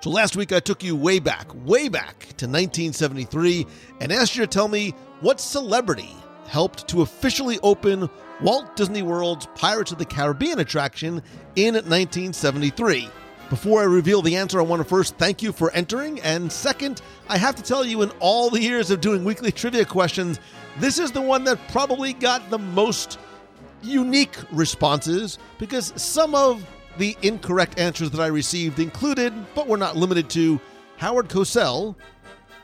So 0.00 0.10
last 0.10 0.34
week 0.34 0.52
I 0.52 0.58
took 0.58 0.82
you 0.82 0.96
way 0.96 1.20
back, 1.20 1.46
way 1.64 1.88
back 1.88 2.18
to 2.18 2.48
1973 2.48 3.64
and 4.00 4.10
asked 4.10 4.34
you 4.34 4.42
to 4.42 4.48
tell 4.48 4.66
me 4.66 4.92
what 5.20 5.38
celebrity 5.38 6.16
helped 6.54 6.86
to 6.86 7.02
officially 7.02 7.58
open 7.64 8.08
Walt 8.40 8.76
Disney 8.76 9.02
World's 9.02 9.48
Pirates 9.56 9.90
of 9.90 9.98
the 9.98 10.04
Caribbean 10.04 10.60
attraction 10.60 11.20
in 11.56 11.74
1973. 11.74 13.08
Before 13.50 13.80
I 13.80 13.86
reveal 13.86 14.22
the 14.22 14.36
answer, 14.36 14.60
I 14.60 14.62
want 14.62 14.78
to 14.78 14.88
first 14.88 15.18
thank 15.18 15.42
you 15.42 15.50
for 15.50 15.72
entering. 15.72 16.20
And 16.20 16.52
second, 16.52 17.02
I 17.28 17.38
have 17.38 17.56
to 17.56 17.62
tell 17.64 17.84
you, 17.84 18.02
in 18.02 18.12
all 18.20 18.50
the 18.50 18.60
years 18.60 18.92
of 18.92 19.00
doing 19.00 19.24
weekly 19.24 19.50
trivia 19.50 19.84
questions, 19.84 20.38
this 20.78 21.00
is 21.00 21.10
the 21.10 21.20
one 21.20 21.42
that 21.42 21.58
probably 21.72 22.12
got 22.12 22.48
the 22.50 22.58
most 22.58 23.18
unique 23.82 24.36
responses 24.52 25.40
because 25.58 25.92
some 26.00 26.36
of 26.36 26.64
the 26.98 27.16
incorrect 27.22 27.80
answers 27.80 28.12
that 28.12 28.20
I 28.20 28.28
received 28.28 28.78
included, 28.78 29.34
but 29.56 29.66
were 29.66 29.76
not 29.76 29.96
limited 29.96 30.30
to, 30.30 30.60
Howard 30.98 31.28
Cosell, 31.28 31.96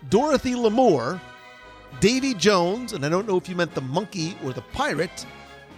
Dorothy 0.09 0.55
Lamour, 0.55 1.21
Davy 2.01 2.33
Jones, 2.33 2.95
and 2.95 3.05
I 3.05 3.11
don't 3.11 3.29
know 3.29 3.37
if 3.37 3.47
you 3.47 3.55
meant 3.55 3.75
the 3.75 3.83
monkey 3.83 4.35
or 4.43 4.55
the 4.55 4.63
pirate, 4.73 5.27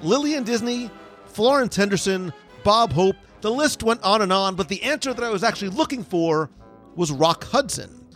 Lillian 0.02 0.44
Disney, 0.44 0.88
Florence 1.26 1.74
Henderson, 1.74 2.32
Bob 2.62 2.92
Hope. 2.92 3.16
The 3.40 3.50
list 3.50 3.82
went 3.82 4.00
on 4.04 4.22
and 4.22 4.32
on, 4.32 4.54
but 4.54 4.68
the 4.68 4.82
answer 4.84 5.12
that 5.12 5.24
I 5.24 5.30
was 5.30 5.42
actually 5.42 5.70
looking 5.70 6.04
for 6.04 6.48
was 6.94 7.10
Rock 7.10 7.42
Hudson. 7.44 8.06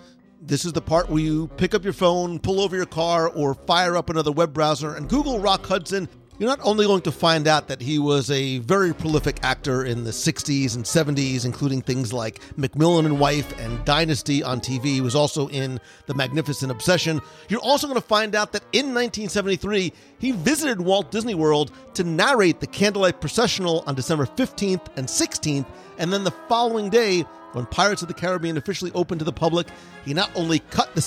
This 0.40 0.64
is 0.64 0.72
the 0.72 0.80
part 0.80 1.08
where 1.08 1.20
you 1.20 1.48
pick 1.56 1.74
up 1.74 1.82
your 1.82 1.92
phone, 1.92 2.38
pull 2.38 2.60
over 2.60 2.76
your 2.76 2.86
car, 2.86 3.28
or 3.28 3.54
fire 3.54 3.96
up 3.96 4.08
another 4.08 4.30
web 4.30 4.52
browser 4.52 4.94
and 4.94 5.08
Google 5.08 5.40
Rock 5.40 5.66
Hudson. 5.66 6.08
You're 6.38 6.50
not 6.50 6.60
only 6.64 6.84
going 6.84 7.00
to 7.02 7.12
find 7.12 7.48
out 7.48 7.68
that 7.68 7.80
he 7.80 7.98
was 7.98 8.30
a 8.30 8.58
very 8.58 8.92
prolific 8.92 9.38
actor 9.42 9.86
in 9.86 10.04
the 10.04 10.10
60s 10.10 10.76
and 10.76 10.84
70s, 10.84 11.46
including 11.46 11.80
things 11.80 12.12
like 12.12 12.40
McMillan 12.58 13.06
and 13.06 13.18
Wife 13.18 13.58
and 13.58 13.82
Dynasty 13.86 14.42
on 14.42 14.60
TV. 14.60 14.84
He 14.84 15.00
was 15.00 15.14
also 15.14 15.48
in 15.48 15.80
The 16.04 16.12
Magnificent 16.12 16.70
Obsession. 16.70 17.22
You're 17.48 17.60
also 17.60 17.86
going 17.86 17.98
to 17.98 18.06
find 18.06 18.34
out 18.34 18.52
that 18.52 18.64
in 18.72 18.92
1973, 18.92 19.94
he 20.18 20.32
visited 20.32 20.78
Walt 20.78 21.10
Disney 21.10 21.34
World 21.34 21.72
to 21.94 22.04
narrate 22.04 22.60
the 22.60 22.66
Candlelight 22.66 23.18
Processional 23.18 23.82
on 23.86 23.94
December 23.94 24.26
15th 24.26 24.88
and 24.96 25.06
16th, 25.06 25.66
and 25.96 26.12
then 26.12 26.24
the 26.24 26.34
following 26.48 26.90
day, 26.90 27.24
when 27.56 27.64
Pirates 27.64 28.02
of 28.02 28.08
the 28.08 28.14
Caribbean 28.14 28.58
officially 28.58 28.92
opened 28.94 29.20
to 29.20 29.24
the 29.24 29.32
public, 29.32 29.66
he 30.04 30.12
not 30.12 30.30
only 30.34 30.58
cut 30.58 30.94
the 30.94 31.00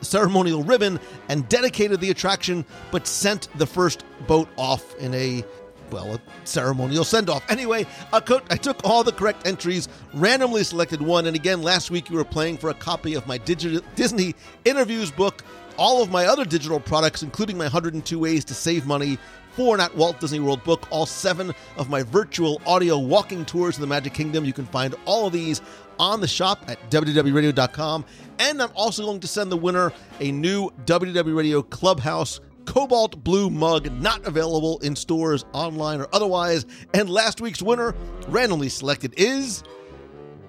ceremonial 0.00 0.62
ribbon 0.62 0.98
and 1.28 1.46
dedicated 1.50 2.00
the 2.00 2.10
attraction, 2.10 2.64
but 2.90 3.06
sent 3.06 3.48
the 3.58 3.66
first 3.66 4.02
boat 4.26 4.48
off 4.56 4.96
in 4.96 5.12
a 5.12 5.44
well, 5.90 6.14
a 6.14 6.20
ceremonial 6.44 7.04
send 7.04 7.28
off. 7.28 7.42
Anyway, 7.50 7.84
I, 8.12 8.20
took 8.20 8.80
all 8.84 9.02
the 9.02 9.12
correct 9.12 9.46
entries, 9.46 9.88
randomly 10.14 10.62
selected 10.62 11.02
one, 11.02 11.26
and 11.26 11.34
again, 11.34 11.62
last 11.62 11.90
week 11.90 12.08
you 12.08 12.16
were 12.16 12.24
playing 12.24 12.58
for 12.58 12.70
a 12.70 12.74
copy 12.74 13.14
of 13.14 13.26
my 13.26 13.38
digi- 13.40 13.82
Disney 13.96 14.36
interviews 14.64 15.10
book, 15.10 15.44
all 15.76 16.00
of 16.00 16.10
my 16.10 16.26
other 16.26 16.44
digital 16.44 16.78
products, 16.78 17.24
including 17.24 17.58
my 17.58 17.64
102 17.64 18.18
Ways 18.18 18.44
to 18.46 18.54
Save 18.54 18.86
Money 18.86 19.18
for 19.52 19.74
an 19.74 19.80
at 19.80 19.94
Walt 19.96 20.20
Disney 20.20 20.40
World 20.40 20.62
book, 20.64 20.86
all 20.90 21.06
seven 21.06 21.52
of 21.76 21.90
my 21.90 22.02
virtual 22.02 22.60
audio 22.66 22.98
walking 22.98 23.44
tours 23.44 23.76
in 23.76 23.80
the 23.80 23.86
Magic 23.86 24.14
Kingdom. 24.14 24.44
You 24.44 24.52
can 24.52 24.66
find 24.66 24.94
all 25.04 25.26
of 25.26 25.32
these 25.32 25.60
on 25.98 26.20
the 26.20 26.28
shop 26.28 26.64
at 26.68 26.90
WDWRadio.com. 26.90 28.04
And 28.38 28.62
I'm 28.62 28.70
also 28.74 29.04
going 29.04 29.20
to 29.20 29.28
send 29.28 29.52
the 29.52 29.56
winner 29.56 29.92
a 30.18 30.32
new 30.32 30.70
WDW 30.86 31.36
Radio 31.36 31.62
Clubhouse 31.62 32.40
cobalt 32.64 33.24
blue 33.24 33.50
mug, 33.50 33.90
not 34.00 34.24
available 34.26 34.78
in 34.78 34.94
stores, 34.94 35.44
online, 35.52 36.00
or 36.00 36.08
otherwise. 36.12 36.66
And 36.94 37.10
last 37.10 37.40
week's 37.40 37.60
winner, 37.60 37.94
randomly 38.28 38.68
selected, 38.68 39.14
is 39.16 39.64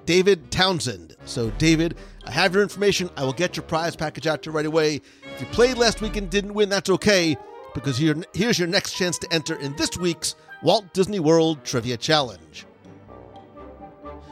David 0.06 0.52
Townsend. 0.52 1.16
So, 1.26 1.50
David, 1.52 1.98
I 2.26 2.32
have 2.32 2.54
your 2.54 2.64
information. 2.64 3.10
I 3.18 3.24
will 3.24 3.34
get 3.34 3.56
your 3.56 3.64
prize 3.64 3.96
package 3.96 4.28
out 4.28 4.44
to 4.44 4.50
you 4.50 4.56
right 4.56 4.66
away. 4.66 5.02
If 5.24 5.42
you 5.42 5.48
played 5.48 5.78
last 5.78 6.02
week 6.02 6.16
and 6.16 6.30
didn't 6.30 6.54
win, 6.54 6.70
that's 6.70 6.90
okay, 6.90 7.38
because 7.74 7.98
here, 7.98 8.16
here's 8.34 8.60
your 8.60 8.68
next 8.68 8.94
chance 8.94 9.18
to 9.20 9.34
enter 9.34 9.56
in 9.56 9.76
this 9.76 9.98
week's 9.98 10.36
Walt 10.64 10.94
Disney 10.94 11.20
World 11.20 11.64
Trivia 11.64 11.98
Challenge. 11.98 12.66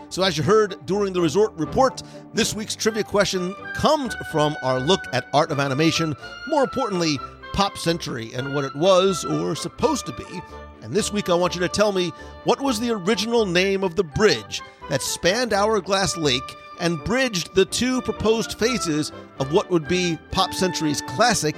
So, 0.09 0.23
as 0.23 0.37
you 0.37 0.43
heard 0.43 0.75
during 0.85 1.13
the 1.13 1.21
resort 1.21 1.53
report, 1.53 2.01
this 2.33 2.55
week's 2.55 2.75
trivia 2.75 3.03
question 3.03 3.53
comes 3.75 4.15
from 4.31 4.55
our 4.63 4.79
look 4.79 5.01
at 5.13 5.27
art 5.33 5.51
of 5.51 5.59
animation, 5.59 6.15
more 6.47 6.63
importantly, 6.63 7.19
Pop 7.53 7.77
Century 7.77 8.31
and 8.33 8.55
what 8.55 8.63
it 8.63 8.75
was 8.75 9.23
or 9.23 9.55
supposed 9.55 10.07
to 10.07 10.13
be. 10.13 10.41
And 10.81 10.93
this 10.93 11.13
week, 11.13 11.29
I 11.29 11.35
want 11.35 11.53
you 11.53 11.61
to 11.61 11.67
tell 11.67 11.91
me 11.91 12.11
what 12.43 12.59
was 12.61 12.79
the 12.79 12.91
original 12.91 13.45
name 13.45 13.83
of 13.83 13.95
the 13.95 14.03
bridge 14.03 14.61
that 14.89 15.01
spanned 15.03 15.53
Hourglass 15.53 16.17
Lake 16.17 16.55
and 16.79 17.03
bridged 17.03 17.53
the 17.53 17.65
two 17.65 18.01
proposed 18.01 18.57
phases 18.57 19.11
of 19.39 19.51
what 19.51 19.69
would 19.69 19.87
be 19.87 20.17
Pop 20.31 20.53
Century's 20.53 21.01
classic 21.01 21.55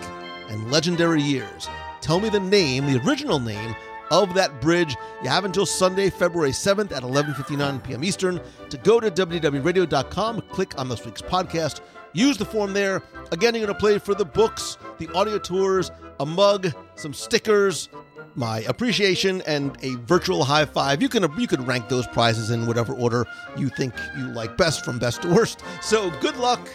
and 0.52 0.72
legendary 0.72 1.22
years. 1.22 1.68
Tell 2.02 2.20
me 2.20 2.30
the 2.30 2.40
name, 2.40 2.86
the 2.86 3.02
original 3.08 3.40
name 3.40 3.76
of 4.12 4.34
that 4.34 4.62
bridge. 4.62 4.96
You 5.24 5.30
have 5.30 5.46
until 5.46 5.66
Sunday, 5.66 6.10
February 6.10 6.52
7th 6.52 6.92
at 6.92 7.04
11:59 7.04 7.84
p.m. 7.84 8.04
Eastern 8.04 8.42
to 8.70 8.78
go 8.78 9.00
to 9.00 9.10
WDWRadio.com, 9.10 10.42
click 10.52 10.78
on 10.78 10.90
this 10.90 11.06
week's 11.06 11.22
podcast, 11.22 11.82
use 12.14 12.38
the 12.38 12.46
form 12.46 12.74
there. 12.74 13.02
Again, 13.32 13.56
you're 13.56 13.66
going 13.66 13.74
to 13.74 13.80
play 13.80 13.98
for 13.98 14.14
the 14.14 14.26
books, 14.26 14.78
the 15.00 15.08
audio 15.14 15.40
tours, 15.40 15.92
a 16.20 16.26
mug, 16.26 16.72
some 16.96 17.14
stickers, 17.14 17.90
my 18.36 18.60
appreciation, 18.62 19.42
and 19.42 19.78
a 19.82 19.96
virtual 20.04 20.44
high 20.44 20.66
five. 20.66 21.02
You 21.02 21.10
can 21.10 21.28
you 21.40 21.48
can 21.48 21.66
rank 21.66 21.90
those 21.90 22.08
prizes 22.08 22.52
in 22.52 22.66
whatever 22.66 22.94
order 22.94 23.26
you 23.58 23.70
think 23.70 23.94
you 24.18 24.26
like 24.28 24.58
best, 24.58 24.84
from 24.84 25.00
best 25.00 25.22
to 25.22 25.34
worst. 25.34 25.64
So 25.82 26.12
good 26.20 26.38
luck 26.38 26.70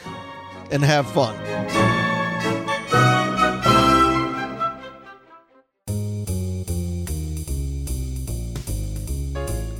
and 0.71 0.83
have 0.83 1.11
fun. 1.13 2.16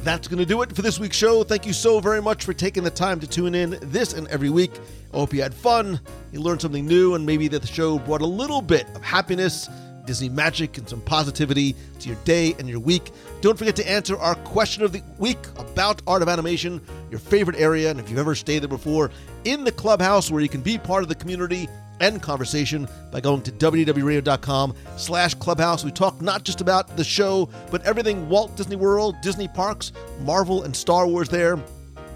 That's 0.07 0.29
going 0.29 0.39
to 0.39 0.47
do 0.47 0.63
it 0.63 0.71
for 0.71 0.83
this 0.83 1.01
week's 1.01 1.17
show. 1.17 1.43
Thank 1.43 1.67
you 1.67 1.73
so 1.73 1.99
very 1.99 2.23
much 2.23 2.45
for 2.45 2.53
taking 2.53 2.85
the 2.85 2.91
time 2.91 3.19
to 3.19 3.27
tune 3.27 3.57
in 3.57 3.77
this 3.83 4.13
and 4.13 4.29
every 4.29 4.51
week. 4.51 4.71
I 5.13 5.17
hope 5.17 5.35
you 5.35 5.43
had 5.43 5.53
fun, 5.53 5.99
you 6.31 6.41
learned 6.41 6.63
something 6.63 6.87
new, 6.87 7.17
and 7.17 7.27
maybe 7.27 7.49
that 7.49 7.61
the 7.61 7.67
show 7.67 7.99
brought 7.99 8.21
a 8.21 8.27
little 8.27 8.63
bit 8.63 8.87
of 8.95 9.03
happiness, 9.03 9.69
Disney 10.05 10.29
magic, 10.29 10.79
and 10.79 10.89
some 10.89 11.01
positivity 11.01 11.75
to 11.99 12.09
your 12.09 12.17
day 12.19 12.55
and 12.61 12.69
your 12.69 12.79
week. 12.79 13.11
Don't 13.41 13.59
forget 13.59 13.75
to 13.75 13.91
answer 13.91 14.17
our 14.17 14.37
question 14.37 14.85
of 14.85 14.93
the 14.93 15.03
week 15.19 15.45
about 15.59 16.01
art 16.07 16.23
of 16.23 16.29
animation, 16.29 16.81
your 17.11 17.19
favorite 17.19 17.57
area, 17.59 17.91
and 17.91 17.99
if 17.99 18.09
you've 18.09 18.21
ever 18.21 18.37
stayed 18.37 18.61
there 18.61 18.69
before, 18.69 19.11
in 19.43 19.65
the 19.65 19.73
clubhouse 19.73 20.31
where 20.31 20.41
you 20.41 20.49
can 20.49 20.61
be 20.61 20.79
part 20.79 21.03
of 21.03 21.09
the 21.09 21.17
community 21.17 21.67
and 22.01 22.21
conversation 22.23 22.89
by 23.11 23.21
going 23.21 23.43
to 23.43 23.53
WDWRadio.com 23.53 24.75
slash 24.97 25.35
clubhouse. 25.35 25.85
We 25.85 25.91
talk 25.91 26.21
not 26.21 26.45
just 26.45 26.61
about 26.61 26.97
the 26.97 27.05
show, 27.05 27.49
but 27.71 27.83
everything 27.85 28.29
Walt 28.29 28.57
Disney 28.57 28.77
World, 28.77 29.17
Disney 29.23 29.49
Parks, 29.49 29.93
Marvel, 30.21 30.65
and 30.65 30.75
Star 30.75 31.07
Wars 31.07 31.29
there. 31.29 31.59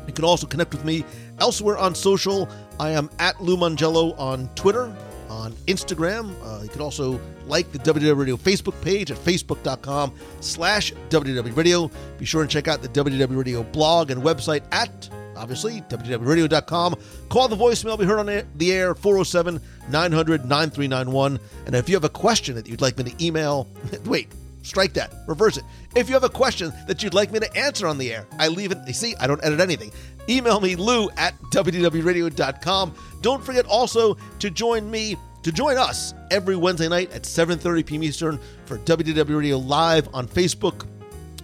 You 0.07 0.13
can 0.13 0.25
also 0.25 0.47
connect 0.47 0.73
with 0.73 0.85
me 0.85 1.05
elsewhere 1.39 1.79
on 1.79 1.95
social. 1.95 2.49
I 2.79 2.91
am 2.91 3.11
at 3.19 3.41
Lou 3.43 3.57
Mongello 3.57 4.19
on 4.19 4.49
Twitter, 4.55 4.95
on 5.29 5.53
Instagram. 5.67 6.35
Uh, 6.43 6.63
you 6.63 6.69
can 6.69 6.81
also 6.81 7.21
like 7.47 7.71
the 7.73 7.79
WDW 7.79 8.17
Radio 8.17 8.37
Facebook 8.37 8.81
page 8.83 9.11
at 9.11 9.19
facebook.com 9.19 10.15
slash 10.41 10.93
WDW 11.11 11.57
Radio. 11.57 11.91
Be 12.19 12.25
sure 12.25 12.43
and 12.43 12.51
check 12.51 12.69
out 12.69 12.83
the 12.83 12.89
WDW 12.89 13.37
Radio 13.37 13.63
blog 13.63 14.11
and 14.11 14.23
website 14.23 14.63
at 14.73 15.09
obviously, 15.37 15.81
WDWRadio.com. 15.83 16.97
Call 17.29 17.49
the 17.49 17.57
voicemail, 17.57 17.99
be 17.99 18.05
heard 18.05 18.19
on 18.19 18.45
the 18.57 18.73
air, 18.73 18.95
407 18.95 19.61
900 19.91 20.45
9391. 20.45 21.41
And 21.67 21.75
if 21.75 21.89
you 21.89 21.97
have 21.97 22.05
a 22.05 22.09
question 22.09 22.55
that 22.55 22.69
you'd 22.69 22.81
like 22.81 22.99
me 22.99 23.05
to 23.05 23.25
email, 23.25 23.69
wait, 24.05 24.29
strike 24.63 24.93
that, 24.95 25.13
reverse 25.27 25.57
it. 25.57 25.65
If 25.97 26.09
you 26.09 26.15
have 26.15 26.25
a 26.25 26.29
question 26.29 26.73
that 26.87 27.03
you'd 27.03 27.15
like 27.15 27.33
me 27.33 27.41
to 27.41 27.57
answer 27.57 27.87
on 27.87 27.99
the 27.99 28.13
air, 28.13 28.27
I 28.39 28.49
leave 28.49 28.73
it, 28.73 28.79
you 28.87 28.93
see, 28.93 29.15
I 29.17 29.27
don't 29.27 29.43
edit 29.45 29.61
anything. 29.61 29.93
Email 30.29 30.61
me, 30.61 30.77
lou 30.77 31.11
at 31.17 31.41
WDWRadio.com. 31.53 32.95
Don't 33.21 33.45
forget 33.45 33.67
also 33.67 34.17
to 34.39 34.51
join 34.51 34.91
me 34.91 35.17
to 35.43 35.51
join 35.51 35.79
us 35.79 36.13
every 36.31 36.55
Wednesday 36.55 36.89
night 36.89 37.11
at 37.13 37.23
7:30 37.23 37.87
p.m. 37.87 38.03
Eastern 38.03 38.39
for 38.67 38.79
WDW 38.79 39.39
Radio 39.39 39.59
Live 39.59 40.09
on 40.15 40.29
Facebook 40.29 40.87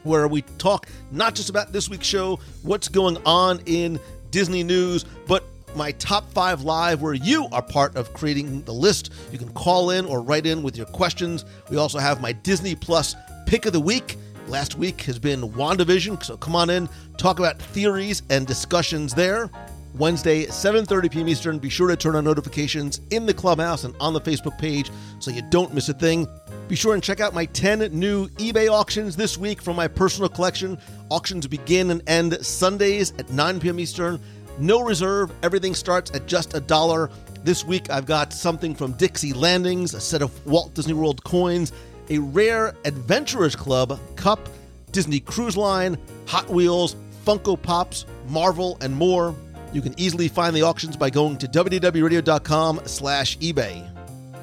where 0.06 0.28
we 0.28 0.42
talk 0.58 0.86
not 1.10 1.34
just 1.34 1.50
about 1.50 1.72
this 1.72 1.88
week's 1.88 2.06
show, 2.06 2.38
what's 2.62 2.88
going 2.88 3.18
on 3.26 3.60
in 3.66 4.00
Disney 4.30 4.62
news, 4.62 5.04
but 5.26 5.44
my 5.74 5.92
top 5.92 6.30
five 6.32 6.62
live, 6.62 7.02
where 7.02 7.14
you 7.14 7.46
are 7.52 7.62
part 7.62 7.96
of 7.96 8.12
creating 8.14 8.62
the 8.62 8.72
list. 8.72 9.12
You 9.30 9.38
can 9.38 9.52
call 9.52 9.90
in 9.90 10.06
or 10.06 10.22
write 10.22 10.46
in 10.46 10.62
with 10.62 10.76
your 10.76 10.86
questions. 10.86 11.44
We 11.70 11.76
also 11.76 11.98
have 11.98 12.20
my 12.20 12.32
Disney 12.32 12.74
Plus 12.74 13.14
pick 13.46 13.66
of 13.66 13.72
the 13.72 13.80
week. 13.80 14.16
Last 14.48 14.78
week 14.78 15.02
has 15.02 15.18
been 15.18 15.42
WandaVision, 15.42 16.22
so 16.22 16.36
come 16.36 16.54
on 16.54 16.70
in, 16.70 16.88
talk 17.18 17.38
about 17.40 17.58
theories 17.58 18.22
and 18.30 18.46
discussions 18.46 19.12
there. 19.12 19.50
Wednesday, 19.98 20.46
7:30 20.46 21.10
p.m. 21.10 21.28
Eastern. 21.28 21.58
Be 21.58 21.70
sure 21.70 21.88
to 21.88 21.96
turn 21.96 22.16
on 22.16 22.24
notifications 22.24 23.00
in 23.10 23.24
the 23.24 23.32
clubhouse 23.32 23.84
and 23.84 23.94
on 23.98 24.12
the 24.12 24.20
Facebook 24.20 24.58
page 24.58 24.90
so 25.18 25.30
you 25.30 25.42
don't 25.50 25.72
miss 25.72 25.88
a 25.88 25.94
thing. 25.94 26.26
Be 26.68 26.76
sure 26.76 26.94
and 26.94 27.02
check 27.02 27.20
out 27.20 27.32
my 27.32 27.46
10 27.46 27.98
new 27.98 28.28
eBay 28.30 28.68
auctions 28.68 29.16
this 29.16 29.38
week 29.38 29.62
from 29.62 29.76
my 29.76 29.88
personal 29.88 30.28
collection. 30.28 30.78
Auctions 31.10 31.46
begin 31.46 31.90
and 31.90 32.02
end 32.08 32.44
Sundays 32.44 33.12
at 33.18 33.30
9 33.30 33.60
p.m. 33.60 33.80
Eastern. 33.80 34.20
No 34.58 34.82
reserve. 34.82 35.32
Everything 35.42 35.74
starts 35.74 36.10
at 36.12 36.26
just 36.26 36.54
a 36.54 36.60
dollar. 36.60 37.10
This 37.44 37.64
week 37.64 37.90
I've 37.90 38.06
got 38.06 38.32
something 38.32 38.74
from 38.74 38.92
Dixie 38.92 39.32
Landings, 39.32 39.94
a 39.94 40.00
set 40.00 40.22
of 40.22 40.46
Walt 40.46 40.74
Disney 40.74 40.94
World 40.94 41.22
coins, 41.24 41.72
a 42.10 42.18
rare 42.18 42.74
Adventurers 42.84 43.56
Club 43.56 43.98
cup, 44.16 44.48
Disney 44.92 45.20
Cruise 45.20 45.56
Line, 45.56 45.96
Hot 46.26 46.48
Wheels, 46.48 46.96
Funko 47.24 47.60
Pops, 47.60 48.06
Marvel, 48.28 48.78
and 48.80 48.94
more. 48.94 49.34
You 49.76 49.82
can 49.82 50.00
easily 50.00 50.28
find 50.28 50.56
the 50.56 50.62
auctions 50.62 50.96
by 50.96 51.10
going 51.10 51.36
to 51.36 51.46
WDWRadio.com 51.46 52.80
slash 52.86 53.36
eBay. 53.40 53.86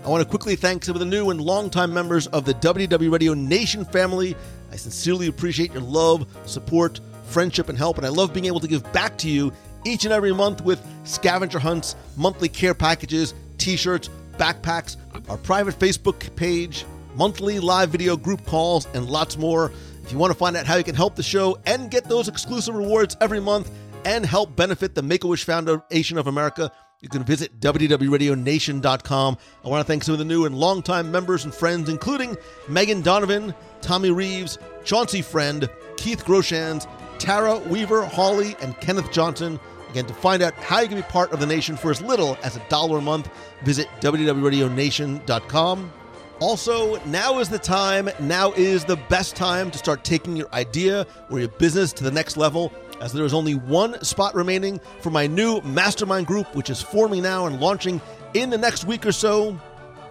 I 0.06 0.08
want 0.08 0.22
to 0.22 0.30
quickly 0.30 0.56
thank 0.56 0.84
some 0.84 0.96
of 0.96 1.00
the 1.00 1.08
new 1.08 1.32
and 1.32 1.42
longtime 1.42 1.92
members 1.92 2.28
of 2.28 2.46
the 2.46 2.54
WDW 2.54 3.12
Radio 3.12 3.34
Nation 3.34 3.84
family. 3.84 4.36
I 4.72 4.76
sincerely 4.76 5.26
appreciate 5.26 5.74
your 5.74 5.82
love, 5.82 6.28
support, 6.46 7.00
friendship, 7.24 7.68
and 7.68 7.76
help, 7.80 7.98
and 7.98 8.06
I 8.06 8.10
love 8.10 8.32
being 8.32 8.46
able 8.46 8.60
to 8.60 8.68
give 8.68 8.84
back 8.94 9.18
to 9.18 9.28
you 9.28 9.52
each 9.86 10.04
and 10.04 10.14
every 10.14 10.32
month 10.32 10.62
with 10.62 10.86
scavenger 11.04 11.58
hunts, 11.58 11.96
monthly 12.16 12.48
care 12.48 12.76
packages, 12.76 13.34
t 13.58 13.76
shirts, 13.76 14.12
backpacks, 14.38 14.98
our 15.30 15.38
private 15.38 15.80
Facebook 15.80 16.36
page, 16.36 16.86
monthly 17.16 17.60
live 17.60 17.90
video 17.90 18.16
group 18.16 18.46
calls, 18.46 18.86
and 18.94 19.10
lots 19.10 19.36
more. 19.36 19.72
If 20.04 20.12
you 20.12 20.20
want 20.20 20.32
to 20.32 20.38
find 20.38 20.56
out 20.56 20.68
how 20.68 20.76
you 20.76 20.84
can 20.84 20.94
help 20.94 21.16
the 21.16 21.24
show 21.24 21.58
and 21.66 21.90
get 21.90 22.04
those 22.04 22.28
exclusive 22.28 22.76
rewards 22.76 23.18
every 23.20 23.40
month, 23.40 23.72
and 24.06 24.26
help 24.26 24.56
benefit 24.56 24.96
the 24.96 25.02
Make 25.02 25.24
a 25.24 25.28
Wish 25.28 25.44
Foundation 25.44 26.18
of 26.18 26.28
America, 26.28 26.72
you 27.02 27.10
can 27.10 27.24
visit 27.24 27.60
WDWRadioNation.com. 27.60 29.38
I 29.64 29.68
want 29.68 29.82
to 29.82 29.88
thank 29.88 30.04
some 30.04 30.14
of 30.14 30.20
the 30.20 30.26
new 30.26 30.46
and 30.46 30.56
longtime 30.56 31.12
members 31.12 31.44
and 31.44 31.54
friends, 31.54 31.90
including 31.90 32.38
Megan 32.70 33.02
Donovan, 33.02 33.54
Tommy 33.82 34.12
Reeves, 34.12 34.58
Chauncey 34.86 35.22
Friend, 35.22 35.70
Keith 35.98 36.24
Groshans, 36.24 36.88
Tara 37.20 37.58
Weaver, 37.58 38.06
Hawley, 38.06 38.56
and 38.62 38.80
Kenneth 38.80 39.12
Johnson. 39.12 39.60
Again, 39.90 40.06
to 40.06 40.14
find 40.14 40.42
out 40.42 40.54
how 40.56 40.80
you 40.80 40.88
can 40.88 40.98
be 40.98 41.04
part 41.04 41.32
of 41.34 41.40
the 41.40 41.46
nation 41.46 41.76
for 41.76 41.92
as 41.92 42.02
little 42.02 42.38
as 42.42 42.56
a 42.56 42.62
dollar 42.70 43.00
a 43.00 43.02
month, 43.02 43.30
visit 43.64 43.88
WDWRadioNation.com. 44.00 45.92
Also, 46.40 47.02
now 47.06 47.40
is 47.40 47.48
the 47.48 47.60
time, 47.60 48.10
now 48.20 48.52
is 48.54 48.84
the 48.84 48.98
best 49.08 49.36
time 49.36 49.72
to 49.72 49.78
start 49.78 50.04
taking 50.04 50.36
your 50.36 50.52
idea 50.54 51.06
or 51.30 51.40
your 51.40 51.50
business 51.50 51.94
to 51.94 52.04
the 52.04 52.12
next 52.12 52.38
level 52.38 52.74
as 53.02 53.14
there 53.14 53.26
is 53.26 53.34
only 53.34 53.56
one 53.56 54.02
spot 54.04 54.36
remaining 54.36 54.80
for 55.00 55.10
my 55.10 55.28
new 55.28 55.62
mastermind 55.62 56.28
group, 56.28 56.54
which 56.56 56.70
is 56.70 56.82
forming 56.82 57.24
now 57.24 57.46
and 57.46 57.60
launching 57.60 58.02
in 58.34 58.50
the 58.50 58.58
next 58.58 58.86
week 58.86 59.06
or 59.06 59.12
so. 59.12 59.60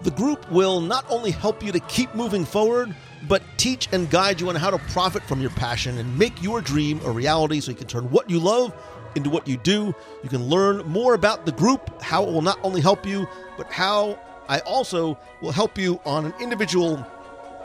The 0.01 0.11
group 0.11 0.49
will 0.51 0.81
not 0.81 1.05
only 1.09 1.31
help 1.31 1.63
you 1.63 1.71
to 1.71 1.79
keep 1.79 2.13
moving 2.13 2.43
forward, 2.43 2.93
but 3.27 3.41
teach 3.57 3.87
and 3.91 4.09
guide 4.09 4.41
you 4.41 4.49
on 4.49 4.55
how 4.55 4.69
to 4.69 4.77
profit 4.91 5.23
from 5.23 5.39
your 5.41 5.51
passion 5.51 5.97
and 5.97 6.17
make 6.19 6.41
your 6.41 6.61
dream 6.61 6.99
a 7.05 7.11
reality 7.11 7.61
so 7.61 7.71
you 7.71 7.77
can 7.77 7.87
turn 7.87 8.09
what 8.11 8.29
you 8.29 8.39
love 8.39 8.73
into 9.15 9.29
what 9.29 9.47
you 9.47 9.57
do. 9.57 9.93
You 10.23 10.29
can 10.29 10.43
learn 10.45 10.85
more 10.85 11.13
about 11.13 11.45
the 11.45 11.51
group, 11.51 12.01
how 12.01 12.23
it 12.23 12.31
will 12.31 12.41
not 12.41 12.59
only 12.63 12.81
help 12.81 13.05
you, 13.05 13.27
but 13.57 13.71
how 13.71 14.19
I 14.49 14.59
also 14.59 15.17
will 15.41 15.51
help 15.51 15.77
you 15.77 15.99
on 16.05 16.25
an 16.25 16.33
individual 16.41 17.05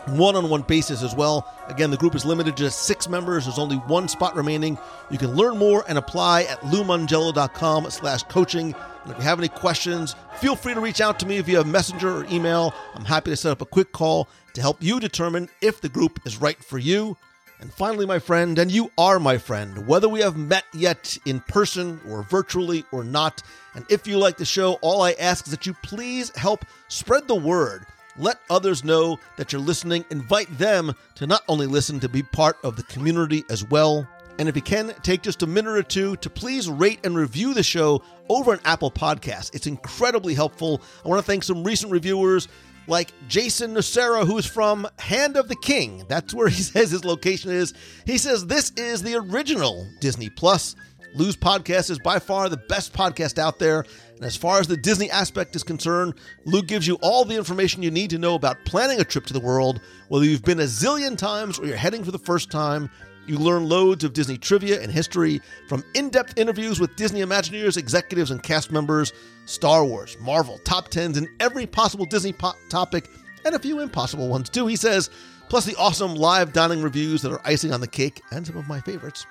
one 0.06 0.36
on 0.36 0.48
one 0.48 0.62
basis 0.62 1.02
as 1.02 1.14
well. 1.14 1.52
Again, 1.68 1.90
the 1.90 1.96
group 1.96 2.14
is 2.14 2.24
limited 2.24 2.56
to 2.58 2.70
six 2.70 3.08
members. 3.08 3.44
There's 3.44 3.58
only 3.58 3.76
one 3.76 4.08
spot 4.08 4.34
remaining. 4.36 4.78
You 5.10 5.18
can 5.18 5.34
learn 5.34 5.58
more 5.58 5.84
and 5.88 5.98
apply 5.98 6.44
at 6.44 6.60
LouMongello.com 6.62 7.90
slash 7.90 8.22
coaching. 8.24 8.74
And 9.02 9.12
if 9.12 9.18
you 9.18 9.24
have 9.24 9.38
any 9.38 9.48
questions, 9.48 10.14
feel 10.36 10.56
free 10.56 10.74
to 10.74 10.80
reach 10.80 11.00
out 11.00 11.18
to 11.20 11.26
me 11.26 11.40
via 11.40 11.64
messenger 11.64 12.18
or 12.18 12.26
email. 12.26 12.74
I'm 12.94 13.04
happy 13.04 13.30
to 13.30 13.36
set 13.36 13.52
up 13.52 13.62
a 13.62 13.66
quick 13.66 13.92
call 13.92 14.28
to 14.54 14.60
help 14.60 14.82
you 14.82 15.00
determine 15.00 15.48
if 15.60 15.80
the 15.80 15.88
group 15.88 16.20
is 16.24 16.40
right 16.40 16.62
for 16.62 16.78
you. 16.78 17.16
And 17.60 17.72
finally, 17.72 18.06
my 18.06 18.20
friend, 18.20 18.56
and 18.58 18.70
you 18.70 18.92
are 18.96 19.18
my 19.18 19.36
friend, 19.36 19.86
whether 19.88 20.08
we 20.08 20.20
have 20.20 20.36
met 20.36 20.64
yet 20.72 21.18
in 21.26 21.40
person 21.40 22.00
or 22.08 22.22
virtually 22.22 22.84
or 22.92 23.02
not, 23.02 23.42
and 23.74 23.84
if 23.88 24.06
you 24.06 24.16
like 24.16 24.36
the 24.36 24.44
show, 24.44 24.74
all 24.74 25.02
I 25.02 25.12
ask 25.12 25.46
is 25.46 25.50
that 25.50 25.66
you 25.66 25.74
please 25.82 26.34
help 26.36 26.64
spread 26.86 27.26
the 27.26 27.34
word 27.34 27.86
let 28.18 28.40
others 28.50 28.84
know 28.84 29.18
that 29.36 29.52
you're 29.52 29.60
listening. 29.60 30.04
Invite 30.10 30.56
them 30.58 30.94
to 31.16 31.26
not 31.26 31.42
only 31.48 31.66
listen, 31.66 32.00
to 32.00 32.08
be 32.08 32.22
part 32.22 32.58
of 32.62 32.76
the 32.76 32.82
community 32.84 33.44
as 33.50 33.64
well. 33.64 34.06
And 34.38 34.48
if 34.48 34.54
you 34.54 34.62
can, 34.62 34.94
take 35.02 35.22
just 35.22 35.42
a 35.42 35.46
minute 35.46 35.76
or 35.76 35.82
two 35.82 36.16
to 36.16 36.30
please 36.30 36.68
rate 36.68 37.00
and 37.04 37.16
review 37.16 37.54
the 37.54 37.62
show 37.62 38.02
over 38.28 38.52
on 38.52 38.60
Apple 38.64 38.90
Podcasts. 38.90 39.52
It's 39.54 39.66
incredibly 39.66 40.34
helpful. 40.34 40.80
I 41.04 41.08
want 41.08 41.18
to 41.18 41.26
thank 41.26 41.42
some 41.42 41.64
recent 41.64 41.90
reviewers 41.90 42.46
like 42.86 43.12
Jason 43.28 43.74
Nocera, 43.74 44.26
who's 44.26 44.46
from 44.46 44.86
Hand 44.98 45.36
of 45.36 45.48
the 45.48 45.56
King. 45.56 46.04
That's 46.08 46.32
where 46.32 46.48
he 46.48 46.62
says 46.62 46.90
his 46.90 47.04
location 47.04 47.50
is. 47.50 47.74
He 48.06 48.16
says 48.16 48.46
this 48.46 48.70
is 48.76 49.02
the 49.02 49.16
original 49.16 49.86
Disney 50.00 50.30
Plus. 50.30 50.76
Lou's 51.14 51.36
podcast 51.36 51.90
is 51.90 51.98
by 51.98 52.18
far 52.18 52.48
the 52.48 52.56
best 52.56 52.92
podcast 52.92 53.38
out 53.38 53.58
there. 53.58 53.84
And 54.18 54.26
as 54.26 54.36
far 54.36 54.58
as 54.58 54.66
the 54.66 54.76
Disney 54.76 55.08
aspect 55.12 55.54
is 55.54 55.62
concerned, 55.62 56.14
Lou 56.44 56.60
gives 56.60 56.88
you 56.88 56.96
all 57.02 57.24
the 57.24 57.36
information 57.36 57.84
you 57.84 57.90
need 57.92 58.10
to 58.10 58.18
know 58.18 58.34
about 58.34 58.64
planning 58.64 59.00
a 59.00 59.04
trip 59.04 59.26
to 59.26 59.32
the 59.32 59.38
world, 59.38 59.80
whether 60.08 60.24
you've 60.24 60.42
been 60.42 60.58
a 60.58 60.64
zillion 60.64 61.16
times 61.16 61.56
or 61.56 61.66
you're 61.66 61.76
heading 61.76 62.02
for 62.02 62.10
the 62.10 62.18
first 62.18 62.50
time. 62.50 62.90
You 63.28 63.38
learn 63.38 63.68
loads 63.68 64.02
of 64.02 64.14
Disney 64.14 64.36
trivia 64.36 64.82
and 64.82 64.90
history 64.90 65.40
from 65.68 65.84
in 65.94 66.08
depth 66.08 66.36
interviews 66.36 66.80
with 66.80 66.96
Disney 66.96 67.20
Imagineers, 67.20 67.76
executives, 67.76 68.32
and 68.32 68.42
cast 68.42 68.72
members, 68.72 69.12
Star 69.46 69.84
Wars, 69.84 70.16
Marvel, 70.18 70.58
top 70.64 70.88
tens, 70.88 71.16
and 71.16 71.28
every 71.38 71.66
possible 71.66 72.04
Disney 72.04 72.32
po- 72.32 72.54
topic, 72.68 73.08
and 73.44 73.54
a 73.54 73.58
few 73.60 73.78
impossible 73.78 74.28
ones 74.28 74.48
too, 74.48 74.66
he 74.66 74.74
says, 74.74 75.10
plus 75.48 75.64
the 75.64 75.76
awesome 75.76 76.16
live 76.16 76.52
dining 76.52 76.82
reviews 76.82 77.22
that 77.22 77.30
are 77.30 77.40
icing 77.44 77.72
on 77.72 77.80
the 77.80 77.86
cake, 77.86 78.20
and 78.32 78.44
some 78.44 78.56
of 78.56 78.66
my 78.66 78.80
favorites. 78.80 79.26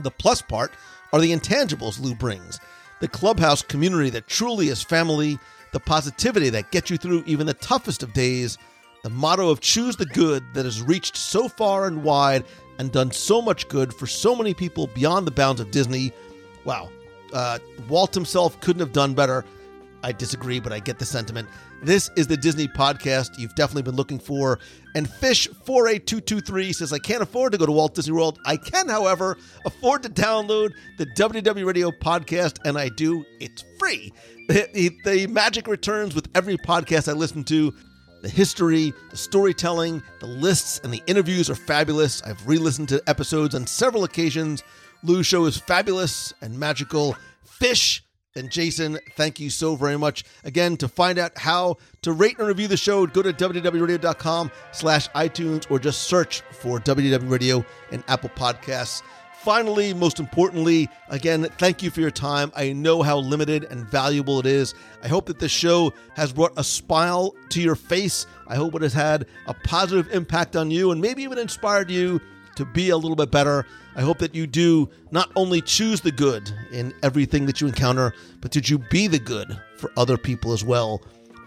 The 0.00 0.10
plus 0.10 0.42
part 0.42 0.72
are 1.14 1.20
the 1.20 1.32
intangibles 1.32 1.98
Lou 1.98 2.14
brings 2.14 2.60
the 3.00 3.08
clubhouse 3.08 3.62
community 3.62 4.10
that 4.10 4.26
truly 4.26 4.68
is 4.68 4.82
family, 4.82 5.38
the 5.72 5.80
positivity 5.80 6.50
that 6.50 6.70
gets 6.70 6.90
you 6.90 6.96
through 6.96 7.22
even 7.26 7.46
the 7.46 7.54
toughest 7.54 8.02
of 8.02 8.12
days, 8.12 8.58
the 9.02 9.10
motto 9.10 9.48
of 9.50 9.60
choose 9.60 9.96
the 9.96 10.06
good 10.06 10.42
that 10.54 10.64
has 10.64 10.82
reached 10.82 11.16
so 11.16 11.48
far 11.48 11.86
and 11.86 12.02
wide 12.02 12.44
and 12.78 12.92
done 12.92 13.10
so 13.10 13.40
much 13.42 13.68
good 13.68 13.92
for 13.92 14.06
so 14.06 14.34
many 14.34 14.54
people 14.54 14.86
beyond 14.88 15.26
the 15.26 15.30
bounds 15.30 15.60
of 15.60 15.70
Disney. 15.70 16.12
Wow. 16.64 16.90
Uh, 17.32 17.58
Walt 17.88 18.14
himself 18.14 18.58
couldn't 18.60 18.80
have 18.80 18.92
done 18.92 19.14
better. 19.14 19.44
I 20.02 20.12
disagree, 20.12 20.60
but 20.60 20.72
I 20.72 20.78
get 20.78 20.98
the 20.98 21.04
sentiment. 21.04 21.48
This 21.82 22.10
is 22.16 22.26
the 22.26 22.36
Disney 22.36 22.68
podcast 22.68 23.38
you've 23.38 23.54
definitely 23.54 23.82
been 23.82 23.96
looking 23.96 24.18
for. 24.18 24.58
And 24.94 25.08
Fish48223 25.08 26.74
says, 26.74 26.92
I 26.92 26.98
can't 26.98 27.22
afford 27.22 27.52
to 27.52 27.58
go 27.58 27.66
to 27.66 27.72
Walt 27.72 27.94
Disney 27.94 28.12
World. 28.12 28.38
I 28.46 28.56
can, 28.56 28.88
however, 28.88 29.36
afford 29.64 30.02
to 30.04 30.08
download 30.08 30.72
the 30.98 31.06
WDW 31.06 31.66
Radio 31.66 31.90
podcast, 31.90 32.58
and 32.64 32.78
I 32.78 32.88
do. 32.90 33.24
It's 33.40 33.64
free. 33.78 34.12
The, 34.48 34.90
the 35.04 35.26
magic 35.26 35.66
returns 35.66 36.14
with 36.14 36.28
every 36.34 36.56
podcast 36.56 37.08
I 37.08 37.12
listen 37.12 37.44
to. 37.44 37.74
The 38.22 38.28
history, 38.28 38.92
the 39.10 39.16
storytelling, 39.16 40.02
the 40.20 40.26
lists, 40.26 40.80
and 40.82 40.92
the 40.92 41.02
interviews 41.06 41.48
are 41.50 41.54
fabulous. 41.54 42.22
I've 42.22 42.44
re 42.48 42.58
listened 42.58 42.88
to 42.88 43.02
episodes 43.06 43.54
on 43.54 43.66
several 43.66 44.04
occasions. 44.04 44.64
Lou's 45.04 45.26
show 45.26 45.44
is 45.44 45.56
fabulous 45.56 46.32
and 46.42 46.58
magical. 46.58 47.16
Fish 47.44 48.02
and 48.36 48.50
Jason, 48.50 48.98
thank 49.16 49.40
you 49.40 49.50
so 49.50 49.74
very 49.74 49.98
much. 49.98 50.24
Again, 50.44 50.76
to 50.78 50.88
find 50.88 51.18
out 51.18 51.36
how 51.36 51.76
to 52.02 52.12
rate 52.12 52.38
and 52.38 52.46
review 52.46 52.68
the 52.68 52.76
show, 52.76 53.06
go 53.06 53.22
to 53.22 53.32
WDWRadio.com 53.32 54.50
slash 54.72 55.08
iTunes 55.10 55.68
or 55.70 55.78
just 55.78 56.02
search 56.02 56.42
for 56.52 56.78
WDW 56.78 57.30
Radio 57.30 57.64
and 57.90 58.04
Apple 58.06 58.30
Podcasts. 58.30 59.02
Finally, 59.42 59.94
most 59.94 60.18
importantly, 60.18 60.88
again, 61.08 61.44
thank 61.58 61.82
you 61.82 61.90
for 61.90 62.00
your 62.00 62.10
time. 62.10 62.52
I 62.56 62.72
know 62.72 63.02
how 63.02 63.18
limited 63.18 63.64
and 63.70 63.86
valuable 63.86 64.40
it 64.40 64.46
is. 64.46 64.74
I 65.02 65.08
hope 65.08 65.26
that 65.26 65.38
this 65.38 65.52
show 65.52 65.92
has 66.16 66.32
brought 66.32 66.52
a 66.56 66.64
smile 66.64 67.34
to 67.50 67.62
your 67.62 67.76
face. 67.76 68.26
I 68.48 68.56
hope 68.56 68.74
it 68.74 68.82
has 68.82 68.92
had 68.92 69.26
a 69.46 69.54
positive 69.54 70.12
impact 70.12 70.56
on 70.56 70.70
you 70.70 70.90
and 70.90 71.00
maybe 71.00 71.22
even 71.22 71.38
inspired 71.38 71.88
you 71.90 72.20
to 72.58 72.64
be 72.64 72.90
a 72.90 72.96
little 72.96 73.16
bit 73.16 73.30
better. 73.30 73.64
I 73.94 74.02
hope 74.02 74.18
that 74.18 74.34
you 74.34 74.46
do 74.46 74.88
not 75.12 75.30
only 75.36 75.60
choose 75.60 76.00
the 76.00 76.10
good 76.10 76.52
in 76.72 76.92
everything 77.02 77.46
that 77.46 77.60
you 77.60 77.68
encounter, 77.68 78.12
but 78.40 78.50
that 78.52 78.68
you 78.68 78.78
be 78.90 79.06
the 79.06 79.18
good 79.18 79.56
for 79.78 79.92
other 79.96 80.18
people 80.18 80.52
as 80.52 80.64
well. 80.64 81.00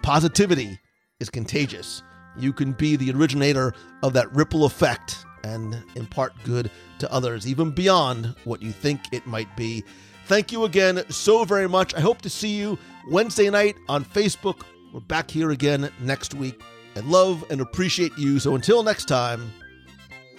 Positivity 0.04 0.80
is 1.20 1.30
contagious. 1.30 2.02
You 2.38 2.54
can 2.54 2.72
be 2.72 2.96
the 2.96 3.12
originator 3.12 3.74
of 4.04 4.14
that 4.14 4.34
ripple 4.34 4.64
effect 4.64 5.26
and 5.44 5.84
impart 5.96 6.34
good 6.46 6.72
to 7.00 7.12
others, 7.12 7.46
even 7.46 7.72
beyond 7.72 8.34
what 8.46 8.62
you 8.62 8.72
think 8.72 9.02
it 9.12 9.28
might 9.28 9.56
be. 9.58 9.84
Thank 10.28 10.54
you 10.54 10.64
again 10.64 11.04
so 11.10 11.44
very 11.44 11.68
much. 11.68 11.94
I 11.94 12.00
hope 12.00 12.22
to 12.22 12.30
see 12.30 12.56
you 12.56 12.80
Wednesday 13.10 13.50
night 13.50 13.76
on 13.90 14.06
Facebook. 14.06 14.62
We're 14.94 15.02
back 15.02 15.30
here 15.30 15.52
again 15.52 15.92
next 16.00 16.34
week. 16.36 16.62
I 16.96 17.02
love 17.02 17.44
and 17.50 17.60
appreciate 17.60 18.18
you. 18.18 18.40
So 18.40 18.56
until 18.56 18.82
next 18.82 19.06
time, 19.06 19.52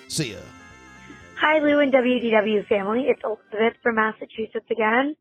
see 0.08 0.32
ya. 0.32 0.38
Hi, 1.44 1.59
Lou 1.59 1.81
and 1.81 1.93
WDW 1.93 2.69
family. 2.69 3.06
It's 3.09 3.20
Elizabeth 3.24 3.77
from 3.82 3.97
Massachusetts 3.97 4.70
again. 4.70 5.16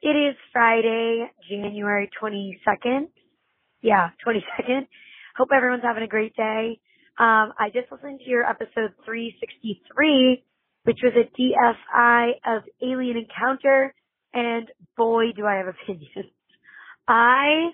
It 0.00 0.14
is 0.14 0.36
Friday, 0.52 1.26
January 1.50 2.08
22nd. 2.22 3.08
Yeah, 3.82 4.10
22nd. 4.24 4.86
Hope 5.36 5.48
everyone's 5.52 5.82
having 5.82 6.04
a 6.04 6.06
great 6.06 6.36
day. 6.36 6.78
Um, 7.18 7.52
I 7.58 7.70
just 7.74 7.90
listened 7.90 8.20
to 8.20 8.30
your 8.30 8.44
episode 8.44 8.94
363, 9.04 10.44
which 10.84 11.00
was 11.02 11.14
a 11.16 11.26
DFI 11.36 12.30
of 12.46 12.62
Alien 12.80 13.16
Encounter, 13.16 13.92
and 14.32 14.68
boy, 14.96 15.32
do 15.34 15.46
I 15.46 15.56
have 15.56 15.66
opinions. 15.66 16.30
I 17.08 17.70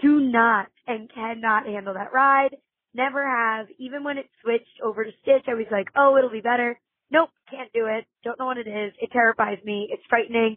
do 0.00 0.20
not 0.20 0.68
and 0.86 1.12
cannot 1.14 1.66
handle 1.66 1.92
that 1.92 2.14
ride. 2.14 2.56
Never 2.94 3.24
have. 3.24 3.66
Even 3.78 4.04
when 4.04 4.18
it 4.18 4.26
switched 4.42 4.80
over 4.82 5.04
to 5.04 5.10
Stitch, 5.22 5.44
I 5.48 5.54
was 5.54 5.66
like, 5.70 5.88
oh, 5.96 6.16
it'll 6.16 6.30
be 6.30 6.40
better. 6.40 6.78
Nope, 7.10 7.30
can't 7.50 7.72
do 7.72 7.86
it. 7.86 8.04
Don't 8.24 8.38
know 8.38 8.46
what 8.46 8.58
it 8.58 8.68
is. 8.68 8.92
It 9.00 9.10
terrifies 9.12 9.58
me. 9.64 9.88
It's 9.90 10.02
frightening. 10.08 10.56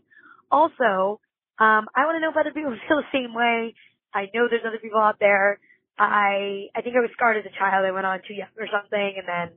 Also, 0.51 1.19
um, 1.59 1.87
I 1.95 2.05
want 2.07 2.15
to 2.15 2.21
know 2.21 2.31
if 2.31 2.37
other 2.37 2.53
people 2.53 2.75
feel 2.87 2.97
the 2.97 3.13
same 3.13 3.33
way. 3.33 3.73
I 4.13 4.27
know 4.33 4.47
there's 4.49 4.67
other 4.67 4.79
people 4.81 4.99
out 4.99 5.19
there. 5.19 5.59
I 5.97 6.67
I 6.75 6.81
think 6.81 6.95
I 6.95 7.03
was 7.03 7.11
scarred 7.13 7.37
as 7.37 7.45
a 7.45 7.57
child. 7.57 7.85
I 7.85 7.91
went 7.91 8.05
on 8.05 8.19
too 8.27 8.33
young 8.33 8.51
or 8.57 8.67
something, 8.67 9.13
and 9.17 9.27
then 9.27 9.55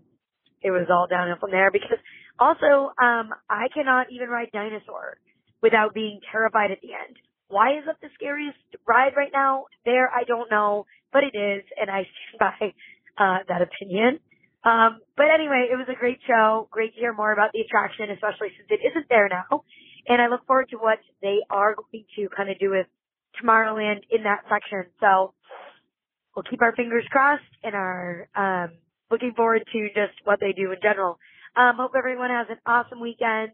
it 0.63 0.71
was 0.71 0.87
all 0.91 1.07
downhill 1.09 1.39
from 1.41 1.51
there. 1.51 1.71
Because 1.71 1.99
also, 2.39 2.93
um, 3.01 3.35
I 3.49 3.67
cannot 3.73 4.13
even 4.13 4.29
ride 4.29 4.51
dinosaur 4.53 5.19
without 5.63 5.95
being 5.95 6.21
terrified 6.31 6.71
at 6.71 6.81
the 6.83 6.93
end. 6.93 7.17
Why 7.49 7.79
is 7.79 7.85
it 7.87 7.97
the 8.01 8.09
scariest 8.15 8.59
ride 8.87 9.12
right 9.16 9.33
now? 9.33 9.66
There, 9.85 10.11
I 10.11 10.25
don't 10.25 10.51
know, 10.51 10.87
but 11.12 11.23
it 11.25 11.37
is, 11.37 11.65
and 11.81 11.91
I 11.91 12.07
stand 12.37 12.41
by 12.61 12.73
uh, 13.19 13.39
that 13.49 13.62
opinion. 13.62 14.21
Um, 14.65 15.01
but 15.16 15.27
anyway, 15.33 15.69
it 15.71 15.77
was 15.77 15.87
a 15.91 15.99
great 15.99 16.19
show. 16.27 16.69
Great 16.71 16.95
to 16.95 17.01
hear 17.01 17.12
more 17.12 17.33
about 17.33 17.53
the 17.53 17.61
attraction, 17.61 18.11
especially 18.11 18.49
since 18.57 18.69
it 18.71 18.81
isn't 18.87 19.07
there 19.09 19.29
now. 19.29 19.62
And 20.09 20.21
I 20.23 20.29
look 20.29 20.47
forward 20.47 20.69
to 20.71 20.77
what 20.77 20.99
they 21.23 21.39
are 21.51 21.75
going 21.75 22.05
to 22.16 22.29
kind 22.35 22.51
of 22.51 22.59
do 22.59 22.71
with 22.71 22.87
Tomorrowland 23.41 24.03
in 24.11 24.25
that 24.25 24.45
section. 24.49 24.85
So 25.01 25.35
we'll 26.35 26.45
keep 26.45 26.62
our 26.62 26.75
fingers 26.75 27.05
crossed 27.11 27.43
and 27.62 27.75
are 27.75 28.29
um, 28.35 28.77
looking 29.11 29.33
forward 29.35 29.65
to 29.73 29.89
just 29.89 30.15
what 30.25 30.41
they 30.41 30.53
do 30.53 30.73
in 30.73 30.79
general. 30.83 31.19
Um, 31.57 31.77
hope 31.77 31.93
everyone 31.97 32.31
has 32.31 32.47
an 32.51 32.59
awesome 32.66 33.01
weekend. 33.01 33.53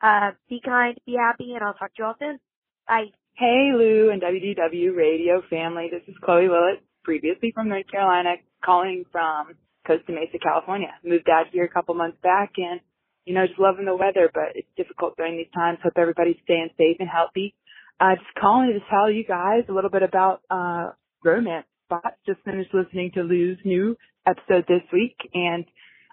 Uh, 0.00 0.30
be 0.48 0.60
kind, 0.64 0.96
be 1.06 1.16
happy, 1.18 1.54
and 1.54 1.62
I'll 1.62 1.74
talk 1.74 1.94
to 1.94 2.02
you 2.02 2.04
all 2.04 2.14
soon. 2.18 2.38
Bye. 2.88 3.06
Hey 3.34 3.70
Lou 3.74 4.10
and 4.10 4.20
WDW 4.20 4.94
radio 4.94 5.42
family. 5.48 5.88
This 5.90 6.02
is 6.06 6.14
Chloe 6.22 6.48
Willett, 6.48 6.82
previously 7.02 7.50
from 7.54 7.70
North 7.70 7.90
Carolina, 7.90 8.34
calling 8.62 9.06
from 9.10 9.54
Costa 9.86 10.12
Mesa, 10.12 10.38
California. 10.38 10.90
Moved 11.02 11.30
out 11.30 11.46
here 11.50 11.64
a 11.64 11.68
couple 11.68 11.94
months 11.94 12.18
back 12.22 12.52
and, 12.58 12.80
you 13.24 13.34
know, 13.34 13.46
just 13.46 13.58
loving 13.58 13.86
the 13.86 13.96
weather, 13.96 14.30
but 14.34 14.52
it's 14.54 14.68
difficult 14.76 15.16
during 15.16 15.38
these 15.38 15.50
times. 15.54 15.78
Hope 15.82 15.94
everybody's 15.96 16.36
staying 16.44 16.68
safe 16.76 16.98
and 17.00 17.08
healthy. 17.08 17.54
Uh, 17.98 18.16
just 18.16 18.34
calling 18.38 18.70
to 18.74 18.80
tell 18.90 19.10
you 19.10 19.24
guys 19.24 19.64
a 19.70 19.72
little 19.72 19.90
bit 19.90 20.02
about, 20.02 20.42
uh, 20.50 20.90
romance 21.24 21.66
spots. 21.86 22.18
Just 22.26 22.42
finished 22.44 22.74
listening 22.74 23.12
to 23.14 23.22
Lou's 23.22 23.58
new 23.64 23.96
episode 24.26 24.66
this 24.68 24.82
week 24.92 25.16
and 25.32 25.64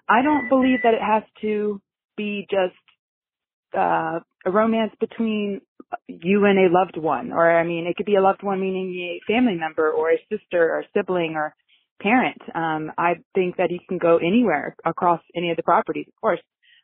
I 0.08 0.22
don't 0.22 0.48
believe 0.48 0.78
that 0.84 0.94
it 0.94 1.02
has 1.02 1.22
to 1.42 1.82
be 2.16 2.46
just, 2.50 3.76
uh, 3.76 4.20
a 4.46 4.50
romance 4.50 4.92
between 5.00 5.60
you 6.06 6.44
and 6.44 6.58
a 6.58 6.72
loved 6.72 6.96
one, 6.96 7.32
or 7.32 7.58
I 7.58 7.64
mean, 7.64 7.86
it 7.86 7.96
could 7.96 8.06
be 8.06 8.16
a 8.16 8.22
loved 8.22 8.42
one 8.42 8.60
meaning 8.60 8.94
a 8.94 9.32
family 9.32 9.54
member 9.54 9.90
or 9.90 10.10
a 10.10 10.18
sister 10.30 10.70
or 10.70 10.84
sibling 10.94 11.34
or 11.36 11.54
parent. 12.00 12.40
Um, 12.54 12.92
I 12.96 13.14
think 13.34 13.56
that 13.56 13.70
you 13.70 13.78
can 13.88 13.98
go 13.98 14.16
anywhere 14.18 14.76
across 14.84 15.20
any 15.36 15.50
of 15.50 15.56
the 15.56 15.62
properties, 15.62 16.06
of 16.08 16.20
course. 16.20 16.40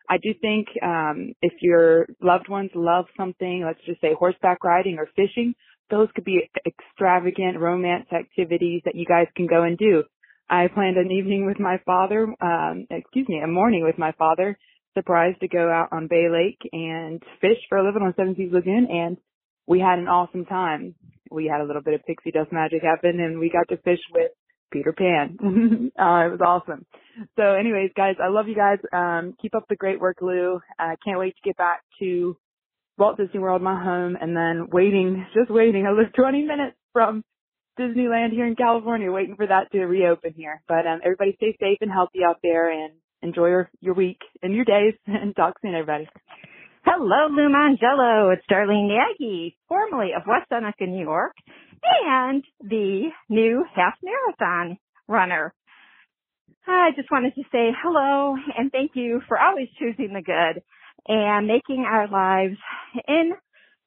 I 0.09 0.19
do 0.19 0.35
think 0.41 0.69
um, 0.83 1.33
if 1.43 1.53
your 1.61 2.07
loved 2.23 2.49
ones 2.49 2.71
love 2.75 3.07
something, 3.17 3.65
let's 3.67 3.85
just 3.87 4.01
say 4.01 4.15
horseback 4.17 4.63
riding 4.63 4.99
or 4.99 5.09
fishing, 5.17 5.55
those 5.91 6.09
could 6.15 6.25
be 6.25 6.49
extravagant 6.67 7.59
romance 7.59 8.07
activities 8.13 8.83
that 8.85 8.95
you 8.95 9.05
guys 9.07 9.27
can 9.37 9.47
go 9.47 9.63
and 9.63 9.79
do. 9.79 10.05
I 10.49 10.69
planned 10.73 10.97
an 10.97 11.11
evening 11.11 11.45
with 11.47 11.59
my 11.59 11.79
father, 11.85 12.29
um, 12.41 12.87
excuse 12.91 13.29
me, 13.29 13.41
a 13.43 13.49
morning 13.49 13.83
with 13.85 13.99
my 13.99 14.13
father, 14.13 14.57
surprised 14.97 15.41
to 15.41 15.49
go 15.49 15.71
out 15.71 15.89
on 15.93 16.09
Bay 16.09 16.29
Lake 16.31 16.59
and 16.73 17.23
fish 17.41 17.59
for 17.69 17.79
a 17.79 17.85
living 17.85 18.03
on 18.03 18.15
Seven 18.17 18.35
Seas 18.37 18.53
Lagoon, 18.53 18.89
and 18.91 19.17
we 19.67 19.79
had 19.79 19.99
an 19.99 20.09
awesome 20.09 20.45
time. 20.47 20.95
We 21.31 21.47
had 21.47 21.61
a 21.61 21.65
little 21.65 21.83
bit 21.83 21.95
of 21.95 22.05
pixie 22.05 22.31
dust 22.31 22.53
magic 22.53 22.83
happen, 22.83 23.21
and 23.21 23.39
we 23.39 23.51
got 23.51 23.69
to 23.69 23.83
fish 23.83 24.01
with 24.13 24.31
Peter 24.73 24.93
Pan. 24.93 25.93
uh, 25.99 26.27
it 26.27 26.33
was 26.33 26.41
awesome. 26.45 26.87
So 27.37 27.43
anyways, 27.43 27.91
guys, 27.97 28.17
I 28.23 28.29
love 28.29 28.49
you 28.49 28.55
guys. 28.55 28.79
Um, 28.93 29.35
keep 29.41 29.55
up 29.55 29.65
the 29.69 29.77
great 29.77 30.01
work, 30.01 30.19
Lou. 30.21 30.61
I 30.79 30.93
uh, 30.93 30.97
can't 31.05 31.19
wait 31.19 31.35
to 31.37 31.43
get 31.49 31.57
back 31.57 31.83
to 32.01 32.37
Walt 32.99 33.19
Disney 33.19 33.41
World, 33.41 33.63
my 33.63 33.83
home, 33.83 34.17
and 34.21 34.37
then 34.37 34.69
waiting, 34.73 35.27
just 35.35 35.51
waiting. 35.51 35.87
I 35.87 35.93
live 35.93 36.13
20 36.17 36.43
minutes 36.43 36.77
from 36.93 37.23
Disneyland 37.79 38.33
here 38.33 38.47
in 38.47 38.57
California, 38.57 39.13
waiting 39.13 39.37
for 39.37 39.47
that 39.47 39.71
to 39.73 39.85
reopen 39.85 40.33
here. 40.35 40.63
But 40.67 40.87
um, 40.87 41.01
everybody 41.05 41.35
stay 41.37 41.57
safe 41.61 41.79
and 41.81 41.91
healthy 41.91 42.21
out 42.27 42.39
there 42.43 42.71
and 42.71 42.95
enjoy 43.23 43.47
your, 43.47 43.71
your 43.81 43.95
week 43.95 44.19
and 44.43 44.55
your 44.55 44.65
days 44.65 44.95
and 45.07 45.35
talk 45.35 45.55
soon, 45.63 45.75
everybody. 45.75 46.09
Hello, 46.85 47.27
Lou 47.31 47.49
Mongello. 47.49 48.33
It's 48.33 48.47
Darlene 48.51 48.89
Nagy, 48.89 49.57
formerly 49.69 50.11
of 50.17 50.23
West 50.27 50.49
Seneca, 50.49 50.87
New 50.87 51.05
York, 51.05 51.33
and 52.07 52.45
the 52.61 53.09
new 53.29 53.65
half 53.75 53.95
marathon 54.03 54.79
runner. 55.09 55.53
I 56.69 56.91
just 56.97 57.11
wanted 57.11 57.35
to 57.35 57.43
say 57.53 57.71
hello 57.83 58.37
and 58.57 58.71
thank 58.73 58.93
you 58.95 59.21
for 59.29 59.39
always 59.39 59.69
choosing 59.79 60.13
the 60.13 60.23
good 60.23 60.63
and 61.09 61.47
making 61.47 61.85
our 61.89 62.09
lives 62.09 62.57
in 63.07 63.33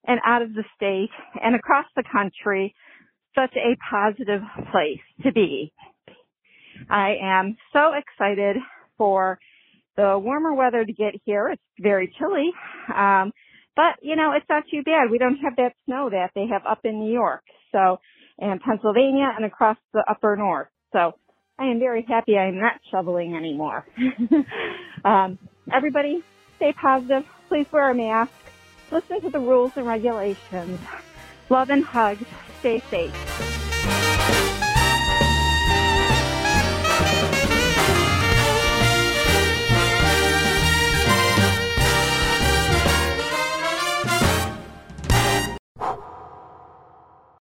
and 0.05 0.19
out 0.25 0.41
of 0.41 0.53
the 0.53 0.63
state 0.75 1.09
and 1.41 1.55
across 1.55 1.85
the 1.95 2.03
country 2.09 2.73
such 3.35 3.53
a 3.55 3.77
positive 3.89 4.41
place 4.71 5.01
to 5.23 5.31
be. 5.31 5.71
I 6.89 7.15
am 7.21 7.57
so 7.73 7.91
excited 7.93 8.57
for 8.99 9.39
the 9.97 10.19
warmer 10.19 10.53
weather 10.53 10.85
to 10.85 10.93
get 10.93 11.15
here. 11.25 11.49
It's 11.49 11.61
very 11.79 12.13
chilly. 12.19 12.51
Um, 12.95 13.31
but 13.75 13.95
you 14.03 14.15
know, 14.15 14.33
it's 14.35 14.45
not 14.47 14.63
too 14.69 14.83
bad. 14.83 15.09
We 15.09 15.17
don't 15.17 15.37
have 15.37 15.55
that 15.55 15.73
snow 15.85 16.09
that 16.11 16.31
they 16.35 16.45
have 16.51 16.67
up 16.69 16.81
in 16.83 16.99
New 16.99 17.11
York. 17.11 17.41
So, 17.71 17.99
and 18.37 18.61
Pennsylvania 18.61 19.33
and 19.35 19.45
across 19.45 19.77
the 19.93 20.03
upper 20.07 20.35
north. 20.35 20.67
So 20.93 21.13
I 21.57 21.65
am 21.65 21.79
very 21.79 22.05
happy 22.07 22.37
I'm 22.37 22.59
not 22.59 22.79
shoveling 22.91 23.35
anymore. 23.35 23.85
um, 25.05 25.39
everybody 25.73 26.23
stay 26.55 26.73
positive. 26.73 27.25
Please 27.47 27.67
wear 27.71 27.89
a 27.89 27.95
mask. 27.95 28.31
Listen 28.91 29.21
to 29.21 29.29
the 29.29 29.39
rules 29.39 29.73
and 29.75 29.85
regulations. 29.85 30.79
Love 31.49 31.69
and 31.69 31.83
hugs. 31.83 32.25
Stay 32.59 32.79
safe. 32.89 33.58